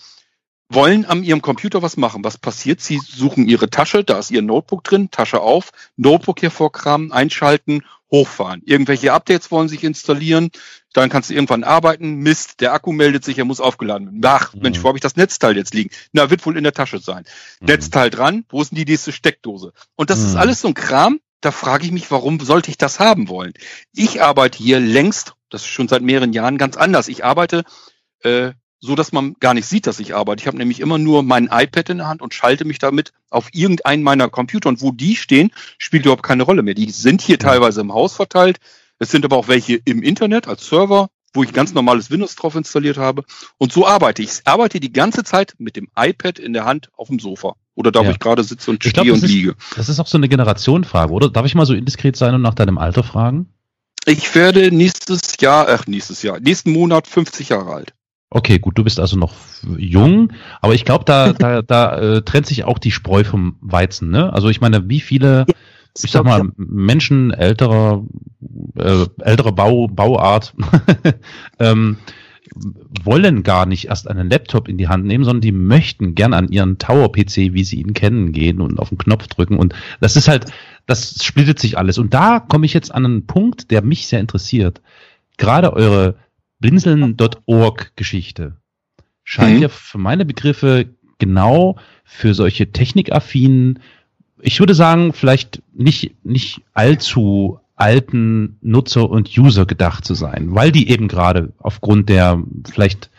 wollen 0.74 1.04
an 1.04 1.22
ihrem 1.22 1.42
Computer 1.42 1.82
was 1.82 1.96
machen. 1.96 2.24
Was 2.24 2.38
passiert? 2.38 2.80
Sie 2.80 2.98
suchen 2.98 3.46
ihre 3.48 3.70
Tasche, 3.70 4.04
da 4.04 4.18
ist 4.18 4.30
ihr 4.30 4.42
Notebook 4.42 4.84
drin, 4.84 5.10
Tasche 5.10 5.40
auf, 5.40 5.70
Notebook 5.96 6.42
hervorkramen, 6.42 7.12
einschalten, 7.12 7.82
hochfahren. 8.12 8.60
Irgendwelche 8.64 9.12
Updates 9.12 9.50
wollen 9.50 9.68
sich 9.68 9.82
installieren, 9.82 10.50
dann 10.92 11.08
kannst 11.08 11.30
du 11.30 11.34
irgendwann 11.34 11.64
arbeiten. 11.64 12.16
Mist, 12.16 12.60
der 12.60 12.74
Akku 12.74 12.92
meldet 12.92 13.24
sich, 13.24 13.38
er 13.38 13.46
muss 13.46 13.60
aufgeladen 13.60 14.06
werden. 14.06 14.20
Ach, 14.24 14.52
Mensch, 14.54 14.78
Mhm. 14.78 14.82
wo 14.84 14.88
habe 14.88 14.98
ich 14.98 15.02
das 15.02 15.16
Netzteil 15.16 15.56
jetzt 15.56 15.74
liegen? 15.74 15.90
Na, 16.12 16.30
wird 16.30 16.44
wohl 16.44 16.56
in 16.56 16.64
der 16.64 16.74
Tasche 16.74 16.98
sein. 16.98 17.24
Mhm. 17.60 17.66
Netzteil 17.68 18.10
dran, 18.10 18.44
wo 18.50 18.60
ist 18.60 18.70
denn 18.70 18.76
die 18.84 18.84
nächste 18.90 19.12
Steckdose? 19.12 19.72
Und 19.96 20.10
das 20.10 20.20
ist 20.20 20.32
Mhm. 20.34 20.40
alles 20.40 20.60
so 20.60 20.68
ein 20.68 20.74
Kram, 20.74 21.20
da 21.40 21.50
frage 21.50 21.86
ich 21.86 21.90
mich, 21.92 22.10
warum 22.10 22.38
sollte 22.38 22.70
ich 22.70 22.76
das 22.76 23.00
haben 23.00 23.28
wollen? 23.28 23.54
Ich 23.94 24.22
arbeite 24.22 24.58
hier 24.58 24.78
längst, 24.78 25.34
das 25.48 25.62
ist 25.62 25.68
schon 25.68 25.88
seit 25.88 26.02
mehreren 26.02 26.32
Jahren 26.34 26.58
ganz 26.58 26.76
anders. 26.76 27.08
Ich 27.08 27.24
arbeite 27.24 27.64
äh, 28.24 28.52
so, 28.84 28.96
dass 28.96 29.12
man 29.12 29.34
gar 29.40 29.54
nicht 29.54 29.66
sieht, 29.66 29.86
dass 29.86 30.00
ich 30.00 30.14
arbeite. 30.14 30.42
Ich 30.42 30.46
habe 30.48 30.58
nämlich 30.58 30.80
immer 30.80 30.98
nur 30.98 31.22
mein 31.22 31.48
iPad 31.50 31.88
in 31.90 31.98
der 31.98 32.08
Hand 32.08 32.20
und 32.20 32.34
schalte 32.34 32.64
mich 32.64 32.78
damit 32.80 33.12
auf 33.30 33.48
irgendeinen 33.52 34.02
meiner 34.02 34.28
Computer. 34.28 34.68
Und 34.68 34.82
wo 34.82 34.90
die 34.90 35.14
stehen, 35.14 35.52
spielt 35.78 36.04
überhaupt 36.04 36.24
keine 36.24 36.42
Rolle 36.42 36.62
mehr. 36.62 36.74
Die 36.74 36.90
sind 36.90 37.22
hier 37.22 37.38
teilweise 37.38 37.80
im 37.80 37.94
Haus 37.94 38.16
verteilt. 38.16 38.58
Es 38.98 39.10
sind 39.12 39.24
aber 39.24 39.36
auch 39.36 39.46
welche 39.48 39.76
im 39.76 40.02
Internet 40.02 40.48
als 40.48 40.66
Server, 40.66 41.08
wo 41.32 41.44
ich 41.44 41.52
ganz 41.52 41.72
normales 41.74 42.10
Windows 42.10 42.34
drauf 42.34 42.56
installiert 42.56 42.98
habe. 42.98 43.22
Und 43.56 43.72
so 43.72 43.86
arbeite 43.86 44.20
ich. 44.22 44.30
Ich 44.30 44.40
arbeite 44.46 44.80
die 44.80 44.92
ganze 44.92 45.22
Zeit 45.22 45.54
mit 45.58 45.76
dem 45.76 45.88
iPad 45.96 46.40
in 46.40 46.52
der 46.52 46.64
Hand 46.64 46.90
auf 46.96 47.06
dem 47.08 47.20
Sofa. 47.20 47.54
Oder 47.76 47.92
da, 47.92 48.00
wo 48.00 48.04
Ja. 48.06 48.10
ich 48.10 48.18
gerade 48.18 48.42
sitze 48.42 48.70
und 48.72 48.84
Ich 48.84 48.90
stehe 48.90 49.04
glaub, 49.04 49.16
und 49.16 49.22
ist- 49.24 49.30
liege. 49.30 49.54
Das 49.76 49.88
ist 49.88 50.00
auch 50.00 50.08
so 50.08 50.18
eine 50.18 50.28
Generationenfrage, 50.28 51.12
oder? 51.12 51.30
Darf 51.30 51.46
ich 51.46 51.54
mal 51.54 51.66
so 51.66 51.72
indiskret 51.74 52.16
sein 52.16 52.34
und 52.34 52.42
nach 52.42 52.54
deinem 52.54 52.78
Alter 52.78 53.04
fragen? 53.04 53.46
Ich 54.04 54.34
werde 54.34 54.72
nächstes 54.72 55.36
Jahr, 55.40 55.68
ach, 55.68 55.86
nächstes 55.86 56.22
Jahr, 56.22 56.40
nächsten 56.40 56.72
Monat 56.72 57.06
50 57.06 57.50
Jahre 57.50 57.72
alt. 57.72 57.94
Okay, 58.34 58.58
gut, 58.58 58.78
du 58.78 58.84
bist 58.84 58.98
also 58.98 59.18
noch 59.18 59.34
jung, 59.76 60.32
aber 60.62 60.74
ich 60.74 60.86
glaube, 60.86 61.04
da, 61.04 61.32
da, 61.38 61.60
da 61.60 61.98
äh, 61.98 62.22
trennt 62.22 62.46
sich 62.46 62.64
auch 62.64 62.78
die 62.78 62.90
Spreu 62.90 63.24
vom 63.24 63.56
Weizen, 63.60 64.10
ne? 64.10 64.32
Also 64.32 64.48
ich 64.48 64.62
meine, 64.62 64.88
wie 64.88 65.00
viele, 65.00 65.44
ich 66.02 66.10
sag 66.10 66.24
mal, 66.24 66.50
Menschen 66.56 67.30
älterer, 67.30 68.04
äh, 68.78 69.04
älterer 69.20 69.52
Bau, 69.52 69.86
Bauart 69.86 70.54
ähm, 71.58 71.98
wollen 73.04 73.42
gar 73.42 73.66
nicht 73.66 73.88
erst 73.88 74.08
einen 74.08 74.30
Laptop 74.30 74.66
in 74.66 74.78
die 74.78 74.88
Hand 74.88 75.04
nehmen, 75.04 75.24
sondern 75.24 75.42
die 75.42 75.52
möchten 75.52 76.14
gern 76.14 76.32
an 76.32 76.48
ihren 76.48 76.78
Tower-PC, 76.78 77.52
wie 77.52 77.64
sie 77.64 77.80
ihn 77.80 77.92
kennen, 77.92 78.32
gehen 78.32 78.62
und 78.62 78.78
auf 78.78 78.88
den 78.88 78.98
Knopf 78.98 79.26
drücken. 79.26 79.58
Und 79.58 79.74
das 80.00 80.16
ist 80.16 80.28
halt, 80.28 80.46
das 80.86 81.22
splittet 81.22 81.58
sich 81.58 81.76
alles. 81.76 81.98
Und 81.98 82.14
da 82.14 82.40
komme 82.40 82.64
ich 82.64 82.72
jetzt 82.72 82.94
an 82.94 83.04
einen 83.04 83.26
Punkt, 83.26 83.70
der 83.70 83.82
mich 83.82 84.06
sehr 84.06 84.20
interessiert. 84.20 84.80
Gerade 85.36 85.72
eure 85.74 86.16
blinzeln.org-Geschichte 86.62 88.56
scheint 89.24 89.56
Mhm. 89.56 89.62
ja 89.62 89.68
für 89.68 89.98
meine 89.98 90.24
Begriffe 90.24 90.86
genau 91.18 91.76
für 92.04 92.34
solche 92.34 92.72
technikaffinen, 92.72 93.80
ich 94.40 94.58
würde 94.58 94.74
sagen, 94.74 95.12
vielleicht 95.12 95.62
nicht, 95.74 96.16
nicht 96.24 96.62
allzu 96.72 97.60
alten 97.76 98.56
Nutzer 98.60 99.08
und 99.08 99.36
User 99.36 99.66
gedacht 99.66 100.04
zu 100.04 100.14
sein, 100.14 100.54
weil 100.54 100.72
die 100.72 100.88
eben 100.88 101.08
gerade 101.08 101.52
aufgrund 101.58 102.08
der 102.08 102.42
vielleicht 102.70 103.10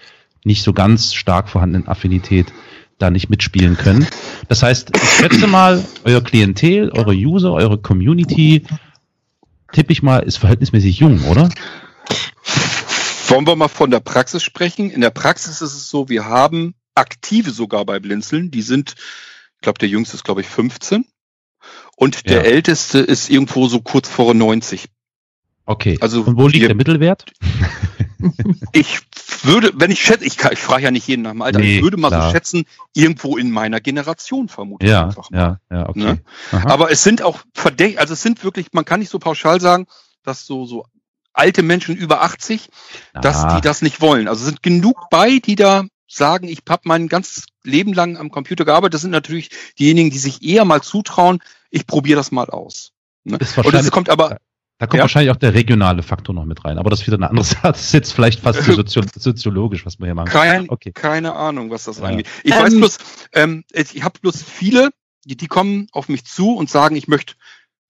nicht 0.43 0.63
so 0.63 0.73
ganz 0.73 1.13
stark 1.13 1.49
vorhandenen 1.49 1.87
Affinität 1.87 2.51
da 2.97 3.09
nicht 3.09 3.29
mitspielen 3.29 3.77
können. 3.77 4.05
Das 4.49 4.63
heißt, 4.63 4.91
ich 4.95 5.09
schätze 5.09 5.47
mal, 5.47 5.83
euer 6.03 6.21
Klientel, 6.21 6.91
eure 6.91 7.13
User, 7.13 7.53
eure 7.53 7.77
Community, 7.77 8.63
tippe 9.71 9.91
ich 9.91 10.03
mal, 10.03 10.19
ist 10.19 10.37
verhältnismäßig 10.37 10.99
jung, 10.99 11.21
oder? 11.25 11.49
Wollen 13.27 13.47
wir 13.47 13.55
mal 13.55 13.67
von 13.67 13.91
der 13.91 13.99
Praxis 13.99 14.43
sprechen? 14.43 14.89
In 14.89 15.01
der 15.01 15.09
Praxis 15.09 15.61
ist 15.61 15.73
es 15.73 15.89
so, 15.89 16.09
wir 16.09 16.25
haben 16.25 16.75
Aktive 16.95 17.51
sogar 17.51 17.85
bei 17.85 17.99
Blinzeln. 17.99 18.51
Die 18.51 18.61
sind, 18.61 18.95
ich 19.55 19.61
glaube, 19.61 19.79
der 19.79 19.89
jüngste 19.89 20.15
ist, 20.17 20.23
glaube 20.23 20.41
ich, 20.41 20.47
15. 20.47 21.05
Und 21.95 22.29
der 22.29 22.37
Ja. 22.43 22.43
älteste 22.43 22.99
ist 22.99 23.29
irgendwo 23.29 23.67
so 23.67 23.81
kurz 23.81 24.07
vor 24.09 24.33
90. 24.33 24.85
Okay. 25.65 25.97
Also 26.01 26.21
Und 26.23 26.37
wo 26.37 26.47
liegt 26.47 26.61
wir- 26.61 26.67
der 26.69 26.75
Mittelwert? 26.77 27.25
Ich 28.71 29.01
würde, 29.43 29.71
wenn 29.75 29.91
ich 29.91 29.99
schätze, 30.01 30.23
ich, 30.23 30.37
ich 30.41 30.59
frage 30.59 30.83
ja 30.83 30.91
nicht 30.91 31.05
jeden 31.09 31.23
nach 31.23 31.31
dem 31.31 31.41
Alter, 31.41 31.59
Nee, 31.59 31.77
ich 31.77 31.83
würde 31.83 31.97
mal 31.97 32.07
klar. 32.07 32.27
so 32.27 32.31
schätzen, 32.31 32.63
irgendwo 32.93 33.35
in 33.35 33.51
meiner 33.51 33.81
Generation 33.81 34.47
vermuten. 34.47 34.85
Ja, 34.85 35.07
einfach 35.07 35.29
mal. 35.29 35.59
ja, 35.69 35.77
ja, 35.77 35.89
okay. 35.89 35.99
Ne? 35.99 36.21
Aber 36.51 36.89
es 36.89 37.03
sind 37.03 37.21
auch 37.21 37.39
verdächtig, 37.53 37.99
also 37.99 38.13
es 38.13 38.21
sind 38.21 38.41
wirklich, 38.45 38.67
man 38.71 38.85
kann 38.85 39.01
nicht 39.01 39.09
so 39.09 39.19
pauschal 39.19 39.59
sagen, 39.59 39.87
dass 40.23 40.45
so, 40.45 40.65
so 40.65 40.85
alte 41.33 41.63
Menschen 41.63 41.95
über 41.95 42.21
80, 42.21 42.69
dass 43.13 43.43
Ah, 43.43 43.55
die 43.55 43.61
das 43.61 43.81
nicht 43.81 44.01
wollen. 44.01 44.27
Also 44.27 44.41
es 44.41 44.47
sind 44.47 44.63
genug 44.63 45.09
bei, 45.09 45.39
die 45.39 45.55
da 45.55 45.85
sagen, 46.07 46.47
ich 46.47 46.61
habe 46.69 46.83
mein 46.85 47.07
ganzes 47.07 47.45
Leben 47.63 47.93
lang 47.93 48.17
am 48.17 48.29
Computer 48.29 48.65
gearbeitet. 48.65 48.95
Das 48.95 49.01
sind 49.01 49.11
natürlich 49.11 49.49
diejenigen, 49.79 50.11
die 50.11 50.19
sich 50.19 50.43
eher 50.43 50.65
mal 50.65 50.81
zutrauen, 50.81 51.39
ich 51.69 51.87
probiere 51.87 52.17
das 52.17 52.31
mal 52.31 52.49
aus. 52.49 52.91
Ne? 53.23 53.39
Und 53.63 53.73
es 53.73 53.91
kommt 53.91 54.09
aber. 54.09 54.37
Da 54.79 54.87
kommt 54.87 54.97
ja. 54.97 55.03
wahrscheinlich 55.03 55.31
auch 55.31 55.37
der 55.37 55.53
regionale 55.53 56.03
Faktor 56.03 56.35
noch 56.35 56.45
mit 56.45 56.65
rein. 56.65 56.77
Aber 56.77 56.89
das 56.89 57.01
ist 57.01 57.07
wieder 57.07 57.17
eine 57.17 57.29
andere 57.29 57.45
Sache. 57.45 57.71
Das 57.71 57.81
ist 57.81 57.93
jetzt 57.93 58.11
vielleicht 58.11 58.41
fast 58.41 58.63
Sozio 58.63 59.03
soziologisch, 59.15 59.85
was 59.85 59.99
wir 59.99 60.07
hier 60.07 60.15
machen. 60.15 60.29
Kein, 60.29 60.69
okay. 60.69 60.91
Keine 60.91 61.35
Ahnung, 61.35 61.69
was 61.69 61.85
das 61.85 61.99
ja. 61.99 62.05
angeht. 62.05 62.27
Ich 62.43 62.53
ähm, 62.53 62.59
weiß 62.59 62.75
bloß, 62.75 62.97
ähm, 63.33 63.63
ich 63.71 64.03
habe 64.03 64.19
bloß 64.19 64.43
viele, 64.43 64.89
die, 65.25 65.37
die 65.37 65.47
kommen 65.47 65.87
auf 65.91 66.09
mich 66.09 66.25
zu 66.25 66.55
und 66.55 66.69
sagen, 66.69 66.95
ich 66.95 67.07
möchte 67.07 67.35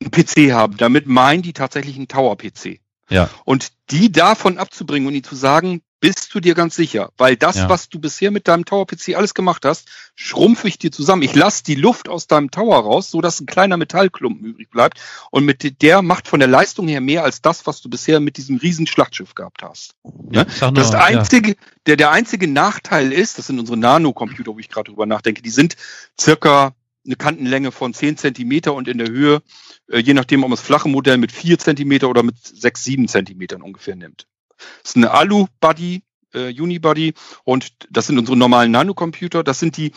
einen 0.01 0.11
PC 0.11 0.53
haben. 0.53 0.77
Damit 0.77 1.07
meinen 1.07 1.41
die 1.41 1.53
tatsächlich 1.53 1.95
einen 1.95 2.07
Tower-PC. 2.07 2.82
Ja. 3.13 3.29
Und 3.45 3.71
die 3.91 4.11
davon 4.11 4.57
abzubringen 4.57 5.07
und 5.07 5.13
ihnen 5.13 5.23
zu 5.23 5.35
sagen, 5.35 5.81
bist 6.03 6.35
du 6.35 6.41
dir 6.41 6.53
ganz 6.53 6.75
sicher? 6.75 7.11
Weil 7.15 7.37
das, 7.37 7.55
ja. 7.55 7.69
was 7.69 7.87
du 7.87 7.97
bisher 7.97 8.29
mit 8.29 8.49
deinem 8.49 8.65
Tower-PC 8.65 9.15
alles 9.15 9.33
gemacht 9.33 9.63
hast, 9.63 9.87
schrumpfe 10.15 10.67
ich 10.67 10.77
dir 10.77 10.91
zusammen. 10.91 11.21
Ich 11.21 11.33
lasse 11.33 11.63
die 11.63 11.75
Luft 11.75 12.09
aus 12.09 12.27
deinem 12.27 12.51
Tower 12.51 12.77
raus, 12.83 13.09
so 13.09 13.21
dass 13.21 13.39
ein 13.39 13.45
kleiner 13.45 13.77
Metallklumpen 13.77 14.45
übrig 14.45 14.69
bleibt. 14.69 14.99
Und 15.31 15.45
mit 15.45 15.81
der 15.81 16.01
macht 16.01 16.27
von 16.27 16.41
der 16.41 16.49
Leistung 16.49 16.89
her 16.89 16.99
mehr 16.99 17.23
als 17.23 17.41
das, 17.41 17.65
was 17.67 17.81
du 17.81 17.89
bisher 17.89 18.19
mit 18.19 18.35
diesem 18.35 18.57
riesen 18.57 18.85
Schlachtschiff 18.85 19.33
gehabt 19.33 19.63
hast. 19.63 19.95
Ja, 20.29 20.43
ne? 20.43 20.73
das 20.73 20.93
einzige, 20.93 21.51
ja. 21.51 21.55
der, 21.85 21.95
der 21.95 22.11
einzige 22.11 22.49
Nachteil 22.49 23.13
ist, 23.13 23.37
das 23.37 23.47
sind 23.47 23.57
unsere 23.57 23.77
Nano-Computer, 23.77 24.53
wo 24.55 24.59
ich 24.59 24.67
gerade 24.67 24.91
drüber 24.91 25.05
nachdenke, 25.05 25.41
die 25.41 25.51
sind 25.51 25.77
circa 26.19 26.75
eine 27.05 27.15
Kantenlänge 27.15 27.71
von 27.71 27.93
10 27.93 28.17
Zentimeter 28.17 28.73
und 28.73 28.87
in 28.87 28.97
der 28.97 29.07
Höhe, 29.07 29.41
äh, 29.89 29.99
je 29.99 30.13
nachdem, 30.13 30.43
ob 30.43 30.49
man 30.49 30.57
das 30.57 30.65
flache 30.65 30.89
Modell 30.89 31.17
mit 31.17 31.31
4 31.31 31.59
Zentimeter 31.59 32.09
oder 32.09 32.23
mit 32.23 32.35
6, 32.37 32.83
7 32.83 33.07
Zentimetern 33.07 33.61
ungefähr 33.61 33.95
nimmt. 33.95 34.27
Das 34.57 34.91
ist 34.91 34.97
eine 34.97 35.11
Alu-Buddy, 35.11 36.03
äh, 36.33 36.61
Unibody 36.61 37.13
und 37.43 37.73
das 37.89 38.07
sind 38.07 38.17
unsere 38.17 38.37
normalen 38.37 38.71
Nanocomputer. 38.71 39.43
Das 39.43 39.59
sind 39.59 39.77
die 39.77 39.91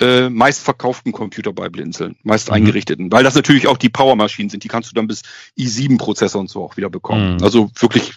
äh, 0.00 0.28
meistverkauften 0.28 1.12
Computer 1.12 1.52
bei 1.52 1.68
Blinzeln, 1.68 2.16
meist 2.22 2.48
mhm. 2.48 2.54
eingerichteten, 2.54 3.12
weil 3.12 3.24
das 3.24 3.34
natürlich 3.34 3.68
auch 3.68 3.76
die 3.76 3.88
Powermaschinen 3.88 4.50
sind. 4.50 4.64
Die 4.64 4.68
kannst 4.68 4.90
du 4.90 4.94
dann 4.94 5.06
bis 5.06 5.22
i7-Prozessor 5.58 6.40
und 6.40 6.50
so 6.50 6.64
auch 6.64 6.76
wieder 6.76 6.90
bekommen. 6.90 7.34
Mhm. 7.34 7.44
Also 7.44 7.70
wirklich, 7.78 8.14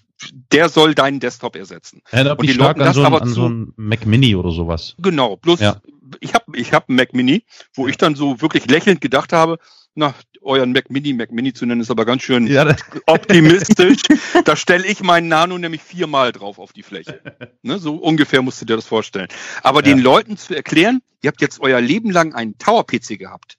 der 0.51 0.69
soll 0.69 0.95
deinen 0.95 1.19
Desktop 1.19 1.55
ersetzen. 1.55 2.01
Erinnert 2.09 2.39
und 2.39 2.47
die 2.47 2.53
stark 2.53 2.79
an 2.79 2.93
so, 2.93 3.03
ein, 3.03 3.13
an 3.13 3.29
so 3.29 3.47
ein 3.47 3.73
Mac 3.75 4.05
Mini 4.05 4.35
oder 4.35 4.51
sowas. 4.51 4.95
Genau, 4.99 5.37
bloß 5.37 5.59
ja. 5.59 5.81
ich 6.19 6.33
habe 6.33 6.57
ich 6.57 6.73
hab 6.73 6.89
einen 6.89 6.97
Mac 6.97 7.13
Mini, 7.13 7.43
wo 7.73 7.87
ich 7.87 7.97
dann 7.97 8.15
so 8.15 8.41
wirklich 8.41 8.69
lächelnd 8.69 9.01
gedacht 9.01 9.33
habe, 9.33 9.59
na, 9.95 10.13
euren 10.41 10.71
Mac 10.71 10.89
Mini, 10.89 11.13
Mac 11.13 11.31
Mini 11.31 11.53
zu 11.53 11.65
nennen, 11.65 11.81
ist 11.81 11.91
aber 11.91 12.05
ganz 12.05 12.21
schön 12.21 12.47
ja, 12.47 12.75
optimistisch. 13.07 14.01
da 14.45 14.55
stelle 14.55 14.85
ich 14.85 15.01
meinen 15.01 15.27
Nano 15.27 15.57
nämlich 15.57 15.81
viermal 15.81 16.31
drauf 16.31 16.59
auf 16.59 16.73
die 16.73 16.83
Fläche. 16.83 17.21
Ne, 17.63 17.79
so 17.79 17.95
ungefähr 17.95 18.41
musst 18.41 18.61
du 18.61 18.65
dir 18.65 18.77
das 18.77 18.85
vorstellen. 18.85 19.27
Aber 19.61 19.79
ja. 19.79 19.93
den 19.93 19.99
Leuten 19.99 20.37
zu 20.37 20.55
erklären, 20.55 21.01
ihr 21.21 21.29
habt 21.29 21.41
jetzt 21.41 21.59
euer 21.59 21.81
Leben 21.81 22.11
lang 22.11 22.33
einen 22.33 22.57
Tower-PC 22.57 23.17
gehabt. 23.19 23.57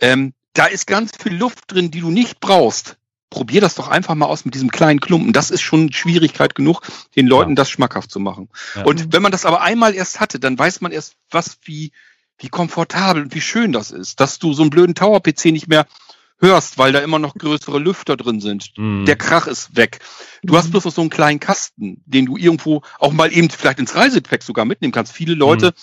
Ähm, 0.00 0.32
da 0.52 0.66
ist 0.66 0.86
ganz 0.86 1.12
viel 1.20 1.34
Luft 1.34 1.64
drin, 1.68 1.90
die 1.90 2.00
du 2.00 2.10
nicht 2.10 2.38
brauchst. 2.38 2.97
Probier 3.30 3.60
das 3.60 3.74
doch 3.74 3.88
einfach 3.88 4.14
mal 4.14 4.26
aus 4.26 4.44
mit 4.44 4.54
diesem 4.54 4.70
kleinen 4.70 5.00
Klumpen. 5.00 5.32
Das 5.32 5.50
ist 5.50 5.60
schon 5.60 5.92
Schwierigkeit 5.92 6.54
genug, 6.54 6.80
den 7.14 7.26
Leuten 7.26 7.50
ja. 7.50 7.56
das 7.56 7.70
schmackhaft 7.70 8.10
zu 8.10 8.20
machen. 8.20 8.48
Und 8.84 9.12
wenn 9.12 9.22
man 9.22 9.32
das 9.32 9.44
aber 9.44 9.60
einmal 9.60 9.94
erst 9.94 10.20
hatte, 10.20 10.40
dann 10.40 10.58
weiß 10.58 10.80
man 10.80 10.92
erst, 10.92 11.14
was 11.30 11.58
wie 11.64 11.92
wie 12.38 12.48
komfortabel 12.48 13.22
und 13.22 13.34
wie 13.34 13.40
schön 13.40 13.72
das 13.72 13.90
ist, 13.90 14.20
dass 14.20 14.38
du 14.38 14.52
so 14.52 14.62
einen 14.62 14.70
blöden 14.70 14.94
Tower-PC 14.94 15.46
nicht 15.46 15.68
mehr 15.68 15.86
hörst, 16.40 16.78
weil 16.78 16.92
da 16.92 17.00
immer 17.00 17.18
noch 17.18 17.34
größere 17.34 17.78
Lüfter 17.80 18.16
drin 18.16 18.40
sind. 18.40 18.72
Mm. 18.76 19.04
Der 19.04 19.16
Krach 19.16 19.48
ist 19.48 19.76
weg. 19.76 19.98
Du 20.44 20.56
hast 20.56 20.66
mhm. 20.66 20.70
bloß 20.70 20.84
noch 20.84 20.92
so 20.92 21.00
einen 21.00 21.10
kleinen 21.10 21.40
Kasten, 21.40 22.00
den 22.06 22.26
du 22.26 22.36
irgendwo 22.36 22.82
auch 23.00 23.12
mal 23.12 23.32
eben 23.32 23.50
vielleicht 23.50 23.80
ins 23.80 23.96
Reisegepäck 23.96 24.44
sogar 24.44 24.64
mitnehmen 24.64 24.92
kannst. 24.92 25.12
Viele 25.12 25.34
Leute 25.34 25.70
mm. 25.70 25.74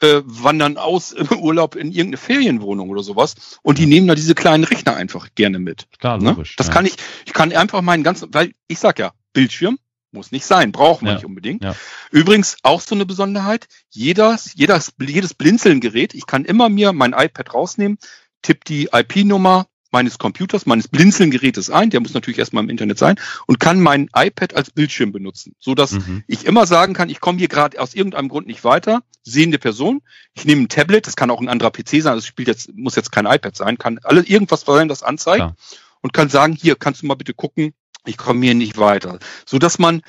Äh, 0.00 0.22
wandern 0.24 0.76
aus 0.76 1.12
im 1.12 1.28
Urlaub 1.40 1.76
in 1.76 1.88
irgendeine 1.88 2.16
Ferienwohnung 2.16 2.90
oder 2.90 3.02
sowas 3.02 3.58
und 3.62 3.78
die 3.78 3.86
nehmen 3.86 4.06
da 4.06 4.14
diese 4.14 4.34
kleinen 4.34 4.64
Rechner 4.64 4.96
einfach 4.96 5.28
gerne 5.34 5.58
mit. 5.58 5.86
Klar, 5.98 6.18
ne? 6.18 6.30
logisch. 6.30 6.56
Das 6.56 6.68
ja. 6.68 6.72
kann 6.72 6.86
ich, 6.86 6.96
ich 7.26 7.32
kann 7.32 7.52
einfach 7.52 7.82
meinen 7.82 8.02
ganzen, 8.02 8.32
weil 8.32 8.52
ich 8.68 8.78
sag 8.78 8.98
ja, 8.98 9.12
Bildschirm, 9.32 9.78
muss 10.12 10.32
nicht 10.32 10.46
sein, 10.46 10.72
brauchen 10.72 11.06
wir 11.06 11.12
ja. 11.12 11.14
nicht 11.16 11.26
unbedingt. 11.26 11.64
Ja. 11.64 11.74
Übrigens 12.10 12.56
auch 12.62 12.80
so 12.80 12.94
eine 12.94 13.04
Besonderheit, 13.04 13.66
jedes, 13.90 14.54
jedes, 14.54 14.92
jedes 14.98 15.34
Blinzeln-Gerät, 15.34 16.14
ich 16.14 16.26
kann 16.26 16.44
immer 16.44 16.68
mir 16.68 16.92
mein 16.92 17.12
iPad 17.12 17.52
rausnehmen, 17.52 17.98
tipp 18.42 18.64
die 18.64 18.88
IP-Nummer 18.92 19.66
meines 19.94 20.18
Computers, 20.18 20.66
meines 20.66 20.88
Blinzeln-Gerätes 20.88 21.70
ein, 21.70 21.88
der 21.88 22.00
muss 22.00 22.14
natürlich 22.14 22.38
erstmal 22.38 22.64
im 22.64 22.68
Internet 22.68 22.98
sein, 22.98 23.14
und 23.46 23.60
kann 23.60 23.80
mein 23.80 24.10
iPad 24.14 24.54
als 24.54 24.70
Bildschirm 24.70 25.12
benutzen, 25.12 25.54
so 25.60 25.74
dass 25.74 25.92
mhm. 25.92 26.24
ich 26.26 26.44
immer 26.44 26.66
sagen 26.66 26.94
kann, 26.94 27.08
ich 27.08 27.20
komme 27.20 27.38
hier 27.38 27.48
gerade 27.48 27.80
aus 27.80 27.94
irgendeinem 27.94 28.28
Grund 28.28 28.48
nicht 28.48 28.64
weiter, 28.64 29.02
sehende 29.22 29.58
Person, 29.58 30.02
ich 30.34 30.44
nehme 30.44 30.62
ein 30.62 30.68
Tablet, 30.68 31.06
das 31.06 31.14
kann 31.14 31.30
auch 31.30 31.40
ein 31.40 31.48
anderer 31.48 31.70
PC 31.70 32.02
sein, 32.02 32.16
das 32.16 32.26
spielt 32.26 32.48
jetzt, 32.48 32.74
muss 32.74 32.96
jetzt 32.96 33.12
kein 33.12 33.24
iPad 33.24 33.56
sein, 33.56 33.78
kann 33.78 34.00
alle 34.02 34.22
irgendwas 34.22 34.62
sein, 34.62 34.88
das 34.88 35.04
anzeigt 35.04 35.38
Klar. 35.38 35.56
und 36.02 36.12
kann 36.12 36.28
sagen, 36.28 36.54
hier 36.60 36.74
kannst 36.74 37.02
du 37.02 37.06
mal 37.06 37.14
bitte 37.14 37.32
gucken, 37.32 37.72
ich 38.04 38.16
komme 38.16 38.44
hier 38.44 38.54
nicht 38.54 38.76
weiter. 38.76 39.20
So 39.46 39.58
dass 39.58 39.78
man 39.78 40.02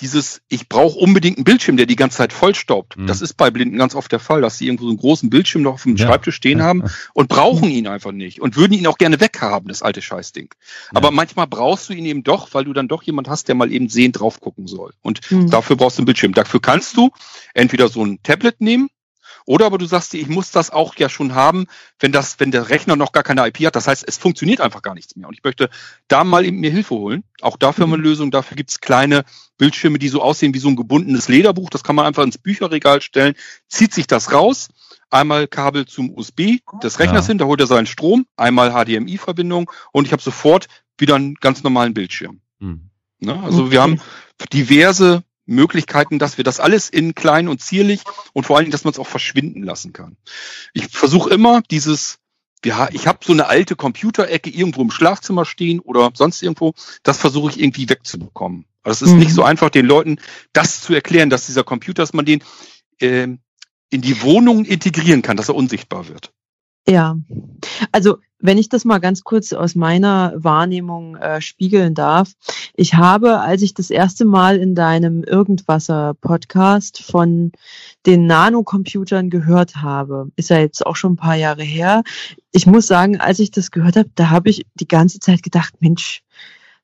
dieses, 0.00 0.42
ich 0.48 0.68
brauche 0.68 0.98
unbedingt 0.98 1.38
einen 1.38 1.44
Bildschirm, 1.44 1.76
der 1.76 1.86
die 1.86 1.96
ganze 1.96 2.18
Zeit 2.18 2.32
vollstaubt. 2.32 2.96
Mhm. 2.96 3.06
Das 3.06 3.22
ist 3.22 3.34
bei 3.34 3.50
Blinden 3.50 3.78
ganz 3.78 3.94
oft 3.94 4.12
der 4.12 4.20
Fall, 4.20 4.42
dass 4.42 4.58
sie 4.58 4.66
irgendwo 4.66 4.84
so 4.84 4.90
einen 4.90 4.98
großen 4.98 5.30
Bildschirm 5.30 5.62
noch 5.62 5.74
auf 5.74 5.82
dem 5.84 5.96
ja. 5.96 6.06
Schreibtisch 6.06 6.36
stehen 6.36 6.62
haben 6.62 6.84
und 7.14 7.28
brauchen 7.28 7.70
ihn 7.70 7.86
einfach 7.86 8.12
nicht 8.12 8.40
und 8.40 8.56
würden 8.56 8.74
ihn 8.74 8.86
auch 8.86 8.98
gerne 8.98 9.20
weghaben, 9.20 9.68
das 9.68 9.82
alte 9.82 10.02
Scheißding. 10.02 10.50
Ja. 10.52 10.96
Aber 10.96 11.10
manchmal 11.10 11.46
brauchst 11.46 11.88
du 11.88 11.94
ihn 11.94 12.04
eben 12.04 12.22
doch, 12.22 12.52
weil 12.52 12.64
du 12.64 12.72
dann 12.72 12.88
doch 12.88 13.02
jemand 13.02 13.28
hast, 13.28 13.48
der 13.48 13.54
mal 13.54 13.72
eben 13.72 13.88
sehend 13.88 14.20
drauf 14.20 14.40
gucken 14.40 14.66
soll. 14.66 14.92
Und 15.02 15.30
mhm. 15.30 15.50
dafür 15.50 15.76
brauchst 15.76 15.98
du 15.98 16.02
einen 16.02 16.06
Bildschirm. 16.06 16.34
Dafür 16.34 16.60
kannst 16.60 16.96
du 16.96 17.10
entweder 17.54 17.88
so 17.88 18.04
ein 18.04 18.22
Tablet 18.22 18.60
nehmen, 18.60 18.88
oder 19.46 19.66
aber 19.66 19.78
du 19.78 19.86
sagst 19.86 20.12
dir, 20.12 20.20
ich 20.20 20.28
muss 20.28 20.50
das 20.50 20.70
auch 20.70 20.96
ja 20.96 21.08
schon 21.08 21.34
haben, 21.34 21.66
wenn 22.00 22.12
das, 22.12 22.38
wenn 22.40 22.50
der 22.50 22.68
Rechner 22.68 22.96
noch 22.96 23.12
gar 23.12 23.22
keine 23.22 23.46
IP 23.46 23.64
hat. 23.64 23.76
Das 23.76 23.86
heißt, 23.86 24.04
es 24.06 24.18
funktioniert 24.18 24.60
einfach 24.60 24.82
gar 24.82 24.94
nichts 24.94 25.14
mehr. 25.16 25.28
Und 25.28 25.34
ich 25.34 25.44
möchte 25.44 25.70
da 26.08 26.24
mal 26.24 26.44
eben 26.44 26.58
mir 26.58 26.70
Hilfe 26.70 26.96
holen. 26.96 27.22
Auch 27.40 27.56
dafür 27.56 27.84
haben 27.84 27.90
wir 27.90 27.94
eine 27.94 28.02
mhm. 28.02 28.08
Lösung. 28.08 28.30
Dafür 28.32 28.56
gibt's 28.56 28.80
kleine 28.80 29.24
Bildschirme, 29.56 29.98
die 29.98 30.08
so 30.08 30.20
aussehen 30.20 30.52
wie 30.52 30.58
so 30.58 30.68
ein 30.68 30.76
gebundenes 30.76 31.28
Lederbuch. 31.28 31.70
Das 31.70 31.84
kann 31.84 31.96
man 31.96 32.06
einfach 32.06 32.24
ins 32.24 32.38
Bücherregal 32.38 33.00
stellen, 33.00 33.34
zieht 33.68 33.94
sich 33.94 34.06
das 34.08 34.32
raus, 34.32 34.68
einmal 35.10 35.46
Kabel 35.46 35.86
zum 35.86 36.12
USB 36.16 36.58
des 36.82 36.98
Rechners 36.98 37.26
ja. 37.26 37.28
hin, 37.28 37.38
da 37.38 37.46
holt 37.46 37.60
er 37.60 37.66
seinen 37.66 37.86
Strom, 37.86 38.26
einmal 38.36 38.72
HDMI-Verbindung 38.72 39.70
und 39.92 40.06
ich 40.06 40.12
habe 40.12 40.22
sofort 40.22 40.66
wieder 40.98 41.14
einen 41.14 41.34
ganz 41.36 41.62
normalen 41.62 41.94
Bildschirm. 41.94 42.40
Hm. 42.60 42.90
Ne? 43.20 43.42
Also 43.42 43.62
okay. 43.62 43.70
wir 43.70 43.82
haben 43.82 44.00
diverse 44.52 45.22
Möglichkeiten, 45.46 46.18
dass 46.18 46.36
wir 46.36 46.44
das 46.44 46.60
alles 46.60 46.90
in 46.90 47.14
klein 47.14 47.48
und 47.48 47.60
zierlich 47.60 48.02
und 48.32 48.44
vor 48.44 48.56
allen 48.56 48.64
Dingen, 48.64 48.72
dass 48.72 48.84
man 48.84 48.92
es 48.92 48.98
auch 48.98 49.06
verschwinden 49.06 49.62
lassen 49.62 49.92
kann. 49.92 50.16
Ich 50.74 50.88
versuche 50.88 51.30
immer 51.30 51.62
dieses, 51.70 52.18
ja, 52.64 52.88
ich 52.92 53.06
habe 53.06 53.20
so 53.24 53.32
eine 53.32 53.46
alte 53.46 53.76
Computerecke 53.76 54.50
irgendwo 54.50 54.82
im 54.82 54.90
Schlafzimmer 54.90 55.44
stehen 55.44 55.80
oder 55.80 56.10
sonst 56.14 56.42
irgendwo, 56.42 56.74
das 57.02 57.18
versuche 57.18 57.50
ich 57.50 57.60
irgendwie 57.60 57.88
wegzubekommen. 57.88 58.66
Also 58.82 59.04
es 59.04 59.10
ist 59.10 59.14
mhm. 59.14 59.20
nicht 59.20 59.34
so 59.34 59.42
einfach, 59.42 59.70
den 59.70 59.86
Leuten 59.86 60.18
das 60.52 60.80
zu 60.80 60.94
erklären, 60.94 61.30
dass 61.30 61.46
dieser 61.46 61.64
Computer, 61.64 62.02
dass 62.02 62.12
man 62.12 62.24
den 62.24 62.42
äh, 63.00 63.28
in 63.90 64.00
die 64.00 64.22
Wohnung 64.22 64.64
integrieren 64.64 65.22
kann, 65.22 65.36
dass 65.36 65.48
er 65.48 65.54
unsichtbar 65.54 66.08
wird. 66.08 66.32
Ja, 66.88 67.16
also 67.90 68.18
wenn 68.38 68.58
ich 68.58 68.68
das 68.68 68.84
mal 68.84 68.98
ganz 68.98 69.24
kurz 69.24 69.52
aus 69.52 69.74
meiner 69.74 70.32
Wahrnehmung 70.36 71.16
äh, 71.16 71.40
spiegeln 71.40 71.94
darf. 71.94 72.32
Ich 72.74 72.94
habe, 72.94 73.40
als 73.40 73.62
ich 73.62 73.74
das 73.74 73.90
erste 73.90 74.24
Mal 74.24 74.56
in 74.58 74.74
deinem 74.74 75.24
Irgendwasser-Podcast 75.24 77.02
von 77.02 77.52
den 78.04 78.26
Nanocomputern 78.26 79.30
gehört 79.30 79.76
habe, 79.76 80.30
ist 80.36 80.50
ja 80.50 80.58
jetzt 80.58 80.86
auch 80.86 80.96
schon 80.96 81.14
ein 81.14 81.16
paar 81.16 81.36
Jahre 81.36 81.62
her. 81.62 82.02
Ich 82.52 82.66
muss 82.66 82.86
sagen, 82.86 83.18
als 83.18 83.38
ich 83.38 83.50
das 83.50 83.70
gehört 83.70 83.96
habe, 83.96 84.10
da 84.14 84.30
habe 84.30 84.50
ich 84.50 84.66
die 84.74 84.88
ganze 84.88 85.18
Zeit 85.18 85.42
gedacht, 85.42 85.74
Mensch, 85.80 86.22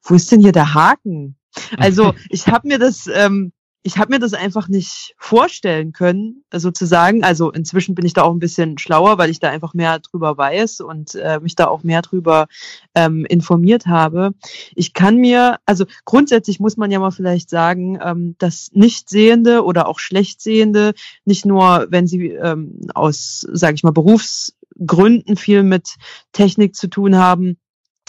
wo 0.03 0.15
ist 0.15 0.33
denn 0.33 0.41
hier 0.41 0.53
der 0.53 0.75
Haken? 0.75 1.37
Also 1.77 2.15
ich 2.31 2.49
habe 2.49 2.67
mir 2.67 2.79
das 2.79 3.09
ähm, 3.13 3.53
ich 3.85 3.99
habe 3.99 4.13
mir 4.13 4.21
das 4.21 4.33
einfach 4.33 4.69
nicht 4.69 5.15
vorstellen 5.19 5.93
können, 5.93 6.45
sozusagen. 6.53 7.25
Also 7.25 7.51
inzwischen 7.51 7.95
bin 7.97 8.07
ich 8.07 8.13
da 8.13 8.23
auch 8.23 8.33
ein 8.33 8.39
bisschen 8.39 8.79
schlauer, 8.79 9.19
weil 9.19 9.31
ich 9.31 9.41
da 9.41 9.51
einfach 9.51 9.75
mehr 9.75 9.99
drüber 9.99 10.39
weiß 10.39 10.81
und 10.81 11.17
äh, 11.17 11.41
mich 11.41 11.57
da 11.57 11.67
auch 11.67 11.83
mehr 11.83 12.01
drüber 12.01 12.47
ähm, 12.95 13.25
informiert 13.25 13.87
habe. 13.87 14.35
Ich 14.77 14.93
kann 14.93 15.17
mir, 15.17 15.59
also 15.67 15.87
grundsätzlich 16.05 16.61
muss 16.61 16.77
man 16.77 16.93
ja 16.93 17.01
mal 17.01 17.11
vielleicht 17.11 17.51
sagen, 17.51 17.99
ähm, 18.01 18.37
dass 18.39 18.71
Nichtsehende 18.73 19.65
oder 19.65 19.89
auch 19.89 19.99
Schlechtsehende 19.99 20.93
nicht 21.25 21.45
nur, 21.45 21.87
wenn 21.91 22.07
sie 22.07 22.29
ähm, 22.29 22.79
aus, 22.95 23.47
sage 23.53 23.75
ich 23.75 23.83
mal, 23.83 23.91
Berufsgründen 23.91 25.37
viel 25.37 25.65
mit 25.65 25.97
Technik 26.31 26.77
zu 26.77 26.87
tun 26.87 27.17
haben, 27.17 27.57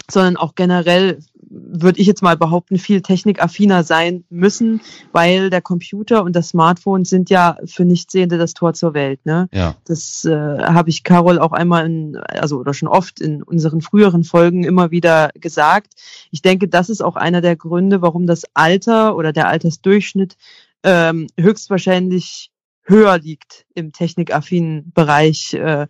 sondern 0.09 0.37
auch 0.37 0.53
generell 0.53 1.19
würde 1.53 1.99
ich 1.99 2.07
jetzt 2.07 2.23
mal 2.23 2.35
behaupten, 2.35 2.77
viel 2.77 3.01
technikaffiner 3.01 3.83
sein 3.83 4.23
müssen, 4.29 4.81
weil 5.11 5.49
der 5.49 5.61
Computer 5.61 6.23
und 6.23 6.35
das 6.35 6.49
Smartphone 6.49 7.05
sind 7.05 7.29
ja 7.29 7.57
für 7.65 7.85
Nichtsehende 7.85 8.37
das 8.37 8.53
Tor 8.53 8.73
zur 8.73 8.93
Welt. 8.93 9.25
Ne? 9.25 9.47
Ja. 9.53 9.75
Das 9.85 10.25
äh, 10.25 10.31
habe 10.31 10.89
ich 10.89 11.03
Carol 11.03 11.39
auch 11.39 11.51
einmal, 11.51 11.85
in, 11.85 12.17
also 12.17 12.57
oder 12.57 12.73
schon 12.73 12.89
oft 12.89 13.21
in 13.21 13.43
unseren 13.43 13.81
früheren 13.81 14.23
Folgen 14.23 14.63
immer 14.63 14.91
wieder 14.91 15.29
gesagt. 15.35 15.93
Ich 16.31 16.41
denke, 16.41 16.67
das 16.67 16.89
ist 16.89 17.01
auch 17.01 17.15
einer 17.15 17.41
der 17.41 17.55
Gründe, 17.55 18.01
warum 18.01 18.25
das 18.25 18.43
Alter 18.53 19.15
oder 19.15 19.31
der 19.31 19.47
Altersdurchschnitt 19.47 20.35
ähm, 20.83 21.27
höchstwahrscheinlich 21.39 22.51
höher 22.85 23.17
liegt 23.17 23.65
im 23.75 23.93
technikaffinen 23.93 24.91
Bereich 24.93 25.53
äh, 25.53 25.87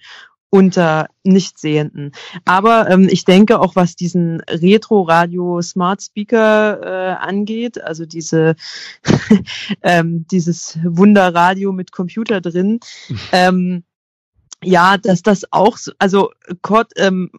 unter 0.54 1.08
Nichtsehenden. 1.24 2.12
Aber 2.46 2.88
ähm, 2.88 3.08
ich 3.10 3.26
denke 3.26 3.60
auch, 3.60 3.76
was 3.76 3.96
diesen 3.96 4.40
Retro-Radio 4.42 5.60
Smart 5.64 6.04
Speaker 6.04 6.80
äh, 6.84 7.16
angeht, 7.16 7.82
also 7.82 8.06
diese 8.06 8.56
ähm, 9.82 10.28
dieses 10.30 10.78
Wunderradio 10.84 11.72
mit 11.72 11.92
Computer 11.92 12.40
drin, 12.40 12.82
ähm, 13.32 13.84
ja, 14.64 14.98
dass 14.98 15.24
das 15.24 15.52
auch, 15.52 15.78
so, 15.78 15.92
also 15.98 16.30
Kurt, 16.62 16.92
ähm, 16.98 17.32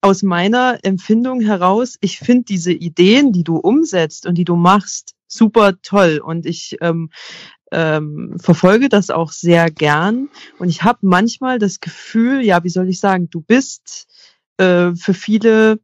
aus 0.00 0.22
meiner 0.22 0.78
Empfindung 0.84 1.42
heraus, 1.42 1.98
ich 2.00 2.18
finde 2.18 2.44
diese 2.44 2.72
Ideen, 2.72 3.30
die 3.30 3.44
du 3.44 3.56
umsetzt 3.56 4.24
und 4.24 4.36
die 4.36 4.44
du 4.44 4.56
machst, 4.56 5.16
super 5.26 5.74
toll. 5.82 6.18
Und 6.24 6.46
ich 6.46 6.78
ähm, 6.80 7.10
ähm, 7.72 8.36
verfolge 8.38 8.88
das 8.88 9.10
auch 9.10 9.32
sehr 9.32 9.70
gern. 9.70 10.28
Und 10.58 10.68
ich 10.68 10.82
habe 10.82 10.98
manchmal 11.02 11.58
das 11.58 11.80
Gefühl, 11.80 12.42
ja, 12.42 12.64
wie 12.64 12.70
soll 12.70 12.88
ich 12.88 13.00
sagen, 13.00 13.28
du 13.30 13.40
bist 13.40 14.06
äh, 14.56 14.94
für 14.94 15.14
viele 15.14 15.80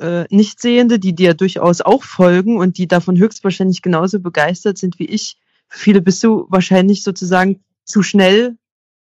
äh, 0.00 0.24
Nichtsehende, 0.30 0.98
die 0.98 1.14
dir 1.14 1.34
durchaus 1.34 1.80
auch 1.80 2.02
folgen 2.02 2.58
und 2.58 2.78
die 2.78 2.88
davon 2.88 3.18
höchstwahrscheinlich 3.18 3.82
genauso 3.82 4.20
begeistert 4.20 4.78
sind 4.78 4.98
wie 4.98 5.06
ich. 5.06 5.38
Für 5.68 5.78
viele 5.78 6.02
bist 6.02 6.22
du 6.22 6.46
wahrscheinlich 6.50 7.02
sozusagen 7.02 7.64
zu 7.84 8.02
schnell 8.02 8.56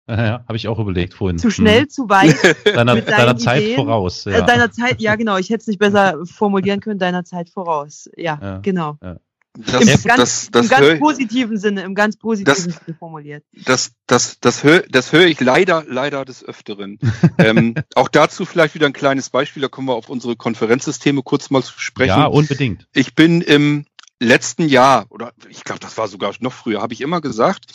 ja, 0.08 0.42
habe 0.48 0.56
ich 0.56 0.66
auch 0.68 0.78
überlegt 0.78 1.12
vorhin. 1.12 1.38
Zu 1.38 1.50
schnell, 1.50 1.82
hm. 1.82 1.90
zu 1.90 2.08
weit. 2.08 2.34
Deiner, 2.64 2.98
deiner 3.00 3.36
Zeit 3.36 3.62
Ideen. 3.62 3.76
voraus. 3.76 4.24
Ja. 4.24 4.38
Äh, 4.38 4.46
deiner 4.46 4.70
Zeit, 4.70 5.02
ja 5.02 5.16
genau, 5.16 5.36
ich 5.36 5.50
hätte 5.50 5.60
es 5.60 5.66
nicht 5.66 5.78
besser 5.78 6.20
formulieren 6.24 6.80
können, 6.80 6.98
deiner 6.98 7.24
Zeit 7.24 7.50
voraus. 7.50 8.08
Ja, 8.16 8.38
ja 8.40 8.58
genau. 8.58 8.96
Ja. 9.02 9.16
Das, 9.66 9.82
Im, 9.82 10.02
ganz, 10.04 10.04
das, 10.04 10.50
das 10.52 10.62
im 10.64 10.68
ganz 10.68 11.00
positiven 11.00 11.58
Sinne, 11.58 11.82
im 11.82 11.96
ganz 11.96 12.16
positiven 12.16 12.72
Sinne 12.72 12.96
formuliert. 12.96 13.42
Das, 13.64 13.92
das, 14.06 14.38
das 14.38 14.62
höre 14.62 14.82
das 14.88 15.12
hör 15.12 15.26
ich 15.26 15.40
leider, 15.40 15.84
leider 15.88 16.24
des 16.24 16.44
Öfteren. 16.44 17.00
ähm, 17.38 17.74
auch 17.96 18.08
dazu 18.08 18.44
vielleicht 18.44 18.74
wieder 18.74 18.86
ein 18.86 18.92
kleines 18.92 19.30
Beispiel, 19.30 19.60
da 19.60 19.68
kommen 19.68 19.88
wir 19.88 19.94
auf 19.94 20.08
unsere 20.08 20.36
Konferenzsysteme 20.36 21.22
kurz 21.24 21.50
mal 21.50 21.64
zu 21.64 21.72
sprechen. 21.76 22.08
Ja, 22.10 22.26
unbedingt. 22.26 22.86
Ich 22.94 23.16
bin 23.16 23.40
im 23.40 23.86
letzten 24.20 24.68
Jahr, 24.68 25.06
oder 25.10 25.32
ich 25.48 25.64
glaube, 25.64 25.80
das 25.80 25.98
war 25.98 26.06
sogar 26.06 26.32
noch 26.38 26.52
früher, 26.52 26.80
habe 26.80 26.94
ich 26.94 27.00
immer 27.00 27.20
gesagt, 27.20 27.72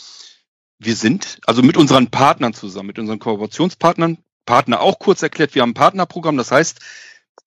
wir 0.78 0.96
sind, 0.96 1.38
also 1.46 1.62
mit 1.62 1.76
unseren 1.76 2.10
Partnern 2.10 2.54
zusammen, 2.54 2.88
mit 2.88 2.98
unseren 2.98 3.18
Kooperationspartnern, 3.18 4.18
Partner 4.46 4.80
auch 4.80 4.98
kurz 4.98 5.22
erklärt, 5.22 5.54
wir 5.54 5.62
haben 5.62 5.70
ein 5.70 5.74
Partnerprogramm, 5.74 6.36
das 6.36 6.50
heißt, 6.50 6.80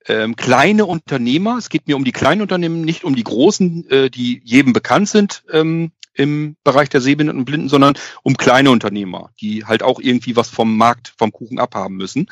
ähm, 0.08 0.36
kleine 0.36 0.86
Unternehmer, 0.86 1.58
es 1.58 1.70
geht 1.70 1.88
mir 1.88 1.96
um 1.96 2.04
die 2.04 2.12
kleinen 2.12 2.42
Unternehmen, 2.42 2.82
nicht 2.82 3.04
um 3.04 3.16
die 3.16 3.24
großen, 3.24 3.90
äh, 3.90 4.10
die 4.10 4.42
jedem 4.44 4.74
bekannt 4.74 5.10
sind 5.10 5.44
ähm, 5.52 5.92
im 6.14 6.56
Bereich 6.64 6.90
der 6.90 7.02
Sehbehinderten 7.02 7.40
und 7.40 7.46
Blinden, 7.46 7.70
sondern 7.70 7.94
um 8.24 8.38
kleine 8.38 8.72
Unternehmer, 8.72 9.30
die 9.40 9.66
halt 9.66 9.84
auch 9.84 10.00
irgendwie 10.00 10.36
was 10.36 10.50
vom 10.50 10.76
Markt, 10.76 11.14
vom 11.18 11.32
Kuchen 11.32 11.60
abhaben 11.60 11.96
müssen. 11.96 12.28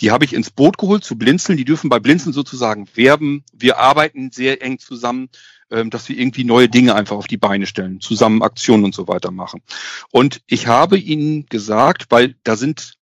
Die 0.00 0.10
habe 0.10 0.24
ich 0.24 0.32
ins 0.32 0.50
Boot 0.50 0.76
geholt 0.76 1.04
zu 1.04 1.16
Blinzeln. 1.16 1.56
Die 1.56 1.64
dürfen 1.64 1.88
bei 1.88 2.00
Blinzeln 2.00 2.32
sozusagen 2.32 2.88
werben. 2.94 3.44
Wir 3.52 3.78
arbeiten 3.78 4.30
sehr 4.32 4.60
eng 4.62 4.78
zusammen 4.78 5.28
ähm, 5.70 5.90
dass 5.90 6.08
wir 6.08 6.18
irgendwie 6.18 6.44
neue 6.44 6.68
Dinge 6.68 6.94
einfach 6.94 7.16
auf 7.16 7.26
die 7.26 7.36
Beine 7.36 7.66
stellen, 7.66 8.00
zusammen 8.00 8.42
Aktionen 8.42 8.84
und 8.84 8.94
so 8.94 9.06
weiter 9.06 9.30
machen. 9.30 9.60
Und 10.10 10.40
ich 10.46 10.66
habe 10.66 10.98
ihnen 10.98 11.44
gesagt, 11.46 12.06
weil 12.08 12.36
da 12.42 12.56
sind 12.56 12.94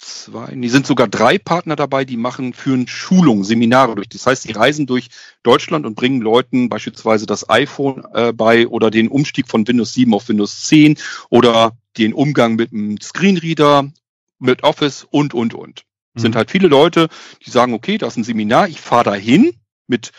zwei, 0.00 0.54
die 0.54 0.68
sind 0.68 0.86
sogar 0.86 1.08
drei 1.08 1.38
Partner 1.38 1.76
dabei, 1.76 2.04
die 2.04 2.16
machen, 2.16 2.54
führen 2.54 2.88
Schulungen, 2.88 3.44
Seminare 3.44 3.94
durch. 3.94 4.08
Das 4.08 4.26
heißt, 4.26 4.48
die 4.48 4.52
reisen 4.52 4.86
durch 4.86 5.08
Deutschland 5.42 5.86
und 5.86 5.94
bringen 5.94 6.20
Leuten 6.20 6.68
beispielsweise 6.68 7.26
das 7.26 7.48
iPhone 7.48 8.04
äh, 8.14 8.32
bei 8.32 8.66
oder 8.66 8.90
den 8.90 9.08
Umstieg 9.08 9.48
von 9.48 9.66
Windows 9.66 9.94
7 9.94 10.12
auf 10.14 10.28
Windows 10.28 10.64
10 10.66 10.98
oder 11.28 11.76
den 11.98 12.12
Umgang 12.12 12.56
mit 12.56 12.72
einem 12.72 13.00
Screenreader, 13.00 13.90
mit 14.38 14.62
Office 14.62 15.06
und, 15.10 15.34
und, 15.34 15.54
und. 15.54 15.84
Mhm. 16.14 16.20
Sind 16.20 16.36
halt 16.36 16.50
viele 16.50 16.68
Leute, 16.68 17.08
die 17.44 17.50
sagen, 17.50 17.74
okay, 17.74 17.98
das 17.98 18.14
ist 18.14 18.16
ein 18.18 18.24
Seminar, 18.24 18.68
ich 18.68 18.80
fahre 18.80 19.04
da 19.04 19.14
hin 19.14 19.52
mit 19.86 20.12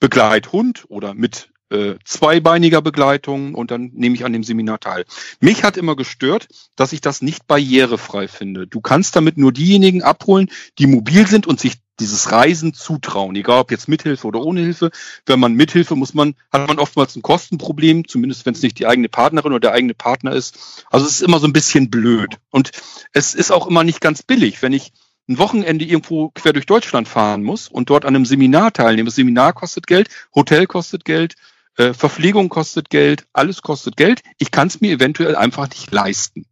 Begleithund 0.00 0.86
oder 0.88 1.14
mit 1.14 1.50
äh, 1.70 1.94
zweibeiniger 2.04 2.82
Begleitung 2.82 3.54
und 3.54 3.70
dann 3.70 3.90
nehme 3.94 4.14
ich 4.14 4.24
an 4.24 4.32
dem 4.32 4.44
Seminar 4.44 4.80
teil. 4.80 5.04
Mich 5.40 5.64
hat 5.64 5.76
immer 5.76 5.96
gestört, 5.96 6.48
dass 6.76 6.92
ich 6.92 7.00
das 7.00 7.22
nicht 7.22 7.46
barrierefrei 7.46 8.28
finde. 8.28 8.66
Du 8.66 8.80
kannst 8.80 9.16
damit 9.16 9.38
nur 9.38 9.52
diejenigen 9.52 10.02
abholen, 10.02 10.50
die 10.78 10.86
mobil 10.86 11.26
sind 11.26 11.46
und 11.46 11.60
sich 11.60 11.76
dieses 12.00 12.32
Reisen 12.32 12.72
zutrauen, 12.72 13.36
egal 13.36 13.60
ob 13.60 13.70
jetzt 13.70 13.88
Mithilfe 13.88 14.26
oder 14.26 14.40
ohne 14.40 14.60
Hilfe. 14.60 14.90
Wenn 15.26 15.38
man 15.38 15.54
Mithilfe 15.54 15.94
muss 15.94 16.14
man, 16.14 16.34
hat 16.50 16.66
man 16.66 16.78
oftmals 16.78 17.14
ein 17.14 17.22
Kostenproblem, 17.22 18.08
zumindest 18.08 18.46
wenn 18.46 18.54
es 18.54 18.62
nicht 18.62 18.78
die 18.78 18.86
eigene 18.86 19.08
Partnerin 19.08 19.52
oder 19.52 19.60
der 19.60 19.72
eigene 19.72 19.94
Partner 19.94 20.32
ist. 20.32 20.84
Also 20.90 21.06
es 21.06 21.12
ist 21.12 21.22
immer 21.22 21.38
so 21.38 21.46
ein 21.46 21.52
bisschen 21.52 21.90
blöd. 21.90 22.38
Und 22.50 22.70
es 23.12 23.34
ist 23.34 23.52
auch 23.52 23.66
immer 23.66 23.84
nicht 23.84 24.00
ganz 24.00 24.22
billig, 24.22 24.62
wenn 24.62 24.72
ich 24.72 24.92
ein 25.28 25.38
Wochenende 25.38 25.84
irgendwo 25.84 26.30
quer 26.30 26.52
durch 26.52 26.66
Deutschland 26.66 27.06
fahren 27.06 27.44
muss 27.44 27.68
und 27.68 27.90
dort 27.90 28.04
an 28.04 28.16
einem 28.16 28.26
Seminar 28.26 28.72
teilnehme. 28.72 29.06
Das 29.06 29.14
Seminar 29.14 29.52
kostet 29.52 29.86
Geld, 29.86 30.08
Hotel 30.34 30.66
kostet 30.66 31.04
Geld, 31.04 31.36
äh, 31.76 31.92
Verpflegung 31.94 32.48
kostet 32.48 32.90
Geld, 32.90 33.26
alles 33.32 33.62
kostet 33.62 33.96
Geld. 33.96 34.22
Ich 34.38 34.50
kann 34.50 34.68
es 34.68 34.80
mir 34.80 34.92
eventuell 34.92 35.36
einfach 35.36 35.68
nicht 35.68 35.90
leisten. 35.90 36.46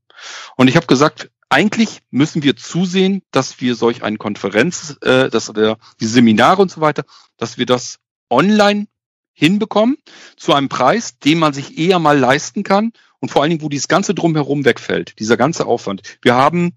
Und 0.57 0.69
ich 0.69 0.77
habe 0.77 0.87
gesagt, 0.87 1.31
eigentlich 1.49 2.01
müssen 2.11 2.43
wir 2.43 2.57
zusehen, 2.57 3.23
dass 3.31 3.61
wir 3.61 3.75
solch 3.75 4.03
eine 4.03 4.19
Konferenz, 4.19 4.97
äh, 5.03 5.31
dass 5.31 5.47
der, 5.47 5.79
die 6.01 6.07
Seminare 6.07 6.61
und 6.61 6.71
so 6.71 6.81
weiter, 6.81 7.05
dass 7.37 7.59
wir 7.59 7.67
das 7.67 7.99
online 8.29 8.87
hinbekommen 9.33 9.97
zu 10.37 10.53
einem 10.53 10.69
Preis, 10.69 11.19
den 11.19 11.39
man 11.39 11.53
sich 11.53 11.79
eher 11.79 11.99
mal 11.99 12.19
leisten 12.19 12.65
kann 12.65 12.93
und 13.21 13.31
vor 13.31 13.43
allen 13.43 13.51
Dingen, 13.51 13.63
wo 13.63 13.69
dieses 13.69 13.89
ganze 13.89 14.15
drumherum 14.15 14.65
wegfällt, 14.65 15.19
dieser 15.19 15.37
ganze 15.37 15.67
Aufwand. 15.67 16.03
Wir 16.23 16.35
haben 16.35 16.77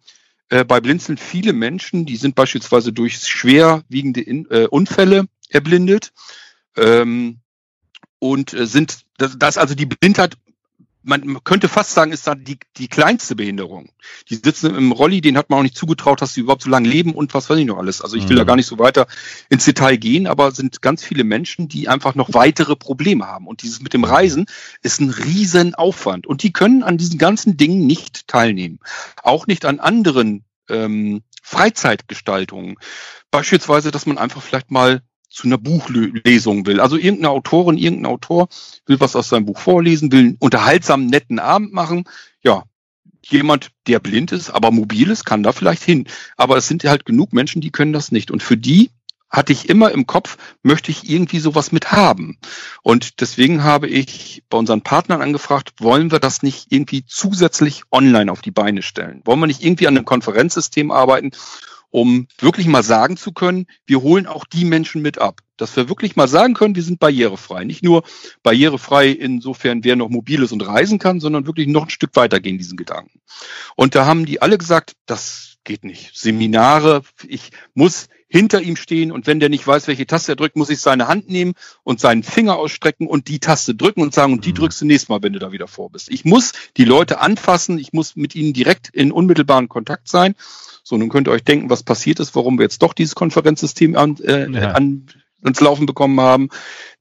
äh, 0.49 0.63
bei 0.63 0.79
Blinzeln 0.79 1.17
viele 1.17 1.53
Menschen, 1.53 2.05
die 2.05 2.17
sind 2.17 2.35
beispielsweise 2.35 2.93
durch 2.93 3.17
schwerwiegende 3.17 4.21
In 4.21 4.45
äh, 4.51 4.67
Unfälle 4.67 5.25
erblindet 5.49 6.13
ähm, 6.77 7.40
und 8.21 8.53
äh, 8.53 8.65
sind, 8.65 9.01
das, 9.17 9.37
das 9.37 9.57
also 9.57 9.75
die 9.75 9.87
Blindheit 9.87 10.37
man 11.03 11.43
könnte 11.43 11.67
fast 11.67 11.93
sagen, 11.93 12.11
ist 12.11 12.27
da 12.27 12.35
die, 12.35 12.59
die 12.77 12.87
kleinste 12.87 13.35
Behinderung. 13.35 13.89
Die 14.29 14.35
sitzen 14.35 14.75
im 14.75 14.91
Rolli, 14.91 15.21
den 15.21 15.37
hat 15.37 15.49
man 15.49 15.59
auch 15.59 15.63
nicht 15.63 15.75
zugetraut, 15.75 16.21
dass 16.21 16.33
sie 16.33 16.41
überhaupt 16.41 16.61
so 16.61 16.69
lange 16.69 16.87
leben 16.87 17.13
und 17.13 17.33
was 17.33 17.49
weiß 17.49 17.57
ich 17.57 17.65
noch 17.65 17.77
alles. 17.77 18.01
Also 18.01 18.17
ich 18.17 18.29
will 18.29 18.35
mhm. 18.35 18.39
da 18.39 18.43
gar 18.45 18.55
nicht 18.55 18.67
so 18.67 18.77
weiter 18.77 19.07
ins 19.49 19.65
Detail 19.65 19.97
gehen, 19.97 20.27
aber 20.27 20.51
sind 20.51 20.81
ganz 20.81 21.03
viele 21.03 21.23
Menschen, 21.23 21.67
die 21.67 21.87
einfach 21.87 22.15
noch 22.15 22.33
weitere 22.33 22.75
Probleme 22.75 23.25
haben. 23.25 23.47
Und 23.47 23.63
dieses 23.63 23.81
mit 23.81 23.93
dem 23.93 24.03
Reisen 24.03 24.45
ist 24.83 25.01
ein 25.01 25.09
riesen 25.09 25.73
Aufwand. 25.73 26.27
Und 26.27 26.43
die 26.43 26.53
können 26.53 26.83
an 26.83 26.97
diesen 26.97 27.17
ganzen 27.17 27.57
Dingen 27.57 27.87
nicht 27.87 28.27
teilnehmen. 28.27 28.79
Auch 29.23 29.47
nicht 29.47 29.65
an 29.65 29.79
anderen 29.79 30.45
ähm, 30.69 31.23
Freizeitgestaltungen. 31.41 32.75
Beispielsweise, 33.31 33.89
dass 33.89 34.05
man 34.05 34.19
einfach 34.19 34.41
vielleicht 34.41 34.69
mal 34.69 35.01
zu 35.31 35.47
einer 35.47 35.57
Buchlesung 35.57 36.65
will. 36.65 36.79
Also 36.79 36.97
irgendeine 36.97 37.29
Autorin, 37.29 37.77
irgendein 37.77 38.11
Autor 38.11 38.49
will 38.85 38.99
was 38.99 39.15
aus 39.15 39.29
seinem 39.29 39.45
Buch 39.45 39.59
vorlesen, 39.59 40.11
will 40.11 40.19
einen 40.19 40.37
unterhaltsamen, 40.39 41.07
netten 41.07 41.39
Abend 41.39 41.73
machen. 41.73 42.03
Ja, 42.43 42.65
jemand, 43.25 43.71
der 43.87 43.99
blind 43.99 44.31
ist, 44.31 44.49
aber 44.49 44.71
mobil 44.71 45.09
ist, 45.09 45.25
kann 45.25 45.43
da 45.43 45.53
vielleicht 45.53 45.83
hin. 45.83 46.07
Aber 46.37 46.57
es 46.57 46.67
sind 46.67 46.83
halt 46.83 47.05
genug 47.05 47.33
Menschen, 47.33 47.61
die 47.61 47.71
können 47.71 47.93
das 47.93 48.11
nicht. 48.11 48.29
Und 48.29 48.43
für 48.43 48.57
die 48.57 48.91
hatte 49.29 49.53
ich 49.53 49.69
immer 49.69 49.91
im 49.91 50.05
Kopf, 50.05 50.37
möchte 50.61 50.91
ich 50.91 51.09
irgendwie 51.09 51.39
sowas 51.39 51.71
mit 51.71 51.93
haben. 51.93 52.37
Und 52.83 53.21
deswegen 53.21 53.63
habe 53.63 53.87
ich 53.87 54.43
bei 54.49 54.57
unseren 54.57 54.81
Partnern 54.81 55.21
angefragt, 55.21 55.71
wollen 55.79 56.11
wir 56.11 56.19
das 56.19 56.43
nicht 56.43 56.67
irgendwie 56.69 57.05
zusätzlich 57.05 57.83
online 57.91 58.29
auf 58.29 58.41
die 58.41 58.51
Beine 58.51 58.81
stellen? 58.81 59.21
Wollen 59.23 59.39
wir 59.39 59.47
nicht 59.47 59.63
irgendwie 59.63 59.87
an 59.87 59.95
einem 59.95 60.05
Konferenzsystem 60.05 60.91
arbeiten, 60.91 61.31
um 61.91 62.27
wirklich 62.39 62.67
mal 62.67 62.83
sagen 62.83 63.17
zu 63.17 63.31
können, 63.33 63.67
wir 63.85 64.01
holen 64.01 64.25
auch 64.25 64.45
die 64.45 64.65
Menschen 64.65 65.01
mit 65.01 65.19
ab. 65.19 65.41
Dass 65.57 65.75
wir 65.75 65.89
wirklich 65.89 66.15
mal 66.15 66.27
sagen 66.27 66.55
können, 66.55 66.75
wir 66.75 66.83
sind 66.83 66.99
barrierefrei. 66.99 67.65
Nicht 67.65 67.83
nur 67.83 68.03
barrierefrei 68.41 69.09
insofern, 69.09 69.83
wer 69.83 69.95
noch 69.95 70.09
mobil 70.09 70.41
ist 70.41 70.53
und 70.53 70.65
reisen 70.65 70.97
kann, 70.97 71.19
sondern 71.19 71.45
wirklich 71.45 71.67
noch 71.67 71.83
ein 71.83 71.89
Stück 71.89 72.15
weiter 72.15 72.39
gehen, 72.39 72.57
diesen 72.57 72.77
Gedanken. 72.77 73.21
Und 73.75 73.93
da 73.93 74.05
haben 74.05 74.25
die 74.25 74.41
alle 74.41 74.57
gesagt, 74.57 74.93
das 75.05 75.57
geht 75.63 75.83
nicht. 75.83 76.17
Seminare, 76.17 77.03
ich 77.27 77.51
muss 77.73 78.07
hinter 78.31 78.61
ihm 78.61 78.77
stehen 78.77 79.11
und 79.11 79.27
wenn 79.27 79.41
der 79.41 79.49
nicht 79.49 79.67
weiß, 79.67 79.89
welche 79.89 80.07
Taste 80.07 80.31
er 80.31 80.35
drückt, 80.37 80.55
muss 80.55 80.69
ich 80.69 80.79
seine 80.79 81.09
Hand 81.09 81.29
nehmen 81.29 81.53
und 81.83 81.99
seinen 81.99 82.23
Finger 82.23 82.55
ausstrecken 82.55 83.07
und 83.07 83.27
die 83.27 83.39
Taste 83.39 83.75
drücken 83.75 84.01
und 84.01 84.13
sagen, 84.13 84.31
und 84.31 84.45
die 84.45 84.51
mhm. 84.51 84.55
drückst 84.55 84.79
du 84.79 84.85
nächstes 84.85 85.09
Mal, 85.09 85.21
wenn 85.21 85.33
du 85.33 85.39
da 85.39 85.51
wieder 85.51 85.67
vor 85.67 85.89
bist. 85.91 86.09
Ich 86.09 86.23
muss 86.23 86.53
die 86.77 86.85
Leute 86.85 87.19
anfassen, 87.19 87.77
ich 87.77 87.91
muss 87.91 88.15
mit 88.15 88.33
ihnen 88.33 88.53
direkt 88.53 88.87
in 88.89 89.11
unmittelbaren 89.11 89.67
Kontakt 89.67 90.07
sein. 90.07 90.35
So, 90.81 90.95
nun 90.97 91.09
könnt 91.09 91.27
ihr 91.27 91.31
euch 91.31 91.43
denken, 91.43 91.69
was 91.69 91.83
passiert 91.83 92.21
ist, 92.21 92.33
warum 92.33 92.57
wir 92.57 92.63
jetzt 92.63 92.81
doch 92.81 92.93
dieses 92.93 93.15
Konferenzsystem 93.15 93.97
an, 93.97 94.17
äh, 94.21 94.49
ja. 94.49 94.71
an, 94.71 95.07
ans 95.43 95.59
Laufen 95.59 95.85
bekommen 95.85 96.19
haben. 96.19 96.49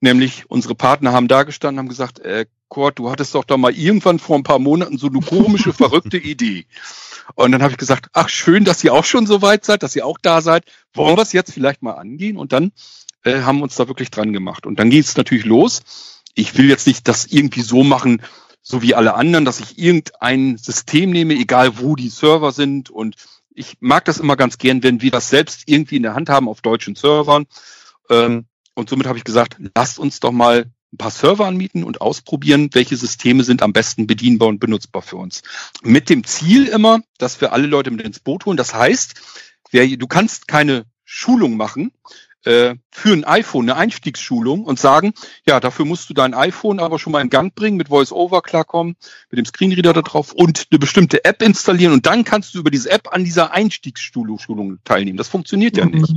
Nämlich 0.00 0.44
unsere 0.48 0.74
Partner 0.74 1.12
haben 1.12 1.28
da 1.28 1.42
gestanden, 1.42 1.78
haben 1.78 1.88
gesagt, 1.88 2.20
äh, 2.20 2.46
Kurt, 2.68 2.98
du 2.98 3.10
hattest 3.10 3.34
doch 3.34 3.44
da 3.44 3.56
mal 3.56 3.72
irgendwann 3.72 4.18
vor 4.18 4.36
ein 4.36 4.44
paar 4.44 4.60
Monaten 4.60 4.96
so 4.96 5.08
eine 5.08 5.20
komische, 5.20 5.72
verrückte 5.72 6.18
Idee. 6.18 6.66
Und 7.34 7.52
dann 7.52 7.62
habe 7.62 7.72
ich 7.72 7.78
gesagt, 7.78 8.08
ach 8.12 8.28
schön, 8.28 8.64
dass 8.64 8.82
ihr 8.84 8.94
auch 8.94 9.04
schon 9.04 9.26
so 9.26 9.42
weit 9.42 9.64
seid, 9.64 9.82
dass 9.82 9.96
ihr 9.96 10.06
auch 10.06 10.18
da 10.20 10.40
seid. 10.40 10.64
Wollen 10.94 11.16
wir 11.16 11.22
es 11.22 11.32
jetzt 11.32 11.52
vielleicht 11.52 11.82
mal 11.82 11.92
angehen? 11.92 12.36
Und 12.36 12.52
dann 12.52 12.72
äh, 13.24 13.40
haben 13.40 13.58
wir 13.58 13.64
uns 13.64 13.76
da 13.76 13.88
wirklich 13.88 14.10
dran 14.10 14.32
gemacht. 14.32 14.66
Und 14.66 14.78
dann 14.78 14.90
geht 14.90 15.04
es 15.04 15.16
natürlich 15.16 15.44
los. 15.44 15.82
Ich 16.34 16.56
will 16.56 16.68
jetzt 16.68 16.86
nicht 16.86 17.08
das 17.08 17.26
irgendwie 17.26 17.62
so 17.62 17.82
machen, 17.82 18.22
so 18.62 18.82
wie 18.82 18.94
alle 18.94 19.14
anderen, 19.14 19.44
dass 19.44 19.60
ich 19.60 19.78
irgendein 19.78 20.56
System 20.56 21.10
nehme, 21.10 21.34
egal 21.34 21.78
wo 21.78 21.96
die 21.96 22.08
Server 22.08 22.52
sind. 22.52 22.90
Und 22.90 23.16
ich 23.52 23.78
mag 23.80 24.04
das 24.04 24.18
immer 24.18 24.36
ganz 24.36 24.58
gern, 24.58 24.82
wenn 24.82 25.02
wir 25.02 25.10
das 25.10 25.28
selbst 25.28 25.62
irgendwie 25.66 25.96
in 25.96 26.02
der 26.02 26.14
Hand 26.14 26.28
haben 26.28 26.48
auf 26.48 26.60
deutschen 26.60 26.94
Servern. 26.94 27.46
Ähm, 28.10 28.46
und 28.74 28.90
somit 28.90 29.06
habe 29.06 29.18
ich 29.18 29.24
gesagt, 29.24 29.56
lasst 29.74 29.98
uns 29.98 30.20
doch 30.20 30.32
mal 30.32 30.66
ein 30.92 30.96
paar 30.96 31.10
Server 31.10 31.46
anmieten 31.46 31.84
und 31.84 32.00
ausprobieren, 32.00 32.68
welche 32.72 32.96
Systeme 32.96 33.44
sind 33.44 33.62
am 33.62 33.72
besten 33.72 34.06
bedienbar 34.06 34.48
und 34.48 34.58
benutzbar 34.58 35.02
für 35.02 35.16
uns. 35.16 35.42
Mit 35.82 36.10
dem 36.10 36.24
Ziel 36.24 36.66
immer, 36.66 37.00
dass 37.18 37.40
wir 37.40 37.52
alle 37.52 37.66
Leute 37.66 37.90
mit 37.90 38.04
ins 38.04 38.18
Boot 38.18 38.46
holen. 38.46 38.56
Das 38.56 38.74
heißt, 38.74 39.14
wer, 39.70 39.86
du 39.86 40.06
kannst 40.06 40.48
keine 40.48 40.86
Schulung 41.04 41.56
machen, 41.56 41.92
äh, 42.44 42.74
für 42.90 43.12
ein 43.12 43.24
iPhone 43.24 43.68
eine 43.68 43.78
Einstiegsschulung 43.78 44.64
und 44.64 44.78
sagen, 44.78 45.12
ja, 45.46 45.60
dafür 45.60 45.84
musst 45.84 46.08
du 46.10 46.14
dein 46.14 46.34
iPhone 46.34 46.80
aber 46.80 46.98
schon 46.98 47.12
mal 47.12 47.20
in 47.20 47.30
Gang 47.30 47.54
bringen, 47.54 47.76
mit 47.76 47.90
VoiceOver 47.90 48.42
klarkommen, 48.42 48.96
mit 49.30 49.38
dem 49.38 49.44
Screenreader 49.44 49.92
da 49.92 50.02
drauf 50.02 50.32
und 50.32 50.66
eine 50.70 50.78
bestimmte 50.78 51.24
App 51.24 51.42
installieren 51.42 51.92
und 51.92 52.06
dann 52.06 52.24
kannst 52.24 52.54
du 52.54 52.58
über 52.58 52.70
diese 52.70 52.90
App 52.90 53.12
an 53.12 53.24
dieser 53.24 53.52
Einstiegsschulung 53.52 54.78
teilnehmen. 54.84 55.18
Das 55.18 55.28
funktioniert 55.28 55.76
ja 55.76 55.84
nicht. 55.84 56.12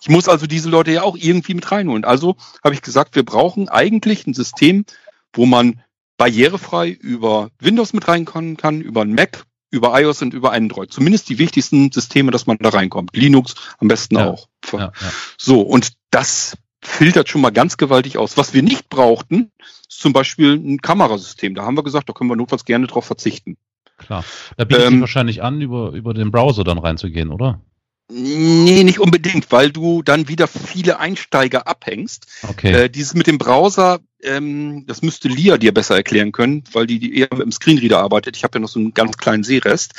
Ich 0.00 0.08
muss 0.08 0.28
also 0.28 0.46
diese 0.46 0.68
Leute 0.68 0.92
ja 0.92 1.02
auch 1.02 1.16
irgendwie 1.16 1.54
mit 1.54 1.70
reinholen. 1.70 2.04
Also 2.04 2.36
habe 2.62 2.74
ich 2.74 2.82
gesagt, 2.82 3.14
wir 3.16 3.24
brauchen 3.24 3.68
eigentlich 3.68 4.26
ein 4.26 4.34
System, 4.34 4.84
wo 5.32 5.46
man 5.46 5.82
barrierefrei 6.16 6.90
über 6.90 7.50
Windows 7.60 7.92
mit 7.92 8.08
reinkommen 8.08 8.56
kann, 8.56 8.80
über 8.80 9.02
ein 9.02 9.14
Mac, 9.14 9.44
über 9.70 10.00
iOS 10.00 10.22
und 10.22 10.34
über 10.34 10.52
Android. 10.52 10.92
Zumindest 10.92 11.28
die 11.28 11.38
wichtigsten 11.38 11.90
Systeme, 11.92 12.30
dass 12.30 12.46
man 12.46 12.56
da 12.58 12.68
reinkommt. 12.68 13.10
Linux 13.14 13.54
am 13.78 13.88
besten 13.88 14.16
ja. 14.16 14.30
auch. 14.30 14.48
Ja, 14.72 14.78
ja. 14.78 14.92
So, 15.38 15.60
und 15.60 15.92
das 16.10 16.56
filtert 16.82 17.28
schon 17.28 17.40
mal 17.40 17.50
ganz 17.50 17.76
gewaltig 17.76 18.18
aus. 18.18 18.36
Was 18.36 18.54
wir 18.54 18.62
nicht 18.62 18.88
brauchten, 18.88 19.50
ist 19.88 20.00
zum 20.00 20.12
Beispiel 20.12 20.54
ein 20.54 20.78
Kamerasystem. 20.78 21.54
Da 21.54 21.64
haben 21.64 21.76
wir 21.76 21.82
gesagt, 21.82 22.08
da 22.08 22.12
können 22.12 22.30
wir 22.30 22.36
notfalls 22.36 22.64
gerne 22.64 22.86
drauf 22.86 23.04
verzichten. 23.04 23.56
Klar. 23.98 24.24
Da 24.56 24.64
bietet 24.64 24.84
ähm, 24.84 24.92
sich 24.92 25.00
wahrscheinlich 25.00 25.42
an, 25.42 25.60
über, 25.60 25.90
über 25.92 26.14
den 26.14 26.30
Browser 26.30 26.64
dann 26.64 26.78
reinzugehen, 26.78 27.30
oder? 27.30 27.60
Nee, 28.08 28.84
nicht 28.84 29.00
unbedingt, 29.00 29.50
weil 29.50 29.70
du 29.70 30.02
dann 30.02 30.28
wieder 30.28 30.46
viele 30.46 31.00
Einsteiger 31.00 31.66
abhängst. 31.66 32.26
Okay. 32.48 32.84
Äh, 32.84 32.88
dieses 32.88 33.14
mit 33.14 33.26
dem 33.26 33.38
Browser, 33.38 33.98
ähm, 34.22 34.84
das 34.86 35.02
müsste 35.02 35.28
Lia 35.28 35.58
dir 35.58 35.74
besser 35.74 35.96
erklären 35.96 36.30
können, 36.30 36.62
weil 36.72 36.86
die, 36.86 37.00
die 37.00 37.18
eher 37.18 37.28
mit 37.32 37.42
dem 37.42 37.52
Screenreader 37.52 37.98
arbeitet. 37.98 38.36
Ich 38.36 38.44
habe 38.44 38.58
ja 38.58 38.60
noch 38.60 38.68
so 38.68 38.78
einen 38.78 38.94
ganz 38.94 39.16
kleinen 39.16 39.42
Sehrest. 39.42 39.94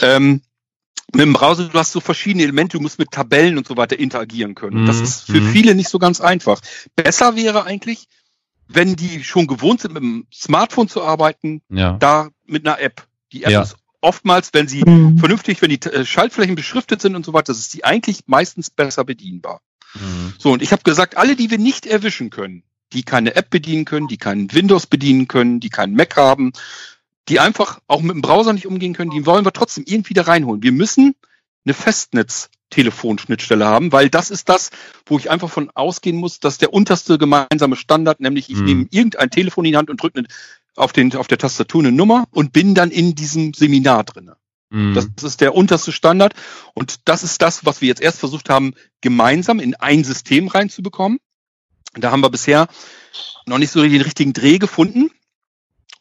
Ähm, 0.00 0.40
mit 1.12 1.26
dem 1.26 1.34
Browser, 1.34 1.68
du 1.68 1.78
hast 1.78 1.92
so 1.92 2.00
verschiedene 2.00 2.44
Elemente, 2.44 2.78
du 2.78 2.82
musst 2.82 2.98
mit 2.98 3.10
Tabellen 3.10 3.58
und 3.58 3.68
so 3.68 3.76
weiter 3.76 3.98
interagieren 3.98 4.54
können. 4.54 4.82
Mhm. 4.82 4.86
Das 4.86 5.00
ist 5.00 5.24
für 5.24 5.40
mhm. 5.40 5.52
viele 5.52 5.74
nicht 5.74 5.90
so 5.90 5.98
ganz 5.98 6.22
einfach. 6.22 6.60
Besser 6.96 7.36
wäre 7.36 7.64
eigentlich, 7.64 8.08
wenn 8.66 8.96
die 8.96 9.22
schon 9.24 9.46
gewohnt 9.46 9.82
sind, 9.82 9.92
mit 9.92 10.02
dem 10.02 10.26
Smartphone 10.32 10.88
zu 10.88 11.02
arbeiten, 11.02 11.60
ja. 11.68 11.98
da 11.98 12.30
mit 12.46 12.66
einer 12.66 12.80
App. 12.80 13.06
Die 13.32 13.44
App 13.44 13.50
ja. 13.50 13.62
ist 13.62 13.76
oftmals, 14.02 14.50
wenn 14.52 14.68
sie 14.68 14.82
mhm. 14.84 15.18
vernünftig, 15.18 15.62
wenn 15.62 15.70
die 15.70 15.80
äh, 15.82 16.04
Schaltflächen 16.04 16.54
beschriftet 16.54 17.00
sind 17.00 17.16
und 17.16 17.24
so 17.24 17.32
weiter, 17.32 17.52
das 17.52 17.58
ist 17.58 17.72
die 17.72 17.84
eigentlich 17.84 18.24
meistens 18.26 18.68
besser 18.70 19.04
bedienbar. 19.04 19.62
Mhm. 19.94 20.34
So, 20.38 20.52
und 20.52 20.62
ich 20.62 20.72
habe 20.72 20.82
gesagt, 20.82 21.16
alle, 21.16 21.36
die 21.36 21.50
wir 21.50 21.58
nicht 21.58 21.86
erwischen 21.86 22.30
können, 22.30 22.62
die 22.92 23.02
keine 23.02 23.34
App 23.36 23.50
bedienen 23.50 23.84
können, 23.84 24.08
die 24.08 24.18
keinen 24.18 24.52
Windows 24.52 24.86
bedienen 24.86 25.28
können, 25.28 25.60
die 25.60 25.70
keinen 25.70 25.94
Mac 25.94 26.16
haben, 26.16 26.52
die 27.28 27.40
einfach 27.40 27.80
auch 27.86 28.02
mit 28.02 28.14
dem 28.14 28.22
Browser 28.22 28.52
nicht 28.52 28.66
umgehen 28.66 28.94
können, 28.94 29.10
die 29.10 29.26
wollen 29.26 29.44
wir 29.44 29.52
trotzdem 29.52 29.84
irgendwie 29.86 30.14
da 30.14 30.22
reinholen. 30.22 30.62
Wir 30.62 30.72
müssen 30.72 31.14
eine 31.64 31.74
Festnetz-Telefonschnittstelle 31.74 33.64
haben, 33.64 33.92
weil 33.92 34.10
das 34.10 34.30
ist 34.30 34.48
das, 34.48 34.70
wo 35.06 35.18
ich 35.18 35.30
einfach 35.30 35.48
von 35.48 35.70
ausgehen 35.70 36.16
muss, 36.16 36.40
dass 36.40 36.58
der 36.58 36.72
unterste 36.72 37.18
gemeinsame 37.18 37.76
Standard, 37.76 38.20
nämlich 38.20 38.50
ich 38.50 38.58
mhm. 38.58 38.64
nehme 38.64 38.86
irgendein 38.90 39.30
Telefon 39.30 39.64
in 39.64 39.72
die 39.72 39.76
Hand 39.76 39.90
und 39.90 40.02
drücke 40.02 40.24
auf, 40.76 40.92
den, 40.92 41.14
auf 41.16 41.28
der 41.28 41.38
Tastatur 41.38 41.82
eine 41.82 41.92
Nummer 41.92 42.26
und 42.30 42.52
bin 42.52 42.74
dann 42.74 42.90
in 42.90 43.14
diesem 43.14 43.54
Seminar 43.54 44.04
drinne. 44.04 44.36
Mhm. 44.70 44.94
Das 44.94 45.06
ist 45.22 45.40
der 45.40 45.54
unterste 45.54 45.92
Standard. 45.92 46.34
Und 46.74 47.08
das 47.08 47.22
ist 47.22 47.42
das, 47.42 47.64
was 47.64 47.80
wir 47.80 47.88
jetzt 47.88 48.00
erst 48.00 48.18
versucht 48.18 48.48
haben, 48.48 48.74
gemeinsam 49.00 49.60
in 49.60 49.74
ein 49.74 50.02
System 50.04 50.48
reinzubekommen. 50.48 51.18
Da 51.94 52.10
haben 52.10 52.22
wir 52.22 52.30
bisher 52.30 52.68
noch 53.46 53.58
nicht 53.58 53.70
so 53.70 53.82
den 53.82 54.00
richtigen 54.00 54.32
Dreh 54.32 54.58
gefunden. 54.58 55.10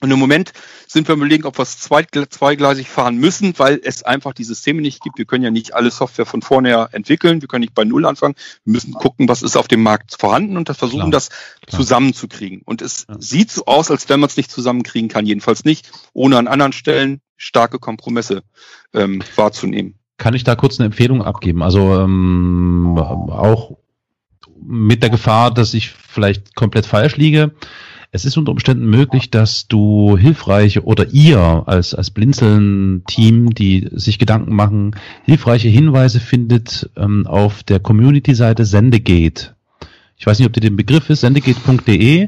Und 0.02 0.10
im 0.10 0.18
Moment 0.18 0.52
sind 0.88 1.08
wir 1.08 1.16
überlegen, 1.16 1.46
ob 1.46 1.60
wir 1.60 1.64
es 1.64 1.78
zwei, 1.78 2.04
zweigleisig 2.04 2.90
fahren 2.90 3.18
müssen, 3.18 3.58
weil 3.58 3.80
es 3.84 4.02
einfach 4.02 4.34
die 4.34 4.44
Systeme 4.44 4.82
nicht 4.82 5.02
gibt. 5.02 5.20
Wir 5.20 5.26
können 5.26 5.44
ja 5.44 5.52
nicht 5.52 5.76
alle 5.76 5.92
Software 5.92 6.26
von 6.26 6.42
vorne 6.42 6.90
entwickeln. 6.92 7.42
Wir 7.42 7.48
können 7.48 7.62
nicht 7.62 7.76
bei 7.76 7.84
Null 7.84 8.06
anfangen. 8.08 8.34
Wir 8.66 8.74
müssen 8.74 8.94
gucken, 8.94 9.30
was 9.30 9.44
ist 9.44 9.56
auf 9.56 9.68
dem 9.68 9.84
Markt 9.84 10.16
vorhanden 10.20 10.58
und 10.58 10.70
das 10.70 10.78
versuchen, 10.78 11.12
Klar. 11.12 11.12
das 11.12 11.30
zusammenzukriegen. 11.70 12.64
Und 12.66 12.82
es 12.82 13.06
ja. 13.08 13.16
sieht 13.20 13.52
so 13.52 13.66
aus, 13.66 13.92
als 13.92 14.10
wenn 14.10 14.20
man 14.20 14.28
es 14.28 14.38
nicht 14.38 14.52
zusammenkriegen 14.52 15.08
kann. 15.08 15.28
Jedenfalls 15.28 15.66
nicht, 15.66 15.92
ohne 16.14 16.40
an 16.40 16.48
anderen 16.48 16.74
Stellen 16.74 17.22
starke 17.38 17.78
Kompromisse 17.78 18.44
ähm, 18.94 19.24
wahrzunehmen. 19.36 20.00
Kann 20.18 20.34
ich 20.34 20.44
da 20.44 20.56
kurz 20.56 20.80
eine 20.80 20.88
Empfehlung 20.88 21.24
abgeben? 21.24 21.62
Also 21.62 22.00
ähm, 22.00 22.98
auch 22.98 23.78
mit 24.64 25.04
der 25.04 25.10
Gefahr, 25.10 25.52
dass 25.52 25.74
ich 25.74 25.92
vielleicht 25.92 26.56
komplett 26.56 26.86
falsch 26.86 27.18
liege. 27.18 27.54
Es 28.14 28.26
ist 28.26 28.38
unter 28.38 28.52
Umständen 28.52 28.90
möglich, 28.90 29.32
dass 29.32 29.70
du 29.70 30.18
hilfreiche 30.18 30.84
oder 30.84 31.08
ihr 31.12 31.64
als, 31.66 31.96
als 31.96 32.12
Blinzeln-Team, 32.12 33.52
die 33.52 33.88
sich 33.94 34.20
Gedanken 34.20 34.54
machen, 34.54 34.98
hilfreiche 35.24 35.70
Hinweise 35.70 36.20
findet 36.20 36.90
ähm, 36.98 37.26
auf 37.26 37.64
der 37.64 37.80
Community-Seite 37.80 38.66
Sendegate. 38.66 39.56
Ich 40.18 40.28
weiß 40.28 40.38
nicht, 40.38 40.46
ob 40.46 40.54
dir 40.54 40.60
den 40.60 40.76
Begriff 40.76 41.10
ist, 41.10 41.22
sendegate.de. 41.22 42.28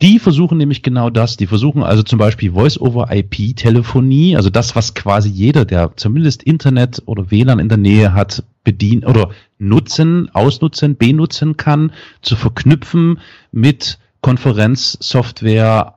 Die 0.00 0.18
versuchen 0.18 0.56
nämlich 0.56 0.82
genau 0.82 1.10
das. 1.10 1.36
Die 1.36 1.46
versuchen 1.46 1.82
also 1.82 2.02
zum 2.02 2.18
Beispiel 2.18 2.52
Voice-over-IP-Telefonie, 2.52 4.36
also 4.36 4.48
das, 4.48 4.74
was 4.74 4.94
quasi 4.94 5.28
jeder, 5.28 5.66
der 5.66 5.92
zumindest 5.96 6.42
Internet 6.42 7.02
oder 7.04 7.30
WLAN 7.30 7.58
in 7.58 7.68
der 7.68 7.78
Nähe 7.78 8.14
hat, 8.14 8.42
bedienen 8.64 9.04
oder 9.04 9.30
nutzen, 9.58 10.30
ausnutzen, 10.32 10.96
benutzen 10.96 11.56
kann, 11.56 11.92
zu 12.20 12.34
verknüpfen 12.34 13.20
mit 13.52 13.99
Konferenzsoftware 14.20 15.94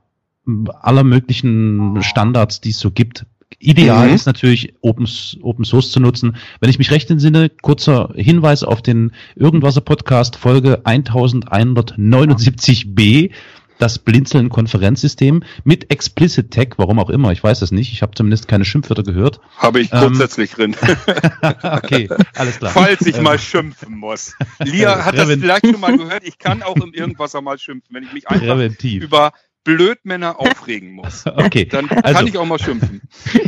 aller 0.80 1.04
möglichen 1.04 2.02
Standards, 2.02 2.60
die 2.60 2.70
es 2.70 2.78
so 2.78 2.90
gibt. 2.90 3.26
Ideal 3.58 4.08
mhm. 4.08 4.14
ist 4.14 4.26
natürlich 4.26 4.74
Open, 4.82 5.08
Open 5.40 5.64
Source 5.64 5.92
zu 5.92 6.00
nutzen. 6.00 6.36
Wenn 6.60 6.68
ich 6.70 6.78
mich 6.78 6.90
recht 6.90 7.10
entsinne, 7.10 7.48
kurzer 7.48 8.10
Hinweis 8.14 8.62
auf 8.62 8.82
den 8.82 9.12
Irgendwasser 9.36 9.80
Podcast 9.80 10.36
Folge 10.36 10.82
1179b 10.84 13.30
das 13.78 13.98
Blinzeln-Konferenzsystem 13.98 15.42
mit 15.64 15.90
Explicit 15.90 16.52
Tag, 16.52 16.78
warum 16.78 16.98
auch 16.98 17.10
immer, 17.10 17.32
ich 17.32 17.42
weiß 17.42 17.62
es 17.62 17.72
nicht, 17.72 17.92
ich 17.92 18.02
habe 18.02 18.14
zumindest 18.14 18.48
keine 18.48 18.64
Schimpfwörter 18.64 19.02
gehört. 19.02 19.40
Habe 19.56 19.80
ich 19.80 19.92
ähm, 19.92 20.00
grundsätzlich 20.00 20.52
drin. 20.52 20.76
okay, 21.62 22.08
alles 22.34 22.58
klar. 22.58 22.72
Falls 22.72 23.06
ich 23.06 23.16
ähm, 23.16 23.24
mal 23.24 23.38
schimpfen 23.38 23.96
muss. 23.96 24.34
Lia 24.62 25.04
hat 25.04 25.16
das 25.18 25.28
vielleicht 25.28 25.66
schon 25.66 25.80
mal 25.80 25.96
gehört, 25.96 26.24
ich 26.24 26.38
kann 26.38 26.62
auch 26.62 26.76
im 26.76 26.92
Irgendwas 26.92 27.34
mal 27.34 27.58
schimpfen, 27.58 27.94
wenn 27.94 28.04
ich 28.04 28.12
mich 28.12 28.28
einfach 28.28 28.46
Präventiv. 28.46 29.02
über 29.02 29.32
Blödmänner 29.64 30.38
aufregen 30.38 30.92
muss. 30.92 31.24
Okay. 31.34 31.64
Dann 31.64 31.88
kann 31.88 32.04
also, 32.04 32.26
ich 32.26 32.38
auch 32.38 32.44
mal 32.44 32.58
schimpfen. 32.58 33.02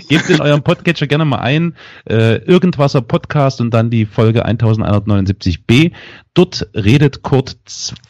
Gebt 0.08 0.28
in 0.28 0.40
eurem 0.40 0.62
Podcatcher 0.62 1.06
gerne 1.06 1.24
mal 1.24 1.38
ein, 1.38 1.76
äh, 2.08 2.36
Irgendwasser 2.36 3.00
Podcast 3.00 3.60
und 3.60 3.72
dann 3.72 3.90
die 3.90 4.06
Folge 4.06 4.46
1179b. 4.46 5.92
Dort 6.36 6.68
redet 6.74 7.22
Kurt 7.22 7.56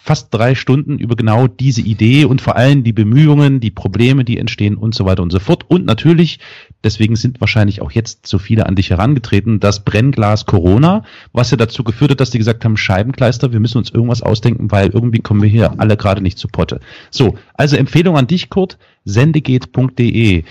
fast 0.00 0.34
drei 0.34 0.56
Stunden 0.56 0.98
über 0.98 1.14
genau 1.14 1.46
diese 1.46 1.80
Idee 1.80 2.24
und 2.24 2.40
vor 2.40 2.56
allem 2.56 2.82
die 2.82 2.92
Bemühungen, 2.92 3.60
die 3.60 3.70
Probleme, 3.70 4.24
die 4.24 4.38
entstehen 4.38 4.76
und 4.76 4.96
so 4.96 5.04
weiter 5.04 5.22
und 5.22 5.30
so 5.30 5.38
fort. 5.38 5.64
Und 5.68 5.86
natürlich, 5.86 6.40
deswegen 6.82 7.14
sind 7.14 7.40
wahrscheinlich 7.40 7.82
auch 7.82 7.92
jetzt 7.92 8.26
so 8.26 8.38
viele 8.38 8.66
an 8.66 8.74
dich 8.74 8.90
herangetreten, 8.90 9.60
das 9.60 9.84
Brennglas 9.84 10.44
Corona, 10.44 11.04
was 11.32 11.52
ja 11.52 11.56
dazu 11.56 11.84
geführt 11.84 12.10
hat, 12.10 12.20
dass 12.20 12.30
die 12.30 12.38
gesagt 12.38 12.64
haben, 12.64 12.76
Scheibenkleister, 12.76 13.52
wir 13.52 13.60
müssen 13.60 13.78
uns 13.78 13.90
irgendwas 13.90 14.22
ausdenken, 14.22 14.72
weil 14.72 14.88
irgendwie 14.88 15.20
kommen 15.20 15.40
wir 15.40 15.48
hier 15.48 15.78
alle 15.78 15.96
gerade 15.96 16.20
nicht 16.20 16.36
zu 16.36 16.48
Potte. 16.48 16.80
So, 17.10 17.38
also 17.54 17.76
Empfehlung 17.76 18.16
an 18.16 18.26
dich, 18.26 18.50
Kurt, 18.50 18.76
sendegeht.de 19.04 20.42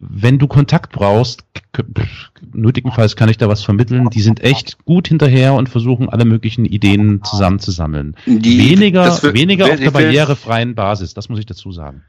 wenn 0.00 0.38
du 0.38 0.48
Kontakt 0.48 0.92
brauchst, 0.92 1.44
nötigenfalls 2.52 3.16
kann 3.16 3.28
ich 3.28 3.38
da 3.38 3.48
was 3.48 3.62
vermitteln. 3.62 4.10
Die 4.10 4.22
sind 4.22 4.40
echt 4.42 4.84
gut 4.84 5.08
hinterher 5.08 5.54
und 5.54 5.68
versuchen 5.68 6.08
alle 6.08 6.24
möglichen 6.24 6.64
Ideen 6.64 7.22
zusammenzusammeln. 7.24 8.16
Die, 8.26 8.70
weniger 8.70 9.22
wird, 9.22 9.34
weniger 9.34 9.66
auf 9.66 9.80
der 9.80 9.90
barrierefreien 9.90 10.74
Basis, 10.74 11.14
das 11.14 11.28
muss 11.28 11.38
ich 11.38 11.46
dazu 11.46 11.72
sagen. 11.72 12.02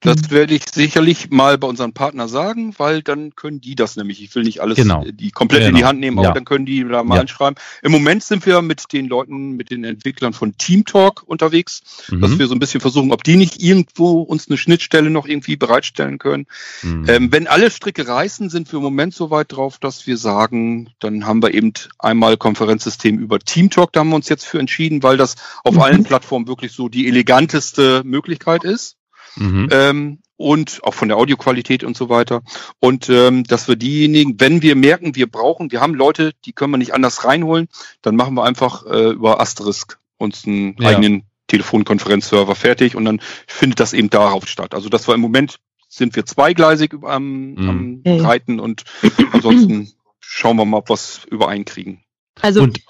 Das 0.00 0.30
werde 0.30 0.54
ich 0.54 0.62
sicherlich 0.72 1.30
mal 1.30 1.58
bei 1.58 1.66
unseren 1.66 1.92
Partnern 1.92 2.28
sagen, 2.28 2.72
weil 2.78 3.02
dann 3.02 3.34
können 3.34 3.60
die 3.60 3.74
das 3.74 3.96
nämlich. 3.96 4.22
Ich 4.22 4.32
will 4.36 4.44
nicht 4.44 4.60
alles 4.60 4.76
genau. 4.76 5.04
die 5.04 5.32
komplett 5.32 5.62
genau. 5.62 5.70
in 5.70 5.74
die 5.74 5.80
genau. 5.80 5.88
Hand 5.88 6.00
nehmen, 6.00 6.18
aber 6.18 6.28
ja. 6.28 6.34
dann 6.34 6.44
können 6.44 6.66
die 6.66 6.84
da 6.84 7.02
mal 7.02 7.16
ja. 7.16 7.22
einschreiben. 7.22 7.56
Im 7.82 7.90
Moment 7.90 8.22
sind 8.22 8.46
wir 8.46 8.62
mit 8.62 8.92
den 8.92 9.08
Leuten, 9.08 9.56
mit 9.56 9.72
den 9.72 9.82
Entwicklern 9.82 10.32
von 10.32 10.56
TeamTalk 10.56 11.24
unterwegs, 11.26 11.82
mhm. 12.10 12.20
dass 12.20 12.38
wir 12.38 12.46
so 12.46 12.54
ein 12.54 12.60
bisschen 12.60 12.80
versuchen, 12.80 13.10
ob 13.10 13.24
die 13.24 13.34
nicht 13.34 13.60
irgendwo 13.60 14.22
uns 14.22 14.48
eine 14.48 14.56
Schnittstelle 14.56 15.10
noch 15.10 15.26
irgendwie 15.26 15.56
bereitstellen 15.56 16.18
können. 16.18 16.46
Mhm. 16.82 17.04
Ähm, 17.08 17.32
wenn 17.32 17.48
alle 17.48 17.68
Stricke 17.68 18.06
reißen, 18.06 18.50
sind 18.50 18.70
wir 18.72 18.76
im 18.76 18.84
Moment 18.84 19.14
so 19.14 19.30
weit 19.30 19.50
drauf, 19.50 19.77
dass 19.80 20.06
wir 20.06 20.16
sagen, 20.16 20.90
dann 20.98 21.26
haben 21.26 21.42
wir 21.42 21.54
eben 21.54 21.72
einmal 21.98 22.36
Konferenzsystem 22.36 23.18
über 23.18 23.38
TeamTalk, 23.38 23.92
da 23.92 24.00
haben 24.00 24.10
wir 24.10 24.16
uns 24.16 24.28
jetzt 24.28 24.44
für 24.44 24.58
entschieden, 24.58 25.02
weil 25.02 25.16
das 25.16 25.36
auf 25.64 25.74
mhm. 25.74 25.80
allen 25.80 26.04
Plattformen 26.04 26.48
wirklich 26.48 26.72
so 26.72 26.88
die 26.88 27.08
eleganteste 27.08 28.02
Möglichkeit 28.04 28.64
ist. 28.64 28.96
Mhm. 29.36 29.68
Ähm, 29.70 30.18
und 30.36 30.80
auch 30.84 30.94
von 30.94 31.08
der 31.08 31.16
Audioqualität 31.16 31.82
und 31.82 31.96
so 31.96 32.08
weiter. 32.08 32.42
Und 32.78 33.08
ähm, 33.10 33.42
dass 33.42 33.66
wir 33.66 33.74
diejenigen, 33.74 34.38
wenn 34.38 34.62
wir 34.62 34.76
merken, 34.76 35.16
wir 35.16 35.28
brauchen, 35.28 35.72
wir 35.72 35.80
haben 35.80 35.94
Leute, 35.94 36.32
die 36.44 36.52
können 36.52 36.72
wir 36.72 36.78
nicht 36.78 36.94
anders 36.94 37.24
reinholen, 37.24 37.68
dann 38.02 38.14
machen 38.14 38.34
wir 38.34 38.44
einfach 38.44 38.86
äh, 38.86 39.10
über 39.10 39.40
Asterisk 39.40 39.98
uns 40.16 40.46
einen 40.46 40.76
ja. 40.78 40.90
eigenen 40.90 41.24
Telefonkonferenzserver 41.48 42.54
fertig 42.54 42.94
und 42.94 43.04
dann 43.04 43.20
findet 43.46 43.80
das 43.80 43.92
eben 43.92 44.10
darauf 44.10 44.46
statt. 44.46 44.74
Also 44.74 44.88
das 44.88 45.08
war 45.08 45.14
im 45.14 45.20
Moment 45.20 45.58
sind 45.88 46.14
wir 46.14 46.26
zweigleisig 46.26 46.94
am, 47.02 47.52
mhm. 47.52 48.02
am. 48.06 48.20
Reiten 48.20 48.60
und 48.60 48.84
ansonsten 49.32 49.90
schauen 50.20 50.56
wir 50.56 50.64
mal, 50.64 50.78
ob 50.78 50.90
wir 50.90 50.94
es 50.94 51.24
übereinkriegen. 51.30 52.04
Also, 52.40 52.62
und, 52.62 52.80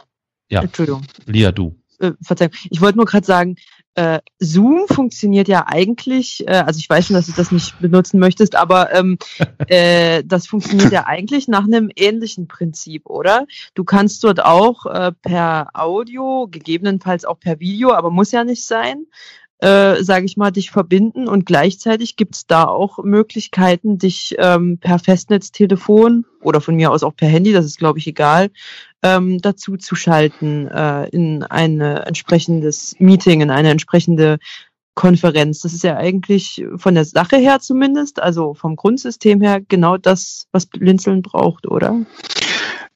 ja. 0.48 0.62
Entschuldigung. 0.62 1.02
Lia, 1.26 1.52
du. 1.52 1.78
Äh, 2.00 2.12
Verzeihung. 2.22 2.52
Ich 2.70 2.80
wollte 2.80 2.96
nur 2.96 3.06
gerade 3.06 3.26
sagen, 3.26 3.56
äh, 3.94 4.20
Zoom 4.38 4.86
funktioniert 4.86 5.48
ja 5.48 5.66
eigentlich, 5.66 6.46
äh, 6.46 6.52
also 6.52 6.78
ich 6.78 6.88
weiß 6.88 7.06
schon, 7.06 7.14
dass 7.14 7.26
du 7.26 7.32
das 7.32 7.50
nicht 7.50 7.80
benutzen 7.80 8.20
möchtest, 8.20 8.54
aber 8.54 8.94
ähm, 8.94 9.18
äh, 9.66 10.22
das 10.24 10.46
funktioniert 10.46 10.92
ja 10.92 11.06
eigentlich 11.06 11.48
nach 11.48 11.64
einem 11.64 11.90
ähnlichen 11.96 12.46
Prinzip, 12.46 13.06
oder? 13.06 13.46
Du 13.74 13.82
kannst 13.82 14.22
dort 14.22 14.44
auch 14.44 14.86
äh, 14.86 15.10
per 15.10 15.70
Audio, 15.74 16.46
gegebenenfalls 16.48 17.24
auch 17.24 17.40
per 17.40 17.58
Video, 17.58 17.92
aber 17.92 18.10
muss 18.10 18.30
ja 18.30 18.44
nicht 18.44 18.64
sein, 18.64 19.06
äh, 19.60 20.02
sage 20.02 20.24
ich 20.24 20.36
mal, 20.36 20.50
dich 20.50 20.70
verbinden 20.70 21.28
und 21.28 21.46
gleichzeitig 21.46 22.16
gibt's 22.16 22.46
da 22.46 22.64
auch 22.64 22.98
Möglichkeiten, 23.02 23.98
dich 23.98 24.36
ähm, 24.38 24.78
per 24.78 24.98
Festnetztelefon 24.98 26.24
oder 26.42 26.60
von 26.60 26.76
mir 26.76 26.92
aus 26.92 27.02
auch 27.02 27.16
per 27.16 27.28
Handy, 27.28 27.52
das 27.52 27.64
ist 27.64 27.78
glaube 27.78 27.98
ich 27.98 28.06
egal, 28.06 28.50
ähm, 29.02 29.40
dazu 29.40 29.76
zu 29.76 29.96
schalten 29.96 30.68
äh, 30.68 31.08
in 31.08 31.42
ein 31.42 31.80
entsprechendes 31.80 32.94
Meeting, 32.98 33.40
in 33.40 33.50
eine 33.50 33.70
entsprechende 33.70 34.38
Konferenz. 34.98 35.60
Das 35.60 35.74
ist 35.74 35.84
ja 35.84 35.96
eigentlich 35.96 36.64
von 36.74 36.96
der 36.96 37.04
Sache 37.04 37.36
her 37.36 37.60
zumindest, 37.60 38.20
also 38.20 38.54
vom 38.54 38.74
Grundsystem 38.74 39.40
her 39.40 39.60
genau 39.60 39.96
das, 39.96 40.48
was 40.50 40.66
Blinzeln 40.66 41.22
braucht, 41.22 41.68
oder? 41.68 42.04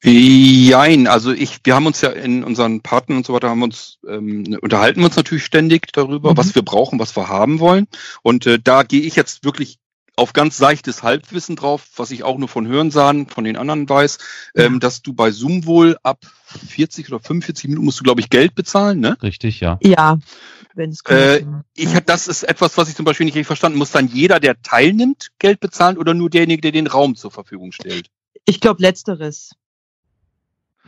Jein, 0.03 1.07
also 1.07 1.33
ich, 1.33 1.61
wir 1.65 1.75
haben 1.75 1.87
uns 1.87 2.01
ja 2.01 2.11
in 2.11 2.43
unseren 2.43 2.81
Partnern 2.81 3.19
und 3.19 3.27
so 3.27 3.33
weiter 3.33 3.51
haben 3.51 3.63
uns 3.63 3.99
ähm, 4.09 4.59
unterhalten 4.61 5.01
wir 5.01 5.07
uns 5.07 5.17
natürlich 5.17 5.45
ständig 5.45 5.93
darüber, 5.93 6.33
mhm. 6.33 6.37
was 6.37 6.55
wir 6.55 6.63
brauchen, 6.63 6.99
was 6.99 7.17
wir 7.17 7.29
haben 7.29 7.61
wollen. 7.61 7.87
Und 8.23 8.47
äh, 8.47 8.59
da 8.63 8.83
gehe 8.83 9.03
ich 9.03 9.15
jetzt 9.15 9.45
wirklich 9.45 9.79
auf 10.17 10.33
ganz 10.33 10.57
seichtes 10.57 11.03
Halbwissen 11.03 11.57
drauf, 11.57 11.89
was 11.97 12.11
ich 12.11 12.23
auch 12.23 12.37
nur 12.37 12.49
von 12.49 12.67
Hörensagen 12.67 13.29
von 13.29 13.45
den 13.45 13.57
anderen 13.57 13.89
weiß, 13.89 14.19
ähm, 14.55 14.79
dass 14.79 15.03
du 15.03 15.15
bei 15.15 15.31
Zoom 15.31 15.65
wohl 15.65 15.97
ab 16.03 16.19
40 16.69 17.09
oder 17.09 17.19
45 17.19 17.69
Minuten 17.69 17.85
musst 17.85 18.01
du, 18.01 18.05
glaube 18.05 18.21
ich, 18.21 18.29
Geld 18.29 18.55
bezahlen, 18.55 19.01
ne? 19.01 19.17
Richtig, 19.23 19.61
ja. 19.61 19.79
Ja. 19.83 20.19
Wenn 20.75 20.91
es 20.91 21.01
äh, 21.09 21.45
ich 21.77 21.91
das 22.07 22.29
ist 22.29 22.45
etwas, 22.45 22.79
was 22.79 22.89
ich 22.89 22.95
zum 22.95 23.05
Beispiel 23.05 23.25
nicht 23.27 23.35
richtig 23.35 23.47
verstanden. 23.47 23.79
Muss 23.79 23.91
dann 23.91 24.09
jeder, 24.09 24.41
der 24.41 24.61
teilnimmt, 24.63 25.29
Geld 25.39 25.61
bezahlen 25.61 25.99
oder 25.99 26.15
nur 26.15 26.31
derjenige, 26.31 26.63
der 26.63 26.73
den 26.73 26.87
Raum 26.87 27.15
zur 27.15 27.31
Verfügung 27.31 27.73
stellt? 27.73 28.09
Ich 28.47 28.61
glaube 28.61 28.83
letzteres. 28.83 29.53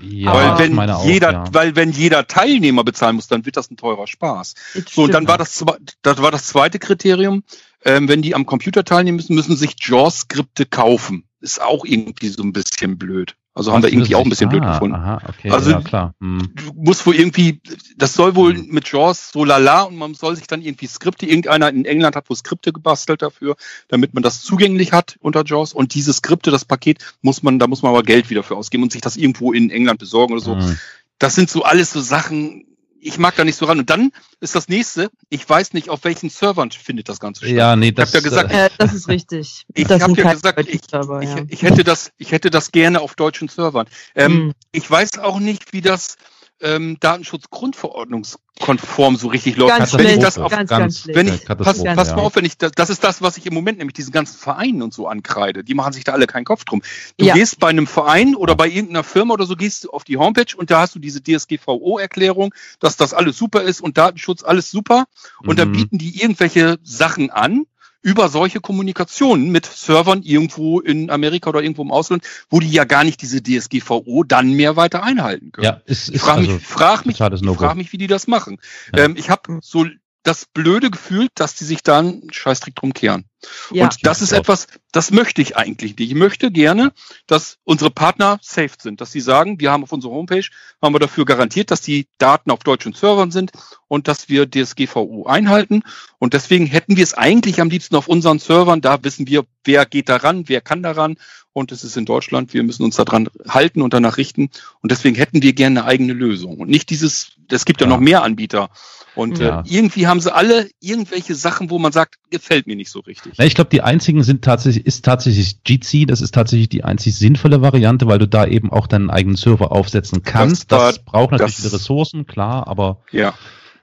Ja, 0.01 0.35
weil 0.35 0.59
wenn 0.59 0.73
jeder, 1.05 1.29
auch, 1.29 1.33
ja. 1.33 1.45
weil 1.55 1.77
wenn 1.77 1.93
jeder 1.93 2.27
Teilnehmer 2.27 2.83
bezahlen 2.83 3.17
muss, 3.17 3.29
dann 3.29 3.47
wird 3.47 3.57
das 3.57 3.71
ein 3.71 3.77
teurer 3.77 4.07
Spaß. 4.07 4.55
so 4.91 5.03
und 5.05 5.15
dann 5.15 5.29
war 5.29 5.39
das, 5.39 5.65
das 6.03 6.23
war 6.23 6.31
das 6.31 6.47
zweite 6.47 6.79
Kriterium. 6.79 7.45
Ähm, 7.85 8.09
wenn 8.09 8.23
die 8.23 8.35
am 8.35 8.47
Computer 8.47 8.83
teilnehmen 8.85 9.17
müssen, 9.17 9.35
müssen 9.35 9.57
sich 9.57 9.77
JAWS-Skripte 9.79 10.67
kaufen. 10.67 11.29
Ist 11.41 11.61
auch 11.61 11.85
irgendwie 11.85 12.29
so 12.29 12.43
ein 12.43 12.53
bisschen 12.53 12.97
blöd. 12.97 13.37
Also 13.57 13.73
haben 13.73 13.85
wir 13.85 13.93
irgendwie 13.93 14.17
auch 14.17 14.25
ein 14.25 14.29
bisschen 14.29 14.49
ah, 14.49 14.51
blöd 14.51 14.65
gefunden. 14.65 14.97
Aha, 14.97 15.23
okay, 15.29 15.51
also 15.51 15.71
ja, 15.71 15.81
klar. 15.81 16.15
Hm. 16.21 16.51
du 16.57 16.73
musst 16.75 17.07
wohl 17.07 17.15
irgendwie, 17.15 17.61
das 17.97 18.13
soll 18.13 18.35
wohl 18.35 18.57
hm. 18.57 18.67
mit 18.69 18.91
JAWS 18.91 19.31
so 19.33 19.45
lala 19.45 19.83
und 19.83 19.97
man 19.97 20.15
soll 20.15 20.35
sich 20.35 20.49
dann 20.49 20.61
irgendwie 20.61 20.89
Skripte, 20.89 21.27
irgendeiner 21.27 21.69
in 21.69 21.85
England 21.85 22.17
hat 22.17 22.29
wohl 22.29 22.37
Skripte 22.37 22.73
gebastelt 22.73 23.23
dafür, 23.23 23.55
damit 23.87 24.13
man 24.13 24.25
das 24.25 24.43
zugänglich 24.43 24.93
hat 24.93 25.17
unter 25.21 25.45
JAWS 25.45 25.73
und 25.73 25.95
diese 25.95 26.13
Skripte, 26.13 26.51
das 26.51 26.65
Paket, 26.65 27.17
muss 27.23 27.45
man, 27.45 27.61
da 27.61 27.69
muss 27.69 27.83
man 27.83 27.91
aber 27.91 28.03
Geld 28.03 28.29
wieder 28.29 28.43
für 28.43 28.57
ausgeben 28.57 28.83
und 28.83 28.91
sich 28.91 29.03
das 29.03 29.17
irgendwo 29.17 29.53
in 29.53 29.71
England 29.71 30.01
besorgen 30.01 30.33
oder 30.33 30.43
so. 30.43 30.57
Hm. 30.57 30.77
Das 31.19 31.37
sind 31.37 31.49
so 31.49 31.63
alles 31.63 31.93
so 31.93 32.01
Sachen, 32.01 32.67
ich 33.05 33.19
mag 33.19 33.37
da 33.37 33.45
nicht 33.45 33.57
so 33.57 33.67
ran. 33.67 33.79
Und 33.79 33.91
dann 33.91 34.13
ist 34.41 34.55
das 34.55 34.69
nächste, 34.69 35.11
ich 35.29 35.49
weiß 35.49 35.75
nicht, 35.75 35.91
auf 35.91 36.05
welchen 36.05 36.31
Servern 36.31 36.71
findet 36.71 37.09
das 37.09 37.21
Ganze 37.21 37.45
statt. 37.45 37.57
Ja, 37.57 37.77
nee, 37.77 37.93
das, 37.93 38.11
ich 38.11 38.15
hab 38.17 38.23
ja 38.23 38.29
gesagt, 38.29 38.53
äh, 38.53 38.71
das 38.79 38.95
ist 38.95 39.09
richtig. 39.09 39.67
Ich 39.75 39.89
habe 39.91 40.15
ja 40.17 40.33
gesagt, 40.33 40.69
ich, 40.69 40.81
Server, 40.89 41.23
ja. 41.23 41.37
ich, 41.39 41.53
ich, 41.53 41.63
hätte 41.63 41.85
das, 41.85 42.13
ich 42.17 42.33
hätte 42.33 42.51
das 42.51 42.73
gerne 42.73 43.01
auf 43.01 43.15
deutschen 43.15 43.49
Servern. 43.49 43.87
Ähm, 44.15 44.33
hm. 44.33 44.53
Ich 44.73 44.91
weiß 44.91 45.19
auch 45.19 45.41
nicht, 45.41 45.73
wie 45.73 45.81
das 45.81 46.17
ähm, 46.65 46.97
Datenschutzgrundverordnungskonform 46.99 49.15
so 49.17 49.29
richtig 49.29 49.57
läuft. 49.57 49.77
Ganz 49.77 49.95
wenn 49.95 50.07
ich 50.07 50.19
das 50.19 50.39
auf, 50.39 50.51
ganz, 50.51 50.71
ganz 50.71 51.07
wenn 51.07 51.29
ich, 51.29 51.45
pass, 51.45 51.85
pass 51.85 52.15
mal 52.15 52.23
auf, 52.23 52.35
wenn 52.37 52.45
ich, 52.45 52.59
das, 52.59 52.73
das 52.73 52.91
ist 52.91 53.05
das, 53.05 53.23
was 53.23 53.37
ich 53.37 53.47
im 53.47 53.55
Moment 53.55 53.79
nämlich 53.79 53.95
diesen 53.95 54.11
ganzen 54.13 54.37
Vereinen 54.39 54.83
und 54.83 54.93
so 54.93 55.07
ankreide. 55.07 55.63
Die 55.63 55.75
machen 55.75 55.93
sich 55.93 56.03
da 56.05 56.11
alle 56.13 56.27
keinen 56.27 56.45
Kopf 56.45 56.65
drum. 56.65 56.83
Du 57.19 57.27
ja. 57.27 57.35
gehst 57.35 57.61
bei 57.61 57.69
einem 57.69 57.87
Verein 57.87 58.35
oder 58.35 58.57
bei 58.57 58.67
irgendeiner 58.67 59.05
Firma 59.05 59.35
oder 59.35 59.47
so, 59.47 59.55
gehst 59.57 59.85
du 59.85 59.91
auf 59.91 60.03
die 60.05 60.17
Homepage 60.17 60.57
und 60.57 60.71
da 60.71 60.81
hast 60.81 60.95
du 60.95 60.99
diese 60.99 61.23
DSGVO-Erklärung, 61.23 62.55
dass 62.81 62.97
das 62.97 63.13
alles 63.13 63.37
super 63.37 63.61
ist 63.63 63.83
und 63.83 63.99
Datenschutz 63.99 64.43
alles 64.43 64.71
super. 64.71 65.05
Und 65.41 65.51
mhm. 65.51 65.57
da 65.57 65.67
bieten 65.67 65.99
die 65.99 66.19
irgendwelche 66.21 66.79
Sachen 66.83 67.31
an 67.31 67.67
über 68.05 68.29
solche 68.29 68.61
Kommunikationen 68.61 69.51
mit 69.51 69.65
Servern 69.65 70.23
irgendwo 70.23 70.79
in 70.79 71.11
Amerika 71.11 71.49
oder 71.49 71.63
irgendwo 71.63 71.83
im 71.83 71.91
Ausland, 71.91 72.23
wo 72.51 72.61
die 72.61 72.71
ja 72.71 72.85
gar 72.85 73.03
nicht 73.03 73.23
diese 73.23 73.43
DSGVO 73.43 74.25
dann 74.25 74.53
mehr 74.53 74.77
weiter 74.77 75.03
einhalten 75.03 75.53
können. 75.53 75.65
Ja, 75.65 75.81
ist, 75.87 76.11
ist 76.11 76.17
ich 76.17 76.21
frage 76.21 76.41
also 76.41 76.53
mich, 76.53 76.63
frag 76.63 77.07
mich, 77.07 77.17
frag 77.17 77.77
mich, 77.77 77.93
wie 77.93 77.99
die 77.99 78.07
das 78.07 78.27
machen. 78.27 78.59
Ja. 78.95 79.05
Ähm, 79.05 79.17
ich 79.17 79.31
habe 79.31 79.59
so 79.63 79.87
das 80.23 80.45
blöde 80.45 80.91
Gefühl, 80.91 81.29
dass 81.35 81.55
die 81.55 81.65
sich 81.65 81.83
dann 81.83 82.23
Scheißdreck 82.31 82.75
drum 82.75 82.93
kehren. 82.93 83.25
Ja. 83.71 83.85
Und 83.85 84.07
das 84.07 84.23
ist 84.23 84.33
etwas, 84.33 84.67
das 84.93 85.11
möchte 85.11 85.43
ich 85.43 85.57
eigentlich 85.57 85.97
nicht. 85.97 86.11
Ich 86.11 86.15
möchte 86.15 86.51
gerne, 86.51 86.93
dass 87.27 87.59
unsere 87.65 87.91
Partner 87.91 88.39
safe 88.43 88.75
sind, 88.79 89.01
dass 89.01 89.13
sie 89.13 89.21
sagen, 89.21 89.61
wir 89.61 89.73
haben 89.73 89.83
auf 89.83 89.93
unserer 89.93 90.13
Homepage, 90.13 90.45
haben 90.81 90.95
wir 90.95 90.99
dafür 90.99 91.25
garantiert, 91.25 91.71
dass 91.71 91.81
die 91.81 92.07
Daten 92.19 92.51
auf 92.51 92.61
deutschen 92.61 92.93
Servern 92.93 93.31
sind 93.31 93.53
und 93.89 94.09
dass 94.09 94.29
wir 94.29 94.51
DSGVO 94.51 95.27
einhalten. 95.27 95.83
Und 96.19 96.35
deswegen 96.35 96.67
hätten 96.67 96.97
wir 96.97 97.05
es 97.05 97.15
eigentlich 97.15 97.61
am 97.61 97.71
liebsten 97.71 97.97
auf 97.97 98.09
unseren 98.09 98.39
Servern. 98.39 98.81
Da 98.81 99.03
wissen 99.03 99.27
wir, 99.27 99.45
wer 99.65 99.87
geht 99.87 100.09
daran, 100.09 100.49
wer 100.49 100.61
kann 100.61 100.83
daran. 100.83 101.17
Und 101.53 101.71
es 101.71 101.85
ist 101.85 101.97
in 101.97 102.05
Deutschland. 102.05 102.53
Wir 102.53 102.65
müssen 102.65 102.83
uns 102.83 102.97
daran 102.97 103.29
halten 103.49 103.81
und 103.83 103.95
danach 103.95 104.17
richten. 104.17 104.51
Und 104.83 104.91
deswegen 104.91 105.15
hätten 105.15 105.43
wir 105.43 105.53
gerne 105.53 105.81
eine 105.81 105.89
eigene 105.89 106.13
Lösung. 106.13 106.59
Und 106.59 106.69
nicht 106.69 106.91
dieses, 106.91 107.33
es 107.49 107.65
gibt 107.65 107.81
ja, 107.81 107.87
ja 107.87 107.93
noch 107.93 108.01
mehr 108.01 108.23
Anbieter. 108.23 108.71
Und 109.15 109.39
ja. 109.39 109.61
äh, 109.61 109.63
irgendwie 109.67 110.07
haben 110.07 110.21
sie 110.21 110.35
alle 110.35 110.69
irgendwelche 110.81 111.35
Sachen, 111.35 111.71
wo 111.71 111.79
man 111.79 111.93
sagt, 111.93 112.19
gefällt 112.31 112.67
mir 112.67 112.77
nicht 112.77 112.91
so 112.91 113.01
richtig. 113.01 113.34
Ja, 113.37 113.45
ich 113.45 113.55
glaube, 113.55 113.71
die 113.71 113.83
einzigen 113.83 114.23
sind 114.23 114.45
tatsächlich, 114.45 114.87
ist 114.87 115.05
tatsächlich 115.05 115.63
GC, 115.65 116.07
das 116.07 116.21
ist 116.21 116.35
tatsächlich 116.35 116.69
die 116.69 116.85
einzig 116.85 117.17
sinnvolle 117.17 117.63
Variante, 117.63 118.07
weil 118.07 118.19
du 118.19 118.29
da 118.29 118.47
eben 118.47 118.73
auch 118.73 118.87
deinen 118.87 119.11
eigenen 119.11 119.37
Server 119.37 119.73
aufsetzen 119.73 120.23
kannst. 120.23 120.71
Das, 120.71 120.79
war, 120.79 120.93
das 120.93 121.05
braucht 121.05 121.31
natürlich 121.33 121.63
das, 121.63 121.73
Ressourcen, 121.73 122.27
klar, 122.27 122.67
aber. 122.67 123.01
Ja. 123.11 123.35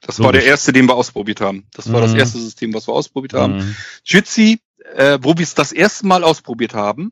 Das 0.03 0.19
war 0.19 0.31
der 0.31 0.43
erste, 0.43 0.73
den 0.73 0.87
wir 0.87 0.95
ausprobiert 0.95 1.41
haben. 1.41 1.67
Das 1.73 1.91
war 1.91 1.99
mhm. 1.99 2.05
das 2.05 2.13
erste 2.15 2.39
System, 2.39 2.73
was 2.73 2.87
wir 2.87 2.93
ausprobiert 2.93 3.33
haben. 3.33 3.57
Mhm. 3.57 3.75
Jitsi, 4.03 4.59
äh, 4.95 5.19
wo 5.21 5.37
wir 5.37 5.43
es 5.43 5.53
das 5.53 5.71
erste 5.71 6.07
Mal 6.07 6.23
ausprobiert 6.23 6.73
haben, 6.73 7.11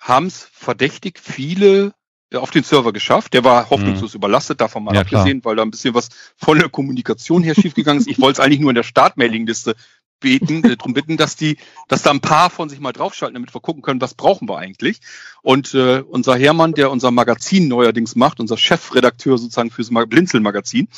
haben 0.00 0.26
es 0.26 0.48
verdächtig 0.50 1.20
viele 1.22 1.92
äh, 2.30 2.36
auf 2.36 2.50
den 2.50 2.64
Server 2.64 2.92
geschafft. 2.92 3.34
Der 3.34 3.44
war 3.44 3.70
hoffnungslos 3.70 4.14
mhm. 4.14 4.18
überlastet, 4.18 4.60
davon 4.60 4.84
mal 4.84 4.94
ja, 4.94 5.02
abgesehen, 5.02 5.40
klar. 5.40 5.50
weil 5.50 5.56
da 5.56 5.62
ein 5.62 5.70
bisschen 5.70 5.94
was 5.94 6.08
von 6.36 6.58
der 6.58 6.68
Kommunikation 6.68 7.42
her 7.42 7.54
schiefgegangen 7.54 8.00
ist. 8.00 8.08
Ich 8.08 8.20
wollte 8.20 8.40
es 8.40 8.44
eigentlich 8.44 8.60
nur 8.60 8.70
in 8.70 8.76
der 8.76 8.82
Startmailingliste 8.82 9.76
beten, 10.20 10.64
äh, 10.64 10.76
darum 10.76 10.94
bitten, 10.94 11.16
dass 11.16 11.36
die, 11.36 11.56
dass 11.88 12.02
da 12.02 12.10
ein 12.10 12.20
paar 12.20 12.50
von 12.50 12.68
sich 12.68 12.80
mal 12.80 12.92
draufschalten, 12.92 13.34
damit 13.34 13.54
wir 13.54 13.60
gucken 13.60 13.82
können, 13.82 14.00
was 14.00 14.14
brauchen 14.14 14.48
wir 14.48 14.58
eigentlich. 14.58 15.00
Und 15.42 15.74
äh, 15.74 16.00
unser 16.00 16.36
Hermann, 16.36 16.72
der 16.72 16.90
unser 16.90 17.10
Magazin 17.10 17.68
neuerdings 17.68 18.16
macht, 18.16 18.40
unser 18.40 18.56
Chefredakteur 18.56 19.38
sozusagen 19.38 19.70
fürs 19.70 19.90
Blinzel-Magazin, 19.90 20.88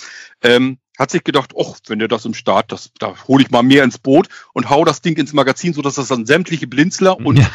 ähm, 0.43 0.79
hat 0.99 1.11
sich 1.11 1.23
gedacht, 1.23 1.53
ach, 1.59 1.79
wenn 1.87 2.01
der 2.01 2.09
das 2.09 2.25
im 2.25 2.35
Start, 2.35 2.73
das, 2.73 2.91
da 2.99 3.15
hole 3.29 3.43
ich 3.45 3.51
mal 3.51 3.63
mehr 3.63 3.85
ins 3.85 3.99
Boot 3.99 4.29
und 4.53 4.69
hau 4.69 4.85
das 4.85 5.01
Ding 5.01 5.17
ins 5.17 5.33
Magazin, 5.33 5.73
so 5.73 5.83
dass 5.83 5.95
das 5.95 6.09
dann 6.09 6.27
sämtliche 6.27 6.67
Blinzler 6.67 7.19
und 7.19 7.39
ja. 7.39 7.49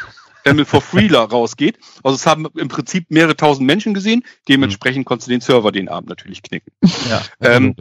Emil 0.45 0.65
for 0.65 0.81
Freela 0.81 1.23
rausgeht. 1.23 1.77
Also 2.03 2.15
es 2.15 2.25
haben 2.25 2.47
im 2.55 2.67
Prinzip 2.67 3.09
mehrere 3.09 3.35
tausend 3.35 3.65
Menschen 3.65 3.93
gesehen. 3.93 4.23
Dementsprechend 4.47 4.99
mhm. 4.99 5.05
konntest 5.05 5.27
du 5.27 5.31
den 5.31 5.41
Server 5.41 5.71
den 5.71 5.89
Abend 5.89 6.09
natürlich 6.09 6.41
knicken. 6.43 6.71
Ja, 7.09 7.21
ähm, 7.41 7.75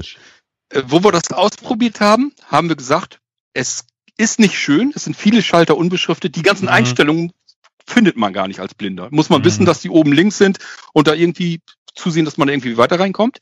äh, 0.69 0.83
wo 0.87 1.03
wir 1.03 1.13
das 1.13 1.31
ausprobiert 1.33 2.01
haben, 2.01 2.33
haben 2.47 2.69
wir 2.69 2.77
gesagt, 2.77 3.21
es 3.55 3.85
ist 4.17 4.39
nicht 4.39 4.59
schön. 4.59 4.93
Es 4.95 5.05
sind 5.05 5.17
viele 5.17 5.43
Schalter 5.43 5.77
unbeschriftet. 5.77 6.37
Die 6.37 6.43
ganzen 6.43 6.67
mhm. 6.67 6.73
Einstellungen 6.73 7.33
findet 7.87 8.17
man 8.17 8.33
gar 8.33 8.49
nicht 8.49 8.61
als 8.61 8.75
Blinder. 8.75 9.09
Muss 9.11 9.31
man 9.31 9.41
mhm. 9.41 9.45
wissen, 9.47 9.67
dass 9.67 9.81
die 9.81 9.91
oben 9.91 10.13
links 10.13 10.39
sind 10.39 10.59
und 10.93 11.09
da 11.09 11.15
irgendwie 11.15 11.61
zusehen, 11.95 12.25
dass 12.25 12.39
man 12.39 12.49
irgendwie 12.49 12.77
weiter 12.77 12.99
reinkommt. 12.99 13.39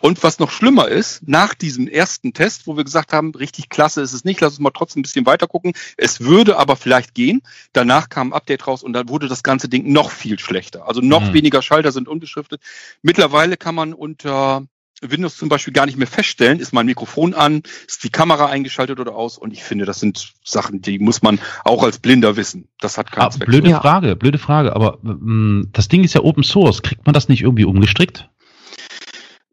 Und 0.00 0.22
was 0.22 0.38
noch 0.38 0.50
schlimmer 0.50 0.88
ist, 0.88 1.26
nach 1.26 1.54
diesem 1.54 1.88
ersten 1.88 2.34
Test, 2.34 2.66
wo 2.66 2.76
wir 2.76 2.84
gesagt 2.84 3.12
haben, 3.12 3.34
richtig 3.34 3.70
klasse 3.70 4.02
ist 4.02 4.12
es 4.12 4.24
nicht, 4.24 4.40
lass 4.40 4.54
uns 4.54 4.60
mal 4.60 4.70
trotzdem 4.70 5.00
ein 5.00 5.04
bisschen 5.04 5.26
weiter 5.26 5.46
gucken. 5.46 5.72
Es 5.96 6.20
würde 6.20 6.58
aber 6.58 6.76
vielleicht 6.76 7.14
gehen. 7.14 7.40
Danach 7.72 8.08
kam 8.10 8.28
ein 8.28 8.32
Update 8.34 8.66
raus 8.66 8.82
und 8.82 8.92
dann 8.92 9.08
wurde 9.08 9.28
das 9.28 9.42
ganze 9.42 9.68
Ding 9.68 9.90
noch 9.90 10.10
viel 10.10 10.38
schlechter. 10.38 10.86
Also 10.86 11.00
noch 11.00 11.28
mhm. 11.28 11.34
weniger 11.34 11.62
Schalter 11.62 11.92
sind 11.92 12.08
unbeschriftet. 12.08 12.60
Mittlerweile 13.02 13.56
kann 13.56 13.74
man 13.74 13.94
unter 13.94 14.66
Windows 15.10 15.36
zum 15.36 15.48
Beispiel 15.48 15.72
gar 15.72 15.86
nicht 15.86 15.96
mehr 15.98 16.06
feststellen, 16.06 16.58
ist 16.60 16.72
mein 16.72 16.86
Mikrofon 16.86 17.34
an, 17.34 17.62
ist 17.86 18.04
die 18.04 18.10
Kamera 18.10 18.46
eingeschaltet 18.46 19.00
oder 19.00 19.14
aus. 19.14 19.38
Und 19.38 19.52
ich 19.52 19.62
finde, 19.62 19.84
das 19.84 20.00
sind 20.00 20.32
Sachen, 20.44 20.80
die 20.82 20.98
muss 20.98 21.22
man 21.22 21.38
auch 21.64 21.82
als 21.82 21.98
Blinder 21.98 22.36
wissen. 22.36 22.68
Das 22.80 22.98
hat 22.98 23.10
keinen 23.12 23.26
Ah, 23.26 23.30
Zweck. 23.30 23.46
blöde 23.48 23.70
Ja. 23.70 23.80
Frage, 23.80 24.16
blöde 24.16 24.38
Frage. 24.38 24.74
Aber 24.74 24.98
ähm, 25.04 25.68
das 25.72 25.88
Ding 25.88 26.04
ist 26.04 26.14
ja 26.14 26.22
Open 26.22 26.42
Source. 26.44 26.82
Kriegt 26.82 27.06
man 27.06 27.12
das 27.14 27.28
nicht 27.28 27.42
irgendwie 27.42 27.64
umgestrickt? 27.64 28.28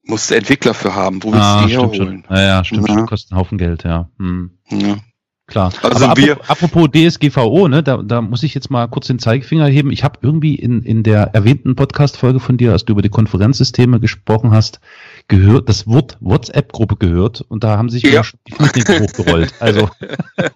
Muss 0.04 0.28
der 0.28 0.38
Entwickler 0.40 0.74
für 0.74 0.96
haben. 0.96 1.22
Wo 1.24 1.32
willst 1.32 1.46
Ah, 1.46 1.62
du 1.62 1.68
die 1.68 1.74
stimmt 1.74 1.94
herholen? 1.94 2.24
schon. 2.28 2.36
Ja, 2.38 2.44
ja, 2.44 2.64
stimmt 2.64 2.88
Ja. 2.90 2.96
schon. 2.96 3.06
Kostet 3.06 3.32
einen 3.32 3.40
Haufen 3.40 3.58
Geld, 3.58 3.84
ja. 3.84 4.10
Hm. 4.18 4.52
Ja. 4.70 4.98
Klar. 5.52 5.72
Also 5.84 6.06
Aber 6.06 6.18
wir- 6.22 6.38
apropos, 6.50 6.90
DSGVO, 6.92 7.68
ne, 7.68 7.84
da, 7.84 7.98
da 7.98 8.22
muss 8.22 8.42
ich 8.44 8.54
jetzt 8.56 8.72
mal 8.72 8.88
kurz 8.88 9.08
den 9.08 9.20
Zeigefinger 9.20 9.68
heben. 9.68 9.92
Ich 9.92 10.04
habe 10.04 10.18
irgendwie 10.22 10.56
in, 10.56 10.82
in 10.84 11.04
der 11.04 11.36
erwähnten 11.36 11.76
Podcast-Folge 11.76 12.40
von 12.40 12.56
dir, 12.58 12.72
als 12.72 12.86
du 12.86 12.94
über 12.94 13.02
die 13.02 13.10
Konferenzsysteme 13.10 14.00
gesprochen 14.00 14.52
hast, 14.52 14.80
gehört, 15.28 15.68
das 15.68 15.88
Wort 15.88 16.18
WhatsApp-Gruppe 16.22 16.96
gehört 16.96 17.42
und 17.42 17.64
da 17.66 17.78
haben 17.78 17.90
sich 17.90 18.04
Ja. 18.04 18.24
die 18.48 18.54
Fußnägel 18.54 19.02
hochgerollt. 19.02 19.54
Also, 19.60 19.90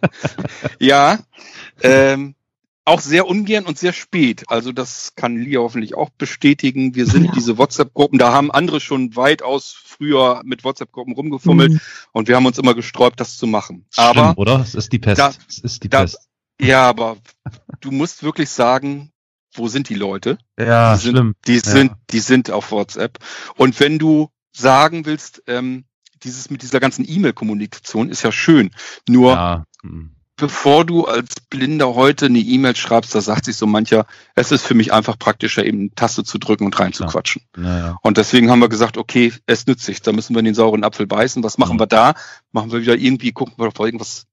Ja, 0.79 1.19
ähm, 1.83 2.35
auch 2.85 3.01
sehr 3.01 3.27
ungern 3.27 3.65
und 3.65 3.77
sehr 3.79 3.93
spät. 3.93 4.43
Also 4.47 4.71
das 4.71 5.13
kann 5.15 5.37
Lia 5.37 5.59
hoffentlich 5.59 5.95
auch 5.95 6.11
bestätigen. 6.11 6.93
Wir 6.95 7.07
sind 7.07 7.25
Ja. 7.25 7.31
diese 7.33 7.57
WhatsApp-Gruppen, 7.57 8.19
da 8.19 8.31
haben 8.31 8.51
andere 8.51 8.79
schon 8.79 9.15
weitaus 9.15 9.71
früher 9.73 10.41
mit 10.45 10.63
WhatsApp-Gruppen 10.63 11.13
rumgefummelt 11.15 11.73
Mhm. 11.73 11.79
und 12.11 12.27
wir 12.27 12.35
haben 12.35 12.45
uns 12.45 12.57
immer 12.59 12.75
gesträubt, 12.75 13.19
das 13.19 13.37
zu 13.37 13.47
machen. 13.47 13.85
Aber 13.97 14.25
schlimm, 14.25 14.33
oder? 14.37 14.59
Es 14.61 14.75
ist 14.75 14.93
die 14.93 14.99
Pest. 14.99 15.19
Da- 15.19 15.33
es 15.49 15.57
ist 15.59 15.83
die 15.83 15.89
da- 15.89 16.01
Pest. 16.01 16.19
ja, 16.61 16.87
aber 16.87 17.17
du 17.81 17.91
musst 17.91 18.21
wirklich 18.23 18.49
sagen, 18.51 19.11
wo 19.55 19.67
sind 19.67 19.89
die 19.89 19.95
Leute? 19.95 20.37
Ja, 20.59 20.95
die 20.95 21.01
sind- 21.01 21.11
schlimm. 21.15 21.35
Die 21.47 21.55
Ja. 21.55 21.61
sind, 21.61 21.91
die 22.11 22.19
sind 22.19 22.51
auf 22.51 22.71
WhatsApp. 22.71 23.17
Und 23.55 23.79
wenn 23.79 23.97
du 23.99 24.29
sagen 24.51 25.05
willst, 25.05 25.41
ähm, 25.47 25.85
dieses 26.23 26.49
mit 26.49 26.61
dieser 26.61 26.79
ganzen 26.79 27.03
E-Mail-Kommunikation 27.07 28.09
ist 28.09 28.21
ja 28.23 28.31
schön. 28.31 28.71
Nur 29.07 29.31
Ja. 29.33 29.65
hm. 29.81 30.14
Bevor 30.37 30.85
du 30.85 31.05
als 31.05 31.35
Blinder 31.49 31.95
heute 31.95 32.25
eine 32.27 32.39
E-Mail 32.39 32.75
schreibst, 32.75 33.15
da 33.15 33.21
sagt 33.21 33.45
sich 33.45 33.55
so 33.55 33.67
mancher, 33.67 34.05
es 34.35 34.51
ist 34.51 34.65
für 34.65 34.73
mich 34.73 34.91
einfach 34.93 35.17
praktischer, 35.17 35.65
eben 35.65 35.79
eine 35.79 35.89
Taste 35.95 36.23
zu 36.23 36.37
drücken 36.37 36.65
und 36.65 36.77
reinzuquatschen. 36.79 37.43
Naja. 37.55 37.97
Und 38.01 38.17
deswegen 38.17 38.49
haben 38.51 38.59
wir 38.59 38.69
gesagt, 38.69 38.97
okay, 38.97 39.33
es 39.45 39.65
nützt 39.67 39.85
sich, 39.85 40.01
da 40.01 40.11
müssen 40.11 40.35
wir 40.35 40.39
in 40.39 40.45
den 40.45 40.55
sauren 40.55 40.83
Apfel 40.83 41.07
beißen. 41.07 41.43
Was 41.43 41.57
machen 41.57 41.75
Mhm. 41.75 41.81
wir 41.81 41.87
da? 41.87 42.13
Machen 42.51 42.71
wir 42.71 42.81
wieder 42.81 42.95
irgendwie, 42.95 43.31
gucken 43.31 43.53
wir, 43.57 43.67
ob 43.67 43.79
wir 43.79 43.85
irgendwas 43.85 44.25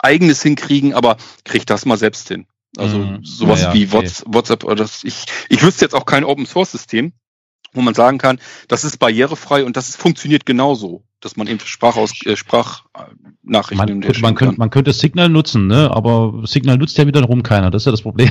Eigenes 0.00 0.42
hinkriegen, 0.42 0.94
aber 0.94 1.16
krieg 1.44 1.66
das 1.66 1.84
mal 1.84 1.98
selbst 1.98 2.28
hin. 2.28 2.46
Also 2.76 2.98
Mhm. 2.98 3.24
sowas 3.24 3.60
Ja, 3.62 3.68
ja, 3.68 3.74
wie 3.74 3.84
okay. 3.86 3.92
Whats- 3.94 4.24
WhatsApp 4.26 4.62
oder 4.64 4.76
das, 4.76 5.02
ich, 5.02 5.24
ich 5.48 5.62
wüsste 5.62 5.84
jetzt 5.84 5.94
auch 5.94 6.06
kein 6.06 6.24
Open 6.24 6.46
Source 6.46 6.70
System, 6.72 7.12
wo 7.72 7.80
man 7.82 7.94
sagen 7.94 8.18
kann, 8.18 8.38
das 8.68 8.84
ist 8.84 8.98
barrierefrei 8.98 9.64
und 9.64 9.76
das 9.76 9.96
funktioniert 9.96 10.46
genauso, 10.46 11.02
dass 11.20 11.36
man 11.36 11.46
eben 11.46 11.58
Sprachaus, 11.60 12.12
äh, 12.26 12.36
Sprachnachrichten 12.36 14.00
Man, 14.00 14.14
man, 14.20 14.34
könnte, 14.34 14.56
man 14.58 14.70
könnte 14.70 14.92
Signal 14.92 15.28
nutzen, 15.28 15.66
ne? 15.66 15.90
aber 15.90 16.42
Signal 16.44 16.78
nutzt 16.78 16.96
ja 16.98 17.06
wiederum 17.06 17.42
keiner. 17.42 17.70
Das 17.70 17.82
ist 17.82 17.86
ja 17.86 17.92
das 17.92 18.02
Problem. 18.02 18.30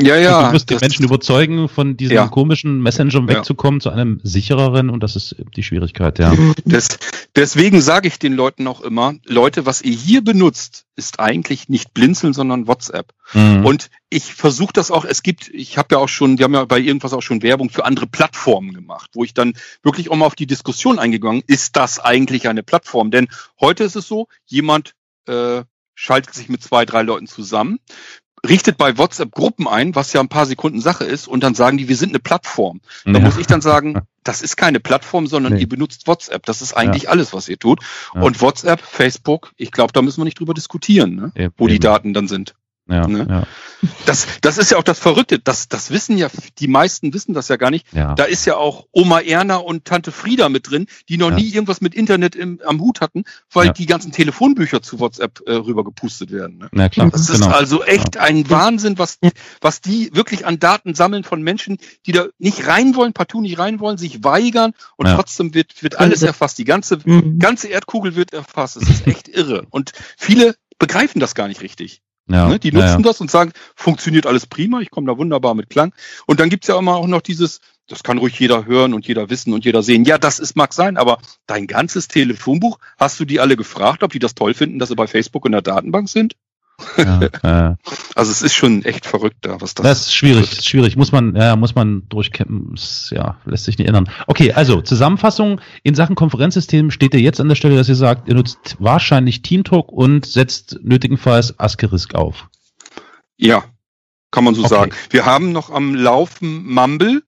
Ja, 0.00 0.16
ja. 0.16 0.42
du 0.46 0.52
musst 0.52 0.70
die 0.70 0.74
das- 0.74 0.80
Menschen 0.82 1.04
überzeugen, 1.04 1.68
von 1.68 1.96
diesen 1.96 2.14
Ja. 2.14 2.28
komischen 2.28 2.80
Messengern 2.82 3.26
Ja. 3.28 3.36
wegzukommen 3.36 3.80
zu 3.80 3.90
einem 3.90 4.20
sichereren 4.22 4.90
und 4.90 5.02
das 5.02 5.16
ist 5.16 5.36
die 5.56 5.62
Schwierigkeit, 5.62 6.18
ja. 6.18 6.32
Des, 6.64 6.88
deswegen 7.34 7.80
sage 7.80 8.08
ich 8.08 8.18
den 8.18 8.34
Leuten 8.34 8.66
auch 8.66 8.80
immer, 8.80 9.14
Leute, 9.24 9.66
was 9.66 9.82
ihr 9.82 9.94
hier 9.94 10.22
benutzt, 10.22 10.84
ist 10.98 11.20
eigentlich 11.20 11.68
nicht 11.68 11.94
Blinzeln, 11.94 12.34
sondern 12.34 12.66
WhatsApp. 12.66 13.14
Mhm. 13.32 13.64
Und 13.64 13.90
ich 14.10 14.34
versuche 14.34 14.72
das 14.72 14.90
auch, 14.90 15.04
es 15.04 15.22
gibt, 15.22 15.48
ich 15.48 15.78
habe 15.78 15.94
ja 15.94 15.98
auch 15.98 16.08
schon, 16.08 16.38
wir 16.38 16.44
haben 16.44 16.54
ja 16.54 16.64
bei 16.64 16.80
irgendwas 16.80 17.12
auch 17.12 17.22
schon 17.22 17.42
Werbung 17.42 17.70
für 17.70 17.84
andere 17.84 18.06
Plattformen 18.06 18.74
gemacht, 18.74 19.10
wo 19.14 19.24
ich 19.24 19.32
dann 19.32 19.54
wirklich 19.82 20.10
auch 20.10 20.16
mal 20.16 20.26
auf 20.26 20.34
die 20.34 20.46
Diskussion 20.46 20.98
eingegangen, 20.98 21.42
ist 21.46 21.76
das 21.76 22.00
eigentlich 22.00 22.48
eine 22.48 22.62
Plattform? 22.62 23.10
Denn 23.10 23.28
heute 23.60 23.84
ist 23.84 23.96
es 23.96 24.08
so, 24.08 24.26
jemand 24.44 24.94
äh, 25.26 25.62
schaltet 25.94 26.34
sich 26.34 26.48
mit 26.48 26.62
zwei, 26.62 26.84
drei 26.84 27.02
Leuten 27.02 27.26
zusammen, 27.26 27.78
richtet 28.46 28.76
bei 28.78 28.98
WhatsApp 28.98 29.32
Gruppen 29.32 29.66
ein, 29.68 29.94
was 29.94 30.12
ja 30.12 30.20
ein 30.20 30.28
paar 30.28 30.46
Sekunden 30.46 30.80
Sache 30.80 31.04
ist, 31.04 31.28
und 31.28 31.42
dann 31.42 31.54
sagen 31.54 31.78
die, 31.78 31.88
wir 31.88 31.96
sind 31.96 32.10
eine 32.10 32.18
Plattform. 32.18 32.80
Da 33.04 33.12
Ja. 33.12 33.20
muss 33.20 33.38
ich 33.38 33.46
dann 33.46 33.60
sagen, 33.60 34.00
das 34.24 34.42
ist 34.42 34.56
keine 34.56 34.80
Plattform, 34.80 35.26
sondern 35.26 35.54
Nee. 35.54 35.60
ihr 35.62 35.68
benutzt 35.68 36.06
WhatsApp. 36.06 36.44
Das 36.46 36.60
ist 36.62 36.74
eigentlich 36.76 37.08
alles, 37.08 37.32
was 37.32 37.48
ihr 37.48 37.58
tut. 37.58 37.80
Ja. 38.14 38.22
Und 38.22 38.40
WhatsApp, 38.42 38.80
Facebook, 38.82 39.52
ich 39.56 39.70
glaube, 39.72 39.92
da 39.92 40.02
müssen 40.02 40.20
wir 40.20 40.24
nicht 40.24 40.38
drüber 40.38 40.54
diskutieren, 40.54 41.14
ne? 41.14 41.32
Eben, 41.34 41.54
wo 41.56 41.66
die 41.66 41.74
eben. 41.76 41.82
Daten 41.82 42.12
dann 42.14 42.28
sind. 42.28 42.54
Ja, 42.90 43.06
ne? 43.06 43.26
ja, 43.28 43.42
Das, 44.06 44.26
das 44.40 44.56
ist 44.58 44.70
ja 44.70 44.78
auch 44.78 44.82
das 44.82 44.98
Verrückte. 44.98 45.38
Das, 45.38 45.68
das 45.68 45.90
wissen 45.90 46.16
ja, 46.16 46.28
die 46.58 46.68
meisten 46.68 47.12
wissen 47.12 47.34
das 47.34 47.48
ja 47.48 47.56
gar 47.56 47.70
nicht. 47.70 47.86
ja. 47.92 48.14
Da 48.14 48.24
ist 48.24 48.46
ja 48.46 48.56
auch 48.56 48.86
Oma 48.92 49.20
Erna 49.20 49.56
und 49.56 49.84
Tante 49.84 50.10
Frieda 50.10 50.48
mit 50.48 50.70
drin, 50.70 50.86
die 51.08 51.18
noch 51.18 51.30
Ja. 51.30 51.36
nie 51.36 51.48
irgendwas 51.50 51.80
mit 51.82 51.94
Internet 51.94 52.34
im, 52.34 52.60
am 52.64 52.80
Hut 52.80 53.00
hatten, 53.02 53.24
weil 53.52 53.66
Ja. 53.66 53.72
die 53.74 53.86
ganzen 53.86 54.10
Telefonbücher 54.10 54.80
zu 54.82 55.00
WhatsApp 55.00 55.42
äh, 55.46 55.52
rüber 55.52 55.84
gepustet 55.84 56.30
werden. 56.32 56.58
Ne? 56.58 56.68
Na 56.72 56.88
klar, 56.88 57.10
Das 57.10 57.26
genau. 57.30 57.46
ist 57.48 57.52
also 57.54 57.84
echt 57.84 58.16
ein 58.16 58.48
Wahnsinn, 58.48 58.98
was, 58.98 59.18
was 59.60 59.80
die 59.82 60.10
wirklich 60.14 60.46
an 60.46 60.58
Daten 60.58 60.94
sammeln 60.94 61.24
von 61.24 61.42
Menschen, 61.42 61.76
die 62.06 62.12
da 62.12 62.26
nicht 62.38 62.66
rein 62.66 62.96
wollen, 62.96 63.12
partout 63.12 63.42
nicht 63.42 63.58
rein 63.58 63.80
wollen, 63.80 63.98
sich 63.98 64.24
weigern 64.24 64.72
und 64.96 65.06
Ja. 65.06 65.14
trotzdem 65.14 65.52
wird, 65.54 65.82
wird 65.82 65.98
alles 65.98 66.22
erfasst. 66.22 66.56
Die 66.58 66.64
ganze, 66.64 66.98
Mhm. 67.04 67.38
ganze 67.38 67.68
Erdkugel 67.68 68.16
wird 68.16 68.32
erfasst. 68.32 68.76
Es 68.78 68.88
ist 68.88 69.06
echt 69.06 69.28
irre. 69.28 69.66
Und 69.70 69.92
viele 70.16 70.56
begreifen 70.78 71.20
das 71.20 71.34
gar 71.34 71.48
nicht 71.48 71.60
richtig. 71.60 72.00
Ja, 72.28 72.48
Ne? 72.48 72.58
Die 72.58 72.68
ja, 72.68 72.80
nutzen 72.80 73.02
ja. 73.02 73.08
das 73.08 73.20
und 73.20 73.30
sagen, 73.30 73.52
funktioniert 73.74 74.26
alles 74.26 74.46
prima, 74.46 74.80
ich 74.80 74.90
komme 74.90 75.06
da 75.06 75.18
wunderbar 75.18 75.54
mit 75.54 75.70
Klang. 75.70 75.92
Und 76.26 76.40
dann 76.40 76.50
gibt's 76.50 76.68
ja 76.68 76.78
immer 76.78 76.96
auch 76.96 77.06
noch 77.06 77.22
dieses, 77.22 77.60
das 77.86 78.02
kann 78.02 78.18
ruhig 78.18 78.38
jeder 78.38 78.66
hören 78.66 78.94
und 78.94 79.06
jeder 79.06 79.30
wissen 79.30 79.52
und 79.52 79.64
jeder 79.64 79.82
sehen. 79.82 80.04
Ja, 80.04 80.18
das 80.18 80.38
ist 80.38 80.56
mag 80.56 80.72
sein, 80.72 80.96
aber 80.96 81.18
dein 81.46 81.66
ganzes 81.66 82.08
Telefonbuch, 82.08 82.78
hast 82.98 83.18
du 83.18 83.24
die 83.24 83.40
alle 83.40 83.56
gefragt, 83.56 84.02
ob 84.02 84.12
die 84.12 84.18
das 84.18 84.34
toll 84.34 84.54
finden, 84.54 84.78
dass 84.78 84.90
sie 84.90 84.96
bei 84.96 85.06
Facebook 85.06 85.46
in 85.46 85.52
der 85.52 85.62
Datenbank 85.62 86.08
sind? 86.08 86.34
Ja, 86.96 87.20
ja. 87.42 87.76
Also 88.14 88.30
es 88.30 88.42
ist 88.42 88.54
schon 88.54 88.84
echt 88.84 89.06
verrückt 89.06 89.38
da, 89.42 89.60
was 89.60 89.74
das, 89.74 89.84
Das 89.84 90.00
ist 90.02 90.14
schwierig, 90.14 90.52
ist 90.52 90.68
schwierig. 90.68 90.96
Muss 90.96 91.12
man, 91.12 91.34
ja, 91.34 91.56
muss 91.56 91.74
man 91.74 92.08
durchkämpfen. 92.08 92.72
Ist, 92.74 93.10
Ja, 93.10 93.36
lässt 93.44 93.64
sich 93.64 93.78
nicht 93.78 93.88
ändern. 93.88 94.08
Okay, 94.26 94.52
also 94.52 94.80
Zusammenfassung. 94.80 95.60
In 95.82 95.94
Sachen 95.94 96.14
Konferenzsystem 96.16 96.90
steht 96.90 97.14
ihr 97.14 97.20
jetzt 97.20 97.40
an 97.40 97.48
der 97.48 97.56
Stelle, 97.56 97.76
dass 97.76 97.88
ihr 97.88 97.94
sagt, 97.96 98.28
ihr 98.28 98.34
nutzt 98.34 98.76
wahrscheinlich 98.78 99.42
Teamtalk 99.42 99.90
und 99.90 100.26
setzt 100.26 100.78
nötigenfalls 100.82 101.58
Asterisk 101.58 102.14
auf. 102.14 102.48
Ja, 103.36 103.64
kann 104.30 104.44
man 104.44 104.54
so 104.54 104.62
Okay. 104.64 104.68
sagen. 104.74 104.92
Wir 105.10 105.24
haben 105.26 105.52
noch 105.52 105.70
am 105.70 105.94
Laufen 105.94 106.66
Mumble. 106.72 107.22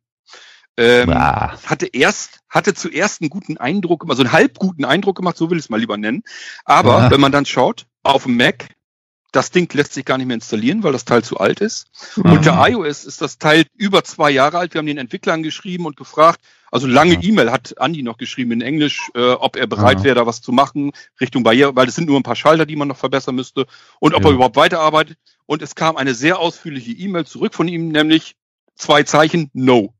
Ähm, 0.77 1.11
Ah, 1.11 1.57
hatte 1.67 1.87
erst, 1.87 2.41
hatte 2.49 2.73
zuerst 2.75 3.21
einen 3.21 3.29
guten 3.31 3.59
Eindruck, 3.59 4.07
also 4.09 4.23
einen 4.23 4.33
halb 4.33 4.59
guten 4.59 4.85
Eindruck 4.85 5.17
gemacht, 5.17 5.37
so 5.37 5.51
will 5.51 5.59
ich 5.59 5.65
es 5.65 5.71
mal 5.71 5.79
lieber 5.81 5.97
nennen. 5.99 6.23
Aber 6.65 6.99
Ja. 6.99 7.11
wenn 7.11 7.21
man 7.21 7.33
dann 7.33 7.45
schaut, 7.45 7.87
auf 8.03 8.23
dem 8.25 8.37
Mac, 8.37 8.69
das 9.33 9.51
Ding 9.51 9.73
lässt 9.75 9.93
sich 9.95 10.05
gar 10.05 10.19
nicht 10.19 10.27
mehr 10.27 10.35
installieren, 10.35 10.83
weil 10.83 10.93
das 10.93 11.05
Teil 11.05 11.23
zu 11.25 11.39
alt 11.39 11.61
ist. 11.61 11.87
Mhm. 12.17 12.33
Unter 12.33 12.69
iOS 12.69 13.05
ist 13.05 13.21
das 13.21 13.39
Teil 13.39 13.65
über 13.77 14.03
zwei 14.05 14.31
Jahre 14.31 14.59
alt. 14.59 14.75
Wir 14.75 14.79
haben 14.81 14.87
den 14.87 14.99
Entwicklern 14.99 15.43
geschrieben 15.43 15.87
und 15.87 15.97
gefragt, 15.97 16.41
also 16.73 16.87
lange 16.87 17.15
Ja. 17.15 17.21
E-Mail 17.23 17.51
hat 17.51 17.79
Andi 17.81 18.03
noch 18.03 18.17
geschrieben 18.19 18.53
in 18.53 18.61
Englisch, 18.61 19.11
äh, 19.15 19.31
ob 19.33 19.57
er 19.57 19.67
bereit 19.67 19.99
Ja. 19.99 20.05
wäre, 20.05 20.15
da 20.17 20.27
was 20.27 20.41
zu 20.41 20.53
machen 20.53 20.93
Richtung 21.21 21.43
Barriere, 21.43 21.75
weil 21.77 21.89
es 21.89 21.95
sind 21.95 22.07
nur 22.07 22.19
ein 22.19 22.23
paar 22.23 22.37
Schalter, 22.37 22.67
die 22.67 22.77
man 22.77 22.89
noch 22.89 22.97
verbessern 22.97 23.35
müsste 23.35 23.67
und 23.99 24.15
ob 24.15 24.23
Ja. 24.23 24.29
er 24.31 24.35
überhaupt 24.35 24.57
weiterarbeitet. 24.57 25.17
Und 25.47 25.63
es 25.63 25.75
kam 25.75 25.97
eine 25.97 26.15
sehr 26.15 26.39
ausführliche 26.39 26.93
E-Mail 26.93 27.25
zurück 27.27 27.55
von 27.55 27.67
ihm, 27.69 27.89
nämlich 27.89 28.37
zwei 28.77 29.03
Zeichen, 29.03 29.51
no. 29.53 29.95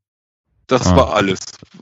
Das 0.67 0.87
Ah. 0.87 0.95
war 0.95 1.13
alles. 1.13 1.39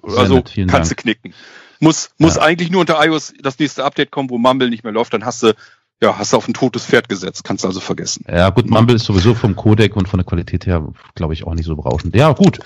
Sehr 0.08 0.20
Also 0.20 0.36
nett, 0.36 0.54
kannst 0.56 0.74
Dank. 0.74 0.88
du 0.90 0.96
knicken. 0.96 1.34
Muss, 1.82 2.10
muss 2.18 2.38
eigentlich 2.38 2.72
nur 2.72 2.82
unter 2.82 3.02
iOS 3.06 3.34
das 3.40 3.58
nächste 3.58 3.86
Update 3.86 4.12
kommen, 4.12 4.30
wo 4.30 4.38
Mumble 4.38 4.70
nicht 4.70 4.84
mehr 4.84 4.92
läuft, 4.92 5.14
dann 5.14 5.24
hast 5.24 5.44
du, 5.44 5.54
ja, 6.02 6.18
hast 6.18 6.34
du 6.34 6.38
auf 6.38 6.48
ein 6.48 6.54
totes 6.54 6.86
Pferd 6.86 7.10
gesetzt. 7.10 7.44
Kannst 7.44 7.64
du 7.64 7.68
also 7.68 7.80
vergessen. 7.80 8.24
ja 8.30 8.50
gut, 8.50 8.70
Mumble 8.70 8.96
ist 8.96 9.06
sowieso 9.06 9.36
vom 9.36 9.56
Codec 9.56 9.96
und 9.96 10.08
von 10.08 10.18
der 10.20 10.26
Qualität 10.26 10.66
her, 10.66 10.88
glaube 11.16 11.34
ich, 11.34 11.46
auch 11.46 11.54
nicht 11.54 11.66
so 11.66 11.76
berauschend. 11.76 12.16
Ja, 12.16 12.32
gut. 12.32 12.60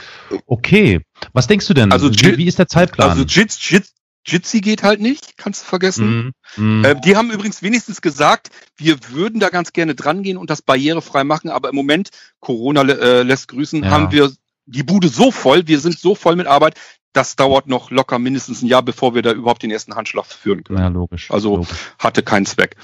Okay. 0.46 1.02
Was 1.34 1.48
denkst 1.48 1.68
du 1.68 1.74
denn? 1.74 1.92
Also 1.92 2.12
wie, 2.12 2.38
wie 2.38 2.46
ist 2.46 2.60
der 2.60 2.68
Zeitplan? 2.68 3.10
Also 3.10 3.24
Jits, 3.24 3.58
Jits, 3.70 3.94
Jitsi 4.26 4.62
geht 4.62 4.84
halt 4.84 5.02
nicht, 5.02 5.38
kannst 5.38 5.64
du 5.64 5.66
vergessen. 5.66 6.34
Mhm. 6.58 6.78
Mhm. 6.80 6.86
Äh, 6.86 7.02
die 7.02 7.16
haben 7.16 7.32
übrigens 7.32 7.62
wenigstens 7.62 8.02
gesagt, 8.02 8.50
wir 8.78 8.98
würden 9.10 9.40
da 9.40 9.50
ganz 9.50 9.74
gerne 9.74 9.96
dran 9.96 10.24
gehen 10.24 10.38
und 10.38 10.50
das 10.50 10.62
barrierefrei 10.62 11.24
machen, 11.24 11.50
aber 11.50 11.70
im 11.70 11.76
Moment, 11.76 12.10
Corona 12.40 12.84
äh, 12.84 13.24
lässt 13.24 13.48
grüßen, 13.50 13.84
Ja. 13.84 13.90
haben 13.90 14.12
wir 14.12 14.32
die 14.66 14.84
Bude 14.84 15.10
so 15.10 15.32
voll, 15.32 15.68
wir 15.68 15.80
sind 15.80 16.00
so 16.00 16.16
voll 16.16 16.36
mit 16.38 16.48
Arbeit, 16.48 16.76
das 17.14 17.36
dauert 17.36 17.68
noch 17.68 17.92
locker 17.92 18.20
mindestens 18.20 18.62
ein 18.62 18.68
Jahr, 18.68 18.82
bevor 18.82 19.16
wir 19.16 19.22
da 19.22 19.32
überhaupt 19.32 19.64
den 19.64 19.72
ersten 19.72 19.96
Handschlag 19.96 20.26
führen 20.26 20.64
können. 20.64 20.80
ja, 20.80 20.88
logisch. 20.88 21.30
Also 21.32 21.58
logisch. 21.58 21.78
hatte 22.00 22.24
keinen 22.24 22.46
Zweck. 22.46 22.76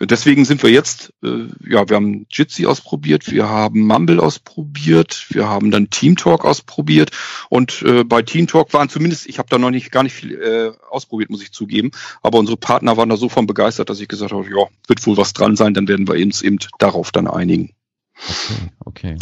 Deswegen 0.00 0.44
sind 0.44 0.62
wir 0.62 0.70
jetzt, 0.70 1.12
äh, 1.22 1.46
ja, 1.66 1.88
wir 1.88 1.96
haben 1.96 2.26
Jitsi 2.30 2.66
ausprobiert, 2.66 3.30
wir 3.30 3.48
haben 3.48 3.86
Mumble 3.86 4.20
ausprobiert, 4.20 5.26
wir 5.30 5.48
haben 5.48 5.70
dann 5.70 5.88
Teamtalk 5.88 6.44
ausprobiert 6.44 7.12
und 7.48 7.82
äh, 7.82 8.04
bei 8.04 8.22
Teamtalk 8.22 8.72
waren 8.72 8.88
zumindest, 8.88 9.26
ich 9.26 9.38
habe 9.38 9.48
da 9.48 9.58
noch 9.58 9.70
nicht 9.70 9.92
gar 9.92 10.02
nicht 10.02 10.14
viel 10.14 10.34
äh, 10.34 10.72
ausprobiert, 10.90 11.30
muss 11.30 11.42
ich 11.42 11.52
zugeben, 11.52 11.92
aber 12.22 12.38
unsere 12.38 12.56
Partner 12.56 12.96
waren 12.96 13.08
da 13.08 13.16
so 13.16 13.28
von 13.28 13.46
begeistert, 13.46 13.88
dass 13.88 14.00
ich 14.00 14.08
gesagt 14.08 14.32
habe, 14.32 14.44
ja, 14.48 14.66
wird 14.88 15.06
wohl 15.06 15.16
was 15.16 15.32
dran 15.32 15.56
sein, 15.56 15.74
dann 15.74 15.88
werden 15.88 16.08
wir 16.08 16.22
uns 16.22 16.42
eben 16.42 16.58
darauf 16.78 17.12
dann 17.12 17.28
einigen. 17.28 17.72
Okay, 18.18 18.70
okay. 18.84 19.18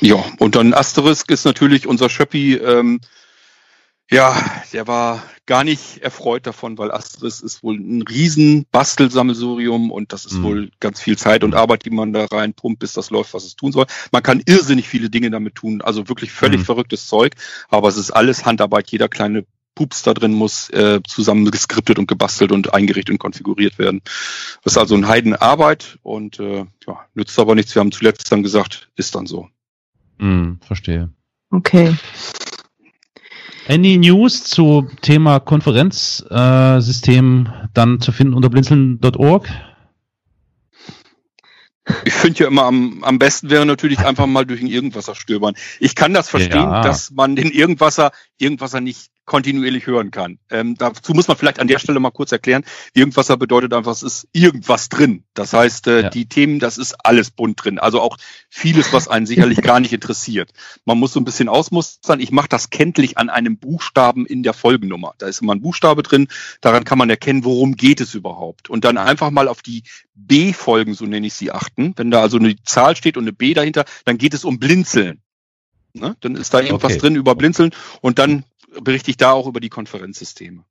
Ja, 0.00 0.22
und 0.38 0.54
dann 0.54 0.72
Asterisk 0.72 1.30
ist 1.30 1.44
natürlich 1.44 1.86
unser 1.86 2.08
Schöppi, 2.08 2.54
ähm, 2.54 3.00
Ja, 4.10 4.36
der 4.72 4.88
war 4.88 5.22
gar 5.46 5.62
nicht 5.62 5.98
erfreut 5.98 6.44
davon, 6.46 6.78
weil 6.78 6.90
Astris 6.90 7.40
ist 7.40 7.62
wohl 7.62 7.76
ein 7.76 8.02
riesen 8.02 8.66
Bastelsammelsurium 8.72 9.92
und 9.92 10.12
das 10.12 10.24
ist 10.24 10.34
mhm. 10.34 10.42
wohl 10.42 10.70
ganz 10.80 11.00
viel 11.00 11.16
Zeit 11.16 11.44
und 11.44 11.54
Arbeit, 11.54 11.84
die 11.84 11.90
man 11.90 12.12
da 12.12 12.24
reinpumpt, 12.24 12.80
bis 12.80 12.92
das 12.92 13.10
läuft, 13.10 13.34
was 13.34 13.44
es 13.44 13.54
tun 13.54 13.70
soll. 13.70 13.86
Man 14.10 14.22
kann 14.24 14.42
irrsinnig 14.46 14.88
viele 14.88 15.10
Dinge 15.10 15.30
damit 15.30 15.54
tun, 15.54 15.80
also 15.80 16.08
wirklich 16.08 16.32
völlig 16.32 16.60
mhm. 16.60 16.64
verrücktes 16.64 17.06
Zeug, 17.06 17.34
aber 17.68 17.88
es 17.88 17.96
ist 17.96 18.10
alles 18.10 18.44
Handarbeit. 18.44 18.90
Jeder 18.90 19.08
kleine 19.08 19.44
Pups 19.76 20.02
da 20.02 20.12
drin 20.12 20.32
muss 20.32 20.70
äh, 20.70 21.00
zusammen 21.06 21.48
geskriptet 21.48 22.00
und 22.00 22.08
gebastelt 22.08 22.50
und 22.50 22.74
eingerichtet 22.74 23.12
und 23.12 23.18
konfiguriert 23.18 23.78
werden. 23.78 24.02
Das 24.64 24.74
ist 24.74 24.78
also 24.78 24.96
ein 24.96 25.06
Heidenarbeit 25.06 25.98
und 26.02 26.40
äh, 26.40 26.66
ja, 26.86 27.06
nützt 27.14 27.38
aber 27.38 27.54
nichts. 27.54 27.74
Wir 27.76 27.80
haben 27.80 27.92
zuletzt 27.92 28.30
dann 28.32 28.42
gesagt, 28.42 28.90
ist 28.96 29.14
dann 29.14 29.26
so. 29.26 29.48
Mhm, 30.18 30.58
verstehe. 30.62 31.10
Okay. 31.50 31.94
Any 33.70 33.98
News 33.98 34.42
zu 34.42 34.88
Thema 35.00 35.38
Konferenzsystem 35.38 37.46
äh, 37.46 37.68
dann 37.72 38.00
zu 38.00 38.10
finden 38.10 38.34
unter 38.34 38.50
blinzeln.org? 38.50 39.48
Ich 42.04 42.12
finde 42.12 42.40
ja 42.40 42.46
immer 42.48 42.64
am, 42.64 43.02
am 43.04 43.18
besten 43.18 43.50
wäre 43.50 43.66
natürlich 43.66 44.00
einfach 44.00 44.26
mal 44.26 44.46
durch 44.46 44.60
ein 44.60 44.66
Irgendwasser 44.66 45.14
stöbern. 45.14 45.54
Ich 45.78 45.94
kann 45.94 46.14
das 46.14 46.28
verstehen, 46.28 46.62
ja. 46.62 46.82
dass 46.82 47.10
man 47.10 47.36
den 47.36 47.50
Irgendwasser, 47.50 48.12
Irgendwasser 48.38 48.80
nicht 48.80 49.10
kontinuierlich 49.30 49.86
hören 49.86 50.10
kann. 50.10 50.40
Ähm, 50.50 50.74
dazu 50.76 51.14
muss 51.14 51.28
man 51.28 51.36
vielleicht 51.36 51.60
an 51.60 51.68
der 51.68 51.78
Stelle 51.78 52.00
mal 52.00 52.10
kurz 52.10 52.32
erklären. 52.32 52.64
Irgendwasser 52.94 53.36
bedeutet 53.36 53.72
einfach, 53.72 53.92
es 53.92 54.02
ist 54.02 54.26
irgendwas 54.32 54.88
drin. 54.88 55.22
Das 55.34 55.52
heißt, 55.52 55.86
äh, 55.86 56.02
ja. 56.02 56.10
die 56.10 56.26
Themen, 56.26 56.58
das 56.58 56.78
ist 56.78 56.96
alles 57.04 57.30
bunt 57.30 57.64
drin. 57.64 57.78
Also 57.78 58.00
auch 58.00 58.16
vieles, 58.48 58.92
was 58.92 59.06
einen 59.06 59.26
sicherlich 59.26 59.62
gar 59.62 59.78
nicht 59.78 59.92
interessiert. 59.92 60.50
Man 60.84 60.98
muss 60.98 61.12
so 61.12 61.20
ein 61.20 61.24
bisschen 61.24 61.48
ausmustern. 61.48 62.18
Ich 62.18 62.32
mache 62.32 62.48
das 62.48 62.70
kenntlich 62.70 63.18
an 63.18 63.30
einem 63.30 63.56
Buchstaben 63.56 64.26
in 64.26 64.42
der 64.42 64.52
Folgennummer. 64.52 65.14
Da 65.18 65.28
ist 65.28 65.42
immer 65.42 65.54
ein 65.54 65.62
Buchstabe 65.62 66.02
drin. 66.02 66.26
Daran 66.60 66.82
kann 66.82 66.98
man 66.98 67.08
erkennen, 67.08 67.44
worum 67.44 67.76
geht 67.76 68.00
es 68.00 68.14
überhaupt. 68.14 68.68
Und 68.68 68.84
dann 68.84 68.98
einfach 68.98 69.30
mal 69.30 69.46
auf 69.46 69.62
die 69.62 69.84
B-Folgen, 70.14 70.94
so 70.94 71.06
nenne 71.06 71.28
ich 71.28 71.34
sie, 71.34 71.52
achten. 71.52 71.79
Wenn 71.96 72.10
da 72.10 72.22
also 72.22 72.38
eine 72.38 72.56
Zahl 72.64 72.96
steht 72.96 73.16
und 73.16 73.24
eine 73.24 73.32
B 73.32 73.54
dahinter, 73.54 73.84
dann 74.04 74.18
geht 74.18 74.34
es 74.34 74.44
um 74.44 74.58
Blinzeln. 74.58 75.20
Ne? 75.92 76.16
Dann 76.20 76.36
ist 76.36 76.54
da 76.54 76.60
irgendwas 76.60 76.92
okay. 76.92 77.00
drin 77.00 77.16
über 77.16 77.34
Blinzeln 77.34 77.72
und 78.00 78.18
dann 78.18 78.44
berichte 78.80 79.10
ich 79.10 79.16
da 79.16 79.32
auch 79.32 79.46
über 79.46 79.60
die 79.60 79.68
Konferenzsysteme. 79.68 80.64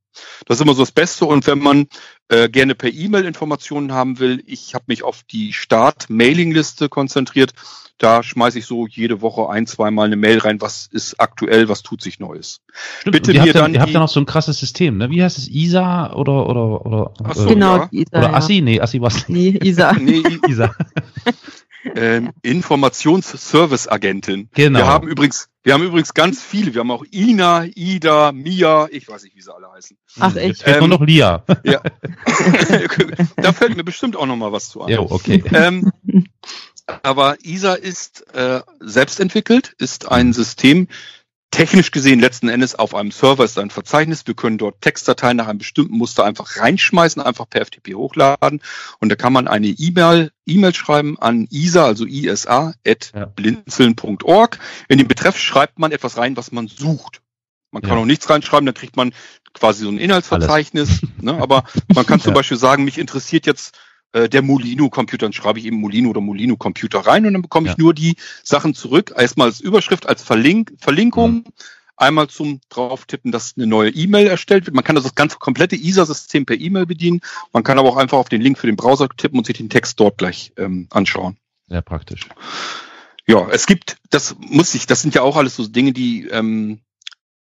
Das 0.46 0.58
ist 0.58 0.62
immer 0.62 0.74
so 0.74 0.82
das 0.82 0.92
Beste. 0.92 1.26
Und 1.26 1.48
wenn 1.48 1.60
man 1.60 1.88
äh, 2.30 2.50
gerne 2.50 2.76
per 2.76 2.92
E-Mail 2.92 3.26
Informationen 3.26 3.92
haben 3.92 4.20
will, 4.20 4.44
ich 4.46 4.74
habe 4.76 4.86
mich 4.88 5.04
auf 5.04 5.24
die 5.24 5.54
Start-Mailing-Liste 5.54 6.90
konzentriert. 6.90 7.54
Da 7.98 8.24
schmeiße 8.24 8.60
ich 8.60 8.66
so 8.66 8.88
jede 8.88 9.22
Woche 9.22 9.50
ein, 9.50 9.68
zweimal 9.68 10.06
eine 10.06 10.16
Mail 10.16 10.38
rein, 10.38 10.62
was 10.62 10.88
ist 10.90 11.20
aktuell, 11.20 11.68
was 11.68 11.84
tut 11.84 12.02
sich 12.02 12.20
Neues. 12.20 12.62
Stimmt. 13.02 13.14
Bitte 13.14 13.34
mir 13.34 13.52
dann. 13.52 13.74
Ihr 13.74 13.82
habt 13.82 13.92
ja 13.92 14.00
noch 14.00 14.08
so 14.08 14.22
ein 14.22 14.26
krasses 14.26 14.58
System, 14.58 14.98
ne? 14.98 15.10
Wie 15.10 15.22
heißt 15.22 15.38
es? 15.38 15.50
ISA 15.50 16.14
oder 16.14 16.48
oder 16.48 16.86
oder? 16.86 17.14
Ach 17.26 17.36
so, 17.36 17.50
genau, 17.50 17.76
ja. 17.78 17.90
ISA, 17.92 18.18
oder 18.18 18.34
ASSI? 18.36 18.62
Nee, 18.62 18.80
ASSI 18.80 19.02
was? 19.02 19.28
Nee, 19.28 19.60
ISA. 19.62 19.94
nee, 20.00 20.24
ISA. 20.48 20.74
ähm, 21.96 22.32
Informationsservice-Agentin. 22.42 24.50
Genau. 24.54 24.80
Wir 24.80 24.88
haben 24.88 25.08
übrigens, 25.08 25.50
wir 25.64 25.74
haben 25.74 25.84
übrigens 25.84 26.14
ganz 26.14 26.42
viele. 26.42 26.74
Wir 26.74 26.82
haben 26.82 26.92
auch 26.92 27.06
Ina, 27.12 27.66
Ida, 27.66 28.32
Mia, 28.32 28.88
ich 28.92 29.08
weiß 29.08 29.24
nicht, 29.24 29.36
wie 29.36 29.42
sie 29.42 29.54
alle 29.54 29.72
heißen. 29.72 29.98
Ach 30.20 30.36
echt? 30.36 30.48
Jetzt 30.48 30.64
fehlt 30.64 30.78
ähm, 30.78 30.90
nur 30.90 31.00
noch 31.00 31.06
Lia. 31.06 31.44
Ja. 31.64 31.82
da 33.38 33.54
fällt 33.54 33.76
mir 33.76 33.84
bestimmt 33.84 34.16
auch 34.16 34.26
noch 34.26 34.36
mal 34.36 34.52
was 34.52 34.70
zu 34.70 34.82
an. 34.82 34.90
Jo, 34.90 35.08
okay. 35.10 35.44
Ähm, 35.54 35.92
aber 37.04 37.38
ISA 37.44 37.74
ist 37.74 38.26
äh, 38.34 38.62
selbst 38.80 39.20
entwickelt, 39.20 39.76
ist 39.78 40.12
ein 40.12 40.34
System, 40.34 40.88
technisch 41.52 41.92
gesehen 41.92 42.20
letzten 42.20 42.50
Endes 42.50 42.76
auf 42.76 42.96
einem 42.96 43.12
Server 43.12 43.44
ist 43.44 43.58
ein 43.58 43.70
Verzeichnis. 43.70 44.28
Wir 44.28 44.36
können 44.36 44.58
dort 44.58 44.82
Textdateien 44.82 45.38
nach 45.38 45.48
einem 45.48 45.60
bestimmten 45.60 45.98
Muster 45.98 46.24
einfach 46.26 46.58
reinschmeißen, 46.58 47.22
einfach 47.22 47.50
per 47.50 47.66
FTP 47.66 47.96
hochladen. 47.96 48.62
Und 49.00 49.10
da 49.10 49.16
kann 49.16 49.34
man 49.34 49.48
eine 49.48 49.68
E-Mail, 49.68 50.32
E-Mail 50.46 50.74
schreiben 50.74 51.18
an 51.20 51.48
isa, 51.50 51.86
also 51.86 52.06
isa, 52.06 52.74
at 52.86 53.12
blinzeln.org. 53.36 54.60
In 54.88 54.98
den 54.98 55.08
Betreff 55.08 55.38
schreibt 55.38 55.80
man 55.80 55.92
etwas 55.92 56.18
rein, 56.18 56.38
was 56.38 56.52
man 56.52 56.68
sucht. 56.68 57.22
Man 57.72 57.82
kann 57.82 57.94
ja. 57.94 57.98
auch 57.98 58.06
nichts 58.06 58.30
reinschreiben, 58.30 58.66
dann 58.66 58.76
kriegt 58.76 58.96
man 58.96 59.14
quasi 59.54 59.84
so 59.84 59.90
ein 59.90 59.98
Inhaltsverzeichnis. 59.98 61.02
Ne? 61.22 61.34
Aber 61.34 61.66
man 61.94 62.06
kann 62.06 62.22
zum. 62.22 62.34
Beispiel 62.34 62.56
sagen, 62.56 62.86
mich 62.86 62.98
interessiert 62.98 63.46
jetzt 63.46 63.78
äh, 64.14 64.30
der 64.30 64.42
Molino-Computer, 64.42 65.26
dann 65.26 65.34
schreibe 65.34 65.60
ich 65.60 65.66
eben 65.66 65.78
Molino 65.78 66.10
oder 66.10 66.22
Molino-Computer 66.22 67.00
rein 67.00 67.26
und 67.26 67.34
dann 67.34 67.42
bekomme 67.42 67.68
ich 67.68 67.78
ja. 67.78 67.84
nur 67.84 67.94
die 67.94 68.16
Sachen 68.44 68.74
zurück. 68.74 69.14
Erstmal 69.16 69.48
als 69.48 69.60
Überschrift, 69.60 70.08
als 70.08 70.24
Verlink 70.24 70.74
Verlinkung. 70.80 71.34
Mhm. 71.34 71.44
Einmal 71.96 72.30
zum 72.30 72.62
drauftippen, 72.70 73.34
dass 73.34 73.56
eine 73.58 73.68
neue 73.68 73.90
E-Mail 73.90 74.28
erstellt 74.28 74.66
wird. 74.66 74.74
Man 74.74 74.86
kann 74.86 74.96
das 74.96 75.16
ganze 75.16 75.38
komplette 75.38 75.76
ISA-System 75.76 76.46
per 76.46 76.58
E-Mail 76.58 76.86
bedienen. 76.86 77.20
Man 77.52 77.64
kann 77.64 77.78
aber 77.78 77.90
auch 77.90 77.98
einfach 77.98 78.18
auf 78.18 78.30
den 78.30 78.42
Link 78.42 78.58
für 78.58 78.68
den 78.68 78.78
Browser 78.78 79.10
tippen 79.10 79.38
und 79.38 79.46
sich 79.46 79.58
den 79.58 79.70
Text 79.70 80.00
dort 80.00 80.18
gleich 80.18 80.54
ähm, 80.56 80.88
anschauen. 80.92 81.36
Sehr 81.68 81.82
praktisch. 81.82 82.30
Ja, 83.28 83.48
es 83.52 83.68
gibt, 83.68 83.98
das 84.10 84.38
muss 84.40 84.74
ich, 84.76 84.88
das 84.88 85.02
sind 85.02 85.14
ja 85.14 85.22
auch 85.24 85.36
alles 85.36 85.58
so 85.58 85.68
Dinge, 85.68 85.92
die 85.92 86.26
ähm, 86.28 86.80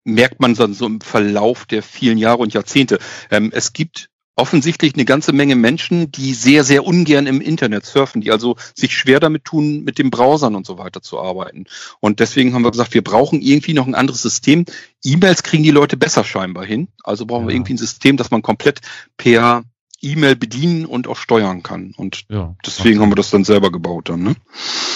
merkt 0.04 0.40
man 0.40 0.54
dann 0.54 0.72
so 0.72 0.86
im 0.86 1.00
Verlauf 1.00 1.66
der 1.66 1.82
vielen 1.82 2.16
Jahre 2.16 2.38
und 2.38 2.54
Jahrzehnte. 2.54 2.98
Ähm, 3.30 3.50
es 3.52 3.72
gibt 3.72 4.08
offensichtlich 4.36 4.94
eine 4.94 5.06
ganze 5.06 5.32
Menge 5.32 5.56
Menschen, 5.56 6.12
die 6.12 6.34
sehr, 6.34 6.62
sehr 6.62 6.84
ungern 6.84 7.26
im 7.26 7.40
Internet 7.40 7.86
surfen, 7.86 8.20
die 8.20 8.30
also 8.30 8.56
sich 8.74 8.94
schwer 8.96 9.18
damit 9.18 9.44
tun, 9.44 9.82
mit 9.82 9.98
den 9.98 10.10
Browsern 10.10 10.54
und 10.54 10.66
so 10.66 10.78
weiter 10.78 11.00
zu 11.00 11.18
arbeiten. 11.18 11.64
Und 12.00 12.20
deswegen 12.20 12.52
haben 12.54 12.62
wir 12.62 12.70
gesagt, 12.70 12.94
wir 12.94 13.02
brauchen 13.02 13.40
irgendwie 13.40 13.72
noch 13.72 13.86
ein 13.86 13.94
anderes 13.94 14.20
System. 14.22 14.66
E-Mails 15.02 15.42
kriegen 15.42 15.62
die 15.62 15.70
Leute 15.70 15.96
besser 15.96 16.22
scheinbar 16.22 16.66
hin. 16.66 16.88
Also 17.02 17.24
brauchen 17.24 17.44
ja. 17.44 17.48
wir 17.48 17.54
irgendwie 17.56 17.74
ein 17.74 17.78
System, 17.78 18.18
das 18.18 18.30
man 18.30 18.42
komplett 18.42 18.80
per 19.16 19.64
E-Mail 20.06 20.36
bedienen 20.36 20.86
und 20.86 21.08
auch 21.08 21.16
steuern 21.16 21.62
kann. 21.62 21.92
Und 21.96 22.24
ja, 22.28 22.54
deswegen 22.64 23.00
haben 23.00 23.10
wir 23.10 23.16
das 23.16 23.30
dann 23.30 23.44
selber 23.44 23.70
gebaut 23.70 24.08
dann. 24.08 24.22
Ne? 24.22 24.36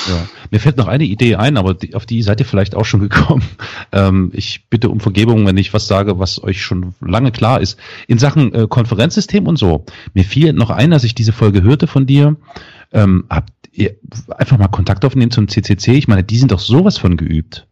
Ja. 0.09 0.29
Mir 0.51 0.61
fällt 0.61 0.77
noch 0.77 0.87
eine 0.87 1.05
Idee 1.05 1.37
ein, 1.37 1.57
aber 1.57 1.75
die, 1.75 1.95
auf 1.95 2.07
die 2.07 2.23
seid 2.23 2.41
ihr 2.41 2.47
vielleicht 2.47 2.75
auch 2.75 2.85
schon 2.85 3.01
gekommen. 3.01 3.43
Ähm, 3.93 4.31
ich 4.35 4.69
bitte 4.69 4.89
um 4.89 5.01
Vergebung, 5.01 5.45
wenn 5.47 5.57
ich 5.57 5.75
was 5.75 5.89
sage, 5.89 6.21
was 6.21 6.41
euch 6.45 6.63
schon 6.63 6.95
lange 7.01 7.33
klar 7.33 7.61
ist. 7.61 7.77
In 8.07 8.19
Sachen 8.19 8.55
äh, 8.55 8.67
Konferenzsystem 8.69 9.49
und 9.49 9.57
so. 9.57 9.85
Mir 10.15 10.25
fiel 10.25 10.53
noch 10.53 10.71
ein, 10.71 10.93
als 10.93 11.03
ich 11.03 11.15
diese 11.17 11.33
Folge 11.33 11.63
hörte 11.63 11.89
von 11.89 12.07
dir. 12.07 12.37
Ähm, 12.93 13.25
habt 13.29 13.51
ihr 13.73 13.97
einfach 14.29 14.59
mal 14.59 14.69
Kontakt 14.69 15.05
aufnehmen 15.05 15.33
zum 15.33 15.49
CCC? 15.49 15.95
Ich 15.95 16.07
meine, 16.07 16.23
die 16.23 16.39
sind 16.39 16.53
doch 16.53 16.61
sowas 16.61 16.99
von 16.99 17.17
geübt. 17.17 17.67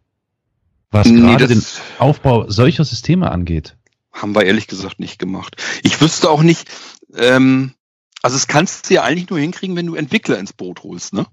Was 0.91 1.07
nee, 1.07 1.21
gerade 1.21 1.47
den 1.47 1.63
Aufbau 1.99 2.49
solcher 2.49 2.83
Systeme 2.83 3.31
angeht. 3.31 3.77
Haben 4.11 4.35
wir 4.35 4.43
ehrlich 4.43 4.67
gesagt 4.67 4.99
nicht 4.99 5.19
gemacht. 5.19 5.55
Ich 5.83 6.01
wüsste 6.01 6.29
auch 6.29 6.41
nicht, 6.41 6.67
ähm, 7.15 7.73
also 8.21 8.35
es 8.35 8.47
kannst 8.47 8.89
du 8.89 8.95
ja 8.95 9.03
eigentlich 9.03 9.29
nur 9.29 9.39
hinkriegen, 9.39 9.75
wenn 9.75 9.85
du 9.85 9.95
Entwickler 9.95 10.37
ins 10.37 10.53
Boot 10.53 10.83
holst, 10.83 11.13
ne? 11.13 11.25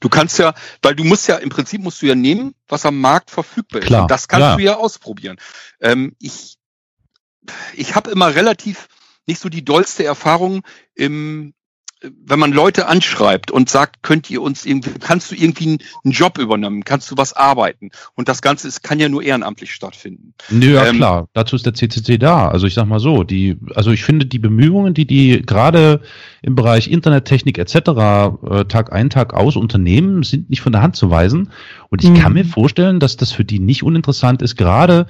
Du 0.00 0.08
kannst 0.08 0.38
ja, 0.38 0.54
weil 0.82 0.94
du 0.94 1.04
musst 1.04 1.26
ja, 1.28 1.36
im 1.36 1.48
Prinzip 1.48 1.80
musst 1.80 2.02
du 2.02 2.06
ja 2.06 2.14
nehmen, 2.14 2.54
was 2.68 2.84
am 2.84 3.00
Markt 3.00 3.30
verfügbar 3.30 3.80
ist. 3.80 3.86
Klar, 3.86 4.02
Und 4.02 4.10
das 4.10 4.28
kannst 4.28 4.44
ja. 4.44 4.56
du 4.56 4.62
ja 4.62 4.76
ausprobieren. 4.76 5.38
Ähm, 5.80 6.14
ich 6.20 6.58
ich 7.74 7.94
habe 7.94 8.10
immer 8.10 8.34
relativ 8.34 8.88
nicht 9.26 9.40
so 9.40 9.48
die 9.48 9.64
dollste 9.64 10.04
Erfahrung 10.04 10.62
im 10.94 11.54
wenn 12.02 12.38
man 12.38 12.52
Leute 12.52 12.86
anschreibt 12.86 13.50
und 13.50 13.68
sagt, 13.68 14.02
könnt 14.02 14.30
ihr 14.30 14.40
uns 14.40 14.64
irgendwie, 14.64 14.90
kannst 14.98 15.30
du 15.30 15.34
irgendwie 15.34 15.78
einen, 16.04 16.12
Job 16.12 16.38
übernehmen, 16.38 16.82
kannst 16.82 17.10
du 17.10 17.16
was 17.16 17.34
arbeiten? 17.34 17.90
Und 18.14 18.28
das 18.28 18.40
Ganze 18.40 18.68
ist, 18.68 18.82
kann 18.82 18.98
ja 18.98 19.08
nur 19.08 19.22
ehrenamtlich 19.22 19.72
stattfinden. 19.72 20.34
Nö, 20.48 20.74
ja 20.74 20.86
ähm, 20.86 20.96
klar, 20.96 21.28
dazu 21.34 21.56
ist 21.56 21.66
der 21.66 21.74
CCC 21.74 22.18
da. 22.18 22.48
Also 22.48 22.66
ich 22.66 22.74
sag 22.74 22.86
mal 22.86 23.00
so, 23.00 23.22
die, 23.22 23.58
also 23.74 23.90
ich 23.90 24.02
finde 24.02 24.26
die 24.26 24.38
Bemühungen, 24.38 24.94
die 24.94 25.06
die 25.06 25.42
gerade 25.42 26.00
im 26.42 26.54
Bereich 26.54 26.90
Internettechnik 26.90 27.58
etc. 27.58 27.74
Äh, 27.74 28.64
Tag 28.64 28.92
ein, 28.92 29.10
Tag 29.10 29.34
aus 29.34 29.56
unternehmen, 29.56 30.22
sind 30.22 30.48
nicht 30.48 30.62
von 30.62 30.72
der 30.72 30.82
Hand 30.82 30.96
zu 30.96 31.10
weisen. 31.10 31.50
Und 31.90 32.02
ich 32.02 32.10
mhm. 32.10 32.14
kann 32.14 32.32
mir 32.32 32.46
vorstellen, 32.46 32.98
dass 32.98 33.18
das 33.18 33.32
für 33.32 33.44
die 33.44 33.58
nicht 33.58 33.82
uninteressant 33.82 34.40
ist, 34.40 34.56
gerade 34.56 35.06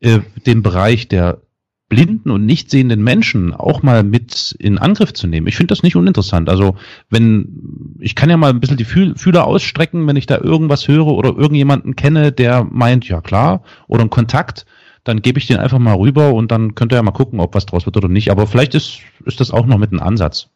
äh, 0.00 0.20
den 0.44 0.62
Bereich 0.62 1.06
der 1.06 1.40
blinden 1.88 2.30
und 2.30 2.46
nicht 2.46 2.70
sehenden 2.70 3.04
Menschen 3.04 3.54
auch 3.54 3.82
mal 3.82 4.02
mit 4.02 4.56
in 4.58 4.78
Angriff 4.78 5.12
zu 5.12 5.26
nehmen. 5.26 5.46
Ich 5.46 5.56
finde 5.56 5.72
das 5.72 5.82
nicht 5.82 5.96
uninteressant. 5.96 6.48
Also 6.48 6.76
wenn, 7.10 7.96
ich 8.00 8.14
kann 8.14 8.30
ja 8.30 8.36
mal 8.36 8.50
ein 8.50 8.60
bisschen 8.60 8.76
die 8.76 8.84
Fühler 8.84 9.46
ausstrecken, 9.46 10.06
wenn 10.06 10.16
ich 10.16 10.26
da 10.26 10.38
irgendwas 10.38 10.88
höre 10.88 11.08
oder 11.08 11.36
irgendjemanden 11.36 11.94
kenne, 11.94 12.32
der 12.32 12.64
meint, 12.64 13.06
ja 13.08 13.20
klar, 13.20 13.62
oder 13.86 14.00
einen 14.00 14.10
Kontakt, 14.10 14.66
dann 15.04 15.20
gebe 15.20 15.38
ich 15.38 15.46
den 15.46 15.58
einfach 15.58 15.78
mal 15.78 15.94
rüber 15.94 16.32
und 16.32 16.50
dann 16.50 16.74
könnt 16.74 16.92
ihr 16.92 16.96
ja 16.96 17.02
mal 17.02 17.12
gucken, 17.12 17.38
ob 17.38 17.54
was 17.54 17.66
draus 17.66 17.84
wird 17.84 17.96
oder 17.96 18.08
nicht. 18.08 18.30
Aber 18.30 18.46
vielleicht 18.46 18.74
ist, 18.74 19.00
ist 19.26 19.40
das 19.40 19.50
auch 19.50 19.66
noch 19.66 19.78
mit 19.78 19.92
einem 19.92 20.00
Ansatz. 20.00 20.48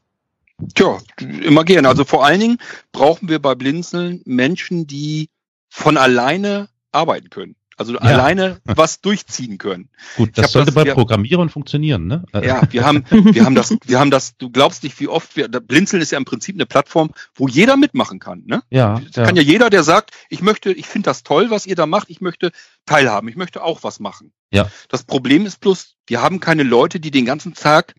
Tja, 0.75 0.99
immer 1.45 1.65
gerne. 1.65 1.89
Also 1.89 2.05
vor 2.05 2.25
allen 2.25 2.41
Dingen 2.41 2.59
brauchen 2.91 3.29
wir 3.29 3.39
bei 3.39 3.55
Blinzeln 3.55 4.23
Menschen, 4.25 4.87
die 4.87 5.29
von 5.69 5.97
alleine 5.97 6.69
arbeiten 6.91 7.31
können. 7.31 7.55
Also 7.79 7.95
ja. 7.95 8.01
alleine 8.01 8.61
was 8.65 9.01
durchziehen 9.01 9.57
können. 9.57 9.89
Gut, 10.17 10.37
das 10.37 10.51
sollte 10.51 10.73
das, 10.73 10.85
bei 10.85 10.93
Programmierern 10.93 11.49
funktionieren, 11.49 12.09
ne? 12.09 12.25
Ja, 12.35 12.63
wir 12.71 12.85
haben, 12.85 13.05
wir 13.09 13.45
haben 13.45 13.55
das, 13.55 13.75
wir 13.85 14.01
haben 14.01 14.11
das, 14.11 14.37
du 14.37 14.51
glaubst 14.51 14.83
nicht, 14.83 14.99
wie 14.99 15.07
oft 15.07 15.37
wir, 15.37 15.49
Blinzeln 15.49 16.03
ist 16.03 16.11
ja 16.11 16.19
im 16.19 16.25
Prinzip 16.25 16.57
eine 16.57 16.67
Plattform, 16.67 17.13
wo 17.35 17.47
jeder 17.47 17.77
mitmachen 17.77 18.19
kann, 18.19 18.43
ne? 18.47 18.63
Ja. 18.69 19.01
Das 19.13 19.27
kann 19.27 19.37
ja 19.37 19.43
jeder, 19.43 19.71
der 19.71 19.85
sagt, 19.85 20.11
ich 20.29 20.43
möchte, 20.43 20.73
ich 20.73 20.87
finde 20.87 21.07
das 21.07 21.23
toll, 21.23 21.51
was 21.51 21.67
ihr 21.67 21.77
da 21.77 21.87
macht, 21.87 22.11
ich 22.11 22.21
möchte 22.21 22.51
teilhaben, 22.85 23.29
ich 23.29 23.37
möchte 23.37 23.63
auch 23.63 23.85
was 23.85 24.01
machen. 24.01 24.33
Ja. 24.51 24.69
Das 24.89 25.05
Problem 25.05 25.47
ist 25.47 25.61
bloß, 25.61 25.95
wir 26.09 26.21
haben 26.21 26.41
keine 26.41 26.65
Leute, 26.65 26.99
die 26.99 27.13
den 27.13 27.27
ganzen 27.27 27.55
Tag 27.55 27.95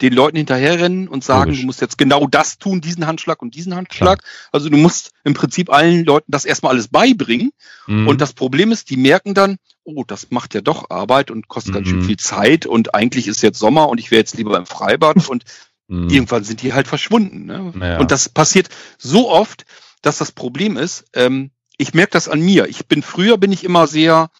den 0.00 0.12
Leuten 0.12 0.36
hinterherrennen 0.36 1.08
und 1.08 1.22
sagen, 1.24 1.50
Logisch. 1.50 1.60
du 1.60 1.66
musst 1.66 1.80
jetzt 1.80 1.98
genau 1.98 2.26
das 2.26 2.58
tun, 2.58 2.80
diesen 2.80 3.06
Handschlag 3.06 3.42
und 3.42 3.54
diesen 3.54 3.74
Handschlag. 3.74 4.20
Klar. 4.20 4.32
Also 4.52 4.68
du 4.68 4.76
musst 4.76 5.12
im 5.24 5.34
Prinzip 5.34 5.70
allen 5.70 6.04
Leuten 6.04 6.30
das 6.32 6.44
erstmal 6.44 6.72
alles 6.72 6.88
beibringen. 6.88 7.52
Mhm. 7.86 8.08
Und 8.08 8.20
das 8.20 8.32
Problem 8.32 8.72
ist, 8.72 8.90
die 8.90 8.96
merken 8.96 9.34
dann, 9.34 9.56
oh, 9.84 10.04
das 10.04 10.30
macht 10.30 10.54
ja 10.54 10.60
doch 10.60 10.90
Arbeit 10.90 11.30
und 11.30 11.48
kostet 11.48 11.72
mhm. 11.72 11.74
ganz 11.76 11.88
schön 11.88 11.98
mhm. 11.98 12.04
viel 12.04 12.16
Zeit 12.16 12.66
und 12.66 12.94
eigentlich 12.94 13.28
ist 13.28 13.42
jetzt 13.42 13.58
Sommer 13.58 13.88
und 13.88 13.98
ich 13.98 14.10
wäre 14.10 14.20
jetzt 14.20 14.36
lieber 14.36 14.56
im 14.56 14.66
Freibad 14.66 15.28
und 15.28 15.44
mhm. 15.88 16.08
irgendwann 16.08 16.44
sind 16.44 16.62
die 16.62 16.72
halt 16.72 16.88
verschwunden. 16.88 17.44
Ne? 17.46 17.72
Naja. 17.74 17.98
Und 17.98 18.10
das 18.10 18.28
passiert 18.28 18.68
so 18.98 19.30
oft, 19.30 19.64
dass 20.02 20.18
das 20.18 20.32
Problem 20.32 20.76
ist, 20.76 21.04
ähm, 21.14 21.50
ich 21.76 21.94
merke 21.94 22.12
das 22.12 22.28
an 22.28 22.40
mir. 22.40 22.68
Ich 22.68 22.86
bin 22.86 23.02
früher 23.02 23.38
bin 23.38 23.52
ich 23.52 23.64
immer 23.64 23.86
sehr 23.86 24.30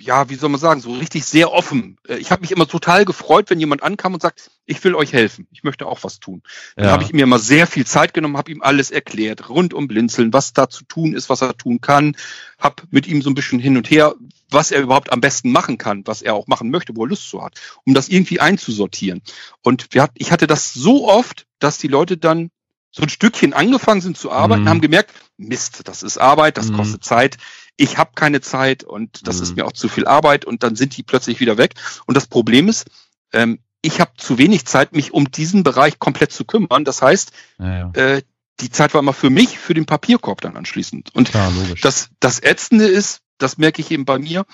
ja, 0.00 0.28
wie 0.28 0.34
soll 0.34 0.48
man 0.48 0.60
sagen, 0.60 0.80
so 0.80 0.92
richtig 0.92 1.24
sehr 1.24 1.52
offen. 1.52 1.96
Äh, 2.08 2.16
ich 2.16 2.30
habe 2.30 2.40
mich 2.40 2.50
immer 2.50 2.66
total 2.66 3.04
gefreut, 3.04 3.50
wenn 3.50 3.60
jemand 3.60 3.82
ankam 3.82 4.14
und 4.14 4.22
sagt, 4.22 4.50
ich 4.66 4.82
will 4.84 4.94
euch 4.94 5.12
helfen, 5.12 5.46
ich 5.50 5.62
möchte 5.62 5.86
auch 5.86 6.02
was 6.02 6.20
tun. 6.20 6.42
Dann 6.76 6.86
ja. 6.86 6.92
habe 6.92 7.02
ich 7.02 7.12
mir 7.12 7.22
immer 7.22 7.38
sehr 7.38 7.66
viel 7.66 7.86
Zeit 7.86 8.14
genommen, 8.14 8.36
habe 8.36 8.50
ihm 8.50 8.62
alles 8.62 8.90
erklärt, 8.90 9.48
rund 9.48 9.74
um 9.74 9.88
Blinzeln, 9.88 10.32
was 10.32 10.52
da 10.52 10.68
zu 10.68 10.84
tun 10.84 11.14
ist, 11.14 11.28
was 11.28 11.42
er 11.42 11.56
tun 11.56 11.80
kann, 11.80 12.16
habe 12.58 12.82
mit 12.90 13.06
ihm 13.06 13.22
so 13.22 13.30
ein 13.30 13.34
bisschen 13.34 13.58
hin 13.58 13.76
und 13.76 13.90
her, 13.90 14.14
was 14.50 14.70
er 14.70 14.80
überhaupt 14.80 15.12
am 15.12 15.20
besten 15.20 15.52
machen 15.52 15.78
kann, 15.78 16.02
was 16.06 16.22
er 16.22 16.34
auch 16.34 16.46
machen 16.46 16.70
möchte, 16.70 16.96
wo 16.96 17.04
er 17.04 17.08
Lust 17.08 17.28
zu 17.28 17.42
hat, 17.42 17.60
um 17.84 17.94
das 17.94 18.08
irgendwie 18.08 18.40
einzusortieren. 18.40 19.22
Und 19.62 19.88
hat, 19.96 20.12
ich 20.14 20.32
hatte 20.32 20.46
das 20.46 20.72
so 20.72 21.08
oft, 21.08 21.46
dass 21.58 21.78
die 21.78 21.88
Leute 21.88 22.16
dann 22.16 22.50
so 22.92 23.02
ein 23.02 23.08
Stückchen 23.08 23.52
angefangen 23.52 24.00
sind 24.00 24.18
zu 24.18 24.32
arbeiten, 24.32 24.62
mhm. 24.62 24.68
haben 24.68 24.80
gemerkt, 24.80 25.12
Mist, 25.36 25.82
das 25.88 26.02
ist 26.02 26.18
Arbeit, 26.18 26.58
das 26.58 26.70
mhm. 26.70 26.76
kostet 26.76 27.04
Zeit, 27.04 27.36
ich 27.80 27.96
habe 27.96 28.10
keine 28.14 28.42
Zeit 28.42 28.84
und 28.84 29.26
das 29.26 29.38
mhm. 29.38 29.42
ist 29.42 29.56
mir 29.56 29.66
auch 29.66 29.72
zu 29.72 29.88
viel 29.88 30.06
Arbeit 30.06 30.44
und 30.44 30.62
dann 30.62 30.76
sind 30.76 30.96
die 30.98 31.02
plötzlich 31.02 31.40
wieder 31.40 31.56
weg. 31.56 31.74
Und 32.04 32.14
das 32.14 32.26
Problem 32.26 32.68
ist, 32.68 32.90
ähm, 33.32 33.58
ich 33.80 34.00
habe 34.00 34.12
zu 34.18 34.36
wenig 34.36 34.66
Zeit, 34.66 34.92
mich 34.92 35.14
um 35.14 35.30
diesen 35.30 35.62
Bereich 35.62 35.98
komplett 35.98 36.30
zu 36.30 36.44
kümmern. 36.44 36.84
Das 36.84 37.00
heißt, 37.00 37.32
ja, 37.58 37.78
ja. 37.78 37.90
Äh, 37.94 38.22
die 38.60 38.70
Zeit 38.70 38.92
war 38.92 39.00
immer 39.00 39.14
für 39.14 39.30
mich, 39.30 39.58
für 39.58 39.72
den 39.72 39.86
Papierkorb 39.86 40.42
dann 40.42 40.58
anschließend. 40.58 41.14
Und 41.14 41.30
Klar, 41.30 41.50
das, 41.80 42.10
das 42.20 42.42
Ätzende 42.42 42.86
ist, 42.86 43.22
das 43.38 43.56
merke 43.56 43.80
ich 43.80 43.90
eben 43.90 44.04
bei 44.04 44.18
mir, 44.18 44.44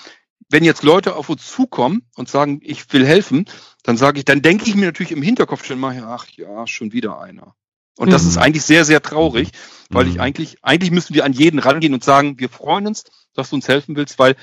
wenn 0.47 0.63
jetzt 0.63 0.83
Leute 0.83 1.17
auf 1.17 1.27
uns 1.27 1.45
zukommen 1.51 2.03
und 2.15 2.29
sagen, 2.29 2.61
ich 2.63 2.93
will 2.93 3.05
helfen, 3.05 3.43
dann 3.83 3.97
sage 3.97 4.19
ich, 4.19 4.23
dann 4.23 4.41
denke 4.41 4.69
ich 4.69 4.75
mir 4.75 4.85
natürlich 4.85 5.11
im 5.11 5.21
Hinterkopf 5.21 5.65
schon 5.65 5.79
mal, 5.79 6.01
ach 6.07 6.27
ja, 6.29 6.65
schon 6.65 6.93
wieder 6.93 7.19
einer. 7.19 7.56
Und 7.97 8.11
das 8.11 8.23
mhm. 8.23 8.29
ist 8.29 8.37
eigentlich 8.37 8.63
sehr, 8.63 8.85
sehr 8.85 9.01
traurig, 9.01 9.49
weil 9.89 10.05
mhm. 10.05 10.11
ich 10.11 10.19
eigentlich, 10.21 10.57
eigentlich 10.61 10.91
müssen 10.91 11.13
wir 11.13 11.25
an 11.25 11.33
jeden 11.33 11.59
rangehen 11.59 11.93
und 11.93 12.03
sagen, 12.03 12.39
wir 12.39 12.49
freuen 12.49 12.87
uns, 12.87 13.03
dass 13.33 13.49
du 13.49 13.55
uns 13.55 13.67
helfen 13.67 13.95
willst, 13.95 14.19
weil 14.19 14.35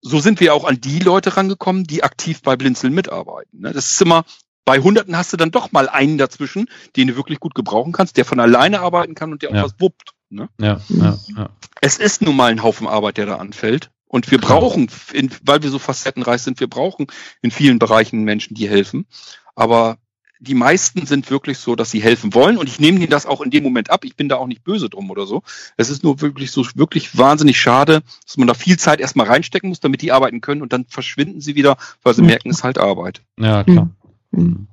so 0.00 0.20
sind 0.20 0.40
wir 0.40 0.54
auch 0.54 0.64
an 0.64 0.80
die 0.80 1.00
Leute 1.00 1.36
rangekommen, 1.36 1.84
die 1.84 2.04
aktiv 2.04 2.42
bei 2.42 2.56
Blinzeln 2.56 2.94
mitarbeiten. 2.94 3.60
Ne? 3.60 3.72
Das 3.72 3.90
ist 3.90 4.00
immer, 4.00 4.24
bei 4.64 4.78
Hunderten 4.80 5.16
hast 5.16 5.32
du 5.32 5.36
dann 5.36 5.50
doch 5.50 5.72
mal 5.72 5.88
einen 5.88 6.18
dazwischen, 6.18 6.68
den 6.96 7.08
du 7.08 7.16
wirklich 7.16 7.40
gut 7.40 7.54
gebrauchen 7.54 7.92
kannst, 7.92 8.16
der 8.16 8.24
von 8.24 8.38
alleine 8.38 8.80
arbeiten 8.80 9.14
kann 9.14 9.32
und 9.32 9.42
der 9.42 9.50
auch 9.50 9.54
ja. 9.54 9.64
was 9.64 9.74
wuppt. 9.78 10.12
Ne? 10.30 10.48
Ja, 10.60 10.80
ja, 10.88 11.18
ja. 11.36 11.48
Es 11.80 11.98
ist 11.98 12.22
nun 12.22 12.36
mal 12.36 12.50
ein 12.50 12.62
Haufen 12.62 12.86
Arbeit, 12.86 13.16
der 13.16 13.26
da 13.26 13.36
anfällt. 13.36 13.90
Und 14.06 14.30
wir 14.30 14.38
brauchen, 14.38 14.90
in, 15.12 15.30
weil 15.42 15.62
wir 15.62 15.70
so 15.70 15.78
facettenreich 15.78 16.42
sind, 16.42 16.60
wir 16.60 16.68
brauchen 16.68 17.06
in 17.42 17.50
vielen 17.50 17.78
Bereichen 17.78 18.24
Menschen, 18.24 18.54
die 18.54 18.68
helfen. 18.68 19.06
Aber 19.54 19.98
die 20.40 20.54
meisten 20.54 21.06
sind 21.06 21.30
wirklich 21.30 21.58
so, 21.58 21.74
dass 21.74 21.90
sie 21.90 22.00
helfen 22.00 22.34
wollen 22.34 22.56
und 22.56 22.68
ich 22.68 22.78
nehme 22.78 22.98
ihnen 22.98 23.10
das 23.10 23.26
auch 23.26 23.40
in 23.40 23.50
dem 23.50 23.64
Moment 23.64 23.90
ab. 23.90 24.04
Ich 24.04 24.16
bin 24.16 24.28
da 24.28 24.36
auch 24.36 24.46
nicht 24.46 24.64
böse 24.64 24.88
drum 24.88 25.10
oder 25.10 25.26
so. 25.26 25.42
Es 25.76 25.90
ist 25.90 26.04
nur 26.04 26.20
wirklich 26.20 26.50
so 26.50 26.64
wirklich 26.74 27.16
wahnsinnig 27.16 27.58
schade, 27.60 28.02
dass 28.24 28.36
man 28.36 28.46
da 28.46 28.54
viel 28.54 28.78
Zeit 28.78 29.00
erstmal 29.00 29.26
reinstecken 29.26 29.68
muss, 29.68 29.80
damit 29.80 30.02
die 30.02 30.12
arbeiten 30.12 30.40
können 30.40 30.62
und 30.62 30.72
dann 30.72 30.84
verschwinden 30.86 31.40
sie 31.40 31.54
wieder, 31.54 31.76
weil 32.02 32.14
sie 32.14 32.22
mhm. 32.22 32.28
merken, 32.28 32.50
es 32.50 32.58
ist 32.58 32.64
halt 32.64 32.78
Arbeit. 32.78 33.22
Ja, 33.38 33.64
klar. 33.64 33.90
Mhm. 34.30 34.40
mhm. 34.40 34.68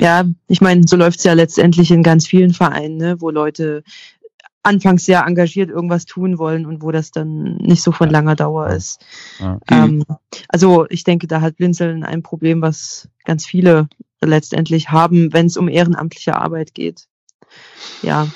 Ja, 0.00 0.24
ich 0.48 0.60
meine, 0.60 0.82
so 0.86 0.96
läuft's 0.96 1.24
ja 1.24 1.34
letztendlich 1.34 1.90
in 1.90 2.02
ganz 2.02 2.26
vielen 2.26 2.52
Vereinen, 2.52 2.96
ne, 2.96 3.20
wo 3.20 3.30
Leute 3.30 3.84
anfangs 4.62 5.04
sehr 5.04 5.24
engagiert 5.26 5.70
irgendwas 5.70 6.04
tun 6.06 6.38
wollen 6.38 6.66
und 6.66 6.82
wo 6.82 6.92
das 6.92 7.10
dann 7.10 7.56
nicht 7.56 7.82
so 7.82 7.90
von 7.92 8.10
langer 8.10 8.36
Dauer 8.36 8.68
ist. 8.68 9.04
Ja. 9.40 9.58
Ähm, 9.70 10.04
also 10.48 10.86
ich 10.88 11.04
denke, 11.04 11.26
da 11.26 11.40
hat 11.40 11.56
Blinzeln 11.56 12.04
ein 12.04 12.22
Problem, 12.22 12.62
was 12.62 13.08
ganz 13.24 13.44
viele 13.44 13.88
letztendlich 14.22 14.90
haben, 14.90 15.32
wenn 15.32 15.46
es 15.46 15.56
um 15.56 15.68
ehrenamtliche 15.68 16.36
Arbeit 16.36 16.74
geht. 16.74 17.06
Ja. 18.02 18.28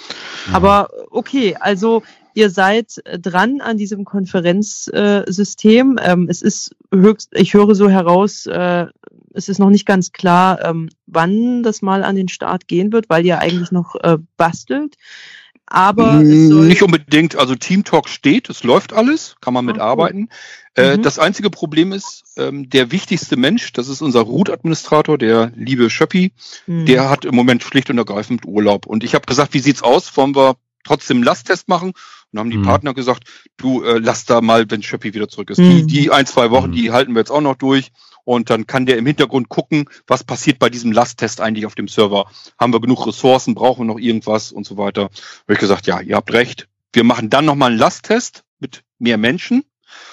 Aber 0.52 0.90
okay, 1.10 1.56
also 1.58 2.02
ihr 2.34 2.50
seid 2.50 3.02
dran 3.04 3.60
an 3.60 3.78
diesem 3.78 4.04
Konferenzsystem. 4.04 5.98
Äh, 5.98 6.12
ähm, 6.12 6.26
es 6.28 6.42
ist 6.42 6.76
höchst, 6.92 7.30
ich 7.34 7.54
höre 7.54 7.74
so 7.74 7.88
heraus, 7.88 8.46
äh, 8.46 8.86
es 9.32 9.48
ist 9.48 9.58
noch 9.58 9.70
nicht 9.70 9.86
ganz 9.86 10.12
klar, 10.12 10.62
ähm, 10.64 10.88
wann 11.06 11.62
das 11.62 11.82
mal 11.82 12.04
an 12.04 12.16
den 12.16 12.28
Start 12.28 12.68
gehen 12.68 12.92
wird, 12.92 13.08
weil 13.08 13.24
ihr 13.24 13.38
eigentlich 13.38 13.72
noch 13.72 13.94
äh, 13.96 14.18
bastelt. 14.36 14.96
Aber 15.66 16.14
nicht 16.14 16.82
unbedingt, 16.82 17.36
also 17.36 17.56
Team 17.56 17.82
Talk 17.82 18.08
steht, 18.08 18.48
es 18.48 18.62
läuft 18.62 18.92
alles, 18.92 19.34
kann 19.40 19.52
man 19.52 19.64
mitarbeiten. 19.64 20.28
Äh, 20.76 20.96
mhm. 20.96 21.02
Das 21.02 21.18
einzige 21.18 21.50
Problem 21.50 21.92
ist, 21.92 22.22
ähm, 22.36 22.70
der 22.70 22.92
wichtigste 22.92 23.36
Mensch, 23.36 23.72
das 23.72 23.88
ist 23.88 24.00
unser 24.00 24.20
Root-Administrator, 24.20 25.18
der 25.18 25.50
liebe 25.56 25.90
Schöppi, 25.90 26.32
mhm. 26.66 26.86
der 26.86 27.10
hat 27.10 27.24
im 27.24 27.34
Moment 27.34 27.64
schlicht 27.64 27.90
und 27.90 27.98
ergreifend 27.98 28.44
Urlaub. 28.46 28.86
Und 28.86 29.02
ich 29.02 29.14
habe 29.14 29.26
gesagt, 29.26 29.54
wie 29.54 29.58
sieht's 29.58 29.82
aus? 29.82 30.16
Wollen 30.16 30.36
wir 30.36 30.56
trotzdem 30.84 31.16
einen 31.16 31.24
Lasttest 31.24 31.68
machen? 31.68 31.94
Und 32.36 32.40
haben 32.40 32.50
die 32.50 32.58
mhm. 32.58 32.64
Partner 32.64 32.94
gesagt, 32.94 33.24
du 33.56 33.82
äh, 33.82 33.98
lass 33.98 34.24
da 34.24 34.40
mal, 34.40 34.70
wenn 34.70 34.82
Schöppi 34.82 35.14
wieder 35.14 35.28
zurück 35.28 35.50
ist. 35.50 35.58
Die, 35.58 35.82
mhm. 35.82 35.86
die 35.86 36.10
ein, 36.10 36.26
zwei 36.26 36.50
Wochen, 36.50 36.70
mhm. 36.70 36.74
die 36.74 36.92
halten 36.92 37.14
wir 37.14 37.20
jetzt 37.20 37.30
auch 37.30 37.40
noch 37.40 37.56
durch. 37.56 37.92
Und 38.24 38.50
dann 38.50 38.66
kann 38.66 38.86
der 38.86 38.98
im 38.98 39.06
Hintergrund 39.06 39.48
gucken, 39.48 39.88
was 40.06 40.24
passiert 40.24 40.58
bei 40.58 40.68
diesem 40.68 40.90
Lasttest 40.90 41.40
eigentlich 41.40 41.64
auf 41.64 41.76
dem 41.76 41.86
Server. 41.86 42.26
Haben 42.58 42.72
wir 42.72 42.80
genug 42.80 43.06
Ressourcen, 43.06 43.54
brauchen 43.54 43.86
wir 43.86 43.94
noch 43.94 44.00
irgendwas 44.00 44.50
und 44.50 44.66
so 44.66 44.76
weiter. 44.76 45.02
Habe 45.02 45.52
ich 45.52 45.58
gesagt, 45.58 45.86
ja, 45.86 46.00
ihr 46.00 46.16
habt 46.16 46.32
recht. 46.32 46.68
Wir 46.92 47.04
machen 47.04 47.30
dann 47.30 47.44
nochmal 47.44 47.70
einen 47.70 47.78
Lasttest 47.78 48.44
mit 48.58 48.82
mehr 48.98 49.16
Menschen 49.16 49.64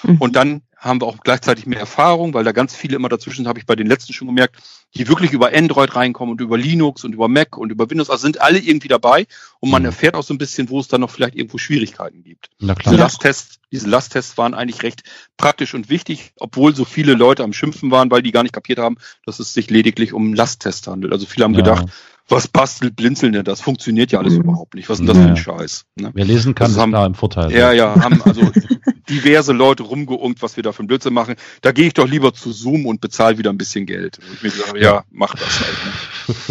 Mhm. 0.02 0.16
Und 0.18 0.36
dann 0.36 0.62
haben 0.84 1.00
wir 1.00 1.06
auch 1.06 1.18
gleichzeitig 1.18 1.66
mehr 1.66 1.80
Erfahrung, 1.80 2.34
weil 2.34 2.44
da 2.44 2.52
ganz 2.52 2.76
viele 2.76 2.96
immer 2.96 3.08
dazwischen, 3.08 3.48
habe 3.48 3.58
ich 3.58 3.66
bei 3.66 3.74
den 3.74 3.86
letzten 3.86 4.12
schon 4.12 4.28
gemerkt, 4.28 4.56
die 4.94 5.08
wirklich 5.08 5.32
über 5.32 5.52
Android 5.54 5.96
reinkommen 5.96 6.32
und 6.32 6.40
über 6.40 6.58
Linux 6.58 7.04
und 7.04 7.14
über 7.14 7.26
Mac 7.26 7.56
und 7.56 7.70
über 7.70 7.88
Windows, 7.88 8.10
also 8.10 8.22
sind 8.22 8.40
alle 8.40 8.58
irgendwie 8.58 8.88
dabei 8.88 9.26
und 9.60 9.70
man 9.70 9.82
mhm. 9.82 9.86
erfährt 9.86 10.14
auch 10.14 10.22
so 10.22 10.34
ein 10.34 10.38
bisschen, 10.38 10.68
wo 10.68 10.78
es 10.78 10.88
dann 10.88 11.00
noch 11.00 11.10
vielleicht 11.10 11.34
irgendwo 11.34 11.58
Schwierigkeiten 11.58 12.22
gibt. 12.22 12.50
Na 12.58 12.74
klar. 12.74 12.92
Diese 12.92 13.02
Lasttests, 13.02 13.60
diese 13.72 13.88
Lasttests 13.88 14.36
waren 14.36 14.54
eigentlich 14.54 14.82
recht 14.82 15.02
praktisch 15.36 15.74
und 15.74 15.88
wichtig, 15.88 16.32
obwohl 16.38 16.74
so 16.76 16.84
viele 16.84 17.14
Leute 17.14 17.42
am 17.42 17.52
Schimpfen 17.52 17.90
waren, 17.90 18.10
weil 18.10 18.22
die 18.22 18.32
gar 18.32 18.42
nicht 18.42 18.54
kapiert 18.54 18.78
haben, 18.78 18.96
dass 19.24 19.40
es 19.40 19.54
sich 19.54 19.70
lediglich 19.70 20.12
um 20.12 20.34
Lasttest 20.34 20.86
handelt. 20.86 21.12
Also 21.12 21.26
viele 21.26 21.44
haben 21.44 21.54
ja. 21.54 21.60
gedacht, 21.60 21.88
was 22.28 22.48
bastelt 22.48 22.96
Blinzeln 22.96 23.32
denn? 23.32 23.44
Das 23.44 23.60
funktioniert 23.60 24.10
ja 24.12 24.18
alles 24.18 24.34
mhm. 24.34 24.40
überhaupt 24.40 24.74
nicht. 24.74 24.88
Was 24.88 24.98
ist 24.98 25.00
denn 25.00 25.06
das 25.08 25.16
ja. 25.18 25.22
für 25.24 25.28
ein 25.30 25.36
Scheiß? 25.36 25.84
Ne? 25.96 26.10
Wer 26.14 26.24
lesen 26.24 26.54
kann, 26.54 26.68
also 26.68 26.80
haben, 26.80 26.92
da 26.92 27.04
im 27.04 27.14
Vorteil. 27.14 27.52
Ja, 27.52 27.72
ja, 27.72 27.94
haben 28.02 28.22
also 28.22 28.50
diverse 29.08 29.52
Leute 29.52 29.82
rumgeungt, 29.82 30.40
was 30.40 30.56
wir 30.56 30.62
da 30.62 30.72
für 30.72 30.82
ein 30.82 30.86
Blödsinn 30.86 31.12
machen. 31.12 31.34
Da 31.60 31.72
gehe 31.72 31.86
ich 31.86 31.94
doch 31.94 32.08
lieber 32.08 32.32
zu 32.32 32.52
Zoom 32.52 32.86
und 32.86 33.00
bezahle 33.00 33.38
wieder 33.38 33.50
ein 33.50 33.58
bisschen 33.58 33.84
Geld. 33.84 34.18
Und 34.18 34.34
ich 34.34 34.42
mir 34.42 34.50
gesagt, 34.50 34.76
ja, 34.78 35.04
mach 35.10 35.34
das 35.34 35.60
halt. 35.60 35.76
Ne? 35.84 35.92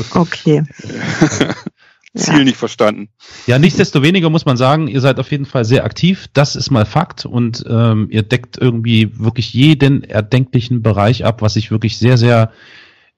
Okay. 0.13 0.63
Ziel 2.15 2.39
ja. 2.39 2.43
nicht 2.43 2.57
verstanden. 2.57 3.09
Ja, 3.47 3.57
nichtsdestoweniger 3.57 4.29
muss 4.29 4.45
man 4.45 4.55
sagen, 4.55 4.87
ihr 4.87 5.01
seid 5.01 5.19
auf 5.19 5.31
jeden 5.31 5.45
Fall 5.45 5.65
sehr 5.65 5.83
aktiv. 5.83 6.27
Das 6.33 6.55
ist 6.55 6.69
mal 6.69 6.85
Fakt 6.85 7.25
und 7.25 7.63
ähm, 7.67 8.07
ihr 8.11 8.21
deckt 8.21 8.57
irgendwie 8.59 9.17
wirklich 9.17 9.53
jeden 9.53 10.03
erdenklichen 10.03 10.83
Bereich 10.83 11.25
ab, 11.25 11.41
was 11.41 11.55
ich 11.55 11.71
wirklich 11.71 11.97
sehr, 11.97 12.17
sehr 12.19 12.51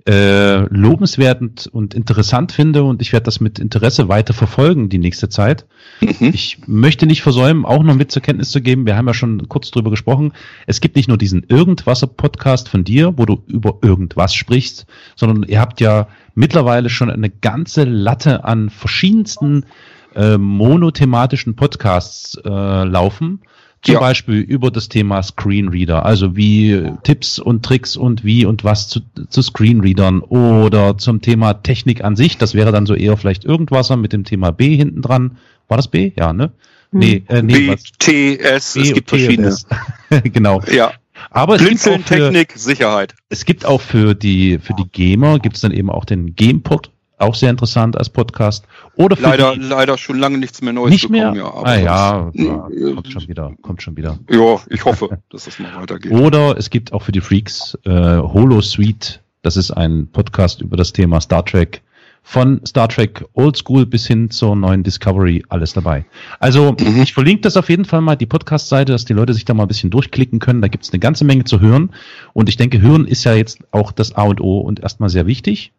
äh, 0.07 0.65
lobenswert 0.67 1.67
und 1.67 1.95
interessant 1.95 2.51
finde 2.51 2.83
und 2.83 3.01
ich 3.01 3.11
werde 3.11 3.23
das 3.23 3.39
mit 3.39 3.57
Interesse 3.57 4.07
weiter 4.07 4.33
verfolgen 4.33 4.87
die 4.87 4.99
nächste 4.99 5.29
Zeit. 5.29 5.65
Mhm. 5.99 6.29
Ich 6.33 6.59
möchte 6.67 7.07
nicht 7.07 7.23
versäumen, 7.23 7.65
auch 7.65 7.81
noch 7.81 7.95
mit 7.95 8.11
zur 8.11 8.21
Kenntnis 8.21 8.51
zu 8.51 8.61
geben, 8.61 8.85
wir 8.85 8.97
haben 8.97 9.07
ja 9.07 9.15
schon 9.15 9.49
kurz 9.49 9.71
drüber 9.71 9.89
gesprochen, 9.89 10.33
es 10.67 10.79
gibt 10.79 10.95
nicht 10.95 11.07
nur 11.07 11.17
diesen 11.17 11.43
Irgendwasser-Podcast 11.47 12.69
von 12.69 12.83
dir, 12.83 13.17
wo 13.17 13.25
du 13.25 13.41
über 13.47 13.79
irgendwas 13.81 14.35
sprichst, 14.35 14.85
sondern 15.15 15.43
ihr 15.49 15.59
habt 15.59 15.81
ja 15.81 16.07
mittlerweile 16.35 16.89
schon 16.89 17.09
eine 17.09 17.31
ganze 17.31 17.83
Latte 17.83 18.43
an 18.43 18.69
verschiedensten 18.69 19.65
äh, 20.13 20.37
monothematischen 20.37 21.55
Podcasts 21.55 22.37
äh, 22.45 22.49
laufen 22.49 23.41
zum 23.85 23.93
ja. 23.93 23.99
Beispiel 23.99 24.39
über 24.39 24.71
das 24.71 24.89
Thema 24.89 25.21
Screenreader, 25.21 26.05
also 26.05 26.35
wie 26.35 26.91
Tipps 27.03 27.37
und 27.37 27.63
Tricks 27.63 27.95
und 27.95 28.23
wie 28.23 28.45
und 28.45 28.63
was 28.63 28.89
zu, 28.89 29.01
zu 29.29 29.43
Screenreadern 29.43 30.21
oder 30.21 30.97
zum 30.97 31.21
Thema 31.21 31.53
Technik 31.53 32.03
an 32.03 32.15
sich. 32.15 32.39
Das 32.39 32.55
wäre 32.55 32.71
dann 32.71 32.87
so 32.87 32.95
eher 32.95 33.15
vielleicht 33.15 33.45
irgendwas 33.45 33.95
mit 33.95 34.11
dem 34.11 34.23
Thema 34.23 34.51
B 34.51 34.75
hinten 34.75 35.03
dran. 35.03 35.37
War 35.67 35.77
das 35.77 35.87
B? 35.87 36.11
Ja, 36.15 36.33
ne? 36.33 36.51
Nee, 36.91 37.23
äh, 37.27 37.43
nee, 37.43 37.67
was? 37.67 37.83
BTS, 37.83 38.75
es 38.75 38.93
gibt 38.93 39.09
verschiedene. 39.09 39.55
genau. 40.23 40.61
Ja, 40.71 40.93
Aber 41.29 41.55
es 41.55 41.61
gibt, 41.61 41.73
auch 41.73 41.81
für, 41.81 41.89
Blinzeln-Technik, 41.89 42.53
Sicherheit. 42.55 43.13
es 43.29 43.45
gibt 43.45 43.65
auch 43.65 43.81
für 43.81 44.15
die, 44.15 44.57
für 44.57 44.73
die 44.73 44.87
Gamer, 44.91 45.37
gibt 45.37 45.57
es 45.57 45.61
dann 45.61 45.71
eben 45.71 45.91
auch 45.91 46.05
den 46.05 46.35
GamePod, 46.35 46.89
auch 47.17 47.35
sehr 47.35 47.49
interessant 47.49 47.97
als 47.97 48.09
Podcast. 48.09 48.65
Oder 48.95 49.17
Leider, 49.19 49.53
die, 49.55 49.59
leider 49.61 49.97
schon 49.97 50.17
lange 50.19 50.37
nichts 50.37 50.61
mehr 50.61 50.73
Neues 50.73 50.91
nicht 50.91 51.09
mehr. 51.09 51.31
bekommen. 51.31 51.53
Ja, 51.53 51.59
aber 51.59 51.67
ah 51.67 51.75
ja, 51.77 52.31
ja, 52.33 52.67
Äh, 52.69 52.93
kommt 52.93 53.11
schon 53.11 53.27
wieder, 53.27 53.51
kommt 53.61 53.81
schon 53.81 53.95
wieder. 53.97 54.17
Ja, 54.29 54.59
ich 54.69 54.83
hoffe, 54.85 55.19
dass 55.29 55.45
das 55.45 55.59
mal 55.59 55.75
weitergeht. 55.75 56.11
Oder 56.11 56.57
es 56.57 56.69
gibt 56.69 56.93
auch 56.93 57.01
für 57.03 57.11
die 57.11 57.21
Freaks 57.21 57.77
äh, 57.85 57.89
Holo 58.17 58.61
Suite. 58.61 59.21
Das 59.41 59.57
ist 59.57 59.71
ein 59.71 60.07
Podcast 60.11 60.61
über 60.61 60.75
das 60.77 60.91
Thema 60.93 61.21
Star 61.21 61.45
Trek. 61.45 61.81
Von 62.27 62.59
Star 62.65 62.89
Trek 62.89 63.23
Oldschool 63.33 63.85
bis 63.85 64.07
hin 64.07 64.31
zur 64.31 64.55
neuen 64.55 64.81
Discovery, 64.81 65.43
alles 65.49 65.73
dabei. 65.73 66.05
Also 66.39 66.75
Mhm. 66.79 67.03
ich 67.03 67.13
verlinke 67.13 67.41
das 67.41 67.55
auf 67.55 67.69
jeden 67.69 67.85
Fall 67.85 68.01
mal, 68.01 68.15
die 68.15 68.25
Podcast-Seite, 68.25 68.91
dass 68.91 69.05
die 69.05 69.13
Leute 69.13 69.35
sich 69.35 69.45
da 69.45 69.53
mal 69.53 69.65
ein 69.65 69.67
bisschen 69.67 69.91
durchklicken 69.91 70.39
können. 70.39 70.59
Da 70.63 70.67
gibt 70.67 70.85
es 70.85 70.91
eine 70.91 70.99
ganze 70.99 71.23
Menge 71.23 71.43
zu 71.43 71.59
hören. 71.59 71.91
Und 72.33 72.49
ich 72.49 72.57
denke, 72.57 72.81
hören 72.81 73.05
ist 73.05 73.23
ja 73.25 73.35
jetzt 73.35 73.59
auch 73.71 73.91
das 73.91 74.15
A 74.15 74.23
und 74.23 74.41
O 74.41 74.57
und 74.57 74.79
erstmal 74.79 75.09
sehr 75.09 75.27
wichtig. 75.27 75.71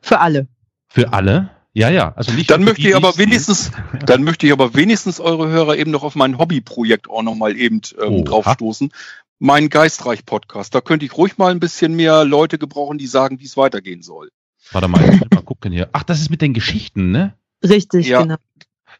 Für 0.00 0.18
alle. 0.18 0.48
Für 0.88 1.12
alle. 1.12 1.50
Ja, 1.74 1.90
ja. 1.90 2.12
Also 2.16 2.32
nicht 2.32 2.50
Dann 2.50 2.64
möchte 2.64 2.82
die, 2.82 2.88
ich 2.88 2.96
aber 2.96 3.16
wenigstens, 3.18 3.70
dann 4.06 4.24
möchte 4.24 4.46
ich 4.46 4.52
aber 4.52 4.74
wenigstens 4.74 5.20
eure 5.20 5.48
Hörer 5.48 5.76
eben 5.76 5.90
noch 5.90 6.02
auf 6.02 6.14
mein 6.16 6.38
Hobbyprojekt 6.38 7.08
auch 7.08 7.22
noch 7.22 7.34
mal 7.34 7.56
eben 7.56 7.80
ähm, 8.00 8.08
Oha. 8.14 8.22
draufstoßen. 8.24 8.90
Mein 9.38 9.68
Geistreich-Podcast. 9.68 10.74
Da 10.74 10.80
könnte 10.80 11.06
ich 11.06 11.16
ruhig 11.16 11.38
mal 11.38 11.52
ein 11.52 11.60
bisschen 11.60 11.94
mehr 11.94 12.24
Leute 12.24 12.58
gebrauchen, 12.58 12.98
die 12.98 13.06
sagen, 13.06 13.38
wie 13.38 13.44
es 13.44 13.56
weitergehen 13.56 14.02
soll. 14.02 14.30
Warte 14.72 14.88
mal, 14.88 15.00
ich 15.02 15.20
will 15.20 15.28
mal 15.32 15.42
gucken 15.42 15.72
hier. 15.72 15.88
Ach, 15.92 16.02
das 16.02 16.20
ist 16.20 16.30
mit 16.30 16.42
den 16.42 16.52
Geschichten, 16.54 17.12
ne? 17.12 17.34
Richtig, 17.62 18.08
Ja. 18.08 18.22
genau. 18.22 18.36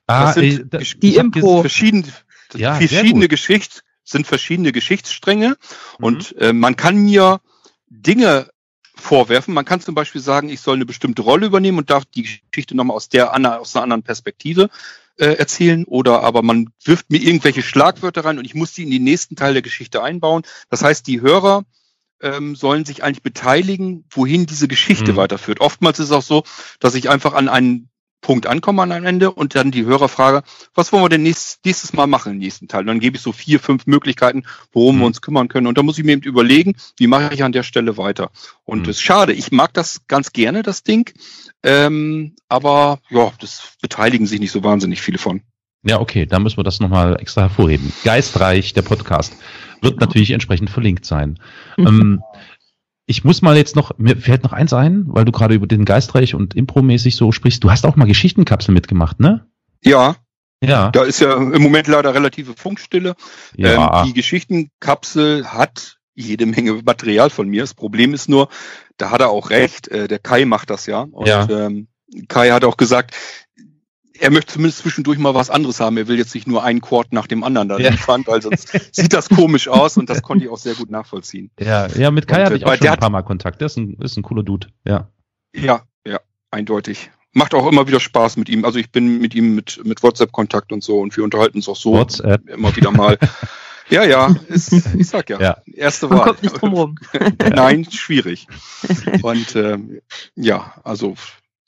Ah, 0.07 0.27
Das 0.27 0.35
sind 0.35 0.45
äh, 0.61 0.65
da- 0.67 0.79
Gesch- 0.79 0.99
Die 1.01 1.17
Impro. 1.17 1.61
Verschiedene, 1.63 2.05
Ja, 2.55 2.75
verschiedene 2.77 3.23
gut. 3.25 3.31
Geschichts, 3.31 3.83
sind 4.05 4.27
verschiedene 4.27 4.73
Geschichtsstränge 4.73 5.57
Mhm. 5.99 6.05
und 6.05 6.37
äh, 6.39 6.53
man 6.53 6.77
kann 6.77 6.97
mir 6.97 7.41
Dinge 7.89 8.49
vorwerfen. 9.01 9.55
Man 9.55 9.65
kann 9.65 9.81
zum 9.81 9.95
Beispiel 9.95 10.21
sagen, 10.21 10.49
ich 10.49 10.61
soll 10.61 10.77
eine 10.77 10.87
bestimmte 10.87 11.23
Rolle 11.23 11.47
übernehmen 11.47 11.79
und 11.79 11.91
darf 11.91 12.05
die 12.05 12.41
Geschichte 12.53 12.77
nochmal 12.77 12.97
aus 12.97 13.09
der 13.09 13.33
aus 13.33 13.75
einer 13.75 13.83
anderen 13.83 14.03
Perspektive 14.03 14.71
äh, 15.19 15.35
erzählen. 15.35 15.85
Oder 15.85 16.23
aber 16.23 16.43
man 16.43 16.71
wirft 16.85 17.11
mir 17.11 17.19
irgendwelche 17.19 17.63
Schlagwörter 17.63 18.25
rein 18.25 18.39
und 18.39 18.45
ich 18.45 18.55
muss 18.55 18.73
die 18.73 18.83
in 18.85 18.91
den 18.91 19.05
nächsten 19.05 19.37
Teil 19.37 19.53
der 19.53 19.63
Geschichte 19.63 20.03
einbauen. 20.03 20.43
Das 20.71 20.83
heißt, 20.83 21.07
die 21.07 21.21
Hörer 21.21 21.65
ähm, 22.21 22.57
sollen 22.57 22.85
sich 22.85 23.05
eigentlich 23.05 23.23
beteiligen, 23.23 24.05
wohin 24.11 24.47
diese 24.47 24.69
Geschichte 24.69 25.13
Mhm. 25.13 25.17
weiterführt. 25.17 25.61
Oftmals 25.61 25.99
ist 25.99 26.07
es 26.07 26.13
auch 26.13 26.23
so, 26.23 26.43
dass 26.81 26.95
ich 26.95 27.09
einfach 27.09 27.35
an 27.35 27.49
einen 27.49 27.91
Punkt 28.21 28.47
ankomme 28.47 28.83
an 28.83 28.93
einem 28.93 29.07
Ende 29.07 29.31
und 29.31 29.55
dann 29.55 29.71
die 29.71 29.85
Hörer 29.85 30.09
frage, 30.09 30.43
was 30.75 30.93
wollen 30.93 31.05
wir 31.05 31.09
denn 31.09 31.23
nächstes, 31.23 31.59
nächstes 31.65 31.93
Mal 31.93 32.07
machen 32.07 32.33
im 32.33 32.39
nächsten 32.39 32.69
Teil? 32.69 32.81
Und 32.81 32.89
dann 32.89 33.01
gebe 33.01 33.17
ich 33.17 33.23
so 33.23 33.33
vier, 33.33 33.61
fünf 33.61 33.87
Möglichkeiten, 33.87 34.43
worum 34.73 34.97
Mhm. 34.97 35.01
wir 35.01 35.07
uns 35.07 35.21
kümmern 35.21 35.49
können. 35.49 35.67
Und 35.67 35.79
da 35.79 35.83
muss 35.83 35.99
ich 35.99 36.05
mir 36.05 36.13
eben 36.13 36.23
überlegen, 36.23 36.75
wie 36.97 37.07
mache 37.07 37.33
ich 37.33 37.45
an 37.45 37.53
der 37.53 37.63
Stelle 37.63 37.97
weiter. 37.97 38.31
Und 38.65 38.81
Mhm. 38.81 38.91
es 38.91 38.97
ist 38.97 39.03
schade, 39.03 39.33
ich 39.33 39.53
mag 39.53 39.73
das 39.75 40.03
ganz 40.09 40.33
gerne, 40.33 40.63
das 40.63 40.83
Ding. 40.83 41.13
Ähm, 41.63 42.35
aber 42.49 42.99
ja, 43.11 43.33
das 43.41 43.75
beteiligen 43.81 44.27
sich 44.27 44.41
nicht 44.41 44.53
so 44.53 44.63
wahnsinnig 44.65 45.01
viele 45.01 45.19
von. 45.19 45.43
Ja, 45.85 46.01
okay, 46.01 46.27
da 46.27 46.41
müssen 46.41 46.57
wir 46.57 46.65
das 46.65 46.81
nochmal 46.81 47.21
extra 47.21 47.43
hervorheben. 47.43 47.93
Geistreich, 48.05 48.75
der 48.75 48.83
Podcast, 48.83 49.35
wird 49.81 50.01
natürlich 50.01 50.33
entsprechend 50.33 50.71
verlinkt 50.71 51.05
sein. 51.05 51.39
ähm, 51.79 52.21
ich 53.09 53.25
muss 53.25 53.43
mal 53.43 53.57
jetzt 53.57 53.75
noch, 53.75 53.97
mir 53.99 54.17
fällt 54.17 54.45
noch 54.45 54.53
eins 54.53 54.73
ein, 54.73 55.05
weil 55.09 55.25
du 55.25 55.33
gerade 55.33 55.55
über 55.55 55.67
den 55.67 55.85
Geistreich 55.85 56.35
und 56.35 56.55
Impro-mäßig 56.55 57.17
so 57.17 57.33
sprichst. 57.33 57.65
Du 57.65 57.71
hast 57.71 57.87
auch 57.87 57.97
mal 57.97 58.07
Geschichtenkapsel 58.07 58.73
mitgemacht, 58.75 59.19
ne? 59.19 59.47
Ja, 59.83 60.17
Ja. 60.63 60.91
da 60.91 61.03
ist 61.05 61.21
ja 61.21 61.35
im 61.35 61.63
Moment 61.63 61.87
leider 61.89 62.15
relative 62.15 62.55
Funkstille. 62.55 63.15
ja. 63.57 64.03
Ähm, 64.03 64.07
die 64.09 64.13
Geschichtenkapsel 64.13 65.47
hat 65.47 65.97
jede 66.15 66.47
Menge 66.47 66.75
Material 66.85 67.31
von 67.31 67.49
mir. 67.49 67.63
Das 67.63 67.75
Problem 67.75 68.13
ist 68.13 68.29
nur, 68.29 68.49
da 68.97 69.11
hat 69.11 69.21
er 69.21 69.31
auch 69.31 69.51
recht, 69.51 69.89
äh, 69.89 70.09
der 70.09 70.19
Kai 70.19 70.45
macht 70.45 70.69
das 70.71 70.87
ja. 70.87 71.07
Und 71.11 71.27
Ja. 71.29 71.49
Ähm, 71.49 71.89
Kai 72.29 72.51
hat 72.51 72.65
auch 72.65 72.77
gesagt, 72.77 73.15
er 74.21 74.31
möchte 74.31 74.55
zumindest 74.55 74.79
zwischendurch 74.81 75.19
mal 75.19 75.35
was 75.35 75.51
anderes 75.51 75.81
haben. 75.81 75.97
Er 75.97 76.09
will 76.09 76.19
jetzt 76.19 76.35
nicht 76.35 76.47
nur 76.47 76.63
einen 76.65 76.81
Chord 76.81 77.13
nach 77.13 77.27
dem 77.27 77.45
anderen 77.45 77.69
da 77.69 77.79
Ja. 77.79 77.91
liefern, 77.91 78.23
weil 78.27 78.43
sonst 78.43 78.69
sieht 78.95 79.13
das 79.13 79.29
komisch 79.29 79.69
aus 79.69 79.97
und 79.97 80.09
das 80.11 80.23
konnte 80.23 80.45
ich 80.45 80.51
auch 80.51 80.59
sehr 80.59 80.75
gut 80.75 80.91
nachvollziehen. 80.91 81.51
ja, 81.61 81.87
ja, 81.89 82.11
mit 82.11 82.27
Kai 82.29 82.39
Und, 82.41 82.45
hatte 82.45 82.55
äh, 82.55 82.59
ich 82.59 82.65
auch 82.65 82.71
weil 82.71 82.79
schon 82.79 82.89
ein 82.89 82.99
paar 82.99 83.11
Mal 83.11 83.23
Kontakt. 83.23 83.61
Der 83.61 83.67
ist 83.67 83.77
ein, 83.77 83.95
ist 84.01 84.17
ein 84.17 84.23
cooler 84.23 84.43
Dude, 84.43 84.69
ja. 84.85 85.09
Ja, 85.55 85.83
ja, 86.07 86.21
eindeutig. 86.51 87.11
Macht 87.33 87.55
auch 87.55 87.67
immer 87.71 87.87
wieder 87.87 88.01
Spaß 88.01 88.37
mit 88.37 88.49
ihm. 88.49 88.65
Also 88.65 88.79
ich 88.79 88.91
bin 88.91 89.19
mit 89.21 89.35
ihm 89.35 89.55
mit, 89.55 89.81
mit 89.85 90.03
WhatsApp-Kontakt 90.03 90.73
und 90.73 90.83
so 90.83 90.99
und 91.01 91.17
wir 91.17 91.25
unterhalten 91.25 91.59
uns 91.59 91.69
auch 91.69 91.77
so 91.77 91.93
WhatsApp. 91.93 92.49
immer 92.49 92.75
wieder 92.75 92.91
mal. 92.91 93.19
ja, 93.91 94.03
ja, 94.05 94.35
ist, 94.49 94.73
ich 94.73 95.07
sag 95.09 95.31
ja, 95.31 95.41
Ja. 95.41 95.57
erste 95.73 96.09
Man 96.09 96.19
Wahl. 96.19 96.27
kommt 96.29 96.43
nicht 96.43 96.61
drum 96.61 96.73
rum. 96.75 96.95
Nein, 97.55 97.87
schwierig. 97.91 98.47
Und 99.23 99.55
ähm, 99.57 100.01
ja, 100.35 100.75
also 100.85 101.15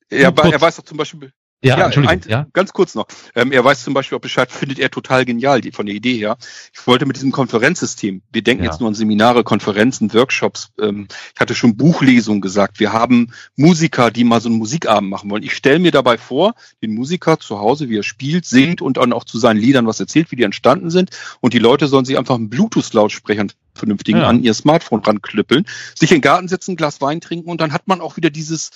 er, 0.09 0.33
er 0.37 0.61
weiß 0.61 0.77
doch 0.77 0.85
zum 0.85 0.97
Beispiel, 0.99 1.33
Ja, 1.63 1.79
Ja, 1.79 1.85
Entschuldigung, 1.87 2.23
ein- 2.23 2.31
ja. 2.31 2.47
ganz 2.55 2.73
kurz 2.73 2.95
noch, 2.95 3.07
ähm, 3.35 3.53
er 3.53 3.63
weiß 3.63 3.85
zum 3.85 3.93
Beispiel 3.93 4.17
auch 4.17 4.23
Bescheid, 4.23 4.51
findet 4.51 4.79
er 4.79 4.91
total 4.91 5.27
genial, 5.27 5.61
die, 5.61 5.73
von 5.73 5.85
der 5.85 5.95
Idee 5.95 6.17
her. 6.17 6.39
Ich 6.73 6.87
wollte 6.87 7.05
mit 7.05 7.17
diesem 7.17 7.33
Konferenzsystem, 7.33 8.23
wir 8.33 8.43
denken 8.43 8.65
Ja. 8.65 8.71
jetzt 8.71 8.81
nur 8.81 8.89
an 8.89 8.95
Seminare, 8.95 9.45
Konferenzen, 9.45 10.13
Workshops, 10.15 10.71
ähm, 10.81 11.07
ich 11.35 11.41
hatte 11.41 11.55
schon 11.55 11.77
Buchlesungen 11.77 12.41
gesagt, 12.41 12.81
wir 12.81 12.95
haben 12.95 13.33
Musiker, 13.57 14.11
die 14.11 14.25
mal 14.25 14.41
so 14.41 14.49
einen 14.49 14.57
Musikabend 14.57 15.11
machen 15.11 15.31
wollen. 15.31 15.43
Ich 15.43 15.53
stelle 15.55 15.81
mir 15.81 15.91
dabei 15.91 16.17
vor, 16.17 16.55
den 16.83 16.95
Musiker 16.95 17.39
zu 17.39 17.59
Hause, 17.59 17.91
wie 17.91 17.99
er 17.99 18.05
spielt, 18.05 18.47
singt 18.47 18.81
und 18.81 18.97
dann 18.97 19.13
auch 19.13 19.25
zu 19.25 19.39
seinen 19.39 19.59
Liedern 19.61 19.87
was 19.87 20.01
erzählt, 20.01 20.31
wie 20.31 20.37
die 20.37 20.45
entstanden 20.45 20.89
sind. 20.91 21.11
Und 21.41 21.53
die 21.53 21.59
Leute 21.59 21.89
sollen 21.89 22.07
sich 22.07 22.17
einfach 22.17 22.37
einen 22.37 22.49
Bluetooth-Lautsprechern 22.49 23.53
vernünftigen 23.75 24.19
Ja. 24.21 24.29
an 24.29 24.43
ihr 24.43 24.55
Smartphone 24.55 25.01
ranklüppeln, 25.01 25.67
sich 25.95 26.11
in 26.11 26.17
den 26.17 26.23
Garten 26.23 26.49
setzen, 26.49 26.73
ein 26.73 26.77
Glas 26.77 27.01
Wein 27.03 27.21
trinken 27.21 27.51
und 27.51 27.61
dann 27.61 27.73
hat 27.73 27.87
man 27.87 28.01
auch 28.01 28.17
wieder 28.17 28.31
dieses, 28.31 28.71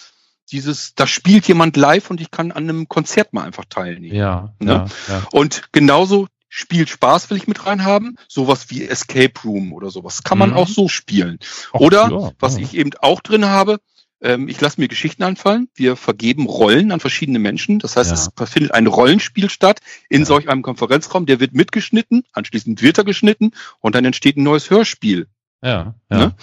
dieses, 0.53 0.95
da 0.95 1.07
spielt 1.07 1.47
jemand 1.49 1.77
live 1.77 2.11
und 2.11 2.21
ich 2.21 2.31
kann 2.31 2.53
an 2.53 2.65
einem 2.69 2.89
Konzert 2.89 3.33
mal 3.33 3.45
einfach 3.45 3.65
teilnehmen. 3.65 4.15
Ja, 4.15 4.55
Ne? 4.61 4.87
ja, 5.09 5.15
ja. 5.15 5.23
Und 5.33 5.73
genauso 5.73 6.29
Spiel 6.49 6.87
Spaß 6.87 7.31
will 7.31 7.37
ich 7.37 7.49
mit 7.49 7.67
reinhaben, 7.67 8.17
sowas 8.29 8.67
wie 8.71 8.87
Escape 8.87 9.33
Room 9.45 9.73
oder 9.73 9.91
sowas. 9.91 10.23
Kann 10.23 10.39
man 10.39 10.51
Mhm. 10.51 10.57
auch 10.57 10.69
so 10.69 10.89
spielen. 10.89 11.39
Ach, 11.73 11.81
Oder 11.81 12.09
ja, 12.11 12.31
was 12.39 12.59
ich 12.59 12.75
eben 12.75 12.91
auch 13.01 13.21
drin 13.21 13.47
habe, 13.47 13.81
ähm, 14.21 14.47
ich 14.49 14.61
lasse 14.61 14.81
mir 14.81 14.87
Geschichten 14.87 15.25
anfallen. 15.25 15.69
Wir 15.75 15.97
vergeben 15.97 16.47
Rollen 16.47 16.93
an 16.93 17.01
verschiedene 17.01 17.41
Menschen. 17.41 17.81
Das 17.81 17.97
heißt, 17.97 18.11
Ja. 18.11 18.15
es 18.45 18.51
findet 18.51 18.73
ein 18.73 18.87
Rollenspiel 18.87 19.51
statt 19.51 19.81
in 20.09 20.21
Ja. 20.21 20.27
solch 20.27 20.49
einem 20.49 20.63
Konferenzraum. 20.63 21.27
Der 21.27 21.41
wird 21.41 21.55
mitgeschnitten, 21.55 22.23
anschließend 22.33 22.81
wird 22.83 22.99
er 22.99 23.05
geschnitten 23.05 23.51
und 23.81 23.97
dann 23.97 24.05
entsteht 24.05 24.37
ein 24.37 24.45
neues 24.45 24.71
Hörspiel. 24.71 25.27
Ja, 25.65 25.95
ja. 26.11 26.19
Ne? 26.19 26.35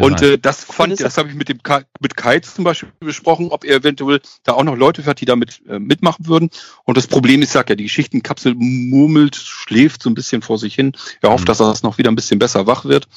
Und 0.00 0.22
äh, 0.22 0.38
das 0.38 0.62
fand, 0.64 0.92
das- 0.92 1.00
das 1.00 1.18
habe 1.18 1.28
ich 1.28 1.34
mit 1.34 1.48
dem 1.48 1.62
Kai, 1.62 1.82
mit 2.00 2.16
Kai 2.16 2.38
zum 2.38 2.62
Beispiel 2.64 2.90
besprochen, 3.00 3.48
ob 3.50 3.64
er 3.64 3.76
eventuell 3.78 4.20
da 4.44 4.52
auch 4.52 4.62
noch 4.62 4.76
Leute 4.76 5.04
hat, 5.04 5.20
die 5.20 5.24
damit 5.24 5.60
äh, 5.68 5.78
mitmachen 5.80 6.26
würden. 6.28 6.48
Und 6.84 6.96
das 6.96 7.08
Problem 7.08 7.42
ist, 7.42 7.52
sag 7.52 7.68
ja, 7.70 7.74
die 7.76 7.82
Geschichtenkapsel 7.84 8.54
murmelt, 8.56 9.34
schläft 9.34 10.02
so 10.02 10.08
ein 10.10 10.14
bisschen 10.14 10.42
vor 10.42 10.58
sich 10.58 10.74
hin. 10.76 10.92
Er 11.20 11.30
hofft, 11.30 11.42
Mhm. 11.44 11.46
dass 11.46 11.58
das 11.58 11.82
noch 11.82 11.98
wieder 11.98 12.10
ein 12.10 12.16
bisschen 12.16 12.38
besser 12.38 12.66
wach 12.68 12.84
wird. 12.84 13.08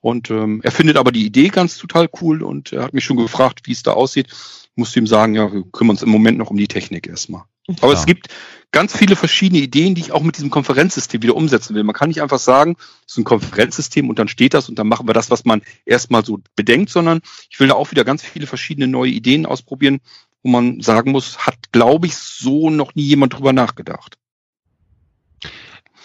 Und 0.00 0.30
ähm, 0.30 0.60
er 0.62 0.70
findet 0.70 0.96
aber 0.96 1.10
die 1.10 1.26
Idee 1.26 1.48
ganz 1.48 1.76
total 1.76 2.08
cool 2.22 2.44
und 2.44 2.72
er 2.72 2.84
hat 2.84 2.94
mich 2.94 3.04
schon 3.04 3.16
gefragt, 3.16 3.62
wie 3.64 3.72
es 3.72 3.82
da 3.82 3.94
aussieht. 3.94 4.28
Ich 4.30 4.70
musste 4.76 5.00
ihm 5.00 5.08
sagen, 5.08 5.34
ja, 5.34 5.52
wir 5.52 5.64
kümmern 5.72 5.96
uns 5.96 6.02
im 6.04 6.10
Moment 6.10 6.38
noch 6.38 6.50
um 6.50 6.56
die 6.56 6.68
Technik 6.68 7.08
erstmal. 7.08 7.42
Aber 7.80 7.92
Ja. 7.92 7.98
es 7.98 8.06
gibt 8.06 8.28
ganz 8.70 8.96
viele 8.96 9.16
verschiedene 9.16 9.60
Ideen, 9.60 9.94
die 9.94 10.02
ich 10.02 10.12
auch 10.12 10.22
mit 10.22 10.36
diesem 10.36 10.50
Konferenzsystem 10.50 11.22
wieder 11.22 11.36
umsetzen 11.36 11.74
will. 11.74 11.84
Man 11.84 11.94
kann 11.94 12.08
nicht 12.08 12.22
einfach 12.22 12.38
sagen, 12.38 12.76
es 13.06 13.12
ist 13.12 13.18
ein 13.18 13.24
Konferenzsystem 13.24 14.08
und 14.08 14.18
dann 14.18 14.28
steht 14.28 14.54
das 14.54 14.68
und 14.68 14.78
dann 14.78 14.88
machen 14.88 15.08
wir 15.08 15.14
das, 15.14 15.30
was 15.30 15.44
man 15.44 15.62
erstmal 15.86 16.24
so 16.24 16.40
bedenkt, 16.54 16.90
sondern 16.90 17.20
ich 17.50 17.58
will 17.60 17.68
da 17.68 17.74
auch 17.74 17.90
wieder 17.90 18.04
ganz 18.04 18.22
viele 18.22 18.46
verschiedene 18.46 18.86
neue 18.86 19.10
Ideen 19.10 19.46
ausprobieren, 19.46 20.00
wo 20.42 20.50
man 20.50 20.80
sagen 20.80 21.12
muss, 21.12 21.38
hat, 21.38 21.72
glaube 21.72 22.06
ich, 22.06 22.14
so 22.16 22.70
noch 22.70 22.94
nie 22.94 23.02
jemand 23.02 23.34
drüber 23.34 23.52
nachgedacht. 23.52 24.18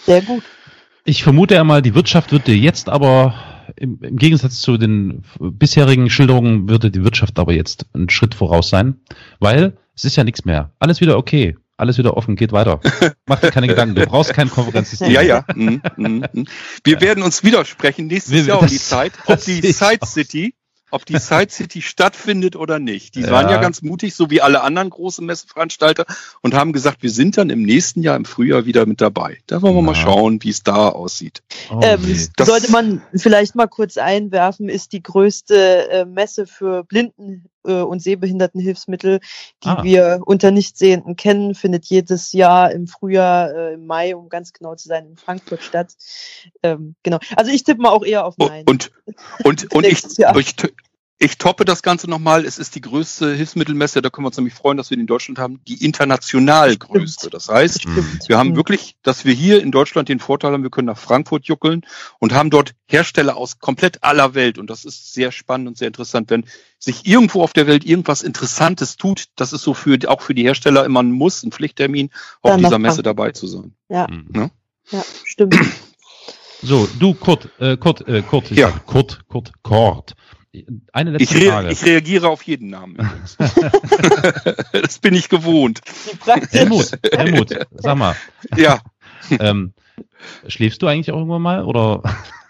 Sehr 0.06 0.22
gut. 0.22 0.44
Ich 1.06 1.24
vermute 1.24 1.56
ja 1.56 1.64
mal, 1.64 1.82
die 1.82 1.96
Wirtschaft 1.96 2.32
wird 2.32 2.48
dir 2.48 2.58
jetzt 2.58 2.88
aber 2.88 3.36
im, 3.76 4.00
im 4.02 4.18
Gegensatz 4.18 4.60
zu 4.60 4.78
den 4.78 5.24
bisherigen 5.40 6.10
Schilderungen 6.10 6.70
würde 6.70 6.92
die 6.92 7.04
Wirtschaft 7.04 7.40
aber 7.40 7.54
jetzt 7.54 7.86
einen 7.94 8.10
Schritt 8.10 8.36
voraus 8.36 8.70
sein, 8.70 9.02
weil 9.40 9.78
es 9.96 10.06
ist 10.06 10.16
ja 10.16 10.24
nichts 10.24 10.46
mehr. 10.46 10.72
Alles 10.80 11.02
wieder 11.02 11.18
okay. 11.18 11.56
Alles 11.76 11.98
wieder 11.98 12.16
offen, 12.16 12.36
geht 12.36 12.52
weiter. 12.52 12.80
Mach 13.26 13.40
dir 13.40 13.50
keine 13.52 13.68
Gedanken. 13.68 13.96
Du 13.96 14.06
brauchst 14.06 14.34
kein 14.34 14.50
Konferenzsystem. 14.50 15.10
Ja, 15.10 15.22
ja. 15.22 15.44
Mhm, 15.56 15.82
mhm, 15.98 16.26
mhm. 16.32 16.46
Wir 16.84 17.02
werden 17.02 17.24
uns 17.24 17.44
widersprechen 17.44 18.08
nächstes 18.08 18.34
Wir- 18.34 18.44
Jahr 18.44 18.62
um 18.62 18.68
die 18.68 18.78
Zeit, 18.78 19.12
ob 19.26 19.44
die 19.44 19.60
Side. 19.72 20.00
City, 20.06 20.54
ob 20.92 21.04
die 21.08 21.18
Side 21.18 21.50
City 21.50 21.82
stattfindet 21.82 22.56
oder 22.56 22.78
nicht. 22.78 23.16
Die 23.16 23.22
Ja. 23.22 23.32
waren 23.32 23.50
ja 23.50 23.60
ganz 23.60 23.82
mutig, 23.82 24.14
so 24.14 24.30
wie 24.30 24.40
alle 24.42 24.62
anderen 24.62 24.92
großen 24.92 25.26
Messeveranstalter 25.26 26.06
und 26.42 26.54
haben 26.54 26.74
gesagt, 26.74 27.02
wir 27.02 27.10
sind 27.10 27.38
dann 27.40 27.50
im 27.50 27.64
nächsten 27.64 28.04
Jahr 28.04 28.16
im 28.18 28.26
Frühjahr 28.26 28.66
wieder 28.68 28.86
mit 28.86 29.02
dabei. 29.02 29.40
Da 29.48 29.64
wollen 29.64 29.74
wir 29.76 29.82
mal 29.82 29.96
Ja. 29.96 30.02
schauen, 30.02 30.44
wie 30.44 30.50
es 30.52 30.62
da 30.62 30.90
aussieht. 30.90 31.42
Oh, 31.72 31.80
ähm, 31.84 32.02
sollte 32.40 32.72
man 32.72 33.02
vielleicht 33.16 33.56
mal 33.56 33.68
kurz 33.68 33.98
einwerfen, 33.98 34.70
ist 34.70 34.94
die 34.94 35.02
größte 35.02 35.90
äh, 35.90 36.06
Messe 36.06 36.46
für 36.46 36.84
Blinden 36.84 37.46
äh, 37.66 37.82
und 37.82 38.02
Sehbehindertenhilfsmittel, 38.02 39.20
die 39.64 39.68
Ah. 39.68 39.84
wir 39.84 40.22
unter 40.26 40.52
Nichtsehenden 40.52 41.16
kennen, 41.16 41.56
findet 41.56 41.86
jedes 41.86 42.32
Jahr 42.34 42.72
im 42.72 42.88
Frühjahr, 42.88 43.54
äh, 43.54 43.74
im 43.74 43.86
Mai, 43.86 44.16
um 44.16 44.30
ganz 44.30 44.54
genau 44.54 44.76
zu 44.76 44.88
sein, 44.88 45.08
in 45.08 45.18
Frankfurt 45.18 45.64
statt. 45.64 45.96
Ähm, 46.62 46.96
genau. 47.04 47.20
Also 47.36 47.52
ich 47.52 47.64
tippe 47.64 47.82
mal 47.82 47.90
auch 47.90 48.06
eher 48.06 48.26
auf 48.26 48.38
Nein. 48.38 48.66
Und, 48.68 48.92
und, 49.44 49.74
und 49.74 49.86
ich, 49.86 50.04
ich, 50.18 50.56
ich 51.24 51.38
toppe 51.38 51.64
das 51.64 51.82
Ganze 51.82 52.10
nochmal. 52.10 52.46
Es 52.46 52.58
ist 52.58 52.76
die 52.76 52.82
größte 52.82 53.34
Hilfsmittelmesse, 53.34 54.02
da 54.02 54.10
können 54.10 54.26
wir 54.26 54.28
uns 54.28 54.38
nämlich 54.38 54.54
freuen, 54.54 54.76
dass 54.78 54.90
wir 54.90 54.98
die 54.98 55.02
in 55.02 55.08
Deutschland 55.08 55.40
haben, 55.40 55.62
die 55.68 55.84
international 55.84 56.74
Stimmt. 56.74 56.92
größte. 56.92 57.30
Das 57.30 57.48
heißt, 57.48 57.82
Stimmt. 57.84 58.28
wir 58.28 58.38
haben 58.38 58.56
wirklich, 58.56 58.98
dass 59.04 59.24
wir 59.24 59.34
hier 59.34 59.62
in 59.62 59.72
Deutschland 59.72 60.10
den 60.10 60.20
Vorteil 60.20 60.52
haben, 60.52 60.64
wir 60.64 60.70
können 60.70 60.88
nach 60.88 60.98
Frankfurt 60.98 61.46
juckeln 61.46 61.82
und 62.20 62.34
haben 62.34 62.50
dort 62.50 62.74
Hersteller 62.88 63.38
aus 63.38 63.60
komplett 63.60 64.04
aller 64.04 64.34
Welt. 64.36 64.58
Und 64.58 64.70
das 64.70 64.84
ist 64.84 65.14
sehr 65.14 65.32
spannend 65.32 65.70
und 65.70 65.78
sehr 65.78 65.88
interessant, 65.88 66.30
wenn 66.30 66.46
sich 66.78 67.08
irgendwo 67.08 67.42
auf 67.42 67.54
der 67.54 67.68
Welt 67.68 67.86
irgendwas 67.86 68.22
Interessantes 68.22 68.98
tut. 68.98 69.28
Das 69.38 69.54
ist 69.54 69.62
so 69.62 69.74
für, 69.74 69.98
auch 70.08 70.22
für 70.22 70.34
die 70.34 70.44
Hersteller 70.44 70.84
immer 70.84 71.02
ein 71.02 71.12
Muss, 71.12 71.44
ein 71.44 71.52
Pflichttermin, 71.52 72.10
auf 72.42 72.52
nach 72.52 72.68
dieser 72.70 72.80
Messe 72.80 73.02
dabei 73.02 73.32
zu 73.32 73.48
sein. 73.48 73.74
Mhm. 73.88 74.52
Ja, 74.92 75.04
stimmt. 75.24 75.56
So, 76.62 76.88
du, 76.98 77.14
Kurt, 77.14 77.50
äh, 77.60 77.76
Kurt, 77.76 78.08
äh, 78.08 78.22
Kurt, 78.22 78.50
Ja. 78.52 78.72
Kurt, 78.86 79.28
Kurt, 79.28 79.52
Kurt. 79.64 80.16
Eine 80.92 81.12
letzte 81.12 81.38
Ich, 81.38 81.48
Frage. 81.48 81.72
ich 81.72 81.84
reagiere 81.84 82.30
auf 82.30 82.44
jeden 82.44 82.70
Namen. 82.70 82.96
übrigens. 82.96 83.38
das 84.72 85.00
bin 85.00 85.16
ich 85.16 85.30
gewohnt. 85.30 85.82
Helmut, 86.52 86.92
Helmut, 87.12 87.58
sag 87.72 87.98
mal, 87.98 88.16
Ja, 88.56 88.80
ähm, 89.40 89.74
schläfst 90.48 90.82
du 90.82 90.88
eigentlich 90.88 91.12
auch 91.12 91.18
irgendwann 91.18 91.42
mal 91.42 91.64
oder? 91.64 92.02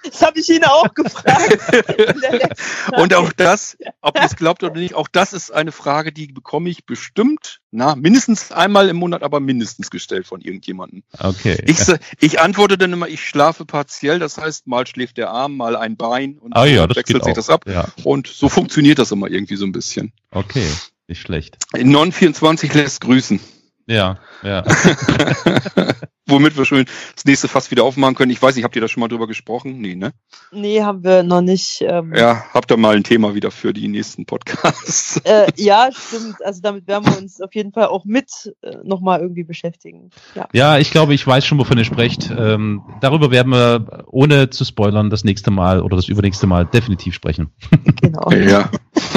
Das 0.03 0.21
habe 0.21 0.39
ich 0.39 0.49
ihn 0.49 0.63
auch 0.65 0.93
gefragt. 0.93 1.59
in 1.97 2.97
und 2.99 3.13
auch 3.13 3.31
das, 3.31 3.77
ob 4.01 4.17
ihr 4.17 4.25
es 4.25 4.35
glaubt 4.35 4.61
oder 4.63 4.75
nicht, 4.75 4.95
auch 4.95 5.07
das 5.07 5.31
ist 5.31 5.51
eine 5.51 5.71
Frage, 5.71 6.11
die 6.11 6.27
bekomme 6.27 6.69
ich 6.69 6.85
bestimmt, 6.85 7.61
na, 7.71 7.95
mindestens 7.95 8.51
einmal 8.51 8.89
im 8.89 8.97
Monat, 8.97 9.23
aber 9.23 9.39
mindestens 9.39 9.89
gestellt 9.89 10.27
von 10.27 10.41
irgendjemandem. 10.41 11.03
Okay. 11.17 11.57
Ich, 11.67 11.79
ich 12.19 12.41
antworte 12.41 12.77
dann 12.77 12.91
immer, 12.91 13.07
ich 13.07 13.25
schlafe 13.25 13.65
partiell, 13.65 14.19
das 14.19 14.37
heißt, 14.37 14.67
mal 14.67 14.85
schläft 14.85 15.17
der 15.17 15.31
Arm, 15.31 15.55
mal 15.55 15.77
ein 15.77 15.95
Bein 15.95 16.37
und 16.37 16.55
ah 16.55 16.65
ja, 16.65 16.83
wechselt 16.83 17.07
geht 17.07 17.23
sich 17.23 17.31
auch. 17.31 17.35
das 17.35 17.49
ab. 17.49 17.65
Ja, 17.67 17.87
Und 18.03 18.27
so 18.27 18.49
funktioniert 18.49 18.99
das 18.99 19.11
immer 19.11 19.29
irgendwie 19.29 19.55
so 19.55 19.65
ein 19.65 19.71
bisschen. 19.71 20.11
okay, 20.31 20.67
nicht 21.07 21.21
schlecht. 21.21 21.57
Non24 21.73 22.75
lässt 22.75 23.01
grüßen. 23.01 23.39
Ja, 23.87 24.19
ja. 24.43 24.63
Womit 26.25 26.57
wir 26.57 26.63
schon 26.63 26.85
das 27.15 27.25
nächste 27.25 27.49
Fass 27.49 27.69
wieder 27.69 27.83
aufmachen 27.83 28.15
können. 28.15 28.31
Ich 28.31 28.41
weiß 28.41 28.55
nicht, 28.55 28.63
habt 28.63 28.75
ihr 28.77 28.81
da 28.81 28.87
schon 28.87 29.01
mal 29.01 29.09
drüber 29.09 29.27
gesprochen? 29.27 29.81
Nee, 29.81 29.95
ne? 29.95 30.13
Nee, 30.53 30.81
haben 30.81 31.03
wir 31.03 31.21
noch 31.21 31.41
nicht. 31.41 31.81
Ähm, 31.81 32.13
Ja, 32.15 32.45
habt 32.53 32.71
ihr 32.71 32.77
mal 32.77 32.95
ein 32.95 33.03
Thema 33.03 33.35
wieder 33.35 33.51
für 33.51 33.73
die 33.73 33.89
nächsten 33.89 34.25
Podcasts. 34.25 35.21
Äh, 35.33 35.47
ja, 35.55 35.89
stimmt. 35.91 36.43
Also 36.43 36.61
damit 36.61 36.87
werden 36.87 37.05
wir 37.05 37.17
uns 37.17 37.41
auf 37.41 37.53
jeden 37.55 37.71
Fall 37.71 37.87
auch 37.87 38.05
mit 38.05 38.53
äh, 38.61 38.77
nochmal 38.83 39.21
irgendwie 39.21 39.43
beschäftigen. 39.43 40.09
Ja. 40.35 40.47
Ja, 40.53 40.77
ich 40.77 40.91
glaube, 40.91 41.13
ich 41.13 41.25
weiß 41.25 41.45
schon, 41.45 41.57
wovon 41.59 41.77
ihr 41.77 41.85
sprecht. 41.85 42.29
Ähm, 42.29 42.83
darüber 43.01 43.31
werden 43.31 43.51
wir, 43.51 44.03
ohne 44.07 44.49
zu 44.49 44.65
spoilern, 44.65 45.09
das 45.09 45.23
nächste 45.23 45.51
Mal 45.51 45.81
oder 45.81 45.95
das 45.95 46.07
übernächste 46.07 46.47
Mal 46.47 46.65
definitiv 46.65 47.13
sprechen. 47.13 47.51
Genau. 48.01 48.29
Ja. 48.31 48.69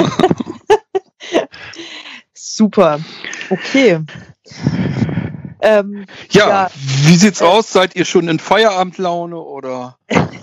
Super. 2.33 2.99
Okay. 3.49 3.99
Ähm, 5.67 6.05
Ja, 6.31 6.47
Ja. 6.49 6.71
wie 7.05 7.15
sieht's 7.15 7.41
aus? 7.41 7.71
Seid 7.71 7.95
ihr 7.95 8.05
schon 8.05 8.27
in 8.29 8.39
Feierabendlaune 8.39 9.37
oder? 9.37 9.97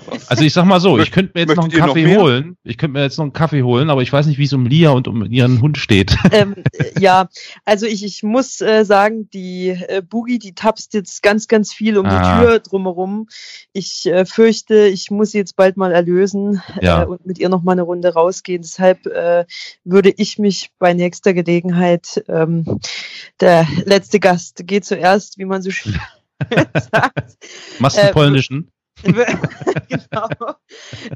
was? 0.06 0.28
Also 0.28 0.44
ich 0.44 0.52
sag 0.52 0.66
mal 0.66 0.78
so, 0.80 0.98
ich 0.98 1.10
könnte 1.10 1.32
mir 1.34 1.40
jetzt 1.46 1.56
noch 1.56 1.64
einen 1.64 1.78
noch 1.78 1.86
Kaffee 1.88 2.04
mehr? 2.04 2.20
holen. 2.20 2.56
Ich 2.64 2.76
könnte 2.76 2.92
mir 2.92 3.02
jetzt 3.02 3.16
noch 3.16 3.24
einen 3.24 3.32
Kaffee 3.32 3.62
holen, 3.62 3.88
aber 3.88 4.02
ich 4.02 4.12
weiß 4.12 4.26
nicht, 4.26 4.36
wie 4.38 4.44
es 4.44 4.52
um 4.52 4.66
Lia 4.66 4.90
und 4.90 5.08
um 5.08 5.24
ihren 5.24 5.62
Hund 5.62 5.78
steht. 5.78 6.16
ähm, 6.32 6.54
äh, 6.72 7.00
ja, 7.00 7.28
also 7.64 7.86
ich, 7.86 8.04
ich 8.04 8.22
muss 8.22 8.60
äh, 8.60 8.84
sagen, 8.84 9.30
die 9.32 9.68
äh, 9.70 10.02
Boogie, 10.06 10.38
die 10.38 10.54
tapst 10.54 10.92
jetzt 10.92 11.22
ganz, 11.22 11.48
ganz 11.48 11.72
viel 11.72 11.96
um 11.96 12.04
Ah. 12.06 12.40
die 12.40 12.44
Tür 12.46 12.58
drumherum. 12.60 13.28
Ich 13.72 14.04
äh, 14.06 14.26
fürchte, 14.26 14.86
ich 14.86 15.10
muss 15.10 15.30
sie 15.30 15.38
jetzt 15.38 15.56
bald 15.56 15.76
mal 15.78 15.92
erlösen 15.92 16.62
Ja. 16.82 17.02
äh, 17.02 17.06
und 17.06 17.24
mit 17.24 17.38
ihr 17.38 17.48
noch 17.48 17.62
mal 17.62 17.72
eine 17.72 17.82
Runde 17.82 18.12
rausgehen. 18.12 18.60
Deshalb 18.62 19.06
äh, 19.06 19.46
würde 19.84 20.12
ich 20.14 20.38
mich 20.38 20.70
bei 20.78 20.92
nächster 20.92 21.32
Gelegenheit, 21.32 22.22
ähm, 22.28 22.80
der 23.40 23.66
letzte 23.86 24.20
Gast 24.20 24.66
geht 24.66 24.84
zuerst, 24.84 25.13
wie 25.36 25.44
man 25.44 25.62
so 25.62 25.70
schön 25.70 25.98
sagt, 26.92 27.36
Machst 27.78 27.96
du 27.96 28.02
Äh, 28.02 28.12
polnischen? 28.12 28.70
genau, 29.02 30.28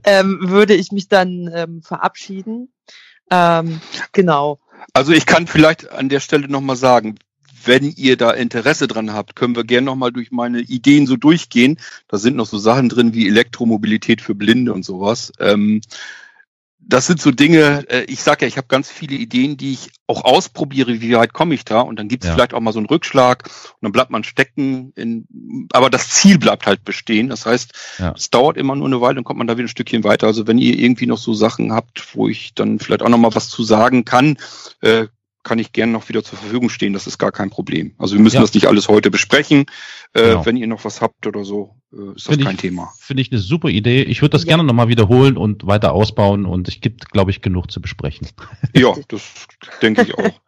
ähm, 0.04 0.38
würde 0.42 0.74
ich 0.74 0.92
mich 0.92 1.08
dann 1.08 1.50
ähm, 1.54 1.82
verabschieden. 1.82 2.72
Ähm, 3.30 3.80
genau. 4.12 4.60
Also 4.92 5.12
ich 5.12 5.26
kann 5.26 5.46
vielleicht 5.46 5.90
an 5.90 6.08
der 6.08 6.20
Stelle 6.20 6.48
nochmal 6.48 6.76
sagen, 6.76 7.18
wenn 7.64 7.84
ihr 7.84 8.16
da 8.16 8.30
Interesse 8.30 8.88
dran 8.88 9.12
habt, 9.12 9.36
können 9.36 9.56
wir 9.56 9.64
gerne 9.64 9.86
nochmal 9.86 10.12
durch 10.12 10.30
meine 10.30 10.60
Ideen 10.60 11.06
so 11.06 11.16
durchgehen. 11.16 11.78
Da 12.08 12.18
sind 12.18 12.36
noch 12.36 12.46
so 12.46 12.58
Sachen 12.58 12.88
drin 12.88 13.14
wie 13.14 13.26
Elektromobilität 13.26 14.20
für 14.20 14.34
Blinde 14.34 14.72
und 14.72 14.84
sowas. 14.84 15.32
Ähm, 15.38 15.80
das 16.90 17.06
sind 17.06 17.20
so 17.20 17.30
Dinge, 17.30 17.84
äh, 17.90 18.04
ich 18.04 18.22
sage 18.22 18.44
ja, 18.44 18.48
ich 18.48 18.56
habe 18.56 18.66
ganz 18.66 18.90
viele 18.90 19.14
Ideen, 19.14 19.58
die 19.58 19.72
ich 19.72 19.90
auch 20.06 20.24
ausprobiere, 20.24 21.02
wie 21.02 21.14
weit 21.14 21.34
komme 21.34 21.54
ich 21.54 21.64
da 21.66 21.80
und 21.80 21.98
dann 21.98 22.08
gibt 22.08 22.24
es 22.24 22.28
Ja. 22.28 22.34
vielleicht 22.34 22.54
auch 22.54 22.60
mal 22.60 22.72
so 22.72 22.78
einen 22.78 22.86
Rückschlag 22.86 23.44
und 23.46 23.82
dann 23.82 23.92
bleibt 23.92 24.10
man 24.10 24.24
stecken, 24.24 24.92
in, 24.96 25.66
aber 25.72 25.90
das 25.90 26.08
Ziel 26.08 26.38
bleibt 26.38 26.66
halt 26.66 26.84
bestehen. 26.84 27.28
Das 27.28 27.44
heißt, 27.44 27.72
Ja. 27.98 28.14
es 28.16 28.30
dauert 28.30 28.56
immer 28.56 28.74
nur 28.74 28.86
eine 28.86 29.00
Weile, 29.02 29.16
dann 29.16 29.24
kommt 29.24 29.38
man 29.38 29.46
da 29.46 29.56
wieder 29.58 29.66
ein 29.66 29.68
Stückchen 29.68 30.02
weiter. 30.02 30.26
Also 30.26 30.46
wenn 30.46 30.56
ihr 30.58 30.78
irgendwie 30.78 31.06
noch 31.06 31.18
so 31.18 31.34
Sachen 31.34 31.72
habt, 31.72 32.16
wo 32.16 32.26
ich 32.26 32.54
dann 32.54 32.78
vielleicht 32.78 33.02
auch 33.02 33.10
noch 33.10 33.18
mal 33.18 33.34
was 33.34 33.50
zu 33.50 33.62
sagen 33.64 34.06
kann, 34.06 34.38
äh, 34.80 35.06
kann 35.44 35.58
ich 35.58 35.72
gerne 35.72 35.92
noch 35.92 36.08
wieder 36.08 36.22
zur 36.24 36.38
Verfügung 36.38 36.68
stehen. 36.68 36.92
Das 36.92 37.06
ist 37.06 37.18
gar 37.18 37.32
kein 37.32 37.48
Problem. 37.50 37.94
Also 37.98 38.14
wir 38.16 38.22
müssen 38.22 38.36
Ja. 38.36 38.42
das 38.42 38.54
nicht 38.54 38.66
alles 38.66 38.88
heute 38.88 39.10
besprechen. 39.10 39.66
Äh, 40.12 40.22
Genau. 40.22 40.46
Wenn 40.46 40.56
ihr 40.56 40.66
noch 40.66 40.84
was 40.84 41.00
habt 41.00 41.26
oder 41.26 41.44
so, 41.44 41.76
äh, 41.92 41.96
ist 42.16 42.26
das 42.26 42.34
Finde 42.34 42.44
kein 42.44 42.54
ich- 42.56 42.60
Thema. 42.60 42.92
Finde 42.98 43.22
ich 43.22 43.30
eine 43.32 43.40
super 43.40 43.68
Idee. 43.68 44.02
Ich 44.02 44.20
würde 44.20 44.30
das 44.32 44.42
Ja. 44.42 44.48
gerne 44.48 44.64
nochmal 44.64 44.88
wiederholen 44.88 45.36
und 45.36 45.66
weiter 45.66 45.92
ausbauen 45.92 46.44
und 46.44 46.68
es 46.68 46.80
gibt, 46.80 47.10
glaube 47.10 47.30
ich, 47.30 47.40
genug 47.40 47.70
zu 47.70 47.80
besprechen. 47.80 48.28
Ja, 48.74 48.92
das 49.08 49.22
denke 49.80 50.02
ich 50.02 50.14
auch. 50.18 50.40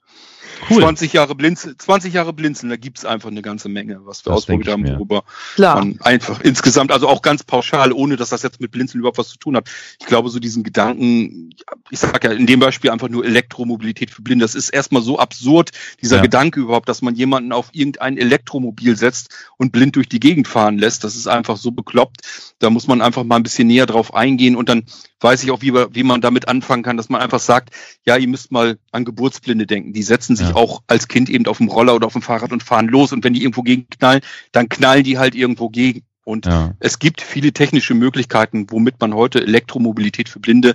Cool. 0.69 0.83
20 0.83 1.13
Jahre 1.13 1.35
Blinzeln, 1.35 1.79
20 1.79 2.13
Jahre 2.13 2.33
Blinzeln, 2.33 2.71
da 2.71 2.77
gibt's 2.77 3.05
einfach 3.05 3.31
eine 3.31 3.43
ganze 3.43 3.69
Menge, 3.69 4.01
was 4.05 4.25
wir 4.25 4.31
Das 4.31 4.39
ausprobiert 4.39 4.69
haben, 4.69 4.87
worüber 4.87 5.25
Klar. 5.55 5.77
man 5.77 6.01
einfach 6.01 6.41
insgesamt, 6.41 6.93
also 6.93 7.09
auch 7.09 7.23
ganz 7.23 7.45
pauschal, 7.45 7.93
ohne 7.93 8.17
dass 8.17 8.31
das 8.31 8.43
jetzt 8.43 8.61
mit 8.61 8.71
Blinzeln 8.71 9.01
überhaupt 9.01 9.19
was 9.19 9.29
zu 9.29 9.39
tun 9.39 9.57
hat. 9.57 9.71
Ich 9.99 10.07
glaube, 10.07 10.29
so 10.29 10.39
diesen 10.39 10.63
Gedanken, 10.63 11.55
ich 11.91 11.99
sage 11.99 12.29
ja 12.29 12.35
in 12.35 12.47
dem 12.47 12.61
Beispiel 12.61 12.91
einfach 12.91 13.09
nur 13.09 13.25
Elektromobilität 13.25 14.11
für 14.11 14.23
Blinde, 14.23 14.45
das 14.45 14.55
ist 14.55 14.71
erstmal 14.71 15.03
so 15.03 15.19
absurd, 15.19 15.71
dieser 16.03 16.17
Ja. 16.17 16.23
Gedanke 16.23 16.61
überhaupt, 16.61 16.89
dass 16.89 17.03
man 17.03 17.15
jemanden 17.15 17.53
auf 17.53 17.71
irgendein 17.73 18.19
Elektromobil 18.19 18.97
setzt 18.97 19.31
und 19.57 19.73
blind 19.73 19.97
durch 19.97 20.09
die 20.09 20.21
Gegend 20.21 20.49
fahren 20.49 20.79
lässt. 20.79 21.05
Das 21.05 21.17
ist 21.17 21.27
einfach 21.27 21.57
so 21.57 21.71
bekloppt. 21.71 22.21
Da 22.59 22.71
muss 22.71 22.87
man 22.87 23.01
einfach 23.01 23.25
mal 23.25 23.37
ein 23.37 23.43
bisschen 23.43 23.69
näher 23.69 23.87
drauf 23.87 24.15
eingehen 24.15 24.57
und 24.57 24.69
dann 24.69 24.85
weiß 25.21 25.43
ich 25.45 25.51
auch, 25.51 25.61
wie, 25.63 25.73
wie 25.75 26.03
man 26.03 26.21
damit 26.21 26.49
anfangen 26.49 26.83
kann, 26.83 26.97
dass 26.97 27.09
man 27.09 27.21
einfach 27.21 27.41
sagt, 27.41 27.71
ja, 28.07 28.17
ihr 28.17 28.29
müsst 28.29 28.51
mal 28.53 28.79
an 28.91 29.05
Geburtsblinde 29.05 29.67
denken. 29.67 29.93
Die 29.93 30.03
setzen 30.03 30.37
sich 30.37 30.49
Ja. 30.49 30.57
auch 30.57 30.83
als 30.87 31.09
Kind 31.09 31.29
eben 31.29 31.47
auf 31.47 31.59
dem 31.59 31.69
Roller 31.69 31.95
oder 31.95 32.07
auf 32.07 32.15
dem 32.15 32.23
Fahrrad 32.23 32.53
und 32.53 32.63
fahren 32.63 32.89
los 32.89 33.13
und 33.13 33.25
wenn 33.25 33.35
die 33.35 33.43
irgendwo 33.43 33.63
gegen 33.63 33.89
knallen, 33.91 34.23
dann 34.53 34.69
knallen 34.69 35.05
die 35.05 35.19
halt 35.19 35.35
irgendwo 35.35 35.69
gegen. 35.69 36.03
Und 36.25 36.47
Ja. 36.47 36.75
es 36.81 36.99
gibt 36.99 37.23
viele 37.23 37.53
technische 37.53 37.95
Möglichkeiten, 37.95 38.67
womit 38.71 39.01
man 39.01 39.15
heute 39.15 39.41
Elektromobilität 39.43 40.29
für 40.29 40.39
Blinde 40.39 40.75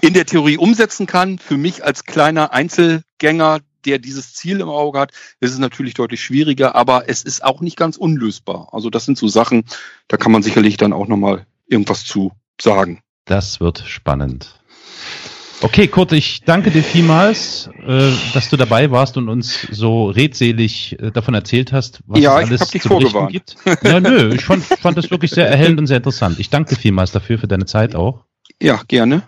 in 0.00 0.14
der 0.14 0.26
Theorie 0.26 0.56
umsetzen 0.56 1.06
kann. 1.06 1.38
Für 1.38 1.56
mich 1.56 1.84
als 1.84 2.04
kleiner 2.04 2.52
Einzelgänger, 2.52 3.60
der 3.84 3.98
dieses 3.98 4.32
Ziel 4.34 4.60
im 4.60 4.68
Auge 4.68 4.98
hat, 4.98 5.12
ist 5.40 5.52
es 5.52 5.58
natürlich 5.58 5.94
deutlich 5.94 6.22
schwieriger, 6.22 6.74
aber 6.74 7.08
es 7.08 7.22
ist 7.22 7.44
auch 7.44 7.60
nicht 7.60 7.76
ganz 7.76 7.96
unlösbar. 7.96 8.68
Also 8.72 8.90
das 8.90 9.04
sind 9.04 9.18
so 9.18 9.28
Sachen, 9.28 9.64
da 10.08 10.16
kann 10.16 10.32
man 10.32 10.42
sicherlich 10.42 10.76
dann 10.76 10.92
auch 10.92 11.08
nochmal 11.08 11.46
irgendwas 11.68 12.04
zu 12.04 12.32
sagen. 12.60 13.00
Das 13.26 13.60
wird 13.60 13.80
spannend. 13.86 14.60
Okay, 15.62 15.88
Kurt, 15.88 16.12
ich 16.12 16.42
danke 16.42 16.70
dir 16.70 16.82
vielmals, 16.82 17.68
äh, 17.86 18.12
dass 18.34 18.50
du 18.50 18.56
dabei 18.56 18.90
warst 18.90 19.16
und 19.16 19.28
uns 19.28 19.62
so 19.70 20.10
redselig 20.10 20.96
äh, 21.00 21.10
davon 21.10 21.32
erzählt 21.34 21.72
hast, 21.72 22.00
was 22.06 22.20
Ja, 22.20 22.38
es 22.38 22.44
ich 22.44 22.48
alles 22.50 22.60
hab 22.60 22.70
dich 22.70 22.82
zu 22.82 22.88
berichten 22.90 23.28
gibt. 23.28 23.56
Ja, 23.82 23.98
nö, 24.00 24.34
ich 24.34 24.44
fand, 24.44 24.62
fand 24.64 24.98
das 24.98 25.10
wirklich 25.10 25.30
sehr 25.30 25.48
erhellend 25.48 25.78
und 25.80 25.86
sehr 25.86 25.96
interessant. 25.96 26.38
Ich 26.38 26.50
danke 26.50 26.74
dir 26.74 26.80
vielmals 26.80 27.10
dafür, 27.10 27.38
für 27.38 27.48
deine 27.48 27.64
Zeit 27.64 27.94
auch. 27.96 28.24
Ja, 28.60 28.82
gerne, 28.86 29.22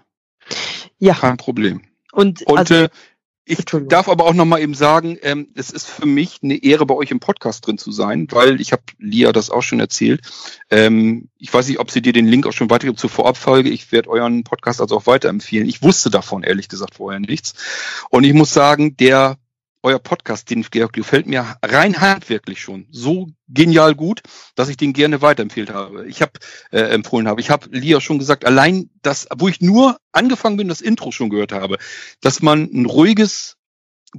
Ja. 0.99 1.15
kein 1.15 1.37
Problem. 1.39 1.81
Und, 2.12 2.43
Und 2.43 2.59
also, 2.59 2.75
äh, 2.75 2.89
ich 3.49 3.65
darf 3.65 4.09
aber 4.09 4.27
auch 4.27 4.35
noch 4.35 4.45
mal 4.45 4.61
eben 4.61 4.75
sagen, 4.75 5.16
ähm, 5.23 5.49
es 5.55 5.70
ist 5.70 5.89
für 5.89 6.07
mich 6.07 6.41
eine 6.43 6.62
Ehre, 6.62 6.85
bei 6.85 6.95
euch 6.95 7.11
im 7.11 7.19
Podcast 7.19 7.66
drin 7.66 7.79
zu 7.79 7.91
sein, 7.91 8.29
weil 8.31 8.61
ich 8.61 8.73
habe 8.73 8.83
Lia 8.99 9.33
das 9.33 9.51
auch 9.51 9.62
schon 9.62 9.81
erzählt. 9.81 10.20
Ähm, 10.70 11.29
ich 11.39 11.53
weiß 11.53 11.66
nicht, 11.69 11.79
ob 11.79 11.91
sie 11.91 12.03
dir 12.03 12.12
den 12.12 12.27
Link 12.27 12.47
auch 12.47 12.53
schon 12.53 12.69
weitergibt 12.69 12.99
zur 12.99 13.09
Vorabfolge. 13.09 13.70
Ich 13.70 13.91
werde 13.91 14.11
euren 14.11 14.45
Podcast 14.45 14.83
also 14.83 14.97
auch 14.97 15.07
weiterempfehlen. 15.07 15.69
Ich 15.69 15.83
wusste 15.83 16.11
davon 16.11 16.43
ehrlich 16.43 16.69
gesagt 16.69 16.97
vorher 16.97 17.20
nichts. 17.20 17.55
Und 18.11 18.25
ich 18.25 18.35
muss 18.35 18.53
sagen, 18.53 18.97
der 18.99 19.39
euer 19.82 19.98
Podcast, 19.98 20.50
den 20.50 20.62
Georg, 20.62 20.92
gefällt 20.92 21.26
mir 21.26 21.56
rein 21.62 22.00
handwerklich 22.00 22.60
schon 22.60 22.86
so 22.90 23.28
genial 23.48 23.94
gut, 23.94 24.22
dass 24.55 24.68
ich 24.68 24.76
den 24.76 24.92
gerne 24.92 25.22
weiterempfehlt 25.22 25.70
habe. 25.70 26.06
Ich 26.06 26.20
habe 26.20 26.32
äh, 26.70 26.80
empfohlen 26.80 27.28
habe. 27.28 27.40
Ich 27.40 27.50
habe 27.50 27.68
Lia 27.70 28.00
schon 28.00 28.18
gesagt, 28.18 28.44
allein 28.44 28.90
das, 29.02 29.28
wo 29.36 29.48
ich 29.48 29.60
nur 29.60 29.98
angefangen 30.12 30.56
bin, 30.56 30.68
das 30.68 30.80
Intro 30.80 31.12
schon 31.12 31.30
gehört 31.30 31.52
habe, 31.52 31.78
dass 32.20 32.42
man 32.42 32.64
ein 32.64 32.86
ruhiges, 32.86 33.56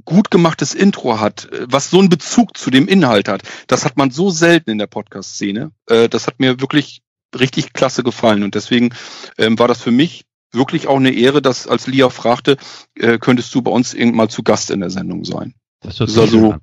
gut 0.06 0.30
gemachtes 0.30 0.74
Intro 0.74 1.20
hat, 1.20 1.52
äh, 1.52 1.66
was 1.70 1.90
so 1.90 2.00
einen 2.00 2.10
Bezug 2.10 2.58
zu 2.58 2.70
dem 2.70 2.88
Inhalt 2.88 3.28
hat. 3.28 3.44
Das 3.68 3.86
hat 3.86 3.98
man 3.98 4.12
so 4.12 4.30
selten 4.30 4.72
in 4.72 4.78
der 4.78 4.88
Podcast-Szene. 4.88 5.72
Äh, 5.88 6.10
das 6.10 6.28
hat 6.28 6.40
mir 6.40 6.62
wirklich 6.62 7.02
richtig 7.38 7.74
klasse 7.74 8.04
gefallen 8.04 8.44
und 8.44 8.56
deswegen 8.56 8.90
ähm, 9.38 9.60
war 9.60 9.68
das 9.68 9.82
für 9.82 9.92
mich 9.92 10.26
wirklich 10.52 10.88
auch 10.88 10.98
eine 10.98 11.12
Ehre, 11.12 11.42
dass 11.42 11.68
als 11.68 11.88
Lia 11.88 12.10
fragte, 12.10 12.58
äh, 12.96 13.18
könntest 13.18 13.54
du 13.54 13.62
bei 13.62 13.72
uns 13.72 13.94
irgendwann 13.94 14.18
mal 14.18 14.30
zu 14.30 14.44
Gast 14.44 14.72
in 14.72 14.80
der 14.80 14.90
Sendung 14.90 15.26
sein. 15.26 15.54
Das, 15.82 15.98
das 15.98 16.12
ist 16.12 16.18
also, 16.18 16.56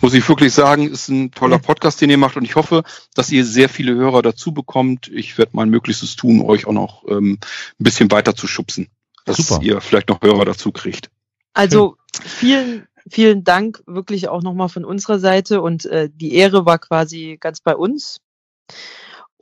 muss 0.00 0.14
ich 0.14 0.28
wirklich 0.28 0.52
sagen, 0.52 0.88
ist 0.88 1.08
ein 1.08 1.32
toller 1.32 1.58
Podcast, 1.58 2.00
den 2.00 2.10
ihr 2.10 2.18
macht 2.18 2.36
und 2.36 2.44
ich 2.44 2.54
hoffe, 2.54 2.84
dass 3.14 3.32
ihr 3.32 3.44
sehr 3.44 3.68
viele 3.68 3.94
Hörer 3.94 4.22
dazu 4.22 4.52
bekommt. 4.52 5.08
Ich 5.08 5.36
werde 5.38 5.52
mein 5.54 5.70
Möglichstes 5.70 6.14
tun, 6.14 6.40
euch 6.40 6.66
auch 6.66 6.72
noch 6.72 7.04
ähm, 7.08 7.38
ein 7.42 7.84
bisschen 7.84 8.10
weiter 8.12 8.36
zu 8.36 8.46
schubsen, 8.46 8.88
dass 9.24 9.38
Super. 9.38 9.62
ihr 9.62 9.80
vielleicht 9.80 10.08
noch 10.08 10.22
Hörer 10.22 10.44
dazu 10.44 10.70
kriegt. 10.70 11.10
Also 11.52 11.96
vielen, 12.22 12.86
vielen 13.08 13.42
Dank 13.42 13.82
wirklich 13.86 14.28
auch 14.28 14.42
nochmal 14.42 14.68
von 14.68 14.84
unserer 14.84 15.18
Seite 15.18 15.60
und 15.60 15.86
äh, 15.86 16.08
die 16.12 16.34
Ehre 16.34 16.64
war 16.64 16.78
quasi 16.78 17.38
ganz 17.40 17.60
bei 17.60 17.74
uns. 17.74 18.20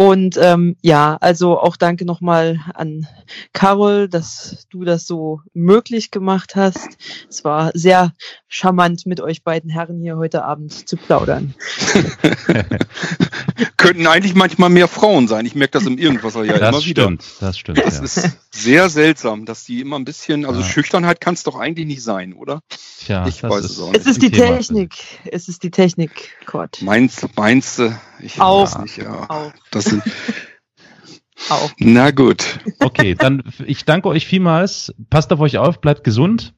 Und 0.02 0.36
ähm, 0.36 0.74
ja, 0.82 1.16
also 1.20 1.60
auch 1.60 1.76
danke 1.76 2.04
nochmal 2.04 2.58
an 2.74 3.06
Carol, 3.52 4.08
dass 4.08 4.66
du 4.68 4.82
das 4.82 5.06
so 5.06 5.42
möglich 5.54 6.10
gemacht 6.10 6.56
hast. 6.56 6.88
Es 7.30 7.44
war 7.44 7.70
sehr 7.72 8.12
charmant, 8.48 9.06
mit 9.06 9.20
euch 9.20 9.44
beiden 9.44 9.70
Herren 9.70 10.00
hier 10.00 10.16
heute 10.16 10.44
Abend 10.44 10.88
zu 10.88 10.96
plaudern. 10.96 11.54
Könnten 13.76 14.08
eigentlich 14.08 14.34
manchmal 14.34 14.70
mehr 14.70 14.88
Frauen 14.88 15.28
sein. 15.28 15.46
Ich 15.46 15.54
merke 15.54 15.78
das 15.78 15.86
im 15.86 15.98
Irgendwasser 15.98 16.42
ja 16.42 16.58
das 16.58 16.70
immer 16.70 16.80
stimmt, 16.80 17.22
wieder. 17.22 17.46
Das 17.46 17.58
stimmt, 17.58 17.78
das 17.78 17.98
ja. 17.98 18.02
ist 18.02 18.38
sehr 18.50 18.88
seltsam, 18.88 19.44
dass 19.46 19.62
die 19.62 19.80
immer 19.80 20.00
ein 20.00 20.04
bisschen, 20.04 20.44
also 20.44 20.62
ja. 20.62 20.66
Schüchternheit 20.66 21.20
kann 21.20 21.34
es 21.34 21.44
doch 21.44 21.54
eigentlich 21.54 21.86
nicht 21.86 22.02
sein, 22.02 22.32
oder? 22.32 22.60
Tja, 22.98 23.26
ich 23.28 23.42
weiß 23.42 23.64
es 23.64 23.78
auch 23.78 23.92
nicht. 23.92 24.00
Es 24.00 24.06
ist 24.06 24.22
die 24.22 24.30
Thema. 24.32 24.56
Technik. 24.56 24.94
Es 25.30 25.48
ist 25.48 25.62
die 25.62 25.70
Technik, 25.70 26.36
Gott. 26.46 26.78
Meinst, 26.82 27.24
meinst 27.36 27.78
du? 27.78 27.96
Ich 28.20 28.40
auch. 28.40 28.62
weiß 28.62 28.78
nicht, 28.78 28.96
ja. 28.98 29.28
Auch. 29.28 29.52
Das 29.70 29.91
sind, 29.92 30.02
auch. 31.50 31.70
Na 31.78 32.10
gut. 32.10 32.60
Okay, 32.80 33.14
dann 33.14 33.42
ich 33.66 33.84
danke 33.84 34.08
euch 34.08 34.26
vielmals. 34.26 34.94
Passt 35.10 35.32
auf 35.32 35.40
euch 35.40 35.58
auf, 35.58 35.80
bleibt 35.80 36.04
gesund. 36.04 36.54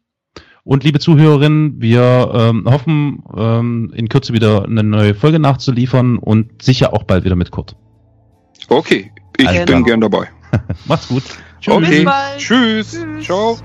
Und 0.65 0.83
liebe 0.83 0.99
Zuhörerinnen, 0.99 1.83
wir 1.83 2.33
ähm, 2.35 2.65
hoffen, 2.67 3.23
ähm, 3.37 3.93
in 3.95 4.09
Kürze 4.09 4.33
wieder 4.33 4.65
eine 4.65 4.83
neue 4.83 5.15
Folge 5.15 5.39
nachzuliefern 5.39 6.17
und 6.17 6.63
sicher 6.63 6.95
auch 6.95 7.03
bald 7.03 7.25
wieder 7.25 7.37
mit 7.37 7.51
Kurt. 7.51 7.77
Okay, 8.69 9.13
ich 9.37 9.47
also, 9.47 9.67
bin 9.67 9.85
gern 9.85 10.01
dabei. 10.01 10.31
Macht's 10.87 11.09
gut. 11.09 11.23
Tschüss. 11.61 11.75
Okay. 11.75 12.07
Tschüss. 12.39 12.93
Tschüss. 12.93 13.27
Ciao. 13.27 13.59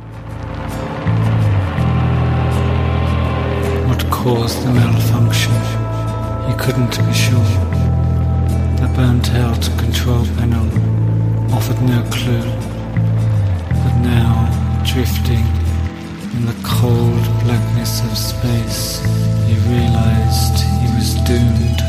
What 3.88 4.10
caused 4.12 4.62
the 4.64 4.70
malfunction? 4.70 5.54
He 6.48 6.54
couldn't 6.56 6.98
be 7.06 7.14
sure. 7.14 7.89
The 8.80 8.88
burnt 8.96 9.30
out 9.36 9.62
control 9.78 10.26
panel 10.38 10.68
offered 11.54 11.82
no 11.82 12.02
clue. 12.10 12.50
But 13.84 13.96
now, 14.02 14.84
drifting 14.86 15.46
In 16.36 16.46
the 16.46 16.56
cold 16.64 17.24
blackness 17.44 18.02
of 18.06 18.18
space, 18.18 19.02
he 19.48 19.56
realized 19.68 20.60
he 20.80 20.88
was 20.96 21.16
doomed. 21.28 21.89